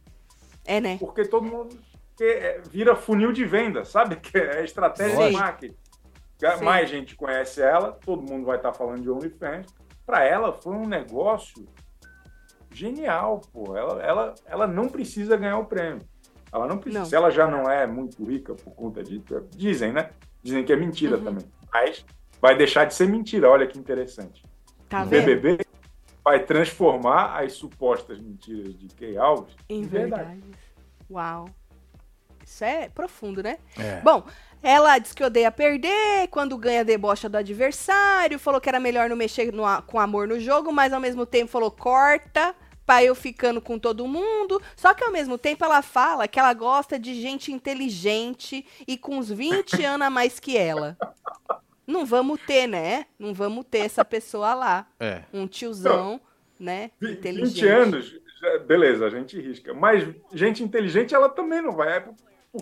É, 0.69 0.79
né? 0.79 0.97
Porque 0.99 1.25
todo 1.25 1.47
mundo 1.47 1.75
é, 2.21 2.61
vira 2.69 2.95
funil 2.95 3.31
de 3.31 3.43
venda, 3.43 3.83
sabe? 3.83 4.17
Que 4.21 4.37
é 4.37 4.63
estratégia 4.63 5.17
Sim. 5.17 5.29
de 5.29 5.33
marketing. 5.33 5.75
Sim. 6.37 6.63
Mais 6.63 6.87
gente 6.87 7.15
conhece 7.15 7.59
ela, 7.59 7.91
todo 7.91 8.21
mundo 8.21 8.45
vai 8.45 8.57
estar 8.57 8.71
falando 8.71 9.01
de 9.01 9.09
OnlyFans. 9.09 9.65
Para 10.05 10.23
ela 10.23 10.53
foi 10.53 10.75
um 10.75 10.87
negócio 10.87 11.67
genial, 12.71 13.41
pô. 13.51 13.75
Ela, 13.75 14.03
ela, 14.03 14.35
ela 14.45 14.67
não 14.67 14.87
precisa 14.87 15.35
ganhar 15.35 15.57
o 15.57 15.65
prêmio. 15.65 16.07
Ela 16.53 16.67
não 16.67 16.77
precisa. 16.77 16.99
Não. 16.99 17.05
Se 17.09 17.15
ela 17.15 17.31
já 17.31 17.47
não 17.47 17.69
é 17.69 17.87
muito 17.87 18.23
rica 18.23 18.53
por 18.53 18.73
conta 18.75 19.03
disso, 19.03 19.23
dizem, 19.49 19.91
né? 19.91 20.11
Dizem 20.43 20.63
que 20.63 20.71
é 20.71 20.75
mentira 20.75 21.17
uhum. 21.17 21.23
também. 21.23 21.45
Mas 21.73 22.05
vai 22.39 22.55
deixar 22.55 22.85
de 22.85 22.93
ser 22.93 23.07
mentira. 23.07 23.49
Olha 23.49 23.65
que 23.65 23.77
interessante. 23.77 24.43
Tá 24.87 25.03
o 25.03 25.07
BBB 25.07 25.59
vai 26.23 26.43
transformar 26.43 27.39
as 27.39 27.53
supostas 27.53 28.19
mentiras 28.19 28.77
de 28.77 28.87
Key 28.95 29.17
Alves 29.17 29.55
em, 29.69 29.81
em 29.81 29.83
verdade. 29.83 30.23
verdade. 30.23 30.57
Uau. 31.09 31.49
Isso 32.45 32.63
é 32.63 32.89
profundo, 32.89 33.43
né? 33.43 33.59
É. 33.77 34.01
Bom, 34.01 34.25
ela 34.61 34.97
diz 34.97 35.13
que 35.13 35.23
odeia 35.23 35.51
perder, 35.51 36.27
quando 36.29 36.57
ganha 36.57 36.83
debocha 36.83 37.29
do 37.29 37.37
adversário, 37.37 38.39
falou 38.39 38.59
que 38.59 38.67
era 38.67 38.79
melhor 38.79 39.07
não 39.07 39.15
mexer 39.15 39.53
no, 39.53 39.63
com 39.83 39.99
amor 39.99 40.27
no 40.27 40.39
jogo, 40.39 40.71
mas 40.71 40.91
ao 40.91 40.99
mesmo 40.99 41.25
tempo 41.25 41.51
falou 41.51 41.71
corta 41.71 42.55
pra 42.85 43.03
eu 43.03 43.13
ficando 43.13 43.61
com 43.61 43.77
todo 43.77 44.07
mundo. 44.07 44.59
Só 44.75 44.95
que 44.95 45.03
ao 45.03 45.11
mesmo 45.11 45.37
tempo 45.37 45.63
ela 45.63 45.83
fala 45.83 46.27
que 46.27 46.39
ela 46.39 46.53
gosta 46.53 46.97
de 46.97 47.21
gente 47.21 47.51
inteligente 47.51 48.65
e 48.87 48.97
com 48.97 49.19
uns 49.19 49.29
20 49.29 49.83
anos 49.85 50.07
a 50.07 50.09
mais 50.09 50.39
que 50.39 50.57
ela. 50.57 50.97
Não 51.89 52.05
vamos 52.05 52.39
ter, 52.41 52.67
né? 52.67 53.07
Não 53.17 53.33
vamos 53.33 53.65
ter 53.65 53.79
essa 53.79 54.05
pessoa 54.05 54.53
lá. 54.53 54.87
É. 54.99 55.23
Um 55.33 55.47
tiozão, 55.47 56.21
né? 56.59 56.91
20 57.01 57.17
inteligente. 57.17 57.61
20 57.61 57.67
anos, 57.67 58.21
beleza, 58.67 59.07
a 59.07 59.09
gente 59.09 59.41
risca. 59.41 59.73
Mas 59.73 60.07
gente 60.31 60.63
inteligente 60.63 61.15
ela 61.15 61.27
também 61.27 61.61
não 61.61 61.71
vai. 61.71 62.05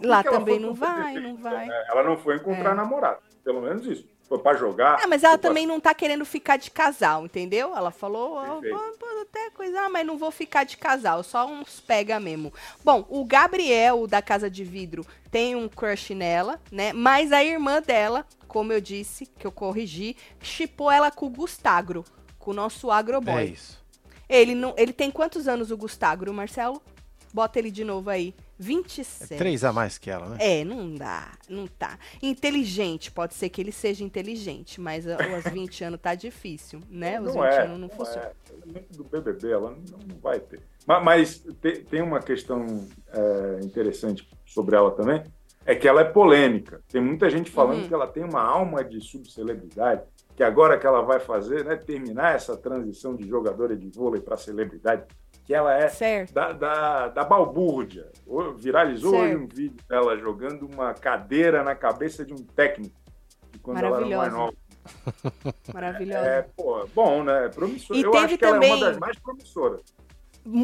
Lá 0.02 0.24
também 0.24 0.60
não 0.60 0.74
vai, 0.74 1.16
não 1.20 1.36
vai. 1.36 1.70
É, 1.70 1.92
ela 1.92 2.04
não 2.04 2.18
foi 2.18 2.38
encontrar 2.38 2.72
é. 2.72 2.76
namorado. 2.76 3.20
Pelo 3.44 3.62
menos 3.62 3.86
isso. 3.86 4.08
Foi 4.28 4.40
pra 4.40 4.56
jogar. 4.56 5.00
Ah, 5.02 5.08
mas 5.08 5.24
ela 5.24 5.38
também 5.38 5.66
pra... 5.66 5.74
não 5.74 5.80
tá 5.80 5.94
querendo 5.94 6.26
ficar 6.26 6.58
de 6.58 6.70
casal, 6.70 7.26
entendeu? 7.26 7.74
Ela 7.76 7.92
falou, 7.92 8.36
oh, 8.36 9.22
até 9.22 9.50
coisa, 9.52 9.82
ah, 9.82 9.90
mas 9.90 10.06
não 10.06 10.18
vou 10.18 10.32
ficar 10.32 10.66
de 10.66 10.76
casal, 10.76 11.24
só 11.24 11.48
uns 11.48 11.80
pega 11.80 12.20
mesmo. 12.20 12.54
Bom, 12.84 13.06
o 13.10 13.24
Gabriel 13.24 14.06
da 14.06 14.22
Casa 14.22 14.50
de 14.50 14.66
Vidro 14.66 15.06
tem 15.32 15.56
um 15.56 15.70
crush 15.70 16.14
nela, 16.14 16.60
né? 16.70 16.92
Mas 16.92 17.32
a 17.32 17.44
irmã 17.44 17.82
dela, 17.82 18.26
como 18.48 18.74
eu 18.74 18.82
disse, 18.82 19.26
que 19.26 19.48
eu 19.48 19.52
corrigi, 19.52 20.18
chipou 20.42 20.92
ela 20.92 21.10
com 21.10 21.28
o 21.28 21.30
Gustagro, 21.30 22.04
com 22.38 22.52
o 22.52 22.54
nosso 22.54 22.92
agroboy. 22.92 23.42
É 23.42 23.46
isso. 23.46 23.82
Ele, 24.28 24.54
não, 24.54 24.74
ele 24.78 24.92
tem 24.92 25.10
quantos 25.10 25.48
anos 25.48 25.72
o 25.72 25.78
Gustagro, 25.78 26.34
Marcelo? 26.34 26.82
Bota 27.34 27.60
ele 27.60 27.72
de 27.72 27.86
novo 27.86 28.10
aí. 28.10 28.36
27. 28.60 29.34
É 29.34 29.38
três 29.38 29.64
a 29.64 29.72
mais 29.72 29.98
que 29.98 30.10
ela, 30.10 30.30
né? 30.30 30.38
É, 30.40 30.64
não 30.64 30.96
dá, 30.96 31.32
não 31.48 31.68
tá. 31.68 31.98
Inteligente, 32.22 33.12
pode 33.12 33.34
ser 33.34 33.50
que 33.50 33.62
ele 33.62 33.72
seja 33.72 34.04
inteligente, 34.04 34.82
mas 34.82 35.08
aos 35.08 35.44
20 35.52 35.84
anos 35.86 36.00
tá 36.02 36.16
difícil, 36.16 36.82
né? 36.90 37.20
Os 37.20 37.36
não 37.36 37.44
20 37.44 37.44
é, 37.44 37.58
anos 37.60 37.72
não, 37.72 37.78
não 37.78 37.90
funciona. 37.90 38.32
É. 38.32 38.80
Do 38.96 39.04
BBB 39.04 39.52
ela 39.52 39.72
não, 39.72 40.00
não 40.00 40.20
vai 40.22 40.40
ter. 40.40 40.62
Mas, 40.86 41.04
mas 41.04 41.46
tem 41.90 42.02
uma 42.02 42.20
questão 42.20 42.88
é, 43.12 43.60
interessante 43.64 44.28
sobre 44.46 44.76
ela 44.76 44.92
também, 44.92 45.24
é 45.66 45.76
que 45.76 45.88
ela 45.88 46.02
é 46.02 46.06
polêmica. 46.06 46.82
Tem 46.88 47.02
muita 47.02 47.30
gente 47.30 47.52
falando 47.52 47.82
uhum. 47.82 47.88
que 47.88 47.94
ela 47.94 48.08
tem 48.08 48.24
uma 48.24 48.42
alma 48.42 48.84
de 48.84 49.02
subcelebridade, 49.02 50.02
que 50.34 50.44
agora 50.44 50.80
que 50.80 50.88
ela 50.88 51.02
vai 51.02 51.20
fazer, 51.20 51.66
né, 51.66 51.76
terminar 51.76 52.36
essa 52.36 52.56
transição 52.56 53.16
de 53.16 53.28
jogadora 53.28 53.76
de 53.76 53.90
vôlei 53.90 54.22
para 54.22 54.38
celebridade, 54.38 55.04
que 55.48 55.54
ela 55.54 55.74
é 55.74 56.26
da, 56.26 56.52
da, 56.52 57.08
da, 57.08 57.24
balbúrdia. 57.24 58.12
Viralizou 58.58 59.16
hoje 59.16 59.36
um 59.38 59.48
vídeo 59.48 59.78
dela 59.88 60.18
jogando 60.18 60.68
uma 60.68 60.94
cadeira 60.94 61.64
na 61.64 61.74
cabeça 61.74 62.26
de 62.26 62.34
um 62.34 62.44
técnico. 62.44 62.94
Quando 63.64 63.78
ela 63.78 63.98
era 63.98 64.18
mais 64.18 64.34
nova. 64.34 64.54
Maravilhosa. 65.74 66.28
É, 66.28 66.42
pô, 66.42 66.86
bom, 66.94 67.24
né? 67.24 67.48
Promissora. 67.48 67.98
Eu 67.98 68.14
acho 68.16 68.28
que 68.28 68.38
também... 68.38 68.72
ela 68.72 68.80
é 68.80 68.84
uma 68.84 68.90
das 68.90 68.98
mais 68.98 69.18
promissoras. 69.20 69.82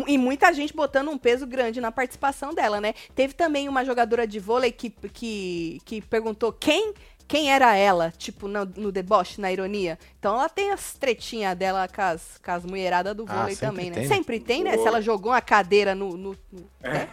E 0.05 0.18
muita 0.18 0.51
gente 0.53 0.73
botando 0.73 1.10
um 1.10 1.18
peso 1.18 1.47
grande 1.47 1.80
na 1.80 1.91
participação 1.91 2.53
dela, 2.53 2.81
né? 2.81 2.93
Teve 3.15 3.34
também 3.34 3.69
uma 3.69 3.85
jogadora 3.85 4.27
de 4.27 4.39
vôlei 4.39 4.72
que, 4.72 4.89
que, 4.89 5.81
que 5.85 6.01
perguntou 6.01 6.51
quem 6.51 6.93
quem 7.28 7.52
era 7.52 7.76
ela, 7.76 8.12
tipo, 8.12 8.48
no, 8.48 8.66
no, 8.66 8.91
deboche, 8.91 9.40
na 9.40 9.52
ironia. 9.52 9.98
Então 10.20 10.36
ela 10.36 10.50
tem 10.50 10.72
as 10.72 10.94
tretinhas 10.94 11.58
dela 11.58 11.88
com 11.88 12.02
as, 12.02 12.40
com 12.44 12.52
as 12.52 12.66
mulheradas 12.66 13.16
do 13.16 13.26
ah, 13.28 13.36
vôlei 13.36 13.56
ah, 13.56 13.60
também, 13.60 13.90
né? 13.90 13.95
Tem. 13.95 14.08
Sempre 14.08 14.40
tem, 14.40 14.64
né? 14.64 14.78
Se 14.78 14.88
ela 14.88 15.02
jogou 15.02 15.32
uma 15.32 15.41
cadeira 15.41 15.95
no. 15.95 16.16
no, 16.18 16.38
no 16.52 16.70
é. 16.82 16.90
né? 16.90 17.10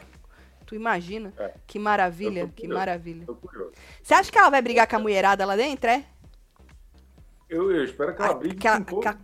Tu 0.67 0.77
imagina? 0.77 1.33
É. 1.37 1.53
Que 1.67 1.81
maravilha, 1.81 2.49
que 2.55 2.69
maravilha. 2.69 3.27
Você 4.01 4.15
acha 4.15 4.31
que 4.31 4.39
ela 4.39 4.51
vai 4.51 4.63
brigar 4.63 4.87
com 4.87 4.97
a 4.97 4.99
mulherada 5.01 5.45
lá 5.45 5.57
dentro, 5.57 5.91
é? 5.91 6.05
Eu, 7.49 7.73
eu 7.73 7.85
espero 7.85 8.15
que 8.15 8.23
ela 8.23 8.35
brigue 8.35 8.57
aquela, 8.57 8.85
com 8.85 8.99
aquela 8.99 9.19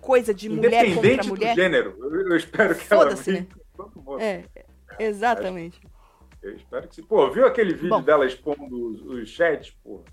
coisa 0.00 0.32
de 0.32 0.48
mulher 0.48 0.94
contra 0.94 1.24
mulher. 1.24 1.54
do 1.54 1.60
gênero. 1.60 1.96
Eu, 1.98 2.28
eu 2.28 2.36
espero 2.36 2.76
que 2.76 2.94
ela 2.94 3.06
brigue 3.06 3.32
né? 3.32 3.46
com 3.50 3.82
todo 3.82 4.02
mundo. 4.04 4.20
É, 4.20 4.44
exatamente. 5.00 5.80
Eu 6.40 6.54
espero 6.54 6.86
que 6.86 6.94
sim. 6.94 7.02
Pô, 7.02 7.28
viu 7.30 7.46
aquele 7.46 7.74
vídeo 7.74 7.88
Bom. 7.88 8.02
dela 8.02 8.26
expondo 8.26 8.90
os, 8.90 9.00
os 9.02 9.28
chats, 9.28 9.70
porra? 9.82 10.04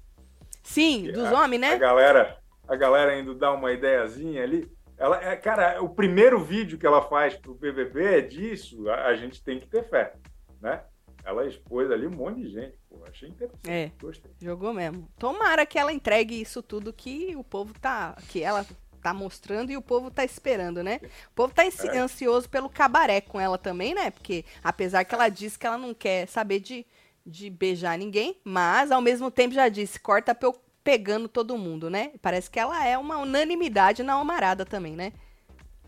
Sim, 0.63 1.11
dos 1.11 1.31
homens, 1.31 1.59
né? 1.61 1.73
A 1.73 1.77
galera, 1.77 2.37
a 2.67 2.75
galera 2.75 3.19
indo 3.19 3.33
dar 3.33 3.53
uma 3.53 3.71
ideiazinha 3.71 4.43
ali. 4.43 4.71
Ela, 4.97 5.23
é, 5.23 5.35
cara, 5.35 5.81
o 5.81 5.89
primeiro 5.89 6.39
vídeo 6.39 6.77
que 6.77 6.85
ela 6.85 7.01
faz 7.01 7.35
pro 7.35 7.55
BBB 7.55 8.19
é 8.19 8.21
disso. 8.21 8.87
A, 8.89 9.07
a, 9.07 9.15
gente 9.15 9.43
tem 9.43 9.59
que 9.59 9.67
ter 9.67 9.89
fé, 9.89 10.13
né? 10.61 10.83
Ela 11.23 11.47
expôs 11.47 11.89
ali 11.89 12.05
um 12.05 12.11
monte 12.11 12.41
de 12.41 12.49
gente. 12.51 12.77
Pô, 12.87 13.03
achei 13.07 13.29
interessante. 13.29 13.69
É, 13.69 13.91
Gostei. 13.99 14.31
jogou 14.39 14.73
mesmo. 14.73 15.07
Tomara 15.17 15.65
que 15.65 15.79
ela 15.79 15.91
entregue 15.91 16.39
isso 16.39 16.61
tudo 16.61 16.93
que 16.93 17.35
o 17.35 17.43
povo 17.43 17.73
tá, 17.79 18.15
que 18.29 18.43
ela 18.43 18.65
tá 19.01 19.13
mostrando 19.13 19.71
e 19.71 19.77
o 19.77 19.81
povo 19.81 20.11
tá 20.11 20.23
esperando, 20.23 20.83
né? 20.83 20.99
O 21.31 21.33
povo 21.33 21.53
tá 21.53 21.63
é. 21.65 21.97
ansioso 21.97 22.47
pelo 22.47 22.69
cabaré 22.69 23.19
com 23.19 23.39
ela 23.39 23.57
também, 23.57 23.95
né? 23.95 24.11
Porque 24.11 24.45
apesar 24.63 25.03
que 25.03 25.15
ela 25.15 25.29
disse 25.29 25.57
que 25.57 25.65
ela 25.65 25.77
não 25.77 25.93
quer 25.93 26.27
saber 26.27 26.59
de 26.59 26.85
de 27.25 27.49
beijar 27.49 27.97
ninguém, 27.97 28.39
mas 28.43 28.91
ao 28.91 29.01
mesmo 29.01 29.29
tempo 29.29 29.53
já 29.53 29.69
disse, 29.69 29.99
corta 29.99 30.33
pra 30.33 30.49
eu 30.49 30.55
pegando 30.83 31.27
todo 31.27 31.57
mundo, 31.57 31.89
né? 31.89 32.11
Parece 32.21 32.49
que 32.49 32.59
ela 32.59 32.85
é 32.85 32.97
uma 32.97 33.17
unanimidade 33.17 34.03
na 34.03 34.13
Almarada 34.13 34.65
também, 34.65 34.95
né? 34.95 35.13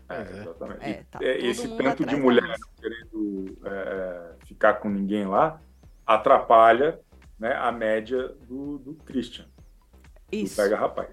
É, 0.08 0.20
exatamente. 0.22 0.84
É, 0.84 1.04
tá 1.10 1.18
e, 1.22 1.46
esse 1.48 1.68
tanto 1.76 2.04
de 2.04 2.16
mulher 2.16 2.42
não 2.42 2.68
querendo 2.80 3.58
é, 3.64 4.32
ficar 4.46 4.74
com 4.74 4.88
ninguém 4.88 5.26
lá 5.26 5.60
atrapalha 6.06 7.00
né, 7.38 7.54
a 7.54 7.72
média 7.72 8.28
do, 8.46 8.78
do 8.78 8.94
Christian. 9.04 9.46
Isso. 10.30 10.54
Do 10.54 10.62
pega 10.62 10.76
rapaz. 10.76 11.08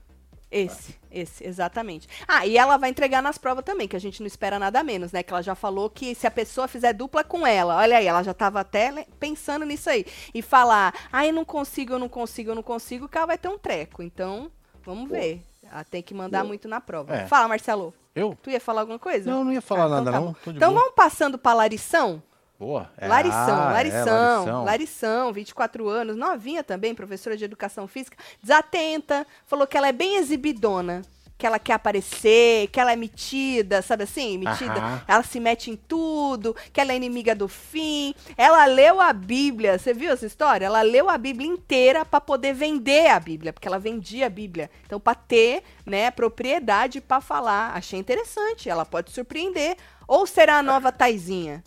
Esse, 0.51 0.95
esse, 1.09 1.47
exatamente. 1.47 2.09
Ah, 2.27 2.45
e 2.45 2.57
ela 2.57 2.75
vai 2.75 2.89
entregar 2.89 3.21
nas 3.21 3.37
provas 3.37 3.63
também, 3.63 3.87
que 3.87 3.95
a 3.95 3.99
gente 3.99 4.19
não 4.19 4.27
espera 4.27 4.59
nada 4.59 4.83
menos, 4.83 5.13
né? 5.13 5.23
Que 5.23 5.31
ela 5.31 5.41
já 5.41 5.55
falou 5.55 5.89
que 5.89 6.13
se 6.13 6.27
a 6.27 6.31
pessoa 6.31 6.67
fizer 6.67 6.91
dupla 6.91 7.23
com 7.23 7.47
ela, 7.47 7.77
olha 7.77 7.97
aí, 7.97 8.05
ela 8.05 8.21
já 8.21 8.33
tava 8.33 8.59
até 8.59 9.05
pensando 9.17 9.65
nisso 9.65 9.89
aí. 9.89 10.05
E 10.33 10.41
falar, 10.41 10.93
ai, 11.09 11.29
ah, 11.29 11.31
não 11.31 11.45
consigo, 11.45 11.93
eu 11.93 11.99
não 11.99 12.09
consigo, 12.09 12.51
eu 12.51 12.55
não 12.55 12.63
consigo, 12.63 13.07
que 13.07 13.17
ela 13.17 13.27
vai 13.27 13.37
ter 13.37 13.47
um 13.47 13.57
treco. 13.57 14.03
Então, 14.03 14.51
vamos 14.83 15.07
Pô. 15.07 15.15
ver. 15.15 15.41
Ela 15.63 15.85
tem 15.85 16.03
que 16.03 16.13
mandar 16.13 16.41
Pô. 16.41 16.49
muito 16.49 16.67
na 16.67 16.81
prova. 16.81 17.15
É. 17.15 17.27
Fala, 17.27 17.47
Marcelo. 17.47 17.93
Eu? 18.13 18.37
Tu 18.43 18.49
ia 18.49 18.59
falar 18.59 18.81
alguma 18.81 18.99
coisa? 18.99 19.31
Não, 19.31 19.45
não 19.45 19.53
ia 19.53 19.61
falar 19.61 19.85
ah, 19.85 19.89
nada, 19.89 20.09
então 20.09 20.33
tá 20.33 20.51
não. 20.51 20.53
Então 20.53 20.69
boa. 20.71 20.81
vamos 20.81 20.95
passando 20.95 21.37
pra 21.37 21.53
Larição? 21.53 22.21
Boa. 22.61 22.91
É, 22.95 23.07
Larição, 23.07 23.39
ah, 23.39 23.71
Larição, 23.71 23.99
é, 23.99 24.11
Larição, 24.11 24.63
Larição, 24.63 25.33
24 25.33 25.89
anos, 25.89 26.15
novinha 26.15 26.63
também, 26.63 26.93
professora 26.93 27.35
de 27.35 27.43
educação 27.43 27.87
física, 27.87 28.15
desatenta, 28.39 29.25
falou 29.47 29.65
que 29.65 29.75
ela 29.75 29.87
é 29.87 29.91
bem 29.91 30.17
exibidona 30.17 31.01
que 31.39 31.47
ela 31.47 31.57
quer 31.57 31.73
aparecer, 31.73 32.67
que 32.67 32.79
ela 32.79 32.91
é 32.91 32.95
metida, 32.95 33.81
sabe 33.81 34.03
assim? 34.03 34.37
Metida. 34.37 34.75
Aham. 34.75 35.01
Ela 35.07 35.23
se 35.23 35.39
mete 35.39 35.71
em 35.71 35.75
tudo, 35.75 36.55
que 36.71 36.79
ela 36.79 36.91
é 36.91 36.95
inimiga 36.95 37.33
do 37.33 37.47
fim. 37.47 38.13
Ela 38.37 38.63
leu 38.67 39.01
a 39.01 39.11
Bíblia. 39.11 39.79
Você 39.79 39.91
viu 39.91 40.11
essa 40.11 40.27
história? 40.27 40.67
Ela 40.67 40.83
leu 40.83 41.09
a 41.09 41.17
Bíblia 41.17 41.49
inteira 41.49 42.05
para 42.05 42.21
poder 42.21 42.53
vender 42.53 43.07
a 43.07 43.19
Bíblia, 43.19 43.51
porque 43.51 43.67
ela 43.67 43.79
vendia 43.79 44.27
a 44.27 44.29
Bíblia. 44.29 44.69
Então, 44.85 44.99
para 44.99 45.15
ter, 45.15 45.63
né, 45.83 46.11
propriedade 46.11 47.01
para 47.01 47.19
falar. 47.19 47.75
Achei 47.75 47.99
interessante. 47.99 48.69
Ela 48.69 48.85
pode 48.85 49.09
surpreender. 49.09 49.77
Ou 50.07 50.27
será 50.27 50.59
a 50.59 50.63
nova 50.63 50.91
Taizinha? 50.91 51.63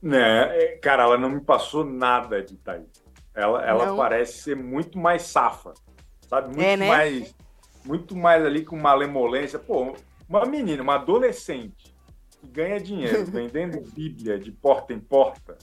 Né, 0.00 0.76
cara, 0.82 1.02
ela 1.02 1.18
não 1.18 1.30
me 1.30 1.40
passou 1.40 1.84
nada 1.84 2.42
de 2.42 2.56
Taiz. 2.56 2.86
Ela, 3.34 3.64
ela 3.64 3.96
parece 3.96 4.38
ser 4.38 4.56
muito 4.56 4.98
mais 4.98 5.22
safa, 5.22 5.74
sabe? 6.28 6.48
Muito 6.48 6.62
é, 6.62 6.76
né? 6.76 6.88
mais 6.88 7.34
muito 7.84 8.14
mais 8.14 8.44
ali 8.44 8.64
com 8.64 8.76
malemolência. 8.76 9.58
Pô, 9.58 9.96
uma 10.28 10.44
menina, 10.44 10.82
uma 10.82 10.96
adolescente 10.96 11.94
que 12.40 12.46
ganha 12.46 12.78
dinheiro 12.78 13.24
vendendo 13.30 13.80
Bíblia 13.92 14.38
de 14.38 14.52
porta 14.52 14.92
em 14.92 15.00
porta, 15.00 15.56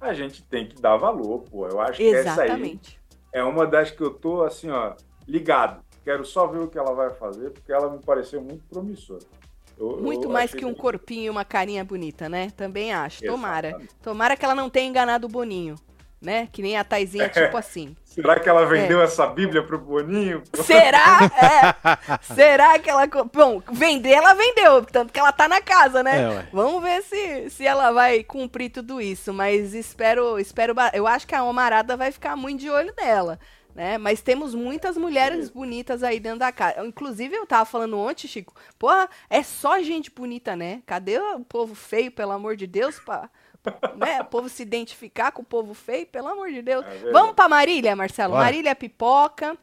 a 0.00 0.12
gente 0.12 0.42
tem 0.44 0.68
que 0.68 0.80
dar 0.80 0.96
valor, 0.96 1.42
pô. 1.42 1.66
Eu 1.66 1.80
acho 1.80 2.02
Exatamente. 2.02 2.90
que 2.90 2.96
essa 2.98 3.32
aí 3.32 3.40
é 3.40 3.42
uma 3.42 3.66
das 3.66 3.90
que 3.90 4.02
eu 4.02 4.12
tô 4.12 4.42
assim, 4.42 4.70
ó, 4.70 4.94
ligado. 5.26 5.82
Quero 6.04 6.24
só 6.24 6.46
ver 6.46 6.58
o 6.58 6.68
que 6.68 6.78
ela 6.78 6.92
vai 6.94 7.10
fazer, 7.14 7.50
porque 7.50 7.72
ela 7.72 7.90
me 7.90 7.98
pareceu 8.04 8.42
muito 8.42 8.62
promissora. 8.66 9.24
Eu, 9.78 9.98
muito 10.00 10.24
eu 10.24 10.30
mais 10.30 10.52
que 10.52 10.64
um 10.64 10.74
corpinho 10.74 11.24
e 11.24 11.30
uma 11.30 11.44
carinha 11.44 11.84
bonita, 11.84 12.28
né? 12.28 12.50
Também 12.56 12.92
acho. 12.92 13.24
Tomara. 13.24 13.80
Tomara 14.02 14.36
que 14.36 14.44
ela 14.44 14.54
não 14.54 14.70
tenha 14.70 14.88
enganado 14.88 15.26
o 15.26 15.30
Boninho 15.30 15.76
né? 16.24 16.48
Que 16.50 16.62
nem 16.62 16.76
a 16.76 16.82
Taizinha, 16.82 17.28
tipo 17.28 17.56
assim. 17.56 17.94
Será 18.04 18.40
que 18.40 18.48
ela 18.48 18.64
vendeu 18.64 19.00
é. 19.00 19.04
essa 19.04 19.26
Bíblia 19.26 19.62
pro 19.62 19.78
Boninho? 19.78 20.42
Será? 20.54 21.04
É. 21.34 22.34
Será 22.34 22.78
que 22.78 22.88
ela. 22.88 23.06
Bom, 23.06 23.62
vender 23.72 24.12
ela 24.12 24.34
vendeu, 24.34 24.84
tanto 24.84 25.12
que 25.12 25.20
ela 25.20 25.32
tá 25.32 25.46
na 25.46 25.60
casa, 25.60 26.02
né? 26.02 26.22
É, 26.22 26.46
Vamos 26.52 26.82
ver 26.82 27.02
se, 27.02 27.50
se 27.50 27.66
ela 27.66 27.90
vai 27.90 28.22
cumprir 28.22 28.70
tudo 28.70 29.00
isso. 29.00 29.32
Mas 29.32 29.74
espero, 29.74 30.38
espero. 30.38 30.74
Eu 30.92 31.06
acho 31.06 31.26
que 31.26 31.34
a 31.34 31.44
Omarada 31.44 31.96
vai 31.96 32.10
ficar 32.10 32.36
muito 32.36 32.60
de 32.60 32.70
olho 32.70 32.94
nela. 32.96 33.38
Né? 33.74 33.98
Mas 33.98 34.20
temos 34.20 34.54
muitas 34.54 34.96
mulheres 34.96 35.50
bonitas 35.50 36.02
aí 36.02 36.20
dentro 36.20 36.38
da 36.38 36.52
casa. 36.52 36.86
Inclusive, 36.86 37.34
eu 37.34 37.44
tava 37.44 37.64
falando 37.64 37.98
ontem, 37.98 38.28
Chico, 38.28 38.54
porra, 38.78 39.08
é 39.28 39.42
só 39.42 39.82
gente 39.82 40.12
bonita, 40.12 40.54
né? 40.54 40.82
Cadê 40.86 41.18
o 41.18 41.40
povo 41.40 41.74
feio, 41.74 42.12
pelo 42.12 42.30
amor 42.30 42.56
de 42.56 42.68
Deus, 42.68 43.00
pra, 43.00 43.28
né? 43.96 44.20
O 44.20 44.26
povo 44.26 44.48
se 44.48 44.62
identificar 44.62 45.32
com 45.32 45.42
o 45.42 45.44
povo 45.44 45.74
feio, 45.74 46.06
pelo 46.06 46.28
amor 46.28 46.50
de 46.50 46.62
Deus. 46.62 46.84
É 46.86 47.10
Vamos 47.10 47.34
para 47.34 47.48
Marília, 47.48 47.96
Marcelo. 47.96 48.34
Bora. 48.34 48.44
Marília 48.44 48.74
Pipoca. 48.76 49.58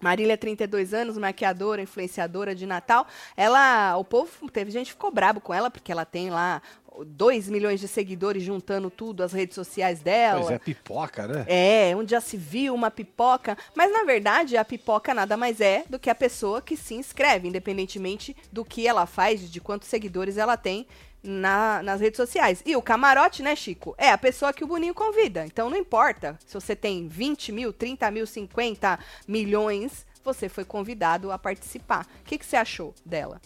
Marília, 0.00 0.36
32 0.36 0.92
anos, 0.92 1.16
maquiadora, 1.16 1.80
influenciadora 1.80 2.54
de 2.54 2.66
Natal. 2.66 3.06
Ela, 3.36 3.96
o 3.96 4.04
povo, 4.04 4.50
teve 4.50 4.70
gente 4.70 4.86
que 4.86 4.92
ficou 4.92 5.10
brabo 5.10 5.40
com 5.40 5.54
ela, 5.54 5.70
porque 5.70 5.90
ela 5.90 6.04
tem 6.04 6.30
lá 6.30 6.60
2 7.04 7.48
milhões 7.48 7.80
de 7.80 7.88
seguidores 7.88 8.42
juntando 8.42 8.90
tudo, 8.90 9.22
as 9.22 9.32
redes 9.32 9.54
sociais 9.54 10.00
dela. 10.00 10.40
Pois 10.40 10.52
é, 10.52 10.58
pipoca, 10.58 11.26
né? 11.26 11.44
É, 11.48 11.96
onde 11.96 12.10
já 12.10 12.20
se 12.20 12.36
viu 12.36 12.74
uma 12.74 12.90
pipoca. 12.90 13.56
Mas, 13.74 13.92
na 13.92 14.04
verdade, 14.04 14.56
a 14.56 14.64
pipoca 14.64 15.14
nada 15.14 15.36
mais 15.36 15.60
é 15.60 15.84
do 15.88 15.98
que 15.98 16.10
a 16.10 16.14
pessoa 16.14 16.60
que 16.60 16.76
se 16.76 16.94
inscreve, 16.94 17.48
independentemente 17.48 18.36
do 18.52 18.64
que 18.64 18.86
ela 18.86 19.06
faz, 19.06 19.50
de 19.50 19.60
quantos 19.60 19.88
seguidores 19.88 20.36
ela 20.36 20.56
tem 20.56 20.86
na, 21.24 21.82
nas 21.82 22.00
redes 22.00 22.18
sociais. 22.18 22.62
E 22.64 22.76
o 22.76 22.82
camarote, 22.82 23.42
né, 23.42 23.56
Chico? 23.56 23.94
É 23.96 24.10
a 24.10 24.18
pessoa 24.18 24.52
que 24.52 24.62
o 24.62 24.66
Boninho 24.66 24.94
convida. 24.94 25.44
Então 25.46 25.70
não 25.70 25.76
importa 25.76 26.38
se 26.46 26.54
você 26.54 26.76
tem 26.76 27.08
20 27.08 27.50
mil, 27.50 27.72
30 27.72 28.10
mil, 28.10 28.26
50 28.26 28.98
milhões, 29.26 30.06
você 30.22 30.48
foi 30.48 30.64
convidado 30.64 31.32
a 31.32 31.38
participar. 31.38 32.06
O 32.20 32.24
que, 32.24 32.38
que 32.38 32.46
você 32.46 32.56
achou 32.56 32.94
dela? 33.04 33.40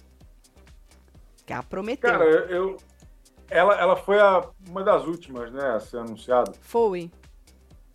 Que 1.46 1.52
ela 1.52 1.62
prometeu. 1.62 2.10
Cara, 2.10 2.24
eu. 2.24 2.76
Ela, 3.50 3.74
ela 3.80 3.96
foi 3.96 4.20
a, 4.20 4.44
uma 4.68 4.82
das 4.82 5.04
últimas, 5.06 5.50
né, 5.52 5.70
a 5.70 5.80
ser 5.80 5.98
anunciada. 5.98 6.52
Foi. 6.60 7.10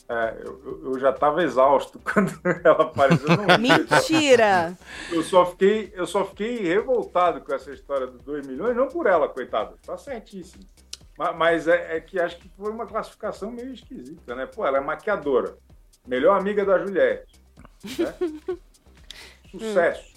É, 0.10 0.42
eu, 0.44 0.82
eu, 0.84 1.00
já 1.00 1.12
estava 1.12 1.44
exausto 1.44 2.00
quando 2.04 2.32
ela 2.64 2.84
apareceu. 2.84 3.28
Mentira! 3.60 4.78
Eu 5.12 5.24
só, 5.24 5.46
fiquei, 5.46 5.94
eu 5.96 6.06
só 6.06 6.26
fiquei 6.26 6.58
revoltado 6.62 7.42
com 7.42 7.54
essa 7.54 7.72
história 7.72 8.08
dos 8.08 8.22
2 8.22 8.46
milhões, 8.46 8.76
não 8.76 8.88
por 8.88 9.08
ela, 9.08 9.30
coitada, 9.30 9.76
tá 9.86 9.98
certíssimo. 9.98 10.64
Mas, 11.18 11.36
mas 11.38 11.68
é, 11.68 11.98
é, 11.98 12.02
que 12.02 12.20
acho 12.20 12.38
que 12.38 12.50
foi 12.50 12.72
uma 12.72 12.86
classificação 12.86 13.52
meio 13.52 13.74
esquisita, 13.74 14.36
né? 14.36 14.46
Pô, 14.46 14.66
ela 14.66 14.78
é 14.78 14.82
maquiadora, 14.82 15.58
melhor 16.06 16.40
amiga 16.40 16.66
da 16.66 16.80
Juliette, 16.80 17.42
né? 17.98 18.14
sucesso, 19.52 20.14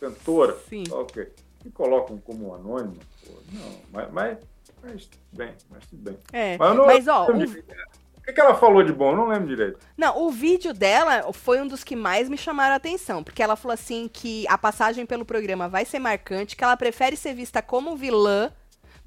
cantora, 0.00 0.56
Sim. 0.68 0.84
ok. 0.90 1.32
E 1.64 1.70
colocam 1.70 2.18
como 2.18 2.54
anônimo, 2.54 2.98
pô, 3.24 3.32
não, 3.52 3.80
mas, 3.92 4.12
mas, 4.12 4.38
mas 4.82 5.06
tudo 5.06 5.22
bem, 5.32 5.54
mas 5.70 5.86
tudo 5.86 6.02
bem. 6.02 6.18
É, 6.32 6.56
mas, 6.58 6.76
não, 6.76 6.86
mas 6.86 7.08
ó, 7.08 7.26
o 7.26 8.22
que, 8.22 8.32
que 8.32 8.40
ela 8.40 8.54
falou 8.54 8.82
de 8.82 8.92
bom? 8.92 9.12
Eu 9.12 9.16
não 9.16 9.28
lembro 9.28 9.48
direito. 9.48 9.78
Não, 9.96 10.22
o 10.22 10.30
vídeo 10.30 10.74
dela 10.74 11.32
foi 11.32 11.60
um 11.60 11.66
dos 11.66 11.82
que 11.82 11.96
mais 11.96 12.28
me 12.28 12.36
chamaram 12.36 12.74
a 12.74 12.76
atenção, 12.76 13.24
porque 13.24 13.42
ela 13.42 13.56
falou 13.56 13.72
assim 13.72 14.08
que 14.12 14.46
a 14.48 14.58
passagem 14.58 15.06
pelo 15.06 15.24
programa 15.24 15.68
vai 15.68 15.84
ser 15.84 15.98
marcante, 15.98 16.54
que 16.54 16.62
ela 16.62 16.76
prefere 16.76 17.16
ser 17.16 17.34
vista 17.34 17.62
como 17.62 17.96
vilã 17.96 18.52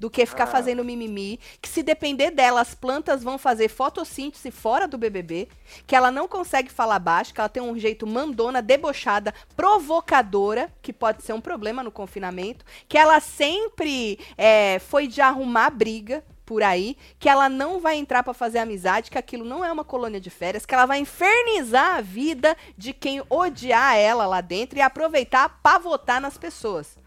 do 0.02 0.10
que 0.10 0.26
ficar 0.26 0.44
ah. 0.44 0.48
fazendo 0.48 0.84
mimimi, 0.84 1.38
que 1.60 1.68
se 1.68 1.80
depender 1.80 2.32
dela, 2.32 2.60
as 2.60 2.74
plantas 2.74 3.22
vão 3.22 3.38
fazer 3.38 3.68
fotossíntese 3.68 4.50
fora 4.50 4.88
do 4.88 4.98
BBB, 4.98 5.46
que 5.86 5.94
ela 5.94 6.10
não 6.10 6.26
consegue 6.26 6.72
falar 6.72 6.98
baixo, 6.98 7.32
que 7.32 7.40
ela 7.40 7.48
tem 7.48 7.62
um 7.62 7.78
jeito 7.78 8.04
mandona, 8.04 8.60
debochada, 8.60 9.32
provocadora, 9.54 10.72
que 10.82 10.92
pode 10.92 11.22
ser 11.22 11.34
um 11.34 11.40
problema 11.40 11.84
no 11.84 11.92
confinamento, 11.92 12.64
que 12.88 12.98
ela 12.98 13.20
sempre 13.20 14.18
é, 14.36 14.80
foi 14.80 15.06
de 15.06 15.20
arrumar 15.20 15.70
briga, 15.70 16.24
por 16.44 16.64
aí, 16.64 16.96
que 17.20 17.28
ela 17.28 17.48
não 17.48 17.80
vai 17.80 17.96
entrar 17.96 18.24
para 18.24 18.34
fazer 18.34 18.58
amizade, 18.58 19.08
que 19.08 19.16
aquilo 19.16 19.44
não 19.44 19.64
é 19.64 19.70
uma 19.70 19.84
colônia 19.84 20.20
de 20.20 20.28
férias, 20.30 20.66
que 20.66 20.74
ela 20.74 20.84
vai 20.84 20.98
infernizar 20.98 21.94
a 21.94 22.00
vida 22.00 22.56
de 22.76 22.92
quem 22.92 23.22
odiar 23.30 23.94
ela 23.96 24.26
lá 24.26 24.40
dentro 24.40 24.76
e 24.76 24.82
aproveitar 24.82 25.60
para 25.62 25.78
votar 25.78 26.20
nas 26.20 26.36
pessoas. 26.36 26.98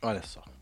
Olha 0.00 0.22
só. 0.22 0.53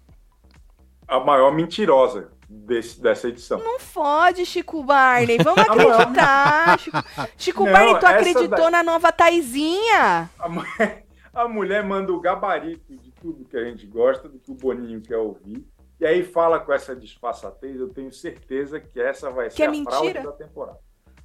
A 1.13 1.21
maior 1.21 1.53
mentirosa 1.53 2.33
desse, 2.49 3.01
dessa 3.01 3.29
edição. 3.29 3.59
Não 3.59 3.79
fode, 3.79 4.47
Chico 4.47 4.83
Barney. 4.83 5.39
Vamos 5.39 5.61
acreditar. 5.69 6.79
Chico, 6.79 6.99
Chico 7.37 7.65
não, 7.65 7.73
Barney, 7.73 7.99
tu 7.99 8.07
acreditou 8.07 8.49
da... 8.49 8.71
na 8.71 8.83
nova 8.83 9.13
Taizinha? 9.13 10.31
A 10.39 10.49
mulher, 10.49 11.07
a 11.35 11.49
mulher 11.49 11.85
manda 11.85 12.13
o 12.13 12.21
gabarito 12.21 12.97
de 12.97 13.11
tudo 13.13 13.45
que 13.45 13.57
a 13.57 13.65
gente 13.65 13.87
gosta, 13.87 14.29
do 14.29 14.39
que 14.39 14.51
o 14.51 14.55
Boninho 14.55 15.03
quer 15.03 15.19
ouvir. 15.19 15.67
E 16.01 16.07
aí 16.07 16.25
fala 16.25 16.59
com 16.59 16.73
essa 16.73 16.97
disfarçatez, 16.97 17.79
eu 17.79 17.89
tenho 17.89 18.11
certeza 18.11 18.81
que 18.81 19.01
essa 19.01 19.31
vai 19.31 19.49
que 19.49 19.55
ser 19.55 19.63
é 19.63 19.67
a 19.67 19.71
mentira? 19.71 19.91
fraude 19.91 20.23
da 20.23 20.33
temporada. 20.33 20.79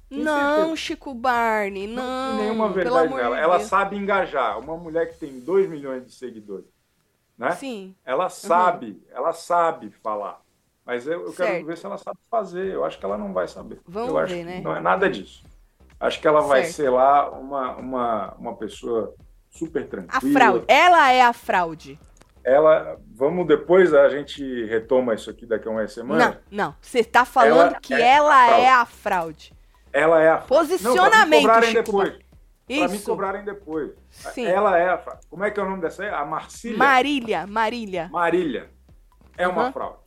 Tenho 0.08 0.24
não, 0.24 0.54
certeza. 0.54 0.76
Chico 0.76 1.14
Barney, 1.14 1.86
não. 1.86 2.02
Não 2.02 2.36
tem 2.36 2.46
nenhuma 2.46 2.68
verdade 2.70 3.12
nela. 3.12 3.38
Ela 3.38 3.60
sabe 3.60 3.96
engajar. 3.96 4.58
Uma 4.58 4.76
mulher 4.76 5.10
que 5.10 5.18
tem 5.18 5.40
2 5.40 5.68
milhões 5.68 6.04
de 6.04 6.12
seguidores, 6.12 6.66
né? 7.38 7.52
Sim. 7.52 7.94
Ela 8.04 8.28
sabe, 8.28 8.86
uhum. 8.86 9.00
ela 9.10 9.32
sabe 9.32 9.90
falar. 10.02 10.40
Mas 10.84 11.06
eu, 11.06 11.26
eu 11.26 11.32
quero 11.32 11.66
ver 11.66 11.76
se 11.76 11.86
ela 11.86 11.98
sabe 11.98 12.18
fazer. 12.30 12.72
Eu 12.72 12.84
acho 12.84 12.98
que 12.98 13.04
ela 13.04 13.18
não 13.18 13.32
vai 13.32 13.46
saber. 13.46 13.80
Vamos 13.86 14.08
eu 14.08 14.14
ver, 14.14 14.22
acho 14.22 14.34
né? 14.44 14.60
Não 14.60 14.74
é 14.74 14.80
nada 14.80 15.08
disso. 15.08 15.44
Acho 16.00 16.20
que 16.20 16.26
ela 16.26 16.40
vai 16.40 16.62
certo. 16.64 16.76
ser 16.76 16.90
lá 16.90 17.30
uma, 17.30 17.76
uma, 17.76 18.34
uma 18.34 18.56
pessoa 18.56 19.14
super 19.50 19.86
tranquila. 19.86 20.18
A 20.18 20.32
fraude. 20.32 20.64
Ela 20.66 21.12
é 21.12 21.22
a 21.22 21.32
fraude 21.32 21.98
ela, 22.48 22.98
vamos 23.14 23.46
depois 23.46 23.92
a 23.92 24.08
gente 24.08 24.64
retoma 24.64 25.14
isso 25.14 25.28
aqui 25.28 25.44
daqui 25.44 25.68
a 25.68 25.70
uma 25.70 25.86
semana. 25.86 26.40
Não, 26.50 26.66
não. 26.66 26.74
Você 26.80 27.00
está 27.00 27.24
falando 27.24 27.72
ela 27.72 27.80
que 27.80 27.92
é 27.92 28.00
ela 28.00 28.56
é 28.56 28.70
a 28.70 28.86
fraude. 28.86 29.52
Ela 29.92 30.22
é 30.22 30.30
a 30.30 30.38
Posicionamento, 30.38 31.46
não, 31.46 31.60
me 31.60 31.74
depois. 31.74 32.18
Isso. 32.68 32.80
Para 32.80 32.92
me 32.92 32.98
cobrarem 33.00 33.44
depois. 33.44 33.92
Sim. 34.10 34.46
Ela 34.46 34.78
é. 34.78 35.02
Como 35.30 35.44
é 35.44 35.50
que 35.50 35.58
é 35.58 35.62
o 35.62 35.68
nome 35.68 35.82
dessa 35.82 36.02
aí? 36.02 36.10
A 36.10 36.24
Marcília? 36.24 36.78
Marília, 36.78 37.46
Marília. 37.46 38.08
Marília. 38.12 38.70
É 39.36 39.46
uma 39.46 39.66
uhum. 39.66 39.72
fraude. 39.72 39.98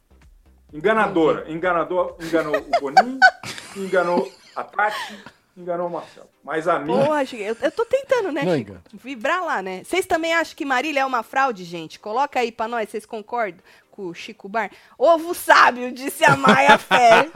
Enganadora. 0.73 1.51
Enganador, 1.51 2.15
enganou 2.21 2.55
o 2.55 2.79
Boninho, 2.79 3.19
enganou 3.75 4.31
a 4.55 4.63
Tati, 4.63 5.19
enganou 5.55 5.87
o 5.87 5.89
Marcelo. 5.89 6.29
Mas 6.43 6.67
a 6.67 6.79
minha. 6.79 7.05
Porra, 7.05 7.23
eu, 7.33 7.57
eu 7.61 7.71
tô 7.71 7.85
tentando, 7.85 8.31
né, 8.31 8.43
não 8.43 8.55
Chico? 8.55 8.71
Engano. 8.71 8.83
Vibrar 8.93 9.43
lá, 9.43 9.61
né? 9.61 9.83
Vocês 9.83 10.05
também 10.05 10.33
acham 10.33 10.55
que 10.55 10.63
Marília 10.63 11.01
é 11.01 11.05
uma 11.05 11.23
fraude, 11.23 11.63
gente? 11.63 11.99
Coloca 11.99 12.39
aí 12.39 12.51
pra 12.51 12.67
nós, 12.67 12.89
vocês 12.89 13.05
concordam? 13.05 13.61
Com 13.91 14.07
o 14.07 14.13
Chico 14.13 14.47
Bar. 14.47 14.71
Ovo 14.97 15.35
sábio, 15.35 15.91
disse 15.91 16.23
a 16.23 16.35
Maia 16.35 16.77
Fé. 16.79 17.29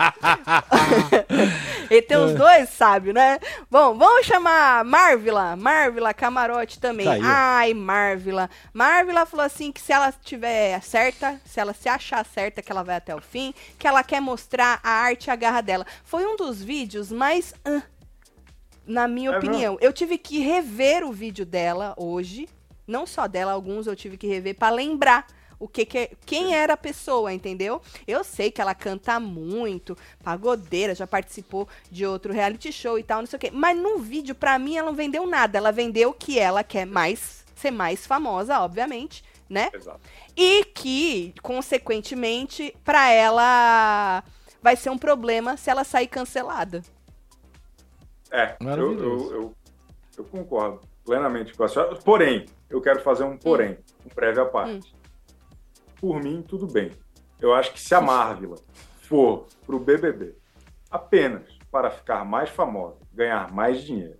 e 1.91 2.02
tem 2.02 2.18
os 2.18 2.32
é. 2.32 2.36
dois 2.36 2.69
sábios, 2.69 3.14
né? 3.14 3.40
Bom, 3.69 3.95
vamos 3.95 4.26
chamar 4.26 4.84
Marvila. 4.86 5.56
Marvila 5.56 6.14
Camarote 6.14 6.80
também. 6.80 7.06
Caiu. 7.06 7.23
Ai, 7.26 7.73
Marvila. 7.73 8.49
Marvila 8.73 9.26
falou 9.26 9.45
assim 9.45 9.72
que 9.72 9.82
se 9.82 9.91
ela 9.91 10.11
tiver 10.11 10.82
certa, 10.82 11.40
se 11.45 11.60
ela 11.60 11.73
se 11.73 11.90
achar 11.90 12.26
certa, 12.26 12.61
que 12.61 12.72
ela 12.72 12.84
vai 12.84 12.95
até 12.95 13.14
o 13.14 13.22
fim, 13.22 13.53
que 13.77 13.88
ela 13.88 14.03
quer 14.03 14.22
mostrar 14.22 14.80
a 14.82 14.90
arte 14.90 15.27
e 15.27 15.32
a 15.32 15.36
garra 15.36 15.61
dela. 15.61 15.86
Foi 16.03 16.26
um 16.26 16.36
dos 16.36 16.64
vídeos 16.64 17.11
mais... 17.11 17.53
Uh, 17.68 17.82
na 18.88 19.07
minha 19.07 19.32
é 19.32 19.38
opinião. 19.38 19.73
Mesmo? 19.73 19.77
Eu 19.82 19.91
tive 19.91 20.18
que 20.18 20.40
rever 20.40 21.03
o 21.03 21.11
vídeo 21.11 21.45
dela 21.45 21.95
hoje. 21.98 22.48
Não 22.88 23.07
só 23.07 23.27
dela, 23.27 23.52
alguns 23.52 23.88
eu 23.88 23.95
tive 23.95 24.15
que 24.15 24.27
rever 24.27 24.56
para 24.56 24.73
lembrar 24.73 25.26
o 25.60 25.68
que, 25.68 25.86
que 25.86 26.11
quem 26.26 26.53
era 26.53 26.73
a 26.73 26.77
pessoa, 26.77 27.34
entendeu? 27.34 27.82
Eu 28.07 28.23
sei 28.23 28.52
que 28.52 28.61
ela 28.61 28.76
canta 28.76 29.19
muito, 29.19 29.98
pagodeira, 30.23 30.95
já 30.95 31.07
participou 31.07 31.68
de 31.90 32.06
outro 32.06 32.34
reality 32.34 32.72
show 32.72 32.99
e 32.99 33.03
tal, 33.03 33.19
não 33.19 33.26
sei 33.26 33.38
o 33.38 33.40
quê. 33.40 33.52
Mas 33.53 33.77
no 33.77 33.99
vídeo, 33.99 34.36
pra 34.36 34.60
mim, 34.60 34.77
ela 34.77 34.88
não 34.88 34.95
vendeu 34.95 35.26
nada. 35.26 35.57
Ela 35.57 35.72
vendeu 35.72 36.14
que 36.14 36.40
ela 36.40 36.64
quer 36.64 36.86
mais, 36.86 37.45
ser 37.56 37.72
mais 37.72 38.06
famosa, 38.06 38.60
obviamente, 38.60 39.23
né? 39.49 39.69
Exato. 39.73 40.02
E 40.36 40.65
que, 40.65 41.34
consequentemente, 41.41 42.76
pra 42.84 43.10
ela 43.11 44.23
vai 44.61 44.76
ser 44.76 44.90
um 44.90 44.98
problema 44.98 45.56
se 45.57 45.69
ela 45.69 45.84
sair 45.84 46.07
cancelada. 46.07 46.84
É, 48.32 48.57
eu, 48.60 48.68
eu, 48.69 49.32
eu, 49.32 49.56
eu, 50.18 50.23
concordo 50.26 50.82
plenamente 51.06 51.53
com 51.53 51.64
a 51.64 51.69
senhora. 51.69 51.95
Porém, 51.98 52.45
eu 52.69 52.82
quero 52.82 53.02
fazer 53.02 53.23
um 53.23 53.38
porém, 53.38 53.72
hum. 53.72 54.07
um 54.07 54.10
prévio 54.10 54.44
à 54.44 54.45
parte. 54.45 54.91
Hum 54.91 54.94
por 56.06 56.22
mim, 56.22 56.44
tudo 56.48 56.68
bem. 56.68 56.91
Eu 57.41 57.52
acho 57.52 57.73
que 57.73 57.82
se 57.82 57.95
a 57.95 57.99
Marvel 57.99 58.53
for 59.02 59.48
para 59.65 59.76
o 59.76 59.80
BBB 59.80 60.36
apenas 60.91 61.57
para 61.72 61.90
ficar 61.90 62.23
mais 62.23 62.48
famosa, 62.48 62.98
ganhar 63.11 63.52
mais 63.52 63.82
dinheiro 63.82 64.19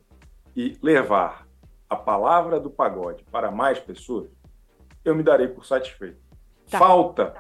e 0.56 0.76
levar 0.82 1.48
a 1.88 1.96
palavra 1.96 2.60
do 2.60 2.72
pagode 2.72 3.24
para 3.26 3.52
mais 3.52 3.78
pessoas, 3.78 4.32
eu 5.04 5.14
me 5.14 5.22
darei 5.22 5.48
por 5.48 5.64
satisfeito. 5.64 6.18
Tá. 6.72 6.80
Falta 6.80 7.36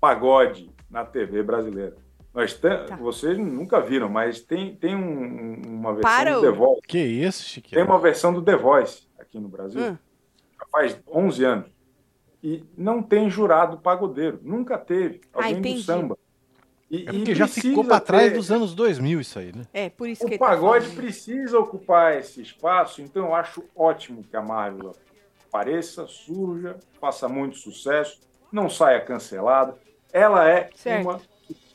pagode 0.00 0.70
na 0.88 1.04
TV 1.04 1.42
brasileira. 1.42 1.96
Nós 2.32 2.54
tem, 2.54 2.86
tá. 2.86 2.94
Vocês 2.94 3.36
nunca 3.36 3.80
viram, 3.80 4.08
mas 4.08 4.40
tem, 4.40 4.76
tem 4.76 4.94
um, 4.94 5.60
uma 5.66 5.92
versão 5.92 6.08
para 6.08 6.34
do 6.34 6.40
The 6.42 6.50
Voice. 6.52 6.82
Que 6.86 6.98
isso, 6.98 7.42
Chiquinho? 7.42 7.74
Tem 7.74 7.84
uma 7.84 7.98
versão 7.98 8.32
do 8.32 8.42
The 8.42 8.54
Voice 8.54 9.08
aqui 9.18 9.40
no 9.40 9.48
Brasil. 9.48 9.82
Hum. 9.82 9.98
Faz 10.70 11.00
11 11.08 11.44
anos 11.44 11.77
e 12.42 12.64
não 12.76 13.02
tem 13.02 13.28
jurado 13.28 13.78
pagodeiro. 13.78 14.40
Nunca 14.42 14.78
teve 14.78 15.20
ah, 15.34 15.44
alguém 15.44 15.74
ah, 15.74 15.76
do 15.76 15.82
samba. 15.82 16.18
E, 16.90 17.02
é 17.02 17.12
porque 17.12 17.34
já 17.34 17.46
ficou 17.46 17.84
para 17.84 18.00
trás 18.00 18.32
dos 18.32 18.50
anos 18.50 18.74
2000 18.74 19.20
isso 19.20 19.38
aí, 19.38 19.52
né? 19.54 19.66
É, 19.74 19.90
por 19.90 20.08
isso 20.08 20.24
o 20.24 20.28
que 20.28 20.36
O 20.36 20.38
pagode 20.38 20.88
tá 20.88 20.94
precisa 20.94 21.58
ocupar 21.58 22.16
esse 22.16 22.40
espaço, 22.40 23.02
então 23.02 23.26
eu 23.26 23.34
acho 23.34 23.62
ótimo 23.76 24.24
que 24.24 24.34
a 24.36 24.40
Marvel 24.40 24.94
apareça, 25.46 26.06
surja, 26.06 26.76
faça 26.98 27.28
muito 27.28 27.58
sucesso, 27.58 28.20
não 28.50 28.70
saia 28.70 29.00
cancelada. 29.00 29.76
Ela 30.12 30.48
é 30.48 30.70
certo. 30.74 31.08
uma... 31.08 31.20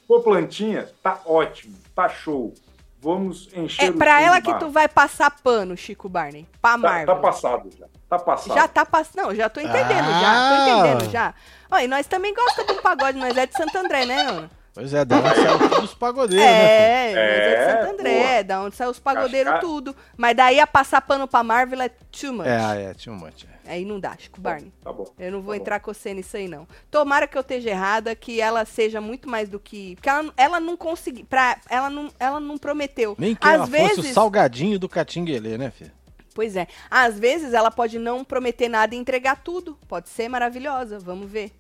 Pô, 0.08 0.20
plantinha, 0.22 0.90
tá 1.02 1.22
ótimo, 1.26 1.76
tá 1.94 2.10
show. 2.10 2.54
Vamos 3.00 3.50
encher 3.54 3.86
É 3.86 3.92
para 3.92 4.22
ela 4.22 4.42
que 4.42 4.54
tu 4.60 4.70
vai 4.70 4.88
passar 4.88 5.30
pano, 5.42 5.76
Chico 5.76 6.08
Barney. 6.08 6.48
Pra 6.62 6.72
tá, 6.72 6.78
Marvel. 6.78 7.06
Tá 7.06 7.16
passado 7.16 7.70
já. 7.78 7.86
Tá 8.18 8.20
passado. 8.20 8.56
Já 8.56 8.68
tá 8.68 8.86
passando. 8.86 9.24
Não, 9.24 9.36
já 9.36 9.50
tô 9.50 9.60
entendendo, 9.60 10.08
ah. 10.08 10.22
já. 10.22 10.34
Tô 10.34 10.54
ah. 10.54 10.80
entendendo 10.80 11.12
já. 11.12 11.34
Ó, 11.72 11.80
e 11.80 11.88
nós 11.88 12.08
também 12.08 12.34
gostamos 12.34 12.76
do 12.76 12.82
pagode, 12.82 13.18
nós 13.18 13.36
é 13.36 13.46
de 13.46 13.54
Santo 13.54 13.78
André, 13.78 14.06
né, 14.06 14.22
Ana? 14.22 14.50
Pois 14.74 14.92
é, 14.92 15.06
da 15.06 15.18
onde 15.18 15.36
saiu 15.36 15.60
tudo 15.60 15.82
os 15.84 15.94
pagodeiros, 15.94 16.48
é, 16.48 16.52
né? 16.52 17.14
É, 17.14 17.38
é 17.38 17.56
de 17.56 17.72
Santo 17.72 17.94
André, 17.94 18.22
porra. 18.24 18.44
da 18.44 18.62
onde 18.64 18.76
saiu 18.76 18.90
os 18.90 19.00
pagodeiros 19.00 19.54
Cascar... 19.54 19.70
tudo. 19.70 19.96
Mas 20.18 20.36
daí 20.36 20.60
a 20.60 20.66
passar 20.66 21.02
pano 21.02 21.28
pra 21.28 21.44
Marvel 21.44 21.80
é 21.80 21.90
too 21.90 22.34
much. 22.34 22.48
É, 22.48 22.90
é, 22.90 22.94
too 22.96 23.14
much. 23.14 23.46
É. 23.46 23.74
Aí 23.74 23.86
não 23.86 24.00
dá, 24.00 24.16
Chico 24.18 24.42
Barney. 24.42 24.74
Tá 24.84 24.92
bom. 24.92 25.06
Eu 25.18 25.32
não 25.32 25.42
vou 25.42 25.54
tá 25.54 25.62
entrar 25.62 25.80
bom. 25.80 25.86
com 25.86 25.94
você 25.94 26.14
nisso 26.14 26.36
aí, 26.36 26.48
não. 26.48 26.68
Tomara 26.90 27.28
que 27.28 27.38
eu 27.38 27.42
esteja 27.42 27.70
errada, 27.70 28.16
que 28.16 28.42
ela 28.42 28.66
seja 28.66 29.00
muito 29.00 29.30
mais 29.30 29.48
do 29.48 29.60
que. 29.60 29.96
Porque 29.96 30.10
ela, 30.10 30.34
ela 30.36 30.60
não 30.60 30.76
conseguiu. 30.76 31.26
Ela 31.70 31.90
não, 31.92 32.10
ela 32.20 32.40
não 32.40 32.58
prometeu. 32.58 33.16
Nem 33.18 33.36
que 33.36 33.48
Às 33.48 33.54
ela 33.54 33.66
vezes... 33.68 33.96
fosse 33.98 34.10
o 34.10 34.14
salgadinho 34.14 34.80
do 34.80 34.90
Catinguelê, 34.90 35.56
né, 35.56 35.70
filha? 35.70 35.94
Pois 36.34 36.56
é. 36.56 36.68
Às 36.90 37.20
vezes 37.20 37.54
ela 37.54 37.70
pode 37.72 38.00
não 38.00 38.24
prometer 38.24 38.70
nada 38.70 38.96
e 38.96 38.98
entregar 38.98 39.44
tudo. 39.44 39.78
Pode 39.88 40.10
ser 40.10 40.28
maravilhosa. 40.30 41.00
Vamos 41.00 41.30
ver. 41.30 41.52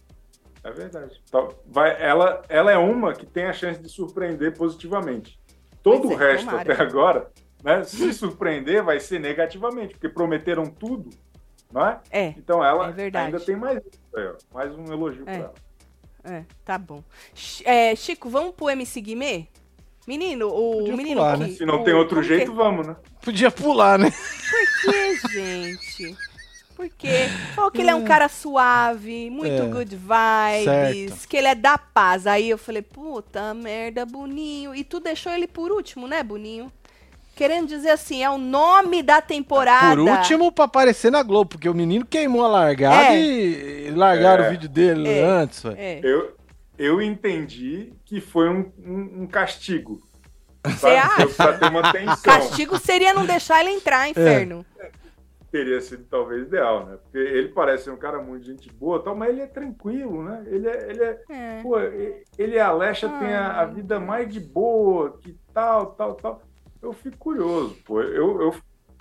É 0.63 0.71
verdade. 0.71 1.21
Então, 1.27 1.49
vai, 1.65 2.01
ela, 2.01 2.41
ela 2.47 2.71
é 2.71 2.77
uma 2.77 3.13
que 3.13 3.25
tem 3.25 3.45
a 3.45 3.53
chance 3.53 3.81
de 3.81 3.89
surpreender 3.89 4.57
positivamente. 4.57 5.39
Todo 5.81 6.07
pois 6.07 6.17
o 6.17 6.23
é, 6.23 6.31
resto 6.31 6.45
tomara. 6.45 6.73
até 6.73 6.81
agora, 6.81 7.31
né, 7.61 7.83
se 7.83 8.13
surpreender, 8.13 8.81
vai 8.81 8.99
ser 8.99 9.19
negativamente, 9.19 9.93
porque 9.93 10.07
prometeram 10.07 10.65
tudo, 10.65 11.09
não 11.71 11.85
é? 11.85 11.99
É. 12.09 12.27
Então 12.37 12.63
ela 12.63 12.93
é 12.97 13.17
ainda 13.17 13.39
tem 13.41 13.57
mais, 13.57 13.81
mais 14.53 14.73
um 14.73 14.85
elogio 14.85 15.23
é. 15.23 15.25
para 15.25 15.33
ela. 15.33 15.53
É, 16.23 16.45
tá 16.63 16.77
bom. 16.77 17.03
É, 17.65 17.93
Chico, 17.97 18.29
vamos 18.29 18.55
pro 18.55 18.69
MC 18.69 19.01
Guimê? 19.01 19.47
Menino, 20.07 20.49
o 20.49 20.79
Podia 20.79 20.97
menino 20.97 21.21
pular, 21.21 21.37
que, 21.37 21.43
né? 21.43 21.49
Se 21.49 21.65
não 21.65 21.81
o, 21.81 21.83
tem 21.83 21.93
outro 21.93 22.21
jeito, 22.21 22.51
que... 22.51 22.57
vamos, 22.57 22.87
né? 22.87 22.95
Podia 23.21 23.49
pular, 23.49 23.97
né? 23.97 24.11
Por 24.11 24.91
que, 24.91 25.27
gente? 25.29 26.17
Por 26.75 26.89
quê? 26.89 27.29
Falou 27.55 27.71
que 27.71 27.81
ele 27.81 27.89
é 27.89 27.95
um 27.95 28.03
cara 28.03 28.27
suave, 28.27 29.29
muito 29.29 29.61
é, 29.61 29.65
good 29.67 29.95
vibes, 29.95 31.13
certo. 31.13 31.27
que 31.29 31.37
ele 31.37 31.47
é 31.47 31.55
da 31.55 31.77
paz. 31.77 32.27
Aí 32.27 32.49
eu 32.49 32.57
falei, 32.57 32.81
puta 32.81 33.53
merda, 33.53 34.05
Boninho. 34.05 34.75
E 34.75 34.83
tu 34.83 34.99
deixou 34.99 35.31
ele 35.31 35.47
por 35.47 35.71
último, 35.71 36.07
né, 36.07 36.21
Boninho? 36.21 36.71
Querendo 37.35 37.67
dizer 37.67 37.91
assim, 37.91 38.23
é 38.23 38.29
o 38.29 38.37
nome 38.37 39.01
da 39.01 39.21
temporada. 39.21 39.95
Por 39.95 39.99
último, 39.99 40.51
pra 40.51 40.65
aparecer 40.65 41.11
na 41.11 41.23
Globo, 41.23 41.51
porque 41.51 41.69
o 41.69 41.73
menino 41.73 42.05
queimou 42.05 42.43
a 42.43 42.47
largada 42.47 43.15
é. 43.15 43.21
e 43.21 43.91
largaram 43.91 44.43
é. 44.43 44.47
o 44.47 44.51
vídeo 44.51 44.69
dele 44.69 45.09
é. 45.09 45.23
antes. 45.23 45.63
É. 45.65 45.99
Eu, 46.03 46.35
eu 46.83 47.01
entendi 47.01 47.93
que 48.03 48.19
foi 48.19 48.49
um, 48.49 48.71
um, 48.77 49.21
um 49.23 49.27
castigo. 49.27 50.01
Você 50.65 50.87
acha? 50.87 51.27
Pra 51.29 51.57
ter 51.57 51.69
uma 51.69 51.91
tensão. 51.91 52.23
Castigo 52.23 52.77
seria 52.77 53.13
não 53.13 53.25
deixar 53.25 53.61
ele 53.61 53.71
entrar, 53.71 54.09
inferno. 54.09 54.65
É. 54.77 54.91
Teria 55.51 55.79
sido 55.81 56.03
talvez 56.09 56.47
ideal, 56.47 56.85
né? 56.85 56.97
Porque 57.03 57.17
ele 57.17 57.49
parece 57.49 57.89
um 57.89 57.95
cara 57.95 58.21
muito 58.21 58.45
gente 58.45 58.71
boa, 58.71 59.01
tal, 59.01 59.15
mas 59.15 59.29
ele 59.29 59.41
é 59.41 59.47
tranquilo, 59.47 60.23
né? 60.23 60.43
Ele 60.47 60.67
é, 60.67 60.89
ele 60.89 61.03
é, 61.03 61.19
é. 61.29 61.61
Pô, 61.61 61.79
ele 61.79 62.55
e 62.55 62.59
a 62.59 62.67
Alexa 62.67 63.07
ah. 63.07 63.19
tem 63.19 63.33
a, 63.33 63.61
a, 63.61 63.65
vida 63.65 63.99
mais 63.99 64.27
de 64.33 64.39
boa, 64.39 65.17
que 65.19 65.37
tal, 65.53 65.93
tal, 65.93 66.15
tal. 66.15 66.41
Eu 66.81 66.91
fico 66.91 67.17
curioso, 67.17 67.77
pô. 67.85 68.01
Eu, 68.01 68.41
eu, 68.41 68.55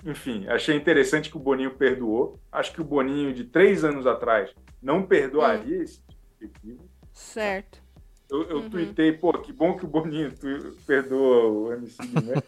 enfim, 0.04 0.46
achei 0.48 0.76
interessante 0.76 1.30
que 1.30 1.36
o 1.36 1.40
Boninho 1.40 1.74
perdoou. 1.74 2.38
Acho 2.50 2.72
que 2.72 2.80
o 2.80 2.84
Boninho 2.84 3.32
de 3.32 3.44
três 3.44 3.82
anos 3.82 4.06
atrás 4.06 4.54
não 4.80 5.02
perdoaria 5.02 5.78
hum. 5.78 5.82
esse 5.82 6.02
tipo 6.38 6.60
de 6.62 6.78
Certo. 7.22 7.80
Eu, 8.28 8.42
eu 8.44 8.56
uhum. 8.56 8.70
tuitei, 8.70 9.12
pô, 9.12 9.32
que 9.34 9.52
bom 9.52 9.76
que 9.76 9.84
o 9.84 9.88
Boninho 9.88 10.32
tu, 10.32 10.76
perdoa 10.86 11.46
o 11.46 11.72
MC 11.74 12.02
né? 12.02 12.42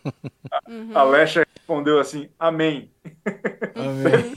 uhum. 0.68 0.90
A 0.94 1.01
Alexa 1.01 1.46
respondeu 1.56 2.01
assim, 2.01 2.28
amém. 2.38 2.90
Amém. 3.74 4.34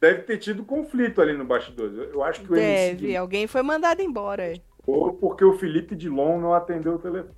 Deve 0.00 0.22
ter 0.22 0.38
tido 0.38 0.64
conflito 0.64 1.22
ali 1.22 1.32
no 1.32 1.44
bastidor. 1.44 1.90
Eu 2.12 2.22
acho 2.22 2.42
que 2.42 2.52
o 2.52 2.54
Deve, 2.54 3.04
MC 3.04 3.16
alguém 3.16 3.46
foi 3.46 3.62
mandado 3.62 4.02
embora. 4.02 4.52
Ou 4.86 5.14
porque 5.14 5.44
o 5.44 5.56
Felipe 5.56 5.96
Dilon 5.96 6.40
não 6.40 6.52
atendeu 6.52 6.94
o 6.94 6.98
telefone. 6.98 7.34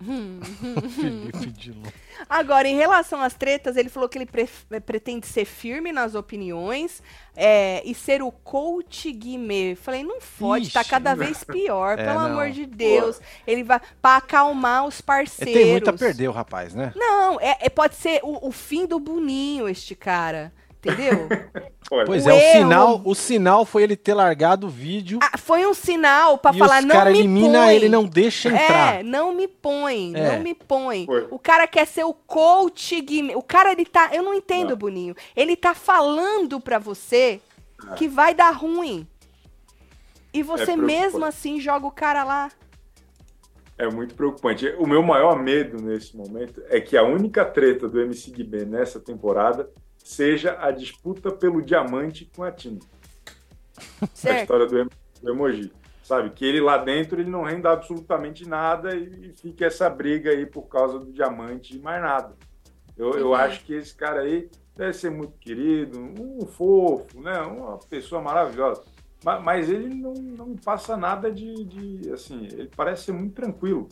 Felipe 0.94 1.46
Dilon. 1.48 1.82
Agora, 2.28 2.68
em 2.68 2.76
relação 2.76 3.20
às 3.20 3.34
tretas, 3.34 3.76
ele 3.76 3.88
falou 3.88 4.08
que 4.08 4.18
ele 4.18 4.26
pre 4.26 4.48
pretende 4.80 5.26
ser 5.26 5.44
firme 5.44 5.92
nas 5.92 6.14
opiniões 6.14 7.02
é, 7.34 7.82
e 7.84 7.94
ser 7.94 8.22
o 8.22 8.30
coach 8.30 9.10
Guimê. 9.10 9.74
Falei, 9.74 10.04
não 10.04 10.20
fode, 10.20 10.66
Ixi, 10.66 10.74
tá 10.74 10.84
cada 10.84 11.14
vez 11.14 11.42
pior, 11.42 11.98
é, 11.98 12.04
pelo 12.04 12.20
não. 12.20 12.26
amor 12.26 12.50
de 12.50 12.64
Deus. 12.64 13.20
Ele 13.46 13.64
vai 13.64 13.80
para 14.00 14.18
acalmar 14.18 14.86
os 14.86 15.00
parceiros. 15.00 15.54
Ele 15.54 15.64
tem 15.64 15.72
muito 15.72 15.90
a 15.90 15.92
perder 15.92 16.28
o 16.28 16.32
rapaz, 16.32 16.74
né? 16.74 16.92
Não, 16.94 17.40
é, 17.40 17.58
é 17.60 17.68
pode 17.68 17.96
ser 17.96 18.20
o, 18.22 18.48
o 18.48 18.52
fim 18.52 18.86
do 18.86 19.00
Boninho, 19.00 19.68
este 19.68 19.94
cara. 19.94 20.52
Entendeu? 20.92 21.28
pois 22.06 22.26
o 22.26 22.30
é, 22.30 22.32
erro... 22.32 22.38
o 22.38 22.52
sinal, 22.52 23.02
o 23.04 23.14
sinal 23.14 23.64
foi 23.64 23.82
ele 23.82 23.96
ter 23.96 24.14
largado 24.14 24.66
o 24.66 24.70
vídeo. 24.70 25.18
Ah, 25.22 25.36
foi 25.36 25.66
um 25.66 25.74
sinal 25.74 26.38
para 26.38 26.52
falar 26.52 26.82
não 26.82 26.94
cara 26.94 27.10
me 27.10 27.18
elimina 27.18 27.64
põe. 27.64 27.74
ele, 27.74 27.88
não 27.88 28.04
deixa 28.04 28.48
entrar. 28.48 28.96
É, 28.96 29.02
não 29.02 29.32
me 29.32 29.48
põe, 29.48 30.14
é. 30.14 30.32
não 30.32 30.42
me 30.42 30.54
põe. 30.54 31.06
Foi. 31.06 31.28
O 31.30 31.38
cara 31.38 31.66
quer 31.66 31.86
ser 31.86 32.04
o 32.04 32.14
coach, 32.14 33.04
o 33.34 33.42
cara 33.42 33.72
ele 33.72 33.84
tá, 33.84 34.10
eu 34.12 34.22
não 34.22 34.34
entendo, 34.34 34.70
não. 34.70 34.76
Boninho. 34.76 35.14
Ele 35.36 35.56
tá 35.56 35.74
falando 35.74 36.60
para 36.60 36.78
você 36.78 37.40
ah. 37.86 37.94
que 37.94 38.08
vai 38.08 38.34
dar 38.34 38.50
ruim. 38.50 39.06
E 40.32 40.42
você 40.42 40.72
é 40.72 40.76
mesmo 40.76 41.24
assim 41.24 41.60
joga 41.60 41.86
o 41.86 41.90
cara 41.90 42.22
lá. 42.22 42.50
É 43.78 43.88
muito 43.88 44.14
preocupante. 44.14 44.68
O 44.78 44.86
meu 44.86 45.02
maior 45.02 45.40
medo 45.40 45.80
nesse 45.80 46.16
momento 46.16 46.60
é 46.66 46.80
que 46.80 46.96
a 46.96 47.04
única 47.04 47.44
treta 47.44 47.88
do 47.88 48.00
MC 48.00 48.32
Guimê 48.32 48.64
nessa 48.64 48.98
temporada 48.98 49.70
seja 50.08 50.56
a 50.58 50.70
disputa 50.70 51.30
pelo 51.30 51.60
diamante 51.60 52.24
com 52.34 52.42
a 52.42 52.50
Tina. 52.50 52.80
A 54.26 54.40
história 54.40 54.66
do, 54.66 54.90
do 55.20 55.30
emoji. 55.30 55.70
Sabe? 56.02 56.30
Que 56.30 56.46
ele 56.46 56.62
lá 56.62 56.78
dentro 56.78 57.20
ele 57.20 57.28
não 57.28 57.42
renda 57.42 57.70
absolutamente 57.70 58.48
nada 58.48 58.96
e, 58.96 59.28
e 59.28 59.32
fica 59.34 59.66
essa 59.66 59.88
briga 59.90 60.30
aí 60.30 60.46
por 60.46 60.62
causa 60.62 60.98
do 60.98 61.12
diamante 61.12 61.76
e 61.76 61.78
mais 61.78 62.00
nada. 62.00 62.34
Eu, 62.96 63.12
eu 63.12 63.34
acho 63.34 63.62
que 63.66 63.74
esse 63.74 63.94
cara 63.94 64.22
aí 64.22 64.48
deve 64.74 64.94
ser 64.94 65.10
muito 65.10 65.34
querido, 65.38 66.00
um 66.00 66.46
fofo, 66.46 67.20
né? 67.20 67.38
Uma 67.42 67.76
pessoa 67.78 68.22
maravilhosa. 68.22 68.82
Mas, 69.22 69.44
mas 69.44 69.68
ele 69.68 69.94
não, 69.94 70.14
não 70.14 70.56
passa 70.56 70.96
nada 70.96 71.30
de, 71.30 71.64
de, 71.64 72.10
assim, 72.12 72.46
ele 72.46 72.70
parece 72.74 73.04
ser 73.04 73.12
muito 73.12 73.34
tranquilo. 73.34 73.88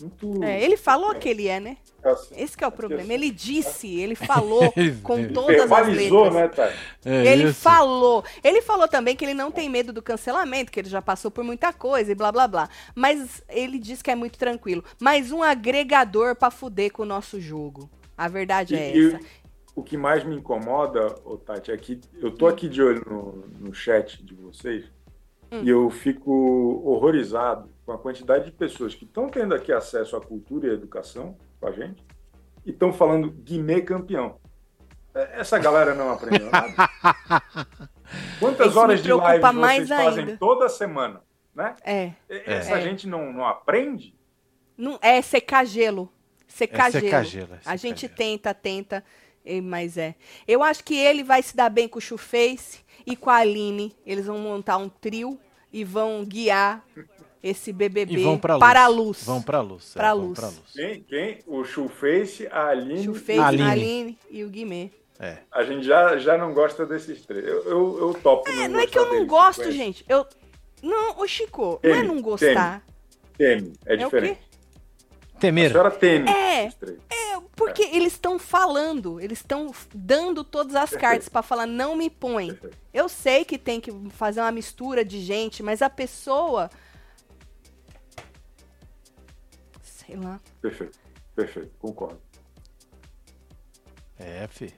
Muito... 0.00 0.42
É, 0.42 0.62
ele 0.62 0.76
falou 0.76 1.14
que 1.14 1.28
ele 1.28 1.48
é, 1.48 1.60
né? 1.60 1.76
Assim, 2.02 2.34
Esse 2.36 2.56
é 2.62 2.66
o 2.66 2.72
problema. 2.72 3.02
Assim, 3.02 3.12
ele 3.12 3.30
disse, 3.30 4.00
ele 4.00 4.14
falou 4.16 4.72
com 5.02 5.28
todas 5.28 5.70
as 5.70 5.88
letras. 5.88 6.34
Né, 6.34 6.48
tá? 6.48 6.72
é 7.04 7.26
ele 7.26 7.44
isso. 7.44 7.60
falou. 7.60 8.24
Ele 8.42 8.62
falou 8.62 8.88
também 8.88 9.14
que 9.14 9.24
ele 9.24 9.34
não 9.34 9.50
tem 9.50 9.68
medo 9.68 9.92
do 9.92 10.02
cancelamento, 10.02 10.72
que 10.72 10.80
ele 10.80 10.88
já 10.88 11.02
passou 11.02 11.30
por 11.30 11.44
muita 11.44 11.72
coisa 11.72 12.12
e 12.12 12.14
blá 12.14 12.32
blá 12.32 12.48
blá. 12.48 12.68
Mas 12.94 13.42
ele 13.48 13.78
diz 13.78 14.02
que 14.02 14.10
é 14.10 14.14
muito 14.14 14.38
tranquilo. 14.38 14.82
Mais 15.00 15.30
um 15.30 15.42
agregador 15.42 16.34
para 16.34 16.50
fuder 16.50 16.92
com 16.92 17.02
o 17.02 17.06
nosso 17.06 17.40
jogo. 17.40 17.90
A 18.16 18.28
verdade 18.28 18.74
e, 18.74 18.78
é 18.78 18.98
essa. 18.98 19.20
o 19.74 19.82
que 19.82 19.96
mais 19.96 20.24
me 20.24 20.36
incomoda, 20.36 21.14
Tati, 21.44 21.70
é 21.70 21.76
que 21.76 22.00
eu 22.20 22.30
tô 22.30 22.46
aqui 22.46 22.68
de 22.68 22.82
olho 22.82 23.02
no, 23.06 23.68
no 23.68 23.74
chat 23.74 24.22
de 24.22 24.34
vocês 24.34 24.84
hum. 25.50 25.62
e 25.62 25.68
eu 25.68 25.88
fico 25.90 26.30
horrorizado 26.84 27.68
com 27.90 27.94
a 27.94 27.98
quantidade 27.98 28.44
de 28.44 28.52
pessoas 28.52 28.94
que 28.94 29.04
estão 29.04 29.28
tendo 29.28 29.52
aqui 29.52 29.72
acesso 29.72 30.16
à 30.16 30.20
cultura 30.20 30.68
e 30.68 30.70
à 30.70 30.74
educação 30.74 31.36
com 31.58 31.66
a 31.66 31.72
gente 31.72 32.04
e 32.64 32.70
estão 32.70 32.92
falando 32.92 33.32
Guimê 33.32 33.82
campeão. 33.82 34.38
É, 35.12 35.40
essa 35.40 35.58
galera 35.58 35.92
não 35.92 36.12
aprendeu 36.12 36.48
nada. 36.52 36.72
Quantas 38.38 38.76
horas 38.76 39.02
de 39.02 39.12
live 39.12 39.42
vocês 39.42 39.88
fazem 39.88 40.24
ainda. 40.24 40.36
toda 40.36 40.68
semana? 40.68 41.20
Né? 41.52 41.74
É. 41.84 42.12
Essa 42.28 42.78
é. 42.78 42.82
gente 42.82 43.08
não, 43.08 43.32
não 43.32 43.44
aprende? 43.44 44.14
Não, 44.78 44.96
é 45.02 45.20
secar 45.20 45.66
gelo. 45.66 46.08
Secar 46.46 46.90
é 46.90 46.92
secar 46.92 47.24
gelo. 47.24 47.46
gelo 47.46 47.54
é 47.54 47.58
secar 47.58 47.72
a 47.72 47.76
gente 47.76 48.02
gelo. 48.02 48.14
tenta, 48.14 48.54
tenta, 48.54 49.04
mas 49.64 49.96
é. 49.96 50.14
Eu 50.46 50.62
acho 50.62 50.84
que 50.84 50.94
ele 50.96 51.24
vai 51.24 51.42
se 51.42 51.56
dar 51.56 51.68
bem 51.68 51.88
com 51.88 51.98
o 51.98 52.02
Chuface 52.02 52.84
e 53.04 53.16
com 53.16 53.30
a 53.30 53.38
Aline. 53.38 53.96
Eles 54.06 54.26
vão 54.26 54.38
montar 54.38 54.76
um 54.76 54.88
trio 54.88 55.40
e 55.72 55.82
vão 55.82 56.24
guiar 56.24 56.84
esse 57.42 57.72
BBB 57.72 58.24
para 58.58 58.84
a 58.84 58.88
luz. 58.88 59.24
Vão 59.24 59.40
para 59.40 59.58
a 59.58 59.60
luz. 59.62 59.92
Para 59.94 60.08
a 60.10 60.12
luz. 60.12 60.38
luz. 60.38 60.62
Quem? 60.72 61.02
Quem? 61.02 61.38
O 61.46 61.64
Chuface, 61.64 62.46
a 62.50 62.68
Aline. 62.68 63.04
Chuface, 63.04 63.38
a 63.38 63.46
Aline. 63.46 63.70
Aline 63.70 64.18
e 64.30 64.44
o 64.44 64.48
Guimê. 64.48 64.90
É. 65.18 65.38
A 65.52 65.64
gente 65.64 65.84
já, 65.84 66.16
já 66.16 66.38
não 66.38 66.54
gosta 66.54 66.86
desses 66.86 67.24
três. 67.26 67.44
Eu, 67.44 67.64
eu, 67.64 67.98
eu 68.00 68.14
topo. 68.14 68.48
É, 68.48 68.68
não 68.68 68.80
é 68.80 68.86
que 68.86 68.98
eu 68.98 69.12
não 69.12 69.26
gosto, 69.26 69.70
gente. 69.70 70.04
Eu. 70.08 70.26
Não, 70.82 71.18
o 71.18 71.26
Chico, 71.26 71.78
teme, 71.82 71.94
não 71.94 72.00
é 72.00 72.06
não 72.06 72.22
gostar. 72.22 72.82
Teme, 73.36 73.60
teme. 73.62 73.78
é 73.84 73.96
diferente. 73.96 74.40
É 74.46 74.50
Temer. 75.40 75.66
A 75.66 75.70
senhora 75.70 75.90
teme. 75.90 76.30
É, 76.30 76.66
é 76.66 77.40
porque 77.56 77.82
é. 77.82 77.96
eles 77.96 78.12
estão 78.12 78.38
falando, 78.38 79.20
eles 79.20 79.38
estão 79.38 79.70
dando 79.94 80.44
todas 80.44 80.74
as 80.74 80.90
cartas 80.90 81.28
para 81.28 81.42
falar 81.42 81.66
não 81.66 81.96
me 81.96 82.08
põe. 82.08 82.58
Eu 82.92 83.08
sei 83.08 83.44
que 83.44 83.58
tem 83.58 83.80
que 83.80 83.92
fazer 84.10 84.40
uma 84.40 84.52
mistura 84.52 85.04
de 85.04 85.20
gente, 85.20 85.62
mas 85.62 85.82
a 85.82 85.90
pessoa 85.90 86.70
sei 90.10 90.18
lá. 90.18 90.40
Perfeito. 90.60 90.98
Perfeito, 91.36 91.70
concordo. 91.78 92.20
É, 94.18 94.48
fi. 94.48 94.74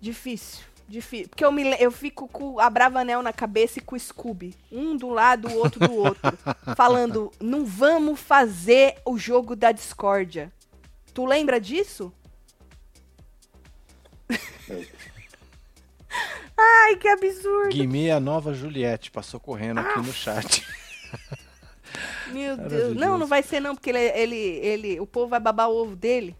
Difícil. 0.00 0.64
Difícil. 0.86 1.28
Porque 1.28 1.44
eu, 1.44 1.50
me, 1.52 1.76
eu 1.78 1.90
fico 1.90 2.28
com 2.28 2.60
a 2.60 2.70
Bravanel 2.70 3.22
na 3.22 3.32
cabeça 3.32 3.78
e 3.78 3.82
com 3.82 3.96
o 3.96 4.00
Scooby. 4.00 4.54
Um 4.70 4.96
do 4.96 5.08
lado, 5.10 5.48
o 5.48 5.58
outro 5.58 5.86
do 5.86 5.94
outro. 5.94 6.22
falando, 6.76 7.30
não 7.40 7.64
vamos 7.66 8.20
fazer 8.20 8.94
o 9.04 9.18
jogo 9.18 9.54
da 9.56 9.72
discórdia. 9.72 10.52
Tu 11.12 11.26
lembra 11.26 11.60
disso? 11.60 12.12
Ai, 16.56 16.96
que 16.96 17.08
absurdo. 17.08 17.68
Guimê, 17.68 18.10
a 18.10 18.18
nova 18.18 18.54
Juliette, 18.54 19.10
passou 19.10 19.38
correndo 19.38 19.80
aqui 19.80 19.98
ah. 19.98 20.02
no 20.02 20.12
chat. 20.12 20.66
Meu 22.28 22.56
Deus. 22.56 22.96
Não, 22.96 23.18
não 23.18 23.26
vai 23.26 23.42
ser 23.42 23.60
não, 23.60 23.74
porque 23.74 23.90
ele, 23.90 23.98
ele, 23.98 24.36
ele, 24.36 25.00
o 25.00 25.06
povo 25.06 25.28
vai 25.28 25.40
babar 25.40 25.68
o 25.68 25.76
ovo 25.76 25.96
dele. 25.96 26.36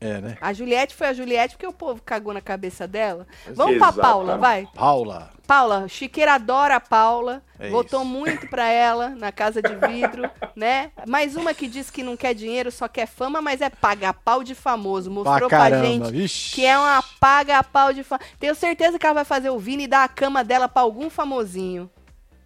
É, 0.00 0.20
né? 0.20 0.38
A 0.40 0.52
Juliette 0.52 0.94
foi 0.94 1.08
a 1.08 1.12
Juliette 1.12 1.56
porque 1.56 1.66
o 1.66 1.72
povo 1.72 2.00
cagou 2.04 2.32
na 2.32 2.40
cabeça 2.40 2.86
dela. 2.86 3.26
Vamos 3.52 3.76
Exato. 3.76 3.94
pra 3.94 4.02
Paula, 4.02 4.38
vai. 4.38 4.68
Paula. 4.72 5.30
Paula, 5.44 5.88
Chiqueira 5.88 6.34
adora 6.34 6.76
a 6.76 6.80
Paula. 6.80 7.42
É 7.58 7.68
votou 7.68 8.02
isso. 8.02 8.08
muito 8.08 8.46
pra 8.46 8.70
ela 8.70 9.08
na 9.10 9.32
casa 9.32 9.60
de 9.60 9.74
vidro, 9.74 10.30
né? 10.54 10.92
Mais 11.08 11.34
uma 11.34 11.52
que 11.52 11.66
diz 11.66 11.90
que 11.90 12.04
não 12.04 12.16
quer 12.16 12.32
dinheiro, 12.32 12.70
só 12.70 12.86
quer 12.86 13.06
fama, 13.06 13.42
mas 13.42 13.60
é 13.60 13.68
paga 13.68 14.12
pau 14.12 14.44
de 14.44 14.54
famoso. 14.54 15.10
Mostrou 15.10 15.48
pra, 15.48 15.66
pra 15.68 15.82
gente 15.82 16.12
Vixe. 16.12 16.54
que 16.54 16.64
é 16.64 16.78
uma 16.78 17.02
paga 17.18 17.64
pau 17.64 17.92
de 17.92 18.04
famoso. 18.04 18.30
Tenho 18.38 18.54
certeza 18.54 19.00
que 19.00 19.04
ela 19.04 19.14
vai 19.16 19.24
fazer 19.24 19.50
o 19.50 19.58
Vini 19.58 19.84
e 19.84 19.88
dar 19.88 20.04
a 20.04 20.08
cama 20.08 20.44
dela 20.44 20.68
pra 20.68 20.82
algum 20.82 21.10
famosinho. 21.10 21.90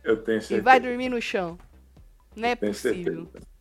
Eu 0.03 0.17
tenho 0.17 0.41
certeza. 0.41 0.61
E 0.61 0.65
vai 0.65 0.81
dormir 0.81 1.11
no 1.11 1.21
chão. 1.21 1.59
Não 2.37 2.49
é 2.49 2.57
possível. 2.57 3.27
Certeza. 3.27 3.53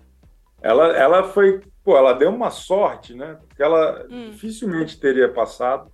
Ela, 0.61 0.95
ela 0.95 1.23
foi, 1.23 1.61
pô, 1.83 1.97
ela 1.97 2.13
deu 2.13 2.29
uma 2.29 2.51
sorte, 2.51 3.15
né? 3.15 3.39
Porque 3.47 3.63
ela 3.63 4.05
hum. 4.09 4.29
dificilmente 4.29 4.99
teria 4.99 5.31
passado, 5.31 5.91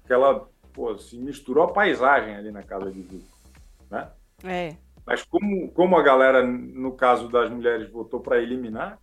porque 0.00 0.12
ela, 0.12 0.48
pô, 0.72 0.98
se 0.98 1.16
misturou 1.16 1.64
a 1.64 1.72
paisagem 1.72 2.34
ali 2.34 2.50
na 2.50 2.62
casa 2.62 2.90
de 2.90 3.00
vidro, 3.00 3.28
né? 3.88 4.10
É. 4.42 4.76
Mas 5.06 5.22
como, 5.22 5.70
como 5.72 5.96
a 5.96 6.02
galera, 6.02 6.42
no 6.44 6.92
caso 6.92 7.28
das 7.28 7.50
mulheres, 7.50 7.90
votou 7.90 8.20
para 8.20 8.40
eliminar, 8.40 8.98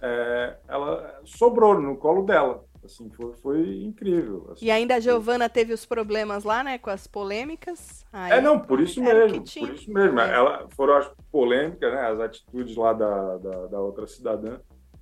é, 0.00 0.56
ela 0.68 1.20
sobrou 1.24 1.80
no 1.80 1.96
colo 1.96 2.24
dela. 2.24 2.64
Assim, 2.84 3.10
foi, 3.10 3.32
foi 3.42 3.82
incrível. 3.82 4.50
Assim, 4.52 4.66
e 4.66 4.70
ainda 4.70 4.96
a 4.96 5.00
Giovana 5.00 5.48
teve 5.48 5.72
os 5.72 5.84
problemas 5.84 6.44
lá, 6.44 6.62
né, 6.62 6.78
com 6.78 6.90
as 6.90 7.06
polêmicas. 7.06 8.04
Aí, 8.12 8.32
é, 8.32 8.40
não, 8.40 8.58
por 8.58 8.80
isso 8.80 9.02
mesmo. 9.02 9.42
Por 9.42 9.74
isso 9.74 9.92
mesmo. 9.92 10.20
É. 10.20 10.34
Ela, 10.34 10.68
foram 10.76 10.96
as 10.96 11.10
polêmicas, 11.30 11.92
né, 11.92 12.00
as 12.06 12.20
atitudes 12.20 12.76
lá 12.76 12.92
da, 12.92 13.36
da, 13.38 13.66
da 13.66 13.80
outra 13.80 14.06
cidadã 14.06 14.58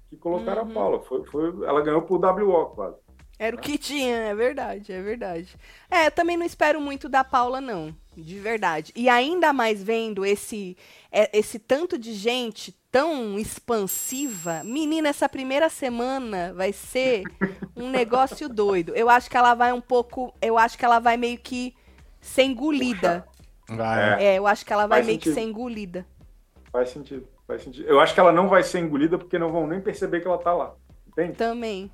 que 0.08 0.16
colocaram 0.16 0.64
uhum. 0.64 0.70
a 0.70 0.74
Paula. 0.74 1.00
Foi, 1.02 1.24
foi, 1.26 1.48
ela 1.66 1.82
ganhou 1.82 2.02
por 2.02 2.24
WO 2.24 2.66
quase. 2.74 2.96
Era 3.38 3.54
o 3.54 3.58
que 3.58 3.76
tinha, 3.76 4.16
é 4.16 4.34
verdade, 4.34 4.92
é 4.92 5.02
verdade. 5.02 5.54
É, 5.90 6.08
também 6.08 6.38
não 6.38 6.46
espero 6.46 6.80
muito 6.80 7.06
da 7.06 7.22
Paula, 7.22 7.60
não. 7.60 7.94
De 8.16 8.38
verdade. 8.38 8.92
E 8.96 9.10
ainda 9.10 9.52
mais 9.52 9.82
vendo 9.82 10.24
esse, 10.24 10.74
é, 11.12 11.38
esse 11.38 11.58
tanto 11.58 11.98
de 11.98 12.14
gente 12.14 12.74
tão 12.96 13.38
expansiva. 13.38 14.62
Menina, 14.64 15.10
essa 15.10 15.28
primeira 15.28 15.68
semana 15.68 16.54
vai 16.54 16.72
ser 16.72 17.24
um 17.76 17.90
negócio 17.90 18.48
doido. 18.48 18.94
Eu 18.96 19.10
acho 19.10 19.28
que 19.28 19.36
ela 19.36 19.54
vai 19.54 19.70
um 19.70 19.82
pouco. 19.82 20.34
Eu 20.40 20.56
acho 20.56 20.78
que 20.78 20.84
ela 20.84 20.98
vai 20.98 21.18
meio 21.18 21.36
que 21.36 21.74
ser 22.22 22.44
engolida. 22.44 23.26
Vai. 23.68 24.24
É, 24.24 24.38
eu 24.38 24.46
acho 24.46 24.64
que 24.64 24.72
ela 24.72 24.86
vai 24.86 25.00
Faz 25.00 25.06
meio 25.06 25.18
sentido. 25.18 25.34
que 25.34 25.40
ser 25.40 25.46
engolida. 25.46 26.06
Faz 26.72 26.88
sentido. 26.88 27.28
Faz 27.46 27.62
sentido. 27.62 27.86
Eu 27.86 28.00
acho 28.00 28.14
que 28.14 28.20
ela 28.20 28.32
não 28.32 28.48
vai 28.48 28.62
ser 28.62 28.78
engolida 28.78 29.18
porque 29.18 29.38
não 29.38 29.52
vão 29.52 29.66
nem 29.66 29.78
perceber 29.78 30.20
que 30.20 30.26
ela 30.26 30.38
tá 30.38 30.54
lá. 30.54 30.74
Entende? 31.06 31.34
Também. 31.34 31.90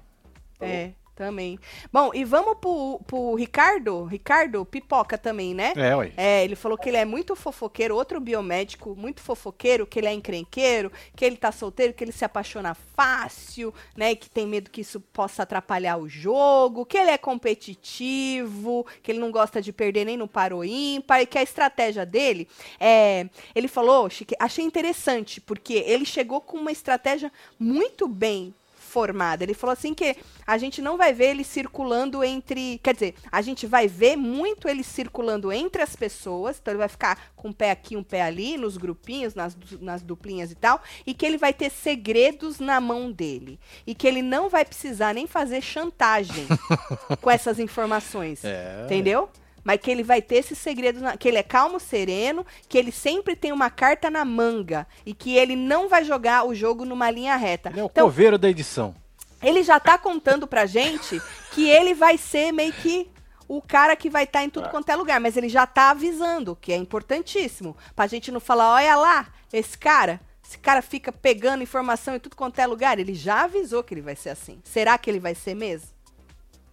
Tá 0.57 0.67
é. 0.67 0.95
Também. 1.15 1.59
Bom, 1.93 2.11
e 2.15 2.25
vamos 2.25 2.57
pro, 2.59 2.99
pro 3.07 3.35
Ricardo? 3.35 4.05
Ricardo 4.05 4.65
Pipoca 4.65 5.19
também, 5.19 5.53
né? 5.55 5.75
É, 5.77 5.95
ué. 5.95 6.13
É, 6.17 6.43
ele 6.43 6.57
falou 6.57 6.79
que 6.79 6.89
ele 6.89 6.97
é 6.97 7.05
muito 7.05 7.37
fofoqueiro, 7.37 7.95
outro 7.95 8.19
biomédico, 8.19 8.97
muito 8.97 9.21
fofoqueiro, 9.21 9.87
que 9.87 9.99
ele 9.99 10.07
é 10.07 10.13
encrenqueiro, 10.15 10.91
que 11.15 11.23
ele 11.23 11.37
tá 11.37 11.53
solteiro, 11.53 11.93
que 11.93 12.03
ele 12.03 12.13
se 12.13 12.25
apaixona 12.25 12.75
fácil, 12.75 13.75
né? 13.95 14.15
Que 14.15 14.31
tem 14.31 14.47
medo 14.47 14.71
que 14.71 14.81
isso 14.81 15.01
possa 15.01 15.43
atrapalhar 15.43 15.99
o 15.99 16.09
jogo, 16.09 16.87
que 16.87 16.97
ele 16.97 17.11
é 17.11 17.19
competitivo, 17.19 18.87
que 19.03 19.13
ele 19.13 19.19
não 19.19 19.31
gosta 19.31 19.61
de 19.61 19.71
perder 19.71 20.07
nem 20.07 20.17
no 20.17 20.27
paro 20.27 20.65
ímpar, 20.65 21.21
e 21.21 21.27
que 21.27 21.37
a 21.37 21.43
estratégia 21.43 22.07
dele 22.07 22.49
é. 22.81 23.29
Ele 23.55 23.69
falou, 23.69 24.09
Chique, 24.09 24.35
achei 24.41 24.65
interessante, 24.65 25.43
porque 25.43 25.75
ele 25.75 26.07
chegou 26.07 26.41
com 26.41 26.57
uma 26.57 26.73
estratégia 26.73 27.31
muito 27.59 28.09
bem 28.09 28.55
formada. 28.93 29.43
Ele 29.43 29.55
falou 29.55 29.73
assim 29.73 29.95
que 29.95 30.17
a 30.47 30.59
gente 30.59 30.83
não 30.83 30.99
vai 30.99 31.15
ver 31.15 31.31
ele 31.31 31.45
circulando 31.45 32.23
entre. 32.23 32.79
Quer 32.83 32.95
dizer, 32.95 33.15
a 33.31 33.41
gente 33.41 33.67
vai 33.67 33.89
ver 33.89 34.17
muito 34.17 34.69
ele 34.69 34.85
circulando 34.85 35.51
entre 35.51 35.81
as 35.81 35.97
pessoas. 35.97 36.59
Então 36.61 36.73
ele 36.73 36.79
vai 36.79 36.89
ficar 36.89 37.33
com 37.35 37.49
um 37.49 37.53
pé 37.53 37.71
aqui, 37.71 37.97
um 37.97 38.03
pé 38.03 38.23
ali, 38.23 38.59
nos 38.59 38.77
grupinhos, 38.77 39.35
nas, 39.35 39.57
nas 39.81 40.03
duplinhas 40.03 40.51
e 40.53 40.55
tal. 40.55 40.83
E 41.07 41.15
que 41.15 41.25
ele 41.25 41.39
vai 41.39 41.55
ter 41.55 41.71
segredos 41.71 42.59
na 42.59 42.81
mão 42.81 43.11
dele. 43.11 43.59
E 43.87 43.95
que 43.95 44.07
ele 44.07 44.21
não 44.21 44.51
vai 44.51 44.65
precisar 44.65 45.15
nem 45.15 45.27
fazer 45.27 45.63
chantagem 45.63 46.47
com 47.21 47.31
essas 47.31 47.59
informações. 47.59 48.45
É. 48.45 48.83
Entendeu? 48.85 49.31
Mas 49.65 49.81
que 49.81 49.91
ele 49.91 50.03
vai 50.03 50.21
ter 50.21 50.37
esses 50.37 50.59
segredos, 50.59 51.01
na... 51.01 51.17
que 51.17 51.29
ele 51.29 51.39
é 51.39 51.43
calmo, 51.43 51.79
sereno, 51.79 52.47
que 52.69 52.77
ele 52.77 52.93
sempre 52.93 53.37
tem 53.37 53.53
uma 53.53 53.71
carta 53.71 54.11
na 54.11 54.25
manga 54.25 54.87
e 55.05 55.15
que 55.15 55.37
ele 55.37 55.57
não 55.57 55.89
vai 55.89 56.05
jogar 56.05 56.47
o 56.47 56.55
jogo 56.55 56.85
numa 56.85 57.11
linha 57.11 57.37
reta. 57.37 57.71
Ele 57.71 57.81
é 57.81 57.85
o 57.85 57.87
então, 57.87 58.07
coveiro 58.07 58.39
da 58.39 58.49
edição. 58.49 58.95
Ele 59.43 59.63
já 59.63 59.81
tá 59.81 59.99
contando 59.99 60.47
pra 60.47 60.67
gente 60.67 61.21
que 61.53 61.69
ele 61.69 61.95
vai 61.95 62.17
ser 62.17 62.53
meio 62.53 62.73
que 62.73 63.11
o 63.49 63.61
cara 63.61 63.95
que 63.95 64.09
vai 64.09 64.25
estar 64.25 64.39
tá 64.39 64.45
em 64.45 64.51
tudo 64.51 64.67
é. 64.67 64.71
quanto 64.71 64.89
é 64.89 64.97
lugar, 64.97 65.21
mas 65.21 65.37
ele 65.37 65.49
já 65.49 65.67
tá 65.67 65.91
avisando, 65.91 66.57
que 66.59 66.73
é 66.73 66.77
importantíssimo, 66.77 67.77
pra 67.95 68.07
gente 68.07 68.31
não 68.31 68.41
falar, 68.41 68.73
olha 68.73 68.97
lá, 68.97 69.29
esse 69.53 69.77
cara, 69.77 70.21
esse 70.43 70.59
cara 70.59 70.81
fica 70.81 71.13
pegando 71.13 71.63
informação 71.63 72.15
em 72.15 72.19
tudo 72.19 72.37
quanto 72.37 72.59
é 72.59 72.67
lugar, 72.67 72.99
ele 72.99 73.15
já 73.15 73.43
avisou 73.43 73.83
que 73.83 73.93
ele 73.93 74.01
vai 74.01 74.17
ser 74.17 74.31
assim. 74.31 74.61
Será 74.65 74.97
que 74.97 75.11
ele 75.11 75.21
vai 75.21 75.35
ser 75.35 75.55
mesmo? 75.55 75.89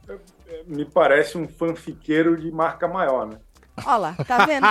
É, 0.07 0.17
me 0.65 0.85
parece 0.85 1.37
um 1.37 1.47
fanfiqueiro 1.47 2.37
de 2.37 2.51
marca 2.51 2.87
maior, 2.87 3.27
né? 3.27 3.39
Olha 3.85 3.97
lá, 3.97 4.15
tá 4.25 4.45
vendo? 4.45 4.65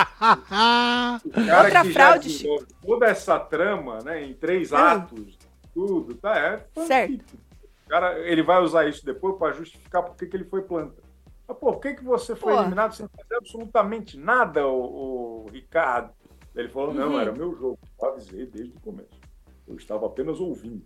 Outra 1.65 1.85
fraude. 1.85 2.29
Já 2.31 2.49
toda 2.83 3.07
essa 3.07 3.39
trama, 3.39 3.99
né, 4.05 4.25
em 4.25 4.35
três 4.35 4.73
hum. 4.73 4.77
atos, 4.77 5.39
tudo, 5.73 6.15
tá? 6.15 6.37
É 6.37 6.59
fanfic. 6.75 6.87
Certo. 6.87 7.49
O 7.87 7.89
cara, 7.89 8.19
ele 8.19 8.43
vai 8.43 8.63
usar 8.63 8.87
isso 8.87 9.05
depois 9.05 9.39
para 9.39 9.53
justificar 9.53 10.03
por 10.03 10.15
que 10.15 10.29
ele 10.37 10.45
foi 10.45 10.63
planta. 10.63 11.03
Mas, 11.47 11.57
pô, 11.57 11.73
por 11.73 11.81
que, 11.81 11.95
que 11.95 12.05
você 12.05 12.37
foi 12.37 12.53
pô. 12.53 12.61
eliminado 12.61 12.95
sem 12.95 13.09
fazer 13.09 13.37
absolutamente 13.37 14.19
nada, 14.19 14.67
o, 14.67 15.47
o 15.47 15.51
Ricardo? 15.51 16.13
Ele 16.55 16.69
falou, 16.69 16.93
não, 16.93 17.13
uhum. 17.13 17.21
era 17.21 17.33
meu 17.33 17.55
jogo. 17.57 17.79
Eu 18.01 18.09
avisei 18.09 18.45
desde 18.45 18.77
o 18.77 18.81
começo. 18.81 19.19
Eu 19.67 19.77
estava 19.77 20.07
apenas 20.07 20.39
ouvindo. 20.39 20.85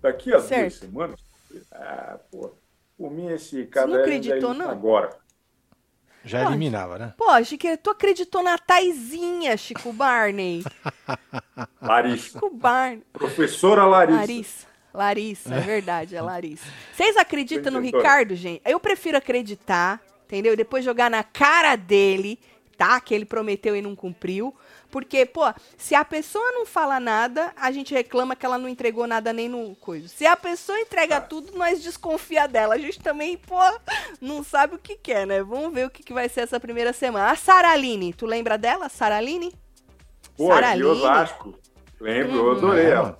Daqui 0.00 0.32
a 0.32 0.38
certo. 0.38 0.60
duas 0.60 0.74
semanas, 0.74 1.20
ah, 1.72 2.20
pô, 2.30 2.52
por 2.96 3.10
mim 3.10 3.28
esse 3.28 3.64
cara 3.66 3.86
não 3.86 4.00
acreditou, 4.00 4.54
não? 4.54 4.70
agora. 4.70 5.10
Já 6.24 6.42
pô, 6.42 6.50
eliminava, 6.50 6.98
né? 6.98 7.14
Pô, 7.16 7.44
Chico, 7.44 7.68
tu 7.80 7.90
acreditou 7.90 8.42
na 8.42 8.58
Taizinha, 8.58 9.56
Chico 9.56 9.92
Barney. 9.92 10.64
Larissa. 11.80 12.32
Chico 12.32 12.50
Barney. 12.50 13.02
Professora 13.12 13.84
Larissa. 13.84 14.18
Larissa. 14.18 14.66
Larissa, 14.92 15.54
é 15.54 15.60
verdade, 15.60 16.16
é 16.16 16.22
Larissa. 16.22 16.66
Vocês 16.92 17.16
acreditam 17.18 17.70
no 17.70 17.80
Ricardo, 17.80 18.34
gente? 18.34 18.62
Eu 18.64 18.80
prefiro 18.80 19.18
acreditar, 19.18 20.00
entendeu? 20.24 20.54
E 20.54 20.56
depois 20.56 20.84
jogar 20.84 21.10
na 21.10 21.22
cara 21.22 21.76
dele, 21.76 22.40
tá? 22.78 22.98
Que 22.98 23.14
ele 23.14 23.26
prometeu 23.26 23.76
e 23.76 23.82
não 23.82 23.94
cumpriu. 23.94 24.54
Porque, 24.90 25.26
pô, 25.26 25.42
se 25.76 25.94
a 25.94 26.04
pessoa 26.04 26.52
não 26.52 26.64
fala 26.64 26.98
nada, 27.00 27.52
a 27.56 27.70
gente 27.70 27.92
reclama 27.92 28.36
que 28.36 28.46
ela 28.46 28.58
não 28.58 28.68
entregou 28.68 29.06
nada 29.06 29.32
nem 29.32 29.48
no 29.48 29.74
coisa. 29.76 30.08
Se 30.08 30.26
a 30.26 30.36
pessoa 30.36 30.78
entrega 30.80 31.20
tudo, 31.20 31.56
nós 31.56 31.82
desconfia 31.82 32.46
dela. 32.46 32.74
A 32.74 32.78
gente 32.78 33.00
também, 33.00 33.36
pô, 33.36 33.58
não 34.20 34.42
sabe 34.42 34.76
o 34.76 34.78
que 34.78 34.96
quer, 34.96 35.22
é, 35.22 35.26
né? 35.26 35.42
Vamos 35.42 35.72
ver 35.72 35.86
o 35.86 35.90
que, 35.90 36.02
que 36.02 36.12
vai 36.12 36.28
ser 36.28 36.40
essa 36.40 36.60
primeira 36.60 36.92
semana. 36.92 37.30
A 37.30 37.36
Saraline, 37.36 38.12
tu 38.12 38.26
lembra 38.26 38.58
dela, 38.58 38.88
Saraline? 38.88 39.52
Pô, 40.36 40.48
Saraline. 40.48 40.78
de 40.78 40.84
Osasco. 40.84 41.58
Lembro, 42.00 42.32
hum, 42.32 42.46
eu 42.46 42.52
adorei 42.52 42.86
ela. 42.86 43.18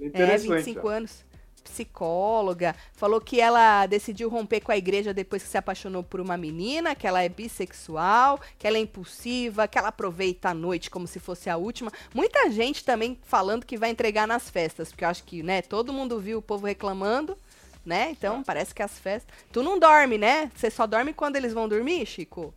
Interessante. 0.00 0.52
É, 0.52 0.56
25 0.56 0.88
anos. 0.88 1.24
Psicóloga. 1.64 2.76
Falou 2.92 3.20
que 3.20 3.40
ela 3.40 3.86
decidiu 3.86 4.28
romper 4.28 4.60
com 4.60 4.70
a 4.70 4.76
igreja 4.76 5.12
depois 5.12 5.42
que 5.42 5.48
se 5.48 5.58
apaixonou 5.58 6.02
por 6.02 6.20
uma 6.20 6.36
menina, 6.36 6.94
que 6.94 7.06
ela 7.06 7.22
é 7.22 7.28
bissexual, 7.28 8.40
que 8.58 8.66
ela 8.66 8.76
é 8.76 8.80
impulsiva, 8.80 9.66
que 9.66 9.76
ela 9.76 9.88
aproveita 9.88 10.50
a 10.50 10.54
noite 10.54 10.90
como 10.90 11.06
se 11.06 11.18
fosse 11.18 11.50
a 11.50 11.56
última. 11.56 11.90
Muita 12.14 12.50
gente 12.50 12.84
também 12.84 13.18
falando 13.22 13.66
que 13.66 13.76
vai 13.76 13.90
entregar 13.90 14.28
nas 14.28 14.48
festas, 14.48 14.90
porque 14.90 15.04
eu 15.04 15.08
acho 15.08 15.24
que, 15.24 15.42
né, 15.42 15.62
todo 15.62 15.92
mundo 15.92 16.20
viu 16.20 16.38
o 16.38 16.42
povo 16.42 16.66
reclamando 16.66 17.36
né? 17.84 18.10
Então, 18.10 18.42
parece 18.42 18.74
que 18.74 18.82
as 18.82 18.98
festas. 18.98 19.34
Tu 19.52 19.62
não 19.62 19.78
dorme, 19.78 20.16
né? 20.16 20.50
Você 20.54 20.70
só 20.70 20.86
dorme 20.86 21.12
quando 21.12 21.36
eles 21.36 21.52
vão 21.52 21.68
dormir, 21.68 22.06
Chico? 22.06 22.54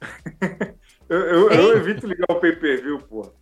eu, 1.08 1.18
eu, 1.18 1.50
eu, 1.50 1.76
evito 1.78 2.06
ligar 2.06 2.26
o 2.28 2.40
pay 2.40 2.52
per 2.56 2.82
view, 2.82 2.98
pô. 2.98 3.32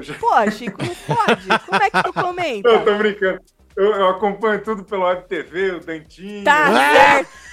Já... 0.00 0.14
Pô, 0.14 0.50
Chico, 0.50 0.78
não 0.82 0.94
pode. 1.16 1.48
Como 1.66 1.82
é 1.82 1.90
que 1.90 2.02
tu 2.02 2.12
comenta? 2.22 2.68
Eu 2.68 2.84
tô 2.84 2.98
brincando. 2.98 3.40
Eu, 3.78 3.92
eu 3.92 4.08
acompanho 4.08 4.60
tudo 4.60 4.82
pelo 4.82 5.04
Web 5.04 5.28
TV, 5.28 5.70
o 5.70 5.80
Dentinho. 5.80 6.42
Tá 6.42 6.72
certo. 6.72 7.30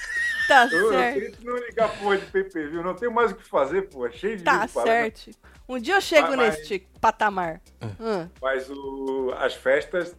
Tá 0.48 0.70
eu, 0.72 0.90
certo. 0.90 1.44
Eu 1.44 1.54
não 1.54 1.58
ligar 1.58 1.98
porra 1.98 2.20
de 2.20 2.26
PPV, 2.28 2.84
não 2.84 2.94
tenho 2.94 3.12
mais 3.12 3.32
o 3.32 3.36
que 3.36 3.44
fazer, 3.44 3.90
pô. 3.90 4.06
É 4.06 4.12
cheio 4.12 4.38
de 4.38 4.44
Tá 4.44 4.68
certo. 4.68 5.32
Um 5.68 5.80
dia 5.80 5.96
eu 5.96 6.02
chego 6.02 6.38
mas, 6.38 6.56
neste 6.60 6.88
patamar. 7.02 7.60
Hum. 8.00 8.30
Mas 8.40 8.70
o, 8.70 9.34
as 9.40 9.56
festas, 9.56 10.16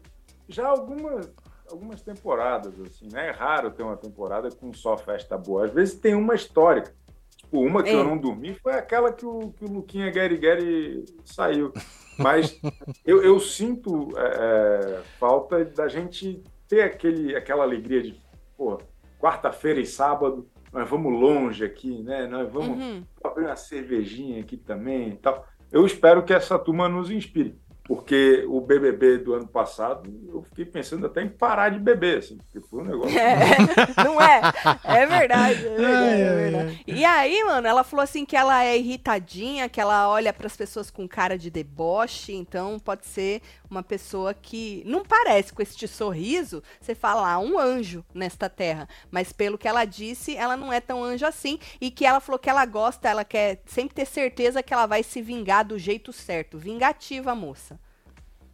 já 0.49 0.67
algumas, 0.67 1.31
algumas 1.71 2.03
temporadas, 2.03 2.75
assim, 2.81 3.09
né? 3.13 3.29
É 3.29 3.31
raro 3.31 3.71
ter 3.71 3.85
uma 3.85 3.97
temporada 3.97 4.51
com 4.51 4.75
só 4.75 4.97
festa 4.99 5.39
boa. 5.39 5.67
Às 5.67 5.73
vezes 5.73 5.95
tem 5.95 6.17
uma 6.17 6.35
histórica. 6.35 6.93
Tipo, 7.37 7.61
uma 7.61 7.85
que 7.85 7.91
é. 7.91 7.95
eu 7.95 8.03
não 8.03 8.19
dormi 8.19 8.53
foi 8.55 8.73
aquela 8.73 9.13
que 9.13 9.25
o, 9.25 9.53
que 9.53 9.65
o 9.65 9.73
Luquinha 9.73 10.11
Gary 10.11 10.39
Gary 10.39 11.05
saiu. 11.25 11.73
Mas 12.19 12.61
eu, 13.05 13.23
eu 13.23 13.39
sinto 13.39 14.09
é, 14.17 14.23
é, 14.23 15.03
falta 15.19 15.65
da 15.65 15.89
gente 15.89 16.43
ter 16.69 16.83
aquele, 16.83 17.37
aquela 17.37 17.63
alegria 17.63 18.03
de, 18.03 18.21
pô, 18.57 18.79
quarta-feira 19.19 19.81
e 19.81 19.87
sábado, 19.87 20.49
nós 20.73 20.89
vamos 20.89 21.13
longe 21.13 21.65
aqui, 21.65 22.03
né? 22.03 22.27
Nós 22.27 22.53
vamos 22.53 22.79
uhum. 22.79 23.03
abrir 23.23 23.45
uma 23.45 23.57
cervejinha 23.57 24.41
aqui 24.41 24.57
também 24.57 25.11
e 25.11 25.17
tal. 25.17 25.47
Eu 25.71 25.87
espero 25.87 26.25
que 26.25 26.33
essa 26.33 26.59
turma 26.59 26.89
nos 26.89 27.11
inspire 27.11 27.59
porque 27.87 28.45
o 28.49 28.61
BBB 28.61 29.19
do 29.19 29.35
ano 29.35 29.47
passado, 29.47 30.13
eu 30.29 30.43
fiquei 30.43 30.65
pensando 30.65 31.07
até 31.07 31.23
em 31.23 31.29
parar 31.29 31.69
de 31.69 31.79
beber, 31.79 32.19
assim, 32.19 32.37
porque 32.37 32.61
foi 32.61 32.83
um 32.83 32.85
negócio. 32.85 33.17
É, 33.17 33.47
não 34.03 34.21
é? 34.21 34.41
É 34.85 35.07
verdade, 35.07 35.67
é 35.67 35.77
verdade, 35.77 36.21
é 36.21 36.35
verdade. 36.35 36.85
E 36.87 37.05
aí, 37.05 37.45
mano, 37.45 37.67
ela 37.67 37.85
falou 37.85 38.03
assim 38.03 38.25
que 38.25 38.37
ela 38.37 38.65
é 38.65 38.77
irritadinha, 38.77 39.69
que 39.69 39.81
ela 39.81 40.09
olha 40.09 40.33
para 40.33 40.47
as 40.47 40.57
pessoas 40.57 40.91
com 40.91 41.07
cara 41.07 41.39
de 41.39 41.49
deboche, 41.49 42.33
então 42.35 42.79
pode 42.79 43.07
ser 43.07 43.41
uma 43.71 43.83
pessoa 43.83 44.33
que 44.35 44.83
não 44.87 45.05
parece 45.05 45.53
com 45.53 45.63
este 45.63 45.87
sorriso, 45.87 46.63
você 46.81 46.95
fala 46.95 47.33
ah, 47.33 47.39
um 47.39 47.59
anjo 47.59 48.05
nesta 48.15 48.49
terra, 48.49 48.89
mas 49.11 49.33
pelo 49.33 49.59
que 49.59 49.69
ela 49.69 49.85
disse, 49.85 50.37
ela 50.37 50.57
não 50.57 50.73
é 50.73 50.81
tão 50.81 51.03
anjo 51.03 51.27
assim 51.27 51.59
e 51.81 51.91
que 51.91 52.05
ela 52.05 52.21
falou 52.21 52.39
que 52.39 52.51
ela 52.51 52.65
gosta, 52.65 53.09
ela 53.09 53.25
quer 53.25 53.63
sempre 53.67 53.95
ter 53.95 54.07
certeza 54.07 54.63
que 54.63 54.73
ela 54.73 54.87
vai 54.87 55.03
se 55.03 55.21
vingar 55.21 55.65
do 55.65 55.79
jeito 55.79 56.13
certo, 56.13 56.59
vingativa 56.59 57.35
moça. 57.35 57.79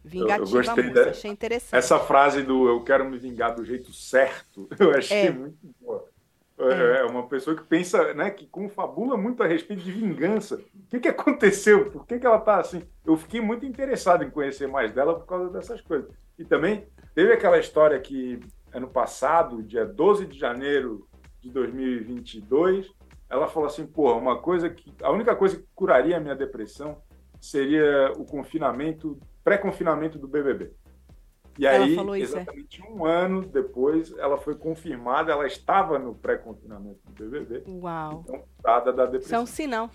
Vingativa 0.03 0.57
eu, 0.57 0.63
gostei 0.63 0.83
moça, 0.83 1.09
achei 1.09 1.31
interessante. 1.31 1.75
Essa 1.75 1.99
frase 1.99 2.43
do 2.43 2.67
eu 2.67 2.83
quero 2.83 3.09
me 3.09 3.17
vingar 3.17 3.55
do 3.55 3.63
jeito 3.63 3.93
certo, 3.93 4.67
eu 4.79 4.91
achei 4.91 5.27
é. 5.27 5.31
muito 5.31 5.57
boa. 5.79 6.12
É. 6.57 7.01
é. 7.01 7.03
uma 7.05 7.27
pessoa 7.27 7.55
que 7.55 7.63
pensa, 7.63 8.13
né, 8.13 8.29
que 8.29 8.45
confabula 8.45 9.17
muito 9.17 9.41
a 9.41 9.47
respeito 9.47 9.83
de 9.83 9.91
vingança. 9.91 10.55
O 10.55 10.87
que, 10.89 10.99
que 10.99 11.07
aconteceu? 11.07 11.89
Por 11.89 12.05
que, 12.05 12.19
que 12.19 12.25
ela 12.25 12.39
tá 12.39 12.59
assim? 12.59 12.83
Eu 13.05 13.17
fiquei 13.17 13.41
muito 13.41 13.65
interessado 13.65 14.23
em 14.23 14.29
conhecer 14.29 14.67
mais 14.67 14.93
dela 14.93 15.19
por 15.19 15.25
causa 15.25 15.49
dessas 15.49 15.81
coisas. 15.81 16.09
E 16.37 16.45
também 16.45 16.87
teve 17.15 17.33
aquela 17.33 17.59
história 17.59 17.99
que 17.99 18.39
ano 18.71 18.87
passado, 18.87 19.63
dia 19.63 19.85
12 19.85 20.25
de 20.27 20.37
janeiro 20.37 21.07
de 21.41 21.49
2022, 21.51 22.91
ela 23.29 23.47
falou 23.47 23.67
assim: 23.67 23.85
pô, 23.85 24.15
uma 24.15 24.39
coisa 24.39 24.69
que. 24.69 24.93
A 25.01 25.11
única 25.11 25.35
coisa 25.35 25.57
que 25.57 25.65
curaria 25.75 26.17
a 26.17 26.19
minha 26.19 26.35
depressão 26.35 27.01
seria 27.41 28.11
o 28.17 28.25
confinamento 28.25 29.19
pré-confinamento 29.43 30.17
do 30.17 30.27
BBB. 30.27 30.71
E 31.57 31.65
ela 31.65 31.85
aí, 31.85 31.93
isso, 31.93 32.37
é? 32.37 32.41
exatamente 32.41 32.81
é? 32.81 32.89
um 32.89 33.05
ano 33.05 33.41
depois, 33.41 34.11
ela 34.17 34.37
foi 34.37 34.55
confirmada, 34.55 35.31
ela 35.31 35.45
estava 35.45 35.99
no 35.99 36.15
pré-confinamento 36.15 36.99
do 37.05 37.11
BBB. 37.11 37.63
Uau. 37.67 38.23
Então, 38.23 38.43
dada 38.61 38.91
da 38.91 39.05
depressão. 39.05 39.27
Isso 39.27 39.35
é 39.35 39.39
um 39.39 39.45
sinal. 39.45 39.89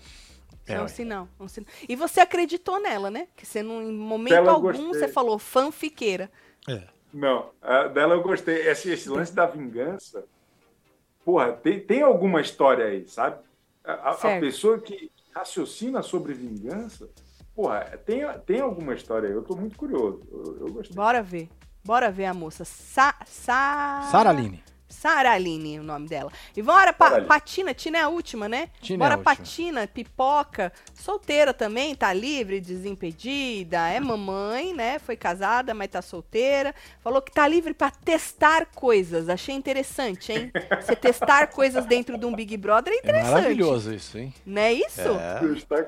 É, 0.67 0.73
é 0.73 0.81
um 0.81 0.87
sinal, 0.87 1.27
um 1.39 1.47
sinal. 1.47 1.69
E 1.87 1.95
você 1.95 2.21
acreditou 2.21 2.79
nela, 2.79 3.09
né? 3.09 3.27
Que 3.35 3.45
você, 3.45 3.63
não, 3.63 3.81
em 3.81 3.91
momento 3.91 4.47
algum, 4.47 4.89
você 4.89 5.07
falou 5.07 5.39
fanfiqueira. 5.39 6.31
É. 6.67 6.83
Não, 7.11 7.49
dela 7.93 8.13
eu 8.13 8.21
gostei. 8.21 8.67
Esse, 8.67 8.91
esse 8.91 9.09
lance 9.09 9.33
da 9.33 9.47
vingança, 9.47 10.23
porra, 11.25 11.53
tem, 11.53 11.79
tem 11.79 12.01
alguma 12.03 12.39
história 12.39 12.85
aí, 12.85 13.07
sabe? 13.07 13.39
A, 13.83 14.11
a 14.11 14.39
pessoa 14.39 14.79
que 14.79 15.11
raciocina 15.33 16.03
sobre 16.03 16.33
vingança 16.33 17.09
Porra, 17.55 17.81
tem, 18.05 18.21
tem 18.45 18.61
alguma 18.61 18.93
história 18.93 19.27
aí, 19.27 19.35
eu 19.35 19.43
tô 19.43 19.55
muito 19.55 19.77
curioso. 19.77 20.21
Eu, 20.31 20.67
eu 20.67 20.73
gostei. 20.73 20.95
Bora 20.95 21.21
ver. 21.21 21.49
Bora 21.83 22.11
ver 22.11 22.25
a 22.25 22.33
moça. 22.33 22.63
Sa, 22.65 23.15
sa... 23.25 24.07
Saraline. 24.11 24.63
Saraline, 24.89 25.79
o 25.79 25.83
nome 25.83 26.07
dela. 26.07 26.31
E 26.57 26.61
bora, 26.61 26.91
pa, 26.91 27.21
Patina, 27.21 27.73
Tina 27.73 27.99
é 27.99 28.01
a 28.01 28.09
última, 28.09 28.49
né? 28.49 28.69
Tina 28.81 28.97
bora, 28.97 29.13
é 29.13 29.23
Patina, 29.23 29.87
pipoca, 29.87 30.73
solteira 30.95 31.53
também, 31.53 31.93
tá 31.93 32.11
livre, 32.11 32.59
desimpedida, 32.59 33.87
é 33.87 33.99
mamãe, 33.99 34.73
né? 34.73 34.97
Foi 34.97 35.15
casada, 35.15 35.73
mas 35.75 35.89
tá 35.89 36.01
solteira. 36.01 36.73
Falou 37.03 37.21
que 37.21 37.31
tá 37.31 37.47
livre 37.47 37.73
para 37.73 37.91
testar 37.91 38.65
coisas. 38.65 39.29
Achei 39.29 39.53
interessante, 39.53 40.31
hein? 40.31 40.51
Você 40.81 40.95
testar 40.95 41.47
coisas 41.47 41.85
dentro 41.85 42.17
de 42.17 42.25
um 42.25 42.33
Big 42.33 42.57
Brother 42.57 42.91
é, 42.91 42.95
é 42.95 42.99
interessante. 42.99 43.29
É 43.29 43.33
maravilhoso 43.33 43.93
isso, 43.93 44.17
hein? 44.17 44.33
Não 44.45 44.61
é 44.61 44.73
isso? 44.73 45.01
É. 45.01 45.39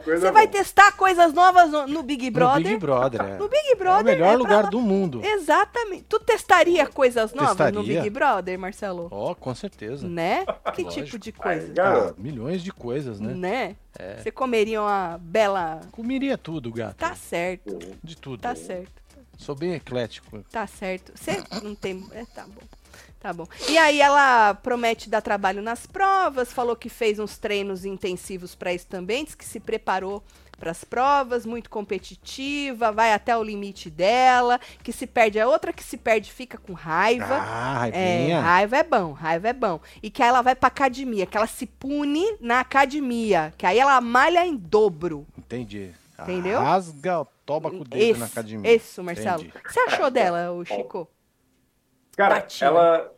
Você 0.06 0.32
vai 0.32 0.48
testar 0.48 0.92
coisas 0.92 1.34
novas 1.34 1.72
no, 1.72 1.88
no, 1.88 2.04
Big 2.04 2.30
Brother. 2.30 2.62
No 2.62 2.70
Big 2.70 2.78
Brother, 2.78 3.22
é. 3.22 3.38
No 3.38 3.50
Big 3.50 3.76
Brother. 3.76 4.14
É 4.14 4.16
o 4.16 4.20
melhor 4.20 4.34
é 4.34 4.38
lugar 4.38 4.62
pra... 4.62 4.70
do 4.70 4.80
mundo. 4.80 5.22
Exatamente. 5.24 6.04
Tu 6.04 6.20
testaria 6.20 6.86
coisas 6.86 7.34
novas 7.34 7.58
Testaria. 7.58 7.80
no 7.80 7.84
Big 7.86 8.10
Brother, 8.10 8.60
Marcelo? 8.60 8.91
Marcelo? 8.92 9.08
Ó, 9.12 9.32
oh, 9.32 9.36
com 9.36 9.56
certeza. 9.56 10.08
Né? 10.08 10.46
Que 10.76 10.84
Lógico. 10.84 11.06
tipo 11.06 11.20
de 11.20 11.32
coisa? 11.32 11.74
Ah, 11.82 12.14
milhões 12.18 12.62
de 12.62 12.72
coisas, 12.72 13.20
né? 13.20 13.34
Né? 13.34 13.76
É. 13.98 14.18
Você 14.18 14.32
comeria 14.32 14.82
uma 14.82 15.18
bela. 15.22 15.82
Comeria 15.92 16.38
tudo, 16.38 16.72
gato. 16.72 16.98
Tá 16.98 17.16
certo. 17.16 17.80
De 18.04 18.16
tudo. 18.16 18.42
Tá 18.42 18.56
certo. 18.56 19.02
Sou 19.38 19.56
bem 19.56 19.74
eclético. 19.74 20.44
Tá 20.52 20.68
certo. 20.68 21.14
Você 21.16 21.44
não 21.64 21.74
tem. 21.74 22.06
É, 22.12 22.26
tá 22.26 22.46
bom. 22.46 22.62
Tá 23.20 23.34
bom. 23.34 23.48
E 23.70 23.78
aí 23.78 24.02
ela 24.02 24.56
promete 24.56 25.10
dar 25.10 25.22
trabalho 25.22 25.62
nas 25.62 25.86
provas, 25.86 26.52
falou 26.52 26.76
que 26.76 26.90
fez 26.90 27.20
uns 27.20 27.38
treinos 27.38 27.86
intensivos 27.86 28.56
para 28.56 28.74
isso 28.74 28.88
também, 28.88 29.24
disse 29.24 29.38
que 29.38 29.46
se 29.46 29.60
preparou 29.60 30.24
para 30.62 30.70
as 30.70 30.84
provas, 30.84 31.44
muito 31.44 31.72
competitiva, 31.72 32.92
vai 32.92 33.14
até 33.14 33.36
o 33.36 33.42
limite 33.44 33.90
dela, 33.90 34.60
que 34.84 34.94
se 34.94 35.08
perde 35.08 35.40
a 35.40 35.48
outra 35.48 35.74
que 35.74 35.84
se 35.84 35.98
perde 35.98 36.32
fica 36.32 36.56
com 36.56 36.74
raiva. 36.74 37.40
Ah, 37.42 37.90
é, 37.90 38.32
raiva 38.34 38.78
é 38.78 38.84
bom, 38.84 39.12
raiva 39.12 39.48
é 39.48 39.54
bom. 39.54 39.82
E 40.04 40.12
que 40.12 40.22
aí 40.22 40.30
ela 40.30 40.44
vai 40.44 40.54
para 40.54 40.68
academia, 40.68 41.26
que 41.26 41.36
ela 41.36 41.48
se 41.48 41.66
pune 41.66 42.38
na 42.40 42.60
academia, 42.60 43.52
que 43.58 43.66
aí 43.66 43.80
ela 43.80 44.00
malha 44.00 44.46
em 44.46 44.56
dobro. 44.56 45.26
Entendi. 45.36 45.92
Entendeu? 46.22 46.60
Rasga, 46.60 47.26
toba 47.44 47.72
com 47.72 47.80
o 47.80 47.84
dedo 47.84 48.20
na 48.20 48.28
academia. 48.28 48.76
Isso, 48.76 49.04
Marcelo. 49.04 49.42
O 49.42 49.46
que 49.46 49.74
você 49.74 49.80
achou 49.80 50.12
dela, 50.12 50.52
o 50.52 50.64
Chico? 50.64 51.10
Cara, 52.16 52.46
ela. 52.62 53.12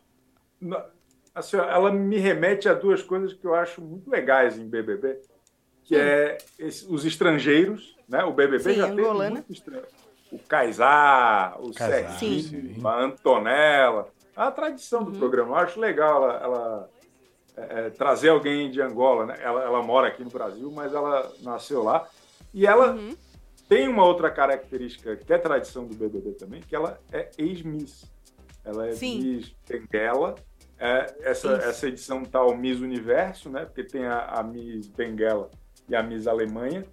Assim, 1.36 1.58
ela 1.58 1.92
me 1.92 2.18
remete 2.20 2.70
a 2.70 2.74
duas 2.74 3.02
coisas 3.02 3.34
que 3.34 3.46
eu 3.46 3.54
acho 3.54 3.82
muito 3.82 4.10
legais 4.10 4.58
em 4.58 4.66
BBB, 4.66 5.20
que 5.84 5.96
é 5.96 6.38
esse, 6.58 6.86
os 6.86 7.06
estrangeiros, 7.06 7.96
né? 8.08 8.24
O 8.24 8.32
BBB 8.32 8.74
Sim, 8.74 8.74
já 8.76 8.88
Angolana. 8.88 9.20
teve 9.20 9.34
muito 9.34 9.52
estrangeiro. 9.52 9.88
O 10.32 10.40
Kaysar, 10.40 11.62
o 11.62 11.74
Serginho, 11.74 12.88
a 12.88 13.04
Antonella. 13.04 14.08
A 14.36 14.50
tradição 14.50 15.02
uhum. 15.02 15.12
do 15.12 15.20
programa. 15.20 15.52
Eu 15.52 15.56
acho 15.56 15.80
legal 15.80 16.24
ela, 16.24 16.44
ela 16.44 16.90
é, 17.56 17.80
é, 17.86 17.90
trazer 17.92 18.30
alguém 18.30 18.72
de 18.72 18.82
Angola. 18.82 19.28
Né? 19.28 19.38
Ela, 19.40 19.64
ela, 19.64 19.84
mora 19.84 20.08
aqui 20.08 20.24
no 20.24 20.30
Brasil, 20.30 20.72
mas 20.72 20.94
ela 20.94 21.32
nasceu 21.42 21.84
lá. 21.84 22.08
E 22.52 22.66
ela 22.66 22.94
uhum. 22.94 23.16
tem 23.70 23.88
uma 23.88 24.06
outra 24.06 24.32
característica 24.32 25.16
que 25.16 25.32
é 25.32 25.38
tradição 25.38 25.86
do 25.86 25.96
BBB 25.96 26.32
também, 26.32 26.62
que 26.62 26.76
ela 26.76 27.00
é 27.12 27.30
ex-miss. 27.38 28.12
Ela 28.64 28.88
é 28.88 28.94
Sim. 28.94 29.22
Miss 29.22 29.56
Benguela. 29.68 30.36
É, 30.80 31.16
essa, 31.22 31.54
essa 31.58 31.88
edição 31.88 32.24
tá 32.24 32.44
o 32.44 32.56
Miss 32.56 32.80
Universo, 32.80 33.50
né? 33.50 33.66
Porque 33.66 33.84
tem 33.84 34.06
a, 34.06 34.26
a 34.26 34.44
Miss 34.44 34.88
Benguela 34.88 35.50
e 35.88 35.96
a 35.96 36.04
Miss 36.04 36.28
Alemanha. 36.28 36.86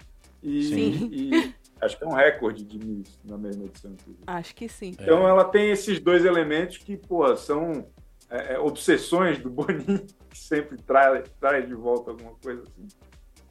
E, 0.43 1.31
e, 1.31 1.55
acho 1.81 1.99
que 1.99 2.05
é 2.05 2.07
um 2.07 2.15
recorde 2.15 2.65
de 2.65 2.79
Miss 2.79 3.19
na 3.25 3.39
mesma 3.39 3.65
edição. 3.65 3.93
Inclusive. 3.93 4.25
Acho 4.27 4.55
que 4.55 4.69
sim. 4.69 4.97
Então 4.99 5.27
é. 5.27 5.31
ela 5.31 5.45
tem 5.45 5.71
esses 5.71 6.01
dois 6.01 6.25
elementos 6.25 6.79
que, 6.79 6.97
pô, 6.97 7.37
são 7.37 7.87
é, 8.31 8.55
é 8.55 8.59
obsessões 8.59 9.39
do 9.39 9.51
Boninho, 9.51 10.07
que 10.29 10.39
sempre 10.39 10.77
traz, 10.79 11.29
traz 11.41 11.67
de 11.67 11.75
volta 11.75 12.11
alguma 12.11 12.35
coisa 12.43 12.62
assim. 12.62 12.89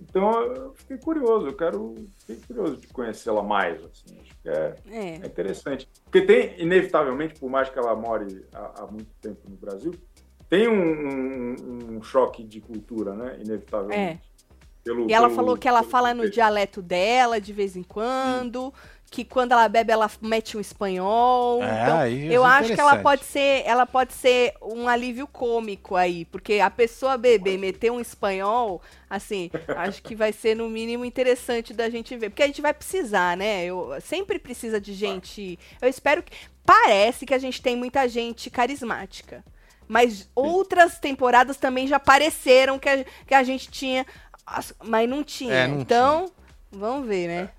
Então 0.02 0.42
eu 0.42 0.74
fiquei 0.76 0.98
curioso, 0.98 1.48
eu 1.48 1.56
quero. 1.56 1.96
Fiquei 2.20 2.38
curioso 2.48 2.78
de 2.78 2.88
conhecê-la 2.88 3.44
mais. 3.44 3.84
Assim, 3.84 4.18
acho 4.22 4.38
que 4.42 4.50
é, 4.50 4.76
é. 4.88 4.98
é, 4.98 5.16
interessante. 5.18 5.90
Porque 6.06 6.22
tem, 6.22 6.60
inevitavelmente, 6.62 7.40
por 7.40 7.50
mais 7.50 7.70
que 7.70 7.78
ela 7.78 7.96
more 7.96 8.46
há, 8.54 8.84
há 8.84 8.88
muito 8.88 9.10
tempo 9.22 9.42
no 9.50 9.58
Brasil, 9.58 9.94
tem 10.50 10.68
um, 10.68 10.74
um, 10.74 11.98
um, 11.98 12.02
choque 12.02 12.44
de 12.44 12.62
cultura, 12.62 13.14
né? 13.14 13.38
Inevitavelmente. 13.44 14.22
É. 14.82 14.84
Pelo, 14.84 15.10
e 15.10 15.14
ela 15.14 15.28
pelo, 15.28 15.36
falou 15.36 15.58
que 15.58 15.68
ela 15.68 15.84
fala 15.84 16.14
no 16.14 16.30
dialeto 16.30 16.82
dela 16.82 17.40
de 17.40 17.54
vez 17.54 17.76
em 17.76 17.84
quando. 17.84 18.74
Que 19.12 19.26
quando 19.26 19.54
ela 19.54 19.68
bebe 19.68 19.92
ela 19.92 20.10
mete 20.22 20.56
um 20.56 20.60
espanhol. 20.60 21.64
É, 21.64 22.12
então, 22.12 22.32
eu 22.32 22.46
acho 22.46 22.76
que 22.76 22.80
ela 22.80 22.98
pode 22.98 23.26
ser, 23.26 23.64
ela 23.66 23.84
pode 23.84 24.14
ser 24.14 24.54
um 24.62 24.88
alívio 24.88 25.26
cômico 25.26 25.96
aí, 25.96 26.26
porque 26.26 26.60
a 26.60 26.70
pessoa 26.70 27.18
beber 27.18 27.58
meter 27.58 27.92
um 27.92 28.00
espanhol, 28.00 28.80
assim, 29.10 29.50
acho 29.76 30.04
que 30.04 30.14
vai 30.14 30.32
ser 30.32 30.56
no 30.56 30.70
mínimo 30.70 31.04
interessante 31.04 31.74
da 31.74 31.90
gente 31.90 32.16
ver, 32.18 32.30
porque 32.30 32.44
a 32.44 32.48
gente 32.48 32.62
vai 32.62 32.72
precisar, 32.72 33.36
né? 33.36 33.66
Eu 33.66 33.98
sempre 34.00 34.38
precisa 34.38 34.80
de 34.80 34.94
gente. 34.94 35.58
Eu 35.82 35.90
espero 35.90 36.22
que 36.22 36.32
parece 36.64 37.26
que 37.26 37.34
a 37.34 37.40
gente 37.40 37.64
tem 37.64 37.76
muita 37.76 38.08
gente 38.08 38.48
carismática. 38.52 39.44
Mas 39.88 40.30
outras 40.36 41.00
temporadas 41.00 41.58
também 41.58 41.88
já 41.88 42.00
pareceram 42.00 42.78
que 42.78 42.88
a, 42.88 43.04
que 43.26 43.34
a 43.34 43.42
gente 43.42 43.72
tinha, 43.72 44.06
mas 44.84 45.10
não 45.10 45.24
tinha. 45.24 45.54
É, 45.54 45.68
não 45.68 45.80
então, 45.80 46.26
tinha. 46.26 46.80
vamos 46.80 47.08
ver, 47.08 47.28
né? 47.28 47.50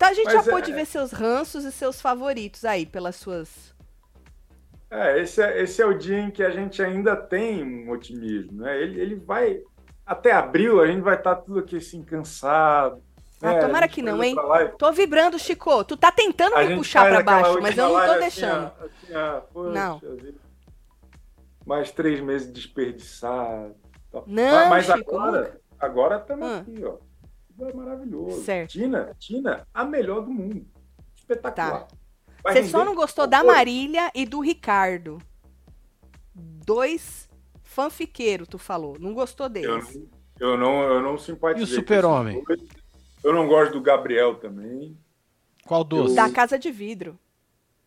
Então 0.00 0.08
a 0.08 0.14
gente 0.14 0.32
Mas 0.32 0.44
já 0.46 0.50
é... 0.50 0.54
pôde 0.54 0.72
ver 0.72 0.86
seus 0.86 1.12
ranços 1.12 1.62
e 1.62 1.70
seus 1.70 2.00
favoritos 2.00 2.64
aí, 2.64 2.86
pelas 2.86 3.16
suas. 3.16 3.74
É 4.90 5.20
esse, 5.20 5.42
é, 5.42 5.62
esse 5.62 5.82
é 5.82 5.84
o 5.84 5.92
dia 5.92 6.18
em 6.18 6.30
que 6.30 6.42
a 6.42 6.48
gente 6.48 6.82
ainda 6.82 7.14
tem 7.14 7.62
um 7.62 7.90
otimismo, 7.90 8.62
né? 8.62 8.80
Ele, 8.80 8.98
ele 8.98 9.14
vai. 9.14 9.60
Até 10.06 10.32
abril 10.32 10.80
a 10.80 10.86
gente 10.86 11.02
vai 11.02 11.16
estar 11.16 11.34
tá 11.34 11.42
tudo 11.42 11.58
aqui 11.58 11.76
assim, 11.76 12.02
cansado. 12.02 13.02
Ah, 13.42 13.52
né? 13.52 13.60
tomara 13.60 13.86
que 13.86 14.00
não, 14.00 14.24
hein? 14.24 14.34
Tô 14.78 14.90
vibrando, 14.90 15.38
Chico. 15.38 15.84
Tu 15.84 15.98
tá 15.98 16.10
tentando 16.10 16.56
a 16.56 16.64
me 16.64 16.76
puxar 16.76 17.06
para 17.06 17.22
baixo, 17.22 17.60
mas 17.60 17.76
eu 17.76 17.88
não 17.90 18.06
tô 18.06 18.18
deixando. 18.18 18.66
Assim, 18.66 18.84
assim, 19.04 19.14
ah, 19.14 19.42
poxa, 19.52 19.70
não. 19.70 20.00
Mais 21.66 21.90
três 21.90 22.20
meses 22.20 22.50
desperdiçados. 22.50 23.76
Não, 24.26 24.68
mas 24.70 24.86
Chico, 24.86 25.14
agora, 25.14 25.59
agora 25.80 26.18
estamos 26.18 26.46
ah. 26.46 26.58
aqui, 26.58 26.84
ó 26.84 26.98
é 27.68 27.72
maravilhoso. 27.72 28.42
Certo. 28.42 28.70
Tina, 28.70 29.14
Tina, 29.18 29.66
a 29.72 29.84
melhor 29.84 30.22
do 30.22 30.30
mundo. 30.30 30.66
Espetacular. 31.16 31.86
Tá. 31.86 32.52
Você 32.52 32.64
só 32.64 32.84
não 32.84 32.94
gostou 32.94 33.26
da 33.26 33.44
Marília 33.44 34.10
e 34.14 34.24
do 34.24 34.40
Ricardo. 34.40 35.18
Dois 36.34 37.28
fanfiqueiros, 37.62 38.48
tu 38.48 38.58
falou. 38.58 38.96
Não 38.98 39.12
gostou 39.12 39.48
deles. 39.48 39.94
Eu 40.38 40.56
não, 40.56 40.56
eu 40.56 40.56
não, 40.56 40.82
eu 40.82 41.02
não 41.02 41.18
simpatizei. 41.18 41.68
E 41.68 41.70
o 41.70 41.80
super-homem? 41.80 42.42
Eu 43.22 43.34
não 43.34 43.46
gosto 43.46 43.72
do 43.72 43.82
Gabriel 43.82 44.36
também. 44.36 44.98
Qual 45.66 45.84
dos? 45.84 46.14
Da 46.14 46.30
Casa 46.30 46.58
de 46.58 46.70
Vidro. 46.70 47.18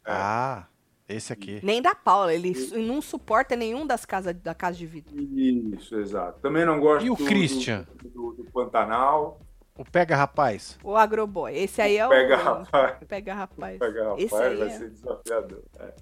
Ah, 0.05 0.67
esse 1.07 1.33
aqui. 1.33 1.59
Nem 1.63 1.81
da 1.81 1.93
Paula. 1.93 2.33
Ele 2.33 2.51
e... 2.51 2.77
não 2.77 3.01
suporta 3.01 3.55
nenhum 3.55 3.85
das 3.85 4.05
casas 4.05 4.35
da 4.35 4.55
Casa 4.55 4.77
de 4.77 4.85
Vidro. 4.85 5.13
Isso, 5.15 5.99
exato. 5.99 6.39
Também 6.41 6.65
não 6.65 6.79
gosto 6.79 7.05
e 7.05 7.09
o 7.09 7.15
do, 7.15 7.25
Christian? 7.25 7.85
Do, 8.01 8.09
do, 8.09 8.43
do 8.43 8.51
Pantanal. 8.51 9.39
O 9.75 9.83
Pega 9.83 10.15
Rapaz. 10.15 10.77
O 10.83 10.95
Agroboy. 10.95 11.55
Esse 11.55 11.81
aí 11.81 11.97
é 11.97 12.05
o. 12.05 12.09
Pega 12.09 12.37
Rapaz. 12.37 12.97
Pega 13.07 13.33
Rapaz. 13.33 13.79
Pega 13.79 14.03
Rapaz 14.03 14.23
Esse 14.23 14.35
aí 14.35 14.55
vai 14.55 14.67
é... 14.67 14.71
ser 14.71 14.89
desafiador. 14.89 15.63
É. 15.79 15.93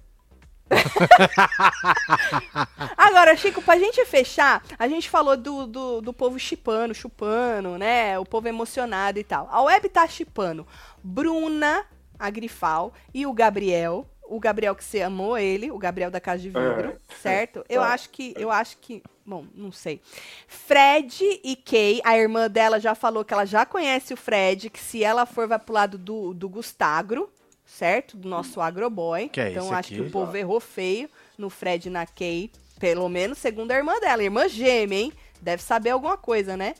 Agora, 2.96 3.36
Chico, 3.36 3.62
pra 3.62 3.78
gente 3.78 4.04
fechar, 4.06 4.64
a 4.78 4.88
gente 4.88 5.08
falou 5.08 5.36
do, 5.36 5.66
do, 5.66 6.00
do 6.00 6.12
povo 6.12 6.38
chipando, 6.38 6.94
chupando, 6.94 7.76
né? 7.76 8.18
O 8.18 8.24
povo 8.24 8.48
emocionado 8.48 9.18
e 9.18 9.24
tal. 9.24 9.48
A 9.50 9.62
web 9.62 9.88
tá 9.88 10.06
chipando 10.06 10.66
Bruna, 11.02 11.84
a 12.18 12.30
Grifal, 12.30 12.92
e 13.12 13.26
o 13.26 13.32
Gabriel. 13.32 14.06
O 14.32 14.40
Gabriel 14.40 14.74
que 14.74 14.82
você 14.82 15.02
amou 15.02 15.36
ele, 15.36 15.70
o 15.70 15.78
Gabriel 15.78 16.10
da 16.10 16.20
Casa 16.20 16.42
de 16.42 16.48
Vidro, 16.48 16.90
é. 16.90 17.14
certo? 17.20 17.64
Eu 17.68 17.82
acho 17.82 18.10
que, 18.10 18.34
eu 18.36 18.50
acho 18.50 18.78
que 18.78 19.02
Bom, 19.24 19.46
não 19.54 19.70
sei. 19.70 20.00
Fred 20.48 21.40
e 21.44 21.54
Kay, 21.54 22.00
a 22.04 22.18
irmã 22.18 22.50
dela 22.50 22.80
já 22.80 22.94
falou 22.94 23.24
que 23.24 23.32
ela 23.32 23.44
já 23.44 23.64
conhece 23.64 24.12
o 24.12 24.16
Fred, 24.16 24.68
que 24.68 24.80
se 24.80 25.04
ela 25.04 25.24
for, 25.24 25.46
vai 25.46 25.60
pro 25.60 25.72
lado 25.72 25.96
do, 25.96 26.34
do 26.34 26.48
Gustagro, 26.48 27.30
certo? 27.64 28.16
Do 28.16 28.28
nosso 28.28 28.60
agroboy. 28.60 29.28
Que 29.28 29.40
é 29.40 29.50
então 29.50 29.66
acho 29.66 29.92
aqui? 29.92 29.94
que 29.94 30.00
o 30.00 30.10
povo 30.10 30.36
errou 30.36 30.58
feio 30.58 31.08
no 31.38 31.48
Fred 31.48 31.86
e 31.88 31.90
na 31.90 32.04
Kay. 32.04 32.50
Pelo 32.80 33.08
menos 33.08 33.38
segundo 33.38 33.70
a 33.70 33.76
irmã 33.76 33.98
dela. 34.00 34.24
Irmã 34.24 34.48
gêmea, 34.48 34.98
hein? 34.98 35.12
Deve 35.40 35.62
saber 35.62 35.90
alguma 35.90 36.16
coisa, 36.16 36.56
né? 36.56 36.74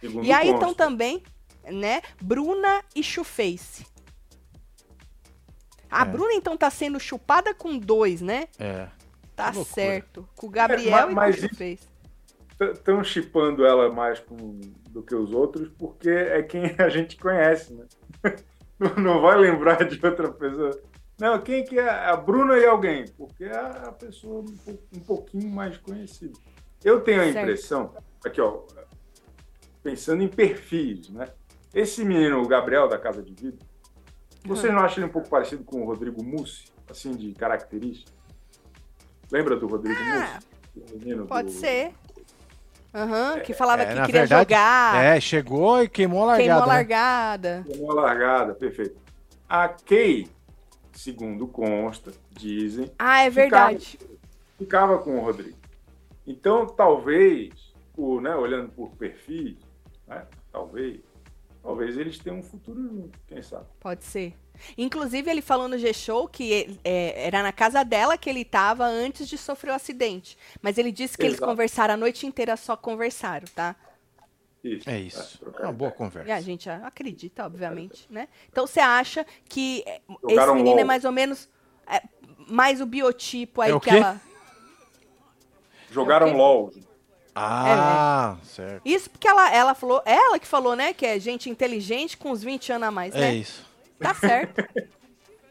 Segundo 0.00 0.24
e 0.24 0.32
aí, 0.32 0.48
então, 0.48 0.74
também, 0.74 1.22
né? 1.64 2.02
Bruna 2.20 2.82
e 2.94 3.04
Chuface. 3.04 3.86
A 5.92 6.02
é. 6.02 6.04
Bruna, 6.06 6.32
então, 6.32 6.56
tá 6.56 6.70
sendo 6.70 6.98
chupada 6.98 7.54
com 7.54 7.78
dois, 7.78 8.22
né? 8.22 8.48
É. 8.58 8.88
Tá 9.36 9.52
certo. 9.52 10.26
Com 10.34 10.46
o 10.46 10.50
Gabriel 10.50 11.10
é, 11.10 11.12
mas, 11.12 11.36
e 11.36 11.48
com 11.48 11.54
o 11.54 11.56
fez. 11.56 11.92
Estão 12.58 13.04
chipando 13.04 13.66
ela 13.66 13.92
mais 13.92 14.20
com, 14.20 14.60
do 14.88 15.02
que 15.02 15.14
os 15.14 15.32
outros 15.32 15.68
porque 15.78 16.08
é 16.08 16.42
quem 16.42 16.74
a 16.78 16.88
gente 16.88 17.16
conhece, 17.16 17.74
né? 17.74 17.86
Não 18.96 19.20
vai 19.20 19.36
lembrar 19.36 19.84
de 19.84 20.04
outra 20.04 20.32
pessoa. 20.32 20.80
Não, 21.18 21.40
quem 21.40 21.64
que 21.64 21.78
é? 21.78 21.88
A 21.88 22.16
Bruna 22.16 22.56
e 22.56 22.64
alguém, 22.64 23.04
porque 23.16 23.44
é 23.44 23.56
a 23.56 23.92
pessoa 23.92 24.44
um 24.92 25.00
pouquinho 25.00 25.48
mais 25.48 25.76
conhecida. 25.76 26.32
Eu 26.82 27.00
tenho 27.00 27.20
a 27.20 27.24
certo. 27.24 27.38
impressão, 27.38 27.94
aqui 28.24 28.40
ó, 28.40 28.62
pensando 29.82 30.22
em 30.22 30.28
perfis, 30.28 31.10
né? 31.10 31.28
Esse 31.72 32.04
menino, 32.04 32.42
o 32.42 32.48
Gabriel 32.48 32.88
da 32.88 32.98
Casa 32.98 33.22
de 33.22 33.32
Vidro, 33.32 33.64
você 34.44 34.70
não 34.70 34.80
acha 34.80 34.98
ele 34.98 35.06
um 35.06 35.12
pouco 35.12 35.28
parecido 35.28 35.64
com 35.64 35.82
o 35.82 35.84
Rodrigo 35.84 36.22
Mussi, 36.22 36.64
assim, 36.90 37.12
de 37.12 37.32
característica? 37.32 38.10
Lembra 39.30 39.56
do 39.56 39.66
Rodrigo 39.66 39.98
ah, 39.98 40.38
Menino 40.92 41.26
pode 41.26 41.48
do... 41.48 41.54
ser. 41.54 41.92
Uhum, 42.94 43.40
que 43.40 43.54
falava 43.54 43.82
é, 43.82 43.86
que 43.86 44.00
queria 44.02 44.20
verdade, 44.20 44.42
jogar. 44.42 45.02
É, 45.02 45.18
chegou 45.20 45.82
e 45.82 45.88
queimou 45.88 46.24
a 46.24 46.26
largada. 46.26 46.44
Queimou 46.52 46.62
a 46.62 46.66
largada. 46.66 47.56
Né? 47.56 47.64
Queimou 47.66 47.90
a 47.90 47.94
largada, 47.94 48.54
perfeito. 48.54 49.00
A 49.48 49.68
Kay, 49.68 50.28
segundo 50.92 51.46
consta, 51.46 52.12
dizem. 52.30 52.92
Ah, 52.98 53.22
é 53.22 53.30
verdade. 53.30 53.98
ficava 54.58 54.98
com 54.98 55.16
o 55.16 55.20
Rodrigo. 55.20 55.56
Então, 56.26 56.66
talvez, 56.66 57.72
o, 57.96 58.20
né, 58.20 58.34
olhando 58.36 58.70
por 58.70 58.90
perfis, 58.90 59.56
né, 60.06 60.26
talvez, 60.52 61.00
talvez 61.62 61.96
eles 61.96 62.18
tenham 62.18 62.38
um 62.38 62.42
futuro 62.42 62.82
junto, 62.82 63.18
quem 63.26 63.42
sabe. 63.42 63.66
Pode 63.80 64.04
ser. 64.04 64.34
Inclusive, 64.76 65.30
ele 65.30 65.42
falou 65.42 65.68
no 65.68 65.78
G-Show 65.78 66.28
que 66.28 66.78
é, 66.84 67.26
era 67.26 67.42
na 67.42 67.52
casa 67.52 67.82
dela 67.84 68.18
que 68.18 68.28
ele 68.28 68.42
estava 68.42 68.84
antes 68.84 69.28
de 69.28 69.38
sofrer 69.38 69.70
o 69.70 69.74
acidente. 69.74 70.36
Mas 70.60 70.78
ele 70.78 70.92
disse 70.92 71.16
que 71.16 71.24
Exato. 71.24 71.42
eles 71.42 71.50
conversaram 71.50 71.94
a 71.94 71.96
noite 71.96 72.26
inteira, 72.26 72.56
só 72.56 72.76
conversaram, 72.76 73.46
tá? 73.54 73.74
Isso. 74.62 74.88
É 74.88 75.00
isso. 75.00 75.44
É 75.58 75.62
uma 75.64 75.72
boa 75.72 75.90
conversa. 75.90 76.28
E 76.28 76.32
a 76.32 76.40
gente 76.40 76.70
acredita, 76.70 77.44
obviamente, 77.44 78.06
né? 78.08 78.28
Então 78.50 78.66
você 78.66 78.78
acha 78.78 79.26
que 79.48 79.84
Jogaram 80.22 80.54
esse 80.54 80.62
menino 80.62 80.80
é 80.80 80.84
mais 80.84 81.04
ou 81.04 81.10
menos 81.10 81.48
é, 81.86 82.00
mais 82.48 82.80
o 82.80 82.86
biotipo 82.86 83.60
aí 83.60 83.72
é 83.72 83.80
que 83.80 83.90
ela. 83.90 84.20
Jogaram 85.90 86.36
LOL. 86.36 86.72
Ah, 87.34 88.36
é, 88.40 88.46
certo. 88.46 88.82
Isso 88.84 89.08
porque 89.08 89.26
ela, 89.26 89.54
ela 89.54 89.74
falou, 89.74 90.02
ela 90.04 90.38
que 90.38 90.46
falou, 90.46 90.76
né, 90.76 90.92
que 90.92 91.06
é 91.06 91.18
gente 91.18 91.48
inteligente 91.48 92.16
com 92.16 92.30
uns 92.30 92.42
20 92.42 92.72
anos 92.72 92.88
a 92.88 92.90
mais, 92.90 93.14
né? 93.14 93.30
É 93.30 93.34
isso. 93.34 93.64
Tá 93.98 94.14
certo. 94.14 94.62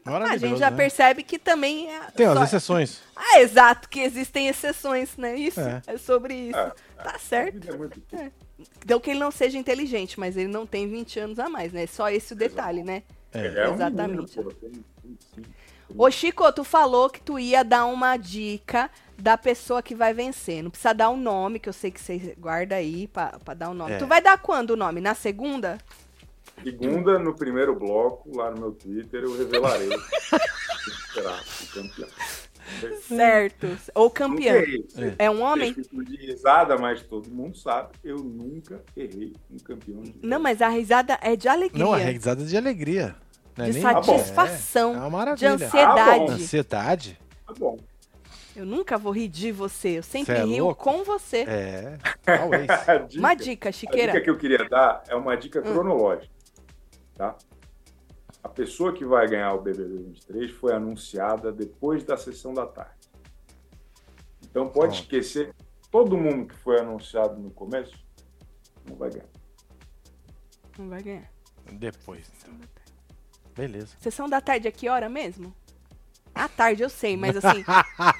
a 0.05 0.37
gente 0.37 0.59
já 0.59 0.69
né? 0.69 0.77
percebe 0.77 1.23
que 1.23 1.39
também 1.39 1.89
é 1.89 1.99
Tem 2.15 2.25
só... 2.27 2.33
as 2.33 2.49
exceções. 2.49 3.01
Ah, 3.15 3.39
exato, 3.39 3.89
que 3.89 3.99
existem 3.99 4.47
exceções, 4.47 5.15
né? 5.17 5.35
Isso 5.35 5.59
é, 5.59 5.81
é 5.87 5.97
sobre 5.97 6.33
isso. 6.33 6.57
É, 6.57 6.71
tá 7.03 7.17
certo. 7.19 7.67
É. 8.13 8.31
Então 8.83 8.99
que 8.99 9.11
ele 9.11 9.19
não 9.19 9.31
seja 9.31 9.57
inteligente, 9.57 10.19
mas 10.19 10.37
ele 10.37 10.49
não 10.49 10.65
tem 10.65 10.87
20 10.87 11.19
anos 11.19 11.39
a 11.39 11.49
mais, 11.49 11.73
né? 11.73 11.87
Só 11.87 12.09
esse 12.09 12.33
o 12.33 12.35
detalhe, 12.35 12.83
né? 12.83 13.03
É. 13.33 13.69
Exatamente. 13.71 14.37
É 14.37 14.41
um 14.41 14.45
menino, 14.45 14.53
pô, 14.53 14.81
Ô, 15.97 16.09
Chico, 16.09 16.51
tu 16.51 16.63
falou 16.63 17.09
que 17.09 17.21
tu 17.21 17.39
ia 17.39 17.63
dar 17.63 17.85
uma 17.85 18.17
dica 18.17 18.89
da 19.17 19.37
pessoa 19.37 19.81
que 19.81 19.95
vai 19.95 20.13
vencer. 20.13 20.63
Não 20.63 20.71
precisa 20.71 20.93
dar 20.93 21.09
o 21.09 21.13
um 21.13 21.17
nome, 21.17 21.59
que 21.59 21.69
eu 21.69 21.73
sei 21.73 21.91
que 21.91 21.99
você 21.99 22.35
guarda 22.37 22.75
aí 22.75 23.07
pra, 23.07 23.39
pra 23.43 23.53
dar 23.53 23.69
o 23.69 23.71
um 23.71 23.75
nome. 23.75 23.93
É. 23.93 23.97
Tu 23.97 24.07
vai 24.07 24.21
dar 24.21 24.37
quando 24.37 24.71
o 24.71 24.77
nome? 24.77 24.99
Na 25.01 25.13
segunda? 25.13 25.77
Segunda, 26.63 27.17
no 27.17 27.33
primeiro 27.33 27.75
bloco, 27.75 28.35
lá 28.35 28.51
no 28.51 28.59
meu 28.59 28.71
Twitter, 28.71 29.23
eu 29.23 29.35
revelarei. 29.37 29.89
será 31.13 31.39
o 31.39 31.67
campeão. 31.73 32.09
Certo. 33.01 33.77
Ou 33.95 34.09
campeão. 34.09 34.55
É. 35.17 35.25
é. 35.25 35.31
um 35.31 35.41
homem? 35.41 35.75
Eu 35.77 36.03
de 36.03 36.15
risada, 36.15 36.77
mas 36.77 37.01
todo 37.01 37.29
mundo 37.29 37.57
sabe. 37.57 37.89
Eu 38.03 38.17
nunca 38.17 38.81
errei 38.95 39.33
um 39.51 39.57
campeão 39.57 40.01
de 40.01 40.15
Não, 40.21 40.39
mas 40.39 40.61
a 40.61 40.69
risada 40.69 41.17
é 41.21 41.35
de 41.35 41.47
alegria. 41.47 41.83
Não, 41.83 41.93
a 41.93 41.97
risada 41.97 42.43
é 42.43 42.45
de 42.45 42.55
alegria. 42.55 43.15
É 43.57 43.69
de 43.69 43.81
satisfação. 43.81 44.93
É, 44.93 44.95
é 44.95 44.99
uma 44.99 45.09
maravilha. 45.09 45.57
De 45.57 45.63
ansiedade. 45.63 46.31
Ah, 46.31 46.33
ansiedade. 46.33 47.19
Tá 47.45 47.53
bom. 47.57 47.77
Eu 48.55 48.65
nunca 48.65 48.97
vou 48.97 49.11
rir 49.11 49.27
de 49.27 49.51
você. 49.51 49.99
Eu 49.99 50.03
sempre 50.03 50.35
é 50.35 50.43
rio 50.43 50.65
louco? 50.65 50.83
com 50.83 51.03
você. 51.03 51.45
É. 51.47 51.97
dica, 53.07 53.19
uma 53.19 53.33
dica, 53.33 53.71
Chiqueira. 53.71 54.11
A 54.11 54.15
dica 54.15 54.23
que 54.23 54.29
eu 54.29 54.37
queria 54.37 54.67
dar 54.69 55.03
é 55.07 55.15
uma 55.15 55.35
dica 55.35 55.59
hum. 55.59 55.63
cronológica. 55.63 56.33
Tá? 57.15 57.35
A 58.43 58.49
pessoa 58.49 58.93
que 58.93 59.05
vai 59.05 59.27
ganhar 59.27 59.53
o 59.53 59.61
BBB 59.61 59.97
23 60.03 60.51
foi 60.51 60.73
anunciada 60.73 61.51
depois 61.51 62.03
da 62.03 62.17
sessão 62.17 62.53
da 62.53 62.65
tarde. 62.65 63.09
Então 64.43 64.67
pode 64.67 64.97
oh. 64.97 65.01
esquecer 65.01 65.53
todo 65.89 66.17
mundo 66.17 66.47
que 66.47 66.55
foi 66.55 66.79
anunciado 66.79 67.39
no 67.39 67.51
começo 67.51 67.97
não 68.87 68.95
vai 68.95 69.11
ganhar. 69.11 69.29
Não 70.77 70.89
vai 70.89 71.03
ganhar. 71.03 71.31
Depois, 71.73 72.31
então. 72.39 72.80
Beleza. 73.55 73.95
Sessão 73.99 74.29
da 74.29 74.41
tarde 74.41 74.67
a 74.67 74.71
que 74.71 74.89
hora 74.89 75.09
mesmo? 75.09 75.53
À 76.33 76.47
tarde, 76.47 76.81
eu 76.81 76.89
sei, 76.89 77.17
mas 77.17 77.35
assim. 77.37 77.63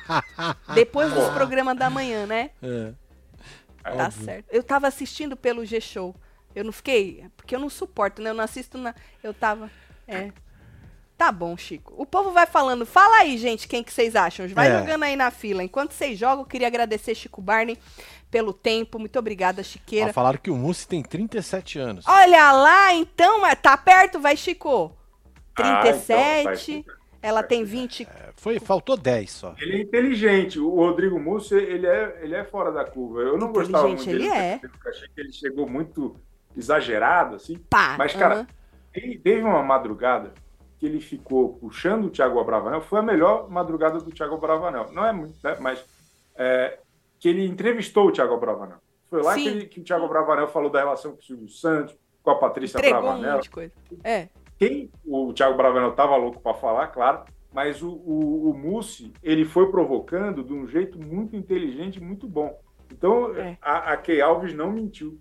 depois 0.76 1.14
dos 1.14 1.30
programas 1.30 1.78
da 1.78 1.90
manhã, 1.90 2.26
né? 2.26 2.52
É. 2.62 2.94
Tá 3.84 4.06
Óbvio. 4.06 4.26
certo. 4.26 4.46
Eu 4.52 4.64
tava 4.64 4.88
assistindo 4.88 5.36
pelo 5.36 5.66
G-Show. 5.66 6.16
Eu 6.54 6.64
não 6.64 6.72
fiquei. 6.72 7.26
Porque 7.38 7.56
eu 7.56 7.60
não 7.60 7.70
suporto, 7.70 8.22
né? 8.22 8.30
Eu 8.30 8.34
não 8.34 8.44
assisto 8.44 8.78
na. 8.78 8.94
Eu 9.24 9.34
tava. 9.34 9.72
É. 10.08 10.32
Tá 11.18 11.32
bom, 11.32 11.56
Chico. 11.56 11.94
O 11.98 12.06
povo 12.06 12.32
vai 12.32 12.48
falando. 12.48 12.86
Fala 12.86 13.18
aí, 13.18 13.38
gente, 13.38 13.68
quem 13.68 13.84
que 13.84 13.94
vocês 13.94 14.16
acham. 14.16 14.48
Vai 14.50 14.72
é. 14.72 14.80
jogando 14.80 15.04
aí 15.04 15.16
na 15.16 15.32
fila. 15.32 15.64
Enquanto 15.64 15.94
vocês 15.94 16.18
jogam, 16.18 16.40
eu 16.40 16.48
queria 16.48 16.68
agradecer 16.68 17.16
Chico 17.16 17.42
Barney 17.42 17.78
pelo 18.30 18.52
tempo. 18.52 18.98
Muito 18.98 19.18
obrigada, 19.20 19.64
Chiqueira. 19.64 20.10
Ah, 20.10 20.14
falaram 20.14 20.40
que 20.40 20.50
o 20.50 20.56
Mussi 20.56 20.88
tem 20.88 21.02
37 21.02 21.80
anos. 21.80 22.06
Olha 22.08 22.52
lá, 22.52 22.94
então. 22.94 23.42
Tá 23.56 23.78
perto, 23.78 24.20
vai, 24.20 24.36
Chico. 24.36 24.98
37. 25.62 26.72
Ah, 26.72 26.76
então 26.76 27.02
ela 27.22 27.44
tem 27.44 27.64
20. 27.64 28.04
É, 28.04 28.30
foi, 28.36 28.60
faltou 28.60 28.98
10 28.98 29.30
só. 29.30 29.56
Ele 29.60 29.78
é 29.78 29.82
inteligente. 29.82 30.60
O 30.60 30.76
Rodrigo 30.76 31.20
Múcio, 31.20 31.58
ele 31.58 31.86
é, 31.86 32.20
ele 32.22 32.34
é 32.34 32.44
fora 32.44 32.72
da 32.72 32.84
curva. 32.84 33.22
Eu 33.22 33.38
não 33.38 33.52
gostava 33.52 33.88
muito 33.88 34.04
dele. 34.04 34.26
Ele 34.26 34.30
é. 34.30 34.60
achei 34.88 35.08
que 35.08 35.22
ele 35.22 35.32
chegou 35.32 35.70
muito 35.70 36.16
exagerado, 36.58 37.36
assim. 37.36 37.58
Pá, 37.70 37.96
Mas, 37.98 38.14
cara, 38.14 38.42
uh 38.42 38.46
-huh. 38.94 39.22
teve 39.22 39.44
uma 39.44 39.62
madrugada 39.62 40.34
que 40.80 40.86
ele 40.88 41.00
ficou 41.00 41.54
puxando 41.54 42.06
o 42.06 42.10
Thiago 42.10 42.40
Abravanel. 42.40 42.82
Foi 42.82 43.00
a 43.00 43.04
melhor 43.04 43.48
madrugada 43.50 44.00
do 44.00 44.12
Thiago 44.12 44.36
Abravanel. 44.36 44.92
Não 44.92 45.06
é 45.06 45.14
muito, 45.14 45.36
né? 45.44 45.56
Mas 45.60 45.86
é, 46.36 46.80
que 47.20 47.30
ele 47.30 47.46
entrevistou 47.46 48.08
o 48.08 48.12
Thiago 48.12 48.34
Abravanel. 48.34 48.80
Foi 49.08 49.22
lá 49.22 49.36
que, 49.36 49.48
ele, 49.48 49.66
que, 49.68 49.80
o 49.80 49.84
Thiago 49.84 50.06
Abravanel 50.06 50.48
falou 50.48 50.72
da 50.72 50.80
relação 50.80 51.12
com 51.12 51.20
o 51.20 51.24
Silvio 51.24 51.50
Santos, 51.50 51.96
com 52.24 52.32
a 52.32 52.36
Patrícia 52.36 52.80
Entregou 52.80 53.00
Abravanel. 53.00 53.30
Um 53.30 53.34
monte 53.36 53.44
de 53.44 53.50
coisa. 53.52 53.74
É. 54.04 54.30
Quem 54.62 54.92
o 55.04 55.34
Thiago 55.34 55.58
Bravanel 55.58 55.90
estava 55.90 56.16
louco 56.16 56.40
para 56.40 56.54
falar, 56.54 56.86
claro, 56.90 57.24
mas 57.52 57.82
o, 57.82 57.90
o, 57.90 58.52
o 58.52 58.54
Mussi, 58.54 59.12
ele 59.24 59.44
foi 59.44 59.72
provocando 59.72 60.44
de 60.44 60.54
um 60.54 60.68
jeito 60.68 61.00
muito 61.04 61.36
inteligente, 61.36 62.00
muito 62.00 62.28
bom. 62.28 62.56
Então, 62.92 63.36
é. 63.36 63.58
a, 63.60 63.94
a 63.94 63.98
Key 63.98 64.22
Alves 64.22 64.54
não 64.54 64.72
mentiu. 64.72 65.20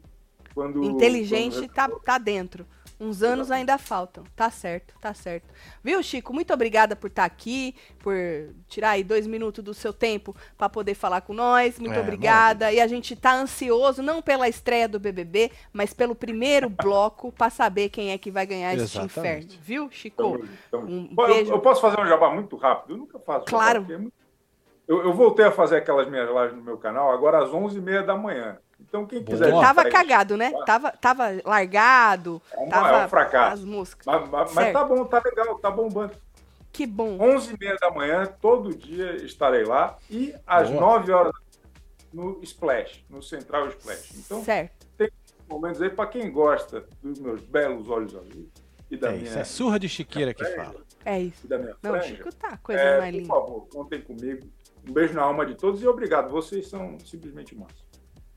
Quando, 0.52 0.84
Inteligente 0.84 1.54
quando... 1.54 1.72
tá, 1.72 1.88
tá 1.88 2.18
dentro. 2.18 2.66
Uns 3.01 3.22
anos 3.22 3.51
ainda 3.51 3.78
faltam. 3.78 4.24
Tá 4.36 4.51
certo, 4.51 4.94
tá 5.01 5.14
certo. 5.14 5.47
Viu, 5.82 6.02
Chico? 6.02 6.35
Muito 6.35 6.52
obrigada 6.52 6.94
por 6.94 7.06
estar 7.06 7.22
tá 7.22 7.27
aqui, 7.27 7.74
por 7.98 8.14
tirar 8.68 8.90
aí 8.90 9.02
dois 9.02 9.27
minutos 9.27 9.64
do 9.64 9.72
seu 9.72 9.90
tempo 9.90 10.36
para 10.59 10.68
poder 10.68 10.93
falar 10.93 11.22
com 11.22 11.32
nós. 11.32 11.78
Muito 11.78 11.97
é, 11.97 12.01
obrigada. 12.01 12.70
E 12.70 12.78
a 12.78 12.86
gente 12.86 13.16
tá 13.16 13.35
ansioso, 13.35 14.02
não 14.02 14.20
pela 14.20 14.47
estreia 14.48 14.86
do 14.86 15.01
BBB, 15.01 15.51
mas 15.72 15.94
pelo 15.94 16.14
primeiro 16.14 16.68
bloco, 16.70 17.32
para 17.32 17.48
saber 17.48 17.89
quem 17.89 18.10
é 18.10 18.18
que 18.18 18.31
vai 18.31 18.44
ganhar 18.44 18.74
Exatamente. 18.74 19.09
este 19.09 19.18
inferno. 19.18 19.48
Viu, 19.62 19.90
Chico? 19.90 20.47
Então, 20.68 20.81
um 20.81 21.14
beijo. 21.14 21.52
Eu, 21.52 21.56
eu, 21.56 21.60
posso 21.60 21.81
fazer 21.81 21.98
um 21.98 22.06
jabá 22.06 22.28
muito 22.28 22.55
rápido? 22.56 22.93
Eu 22.93 22.98
nunca 22.98 23.18
faço. 23.18 23.47
Claro. 23.47 23.86
É 23.89 23.97
muito... 23.97 24.12
eu, 24.86 25.05
eu 25.05 25.14
voltei 25.14 25.47
a 25.47 25.51
fazer 25.51 25.78
aquelas 25.78 26.06
minhas 26.06 26.28
lives 26.28 26.55
no 26.55 26.62
meu 26.62 26.77
canal 26.77 27.10
agora 27.10 27.43
às 27.43 27.48
11h30 27.48 28.05
da 28.05 28.14
manhã. 28.14 28.59
Então, 28.90 29.06
quem 29.06 29.22
quiser. 29.22 29.52
Boa. 29.52 29.62
Tava 29.62 29.88
cagado, 29.88 30.36
né? 30.36 30.52
Tava, 30.66 30.90
tava 30.90 31.40
largado. 31.44 32.42
É 32.52 32.60
um, 32.60 32.68
tava 32.68 32.88
é 32.88 33.06
um 33.06 33.08
fracasso. 33.08 33.52
As 33.54 33.64
músicas. 33.64 34.04
Mas, 34.04 34.28
mas, 34.28 34.52
mas, 34.52 34.72
tá 34.72 34.84
bom, 34.84 35.04
tá 35.04 35.22
legal, 35.24 35.58
tá 35.60 35.70
bombando. 35.70 36.12
Que 36.72 36.86
bom. 36.86 37.16
11h30 37.18 37.78
da 37.78 37.90
manhã, 37.92 38.26
todo 38.40 38.74
dia 38.74 39.14
estarei 39.24 39.64
lá. 39.64 39.96
E 40.10 40.34
às 40.44 40.68
Boa. 40.68 40.98
9 40.98 41.12
horas 41.12 41.32
no 42.12 42.40
Splash, 42.42 43.04
no 43.08 43.22
Central 43.22 43.68
Splash. 43.68 44.12
Então, 44.18 44.42
certo. 44.42 44.86
tem 44.98 45.08
momentos 45.48 45.80
aí 45.80 45.90
para 45.90 46.08
quem 46.08 46.30
gosta 46.30 46.84
dos 47.00 47.20
meus 47.20 47.42
belos 47.42 47.88
olhos 47.88 48.16
azuis. 48.16 48.48
E 48.90 48.96
da 48.96 49.10
é 49.10 49.12
minha, 49.12 49.24
isso, 49.24 49.38
é 49.38 49.44
surra 49.44 49.78
de 49.78 49.88
Chiqueira 49.88 50.34
que 50.34 50.44
fala. 50.44 50.82
É 51.04 51.20
isso. 51.20 51.46
Da 51.46 51.58
minha 51.58 51.76
Não, 51.80 51.92
franja. 51.92 52.08
Chico 52.08 52.34
tá, 52.34 52.56
coisa 52.56 52.80
é, 52.80 52.98
mais 52.98 53.14
linda. 53.14 53.28
Por 53.28 53.40
favor, 53.40 53.68
contem 53.68 54.00
comigo. 54.02 54.48
Um 54.88 54.92
beijo 54.92 55.14
na 55.14 55.22
alma 55.22 55.46
de 55.46 55.54
todos 55.54 55.80
e 55.80 55.86
obrigado. 55.86 56.28
Vocês 56.28 56.66
são 56.66 56.98
simplesmente 56.98 57.56
massa. 57.56 57.89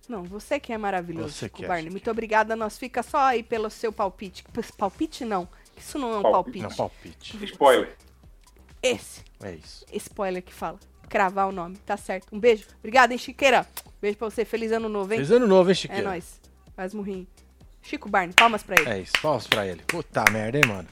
Não, 0.07 0.23
você 0.23 0.59
que 0.59 0.73
é 0.73 0.77
maravilhoso, 0.77 1.29
você 1.29 1.45
Chico 1.45 1.57
que 1.57 1.65
é, 1.65 1.67
Barney. 1.67 1.89
Muito 1.89 2.09
obrigada. 2.11 2.55
Nós 2.55 2.77
fica 2.77 3.01
só 3.01 3.19
aí 3.19 3.41
pelo 3.41 3.69
seu 3.69 3.91
palpite. 3.91 4.43
Palpite 4.77 5.23
não. 5.23 5.47
Isso 5.77 5.97
não 5.97 6.13
é 6.13 6.17
um 6.19 6.21
palpite. 6.21 6.63
Não, 6.63 6.69
palpite. 6.69 7.43
Spoiler. 7.45 7.95
Esse. 8.81 9.21
É 9.41 9.53
isso. 9.53 9.85
Spoiler 9.93 10.43
que 10.43 10.53
fala. 10.53 10.79
Cravar 11.09 11.47
o 11.47 11.51
nome. 11.51 11.77
Tá 11.77 11.95
certo. 11.95 12.27
Um 12.31 12.39
beijo. 12.39 12.65
Obrigada, 12.79 13.13
hein, 13.13 13.19
Chiqueira. 13.19 13.67
Beijo 14.01 14.17
pra 14.17 14.29
você. 14.29 14.43
Feliz 14.43 14.71
ano 14.71 14.89
novo, 14.89 15.13
hein? 15.13 15.19
Feliz 15.19 15.31
ano 15.31 15.47
novo, 15.47 15.69
hein, 15.69 15.75
Chiqueira. 15.75 16.03
É 16.03 16.05
nóis. 16.05 16.41
Faz 16.75 16.93
murrinho. 16.93 17.27
Chico 17.81 18.09
Barney, 18.09 18.33
palmas 18.33 18.63
pra 18.63 18.77
ele. 18.79 18.89
É 18.89 18.99
isso, 18.99 19.11
palmas 19.21 19.45
pra 19.45 19.67
ele. 19.67 19.81
Puta 19.85 20.23
merda, 20.31 20.57
hein, 20.57 20.63
mano. 20.65 20.87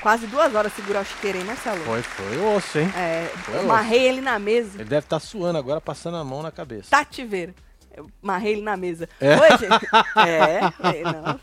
Quase 0.00 0.26
duas 0.26 0.54
horas 0.54 0.72
segurar 0.72 1.02
o 1.02 1.04
chiqueiro, 1.04 1.38
hein, 1.38 1.44
Marcelo? 1.44 1.84
Foi, 1.84 2.02
foi 2.02 2.38
osso, 2.38 2.78
hein? 2.78 2.90
É, 2.96 3.26
foi 3.44 3.56
eu 3.56 3.60
amarrei 3.60 4.08
ele 4.08 4.20
na 4.20 4.38
mesa. 4.38 4.76
Ele 4.76 4.88
deve 4.88 5.06
estar 5.06 5.20
tá 5.20 5.20
suando 5.20 5.58
agora, 5.58 5.80
passando 5.80 6.16
a 6.16 6.24
mão 6.24 6.42
na 6.42 6.52
cabeça. 6.52 6.88
Tativeira. 6.90 7.54
Eu 7.98 8.08
marrei 8.22 8.52
ele 8.52 8.62
na 8.62 8.76
mesa. 8.76 9.08
É? 9.20 9.36
Oi, 9.36 9.58
gente. 9.58 9.86
é, 10.16 11.02
não, 11.02 11.38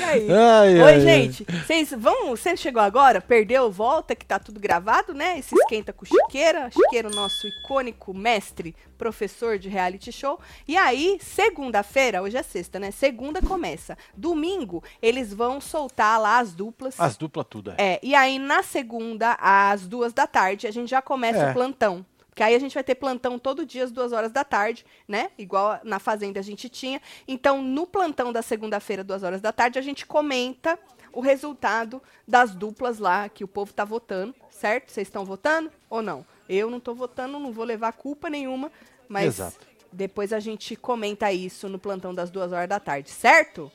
e 0.00 0.04
aí? 0.04 0.32
Ai, 0.32 0.82
Oi, 0.82 0.92
ai, 0.92 1.00
gente. 1.00 1.44
Vocês 1.44 1.90
vão. 1.90 2.30
Você 2.30 2.56
chegou 2.56 2.80
agora? 2.80 3.20
Perdeu, 3.20 3.70
volta, 3.70 4.14
que 4.14 4.24
tá 4.24 4.38
tudo 4.38 4.60
gravado, 4.60 5.12
né? 5.12 5.38
Esse 5.38 5.54
esquenta 5.54 5.92
com 5.92 6.04
Chiqueira. 6.04 6.70
Chiqueira, 6.70 7.08
o 7.08 7.14
nosso 7.14 7.48
icônico 7.48 8.14
mestre, 8.14 8.76
professor 8.96 9.58
de 9.58 9.68
reality 9.68 10.12
show. 10.12 10.38
E 10.68 10.76
aí, 10.76 11.18
segunda-feira, 11.20 12.22
hoje 12.22 12.36
é 12.36 12.42
sexta, 12.42 12.78
né? 12.78 12.90
Segunda 12.90 13.42
começa. 13.42 13.98
Domingo, 14.16 14.82
eles 15.02 15.34
vão 15.34 15.60
soltar 15.60 16.20
lá 16.20 16.38
as 16.38 16.54
duplas. 16.54 16.98
As 16.98 17.16
duplas 17.16 17.46
tudo, 17.50 17.72
é. 17.72 17.74
É, 17.78 18.00
e 18.02 18.14
aí 18.14 18.38
na 18.38 18.62
segunda, 18.62 19.36
às 19.40 19.86
duas 19.86 20.12
da 20.12 20.26
tarde, 20.26 20.66
a 20.66 20.70
gente 20.70 20.88
já 20.88 21.02
começa 21.02 21.38
é. 21.38 21.50
o 21.50 21.52
plantão. 21.52 22.06
Porque 22.40 22.48
aí 22.48 22.54
a 22.54 22.58
gente 22.58 22.72
vai 22.72 22.82
ter 22.82 22.94
plantão 22.94 23.38
todo 23.38 23.66
dia 23.66 23.84
às 23.84 23.92
duas 23.92 24.12
horas 24.12 24.32
da 24.32 24.42
tarde, 24.42 24.82
né? 25.06 25.30
Igual 25.36 25.78
na 25.84 25.98
Fazenda 25.98 26.40
a 26.40 26.42
gente 26.42 26.70
tinha. 26.70 26.98
Então, 27.28 27.60
no 27.60 27.86
plantão 27.86 28.32
da 28.32 28.40
segunda-feira, 28.40 29.04
duas 29.04 29.22
horas 29.22 29.42
da 29.42 29.52
tarde, 29.52 29.78
a 29.78 29.82
gente 29.82 30.06
comenta 30.06 30.78
o 31.12 31.20
resultado 31.20 32.02
das 32.26 32.54
duplas 32.54 32.98
lá 32.98 33.28
que 33.28 33.44
o 33.44 33.48
povo 33.48 33.74
tá 33.74 33.84
votando, 33.84 34.34
certo? 34.50 34.90
Vocês 34.90 35.06
estão 35.06 35.22
votando 35.22 35.70
ou 35.90 36.00
não? 36.00 36.24
Eu 36.48 36.70
não 36.70 36.80
tô 36.80 36.94
votando, 36.94 37.38
não 37.38 37.52
vou 37.52 37.66
levar 37.66 37.92
culpa 37.92 38.30
nenhuma, 38.30 38.72
mas 39.06 39.38
Exato. 39.38 39.66
depois 39.92 40.32
a 40.32 40.40
gente 40.40 40.74
comenta 40.76 41.30
isso 41.30 41.68
no 41.68 41.78
plantão 41.78 42.14
das 42.14 42.30
duas 42.30 42.52
horas 42.52 42.70
da 42.70 42.80
tarde, 42.80 43.10
certo? 43.10 43.70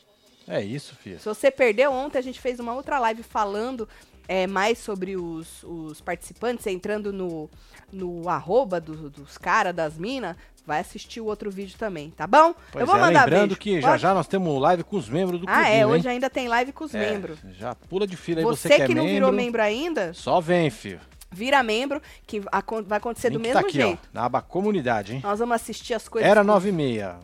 É 0.47 0.59
isso, 0.63 0.95
filha. 0.95 1.19
Se 1.19 1.25
você 1.25 1.51
perdeu 1.51 1.91
ontem, 1.91 2.17
a 2.17 2.23
gente 2.23 2.41
fez 2.41 2.59
uma 2.59 2.73
outra 2.73 2.97
live 2.97 3.21
falando 3.21 3.87
é, 4.27 4.47
mais 4.47 4.77
sobre 4.77 5.15
os, 5.15 5.63
os 5.63 6.01
participantes, 6.01 6.65
entrando 6.67 7.11
no, 7.11 7.49
no 7.91 8.29
arroba 8.29 8.79
do, 8.79 9.09
dos 9.09 9.37
caras, 9.37 9.75
das 9.75 9.97
minas, 9.97 10.35
vai 10.65 10.79
assistir 10.79 11.21
o 11.21 11.25
outro 11.25 11.51
vídeo 11.51 11.77
também, 11.77 12.11
tá 12.11 12.25
bom? 12.25 12.55
Pois 12.71 12.81
eu 12.81 12.87
vou 12.87 12.95
é, 12.97 12.99
mandar 12.99 13.25
lembrando 13.25 13.49
beijo. 13.49 13.61
que 13.61 13.81
Pode? 13.81 13.81
já 13.81 13.97
já 13.97 14.13
nós 14.13 14.27
temos 14.27 14.59
live 14.61 14.83
com 14.83 14.97
os 14.97 15.07
membros 15.07 15.39
do 15.39 15.47
Ah, 15.47 15.53
clubinho, 15.53 15.75
é, 15.75 15.85
hoje 15.85 16.07
hein? 16.07 16.13
ainda 16.13 16.29
tem 16.29 16.47
live 16.47 16.71
com 16.71 16.83
os 16.83 16.93
é, 16.95 16.99
membros. 17.11 17.39
Já 17.57 17.75
pula 17.75 18.07
de 18.07 18.17
fila 18.17 18.39
aí, 18.41 18.43
você, 18.43 18.67
você 18.67 18.79
que, 18.79 18.85
que 18.87 18.91
é 18.91 18.95
não 18.95 19.03
membro, 19.03 19.13
virou 19.13 19.31
membro 19.31 19.61
ainda? 19.61 20.13
Só 20.13 20.41
vem, 20.41 20.69
filho 20.69 20.99
vira 21.31 21.61
membro, 21.61 22.01
que 22.25 22.39
vai 22.39 22.97
acontecer 22.97 23.29
do 23.29 23.39
tá 23.39 23.43
mesmo 23.43 23.61
tá 23.61 23.67
aqui, 23.67 23.73
jeito. 23.73 23.99
Ó, 24.05 24.09
na 24.13 24.23
aba 24.23 24.41
comunidade, 24.41 25.15
hein? 25.15 25.19
Nós 25.21 25.37
vamos 25.37 25.55
assistir 25.55 25.93
as 25.93 26.07
coisas. 26.07 26.29
Era 26.29 26.45
nove 26.45 26.69
e 26.69 26.71
meia. 26.71 27.17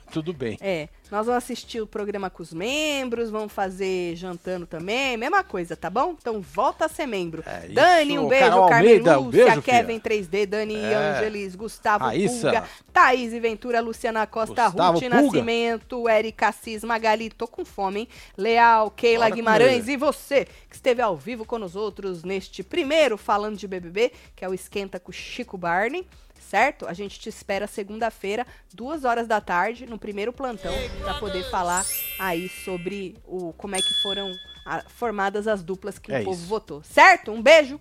Tudo 0.12 0.32
bem. 0.32 0.58
É. 0.60 0.88
Nós 1.10 1.26
vamos 1.26 1.44
assistir 1.44 1.80
o 1.80 1.86
programa 1.86 2.28
com 2.28 2.42
os 2.42 2.52
membros, 2.52 3.30
vamos 3.30 3.52
fazer 3.52 4.16
jantando 4.16 4.66
também, 4.66 5.16
mesma 5.16 5.44
coisa, 5.44 5.76
tá 5.76 5.88
bom? 5.88 6.16
Então 6.18 6.40
volta 6.40 6.86
a 6.86 6.88
ser 6.88 7.06
membro. 7.06 7.42
É 7.46 7.68
Dani, 7.68 8.18
um 8.18 8.26
beijo, 8.26 8.44
Carol 8.44 8.68
Carmen 8.68 8.88
Almeida, 8.90 9.16
Lúcia, 9.18 9.44
um 9.44 9.46
beijo, 9.46 9.62
Kevin 9.62 10.00
3D, 10.00 10.46
Dani 10.46 10.76
é. 10.76 10.94
Angelis, 10.94 11.54
Gustavo 11.54 12.04
Raíssa. 12.04 12.50
Pulga, 12.50 12.64
Thaís 12.92 13.32
e 13.32 13.38
Ventura, 13.38 13.80
Luciana 13.80 14.26
Costa, 14.26 14.64
Gustavo 14.64 14.92
Ruth 14.92 15.02
Pulga. 15.02 15.22
Nascimento, 15.22 16.08
Erika 16.08 16.48
Assis, 16.48 16.82
Magali, 16.82 17.30
tô 17.30 17.46
com 17.46 17.64
fome, 17.64 18.00
hein? 18.00 18.08
Leal, 18.36 18.90
Keila 18.90 19.26
Bora 19.26 19.34
Guimarães 19.36 19.88
e 19.88 19.96
você 19.96 20.46
que 20.68 20.74
esteve 20.74 21.00
ao 21.00 21.16
vivo 21.16 21.44
com 21.44 21.58
nós 21.58 21.76
outros 21.76 22.24
neste 22.24 22.62
primeiro 22.62 23.16
Falando 23.16 23.56
de 23.56 23.68
BBB, 23.68 24.10
que 24.34 24.44
é 24.44 24.48
o 24.48 24.54
Esquenta 24.54 24.98
com 24.98 25.12
Chico 25.12 25.56
Barney 25.56 26.06
certo? 26.44 26.86
A 26.86 26.92
gente 26.92 27.18
te 27.18 27.28
espera 27.28 27.66
segunda-feira, 27.66 28.46
duas 28.72 29.04
horas 29.04 29.26
da 29.26 29.40
tarde, 29.40 29.86
no 29.86 29.98
primeiro 29.98 30.32
plantão, 30.32 30.74
para 31.00 31.14
poder 31.14 31.48
falar 31.50 31.84
aí 32.18 32.48
sobre 32.48 33.16
o 33.26 33.52
como 33.54 33.74
é 33.74 33.78
que 33.80 33.94
foram 34.02 34.32
a, 34.64 34.82
formadas 34.88 35.48
as 35.48 35.62
duplas 35.62 35.98
que 35.98 36.12
é 36.12 36.20
o 36.20 36.24
povo 36.24 36.38
isso. 36.38 36.48
votou, 36.48 36.82
certo? 36.82 37.32
Um 37.32 37.42
beijo, 37.42 37.80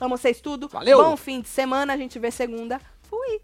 amo 0.00 0.16
vocês 0.16 0.40
tudo. 0.40 0.68
Valeu! 0.68 1.02
Bom 1.02 1.16
fim 1.16 1.40
de 1.40 1.48
semana, 1.48 1.94
a 1.94 1.96
gente 1.96 2.18
vê 2.18 2.30
segunda. 2.30 2.80
Fui! 3.02 3.40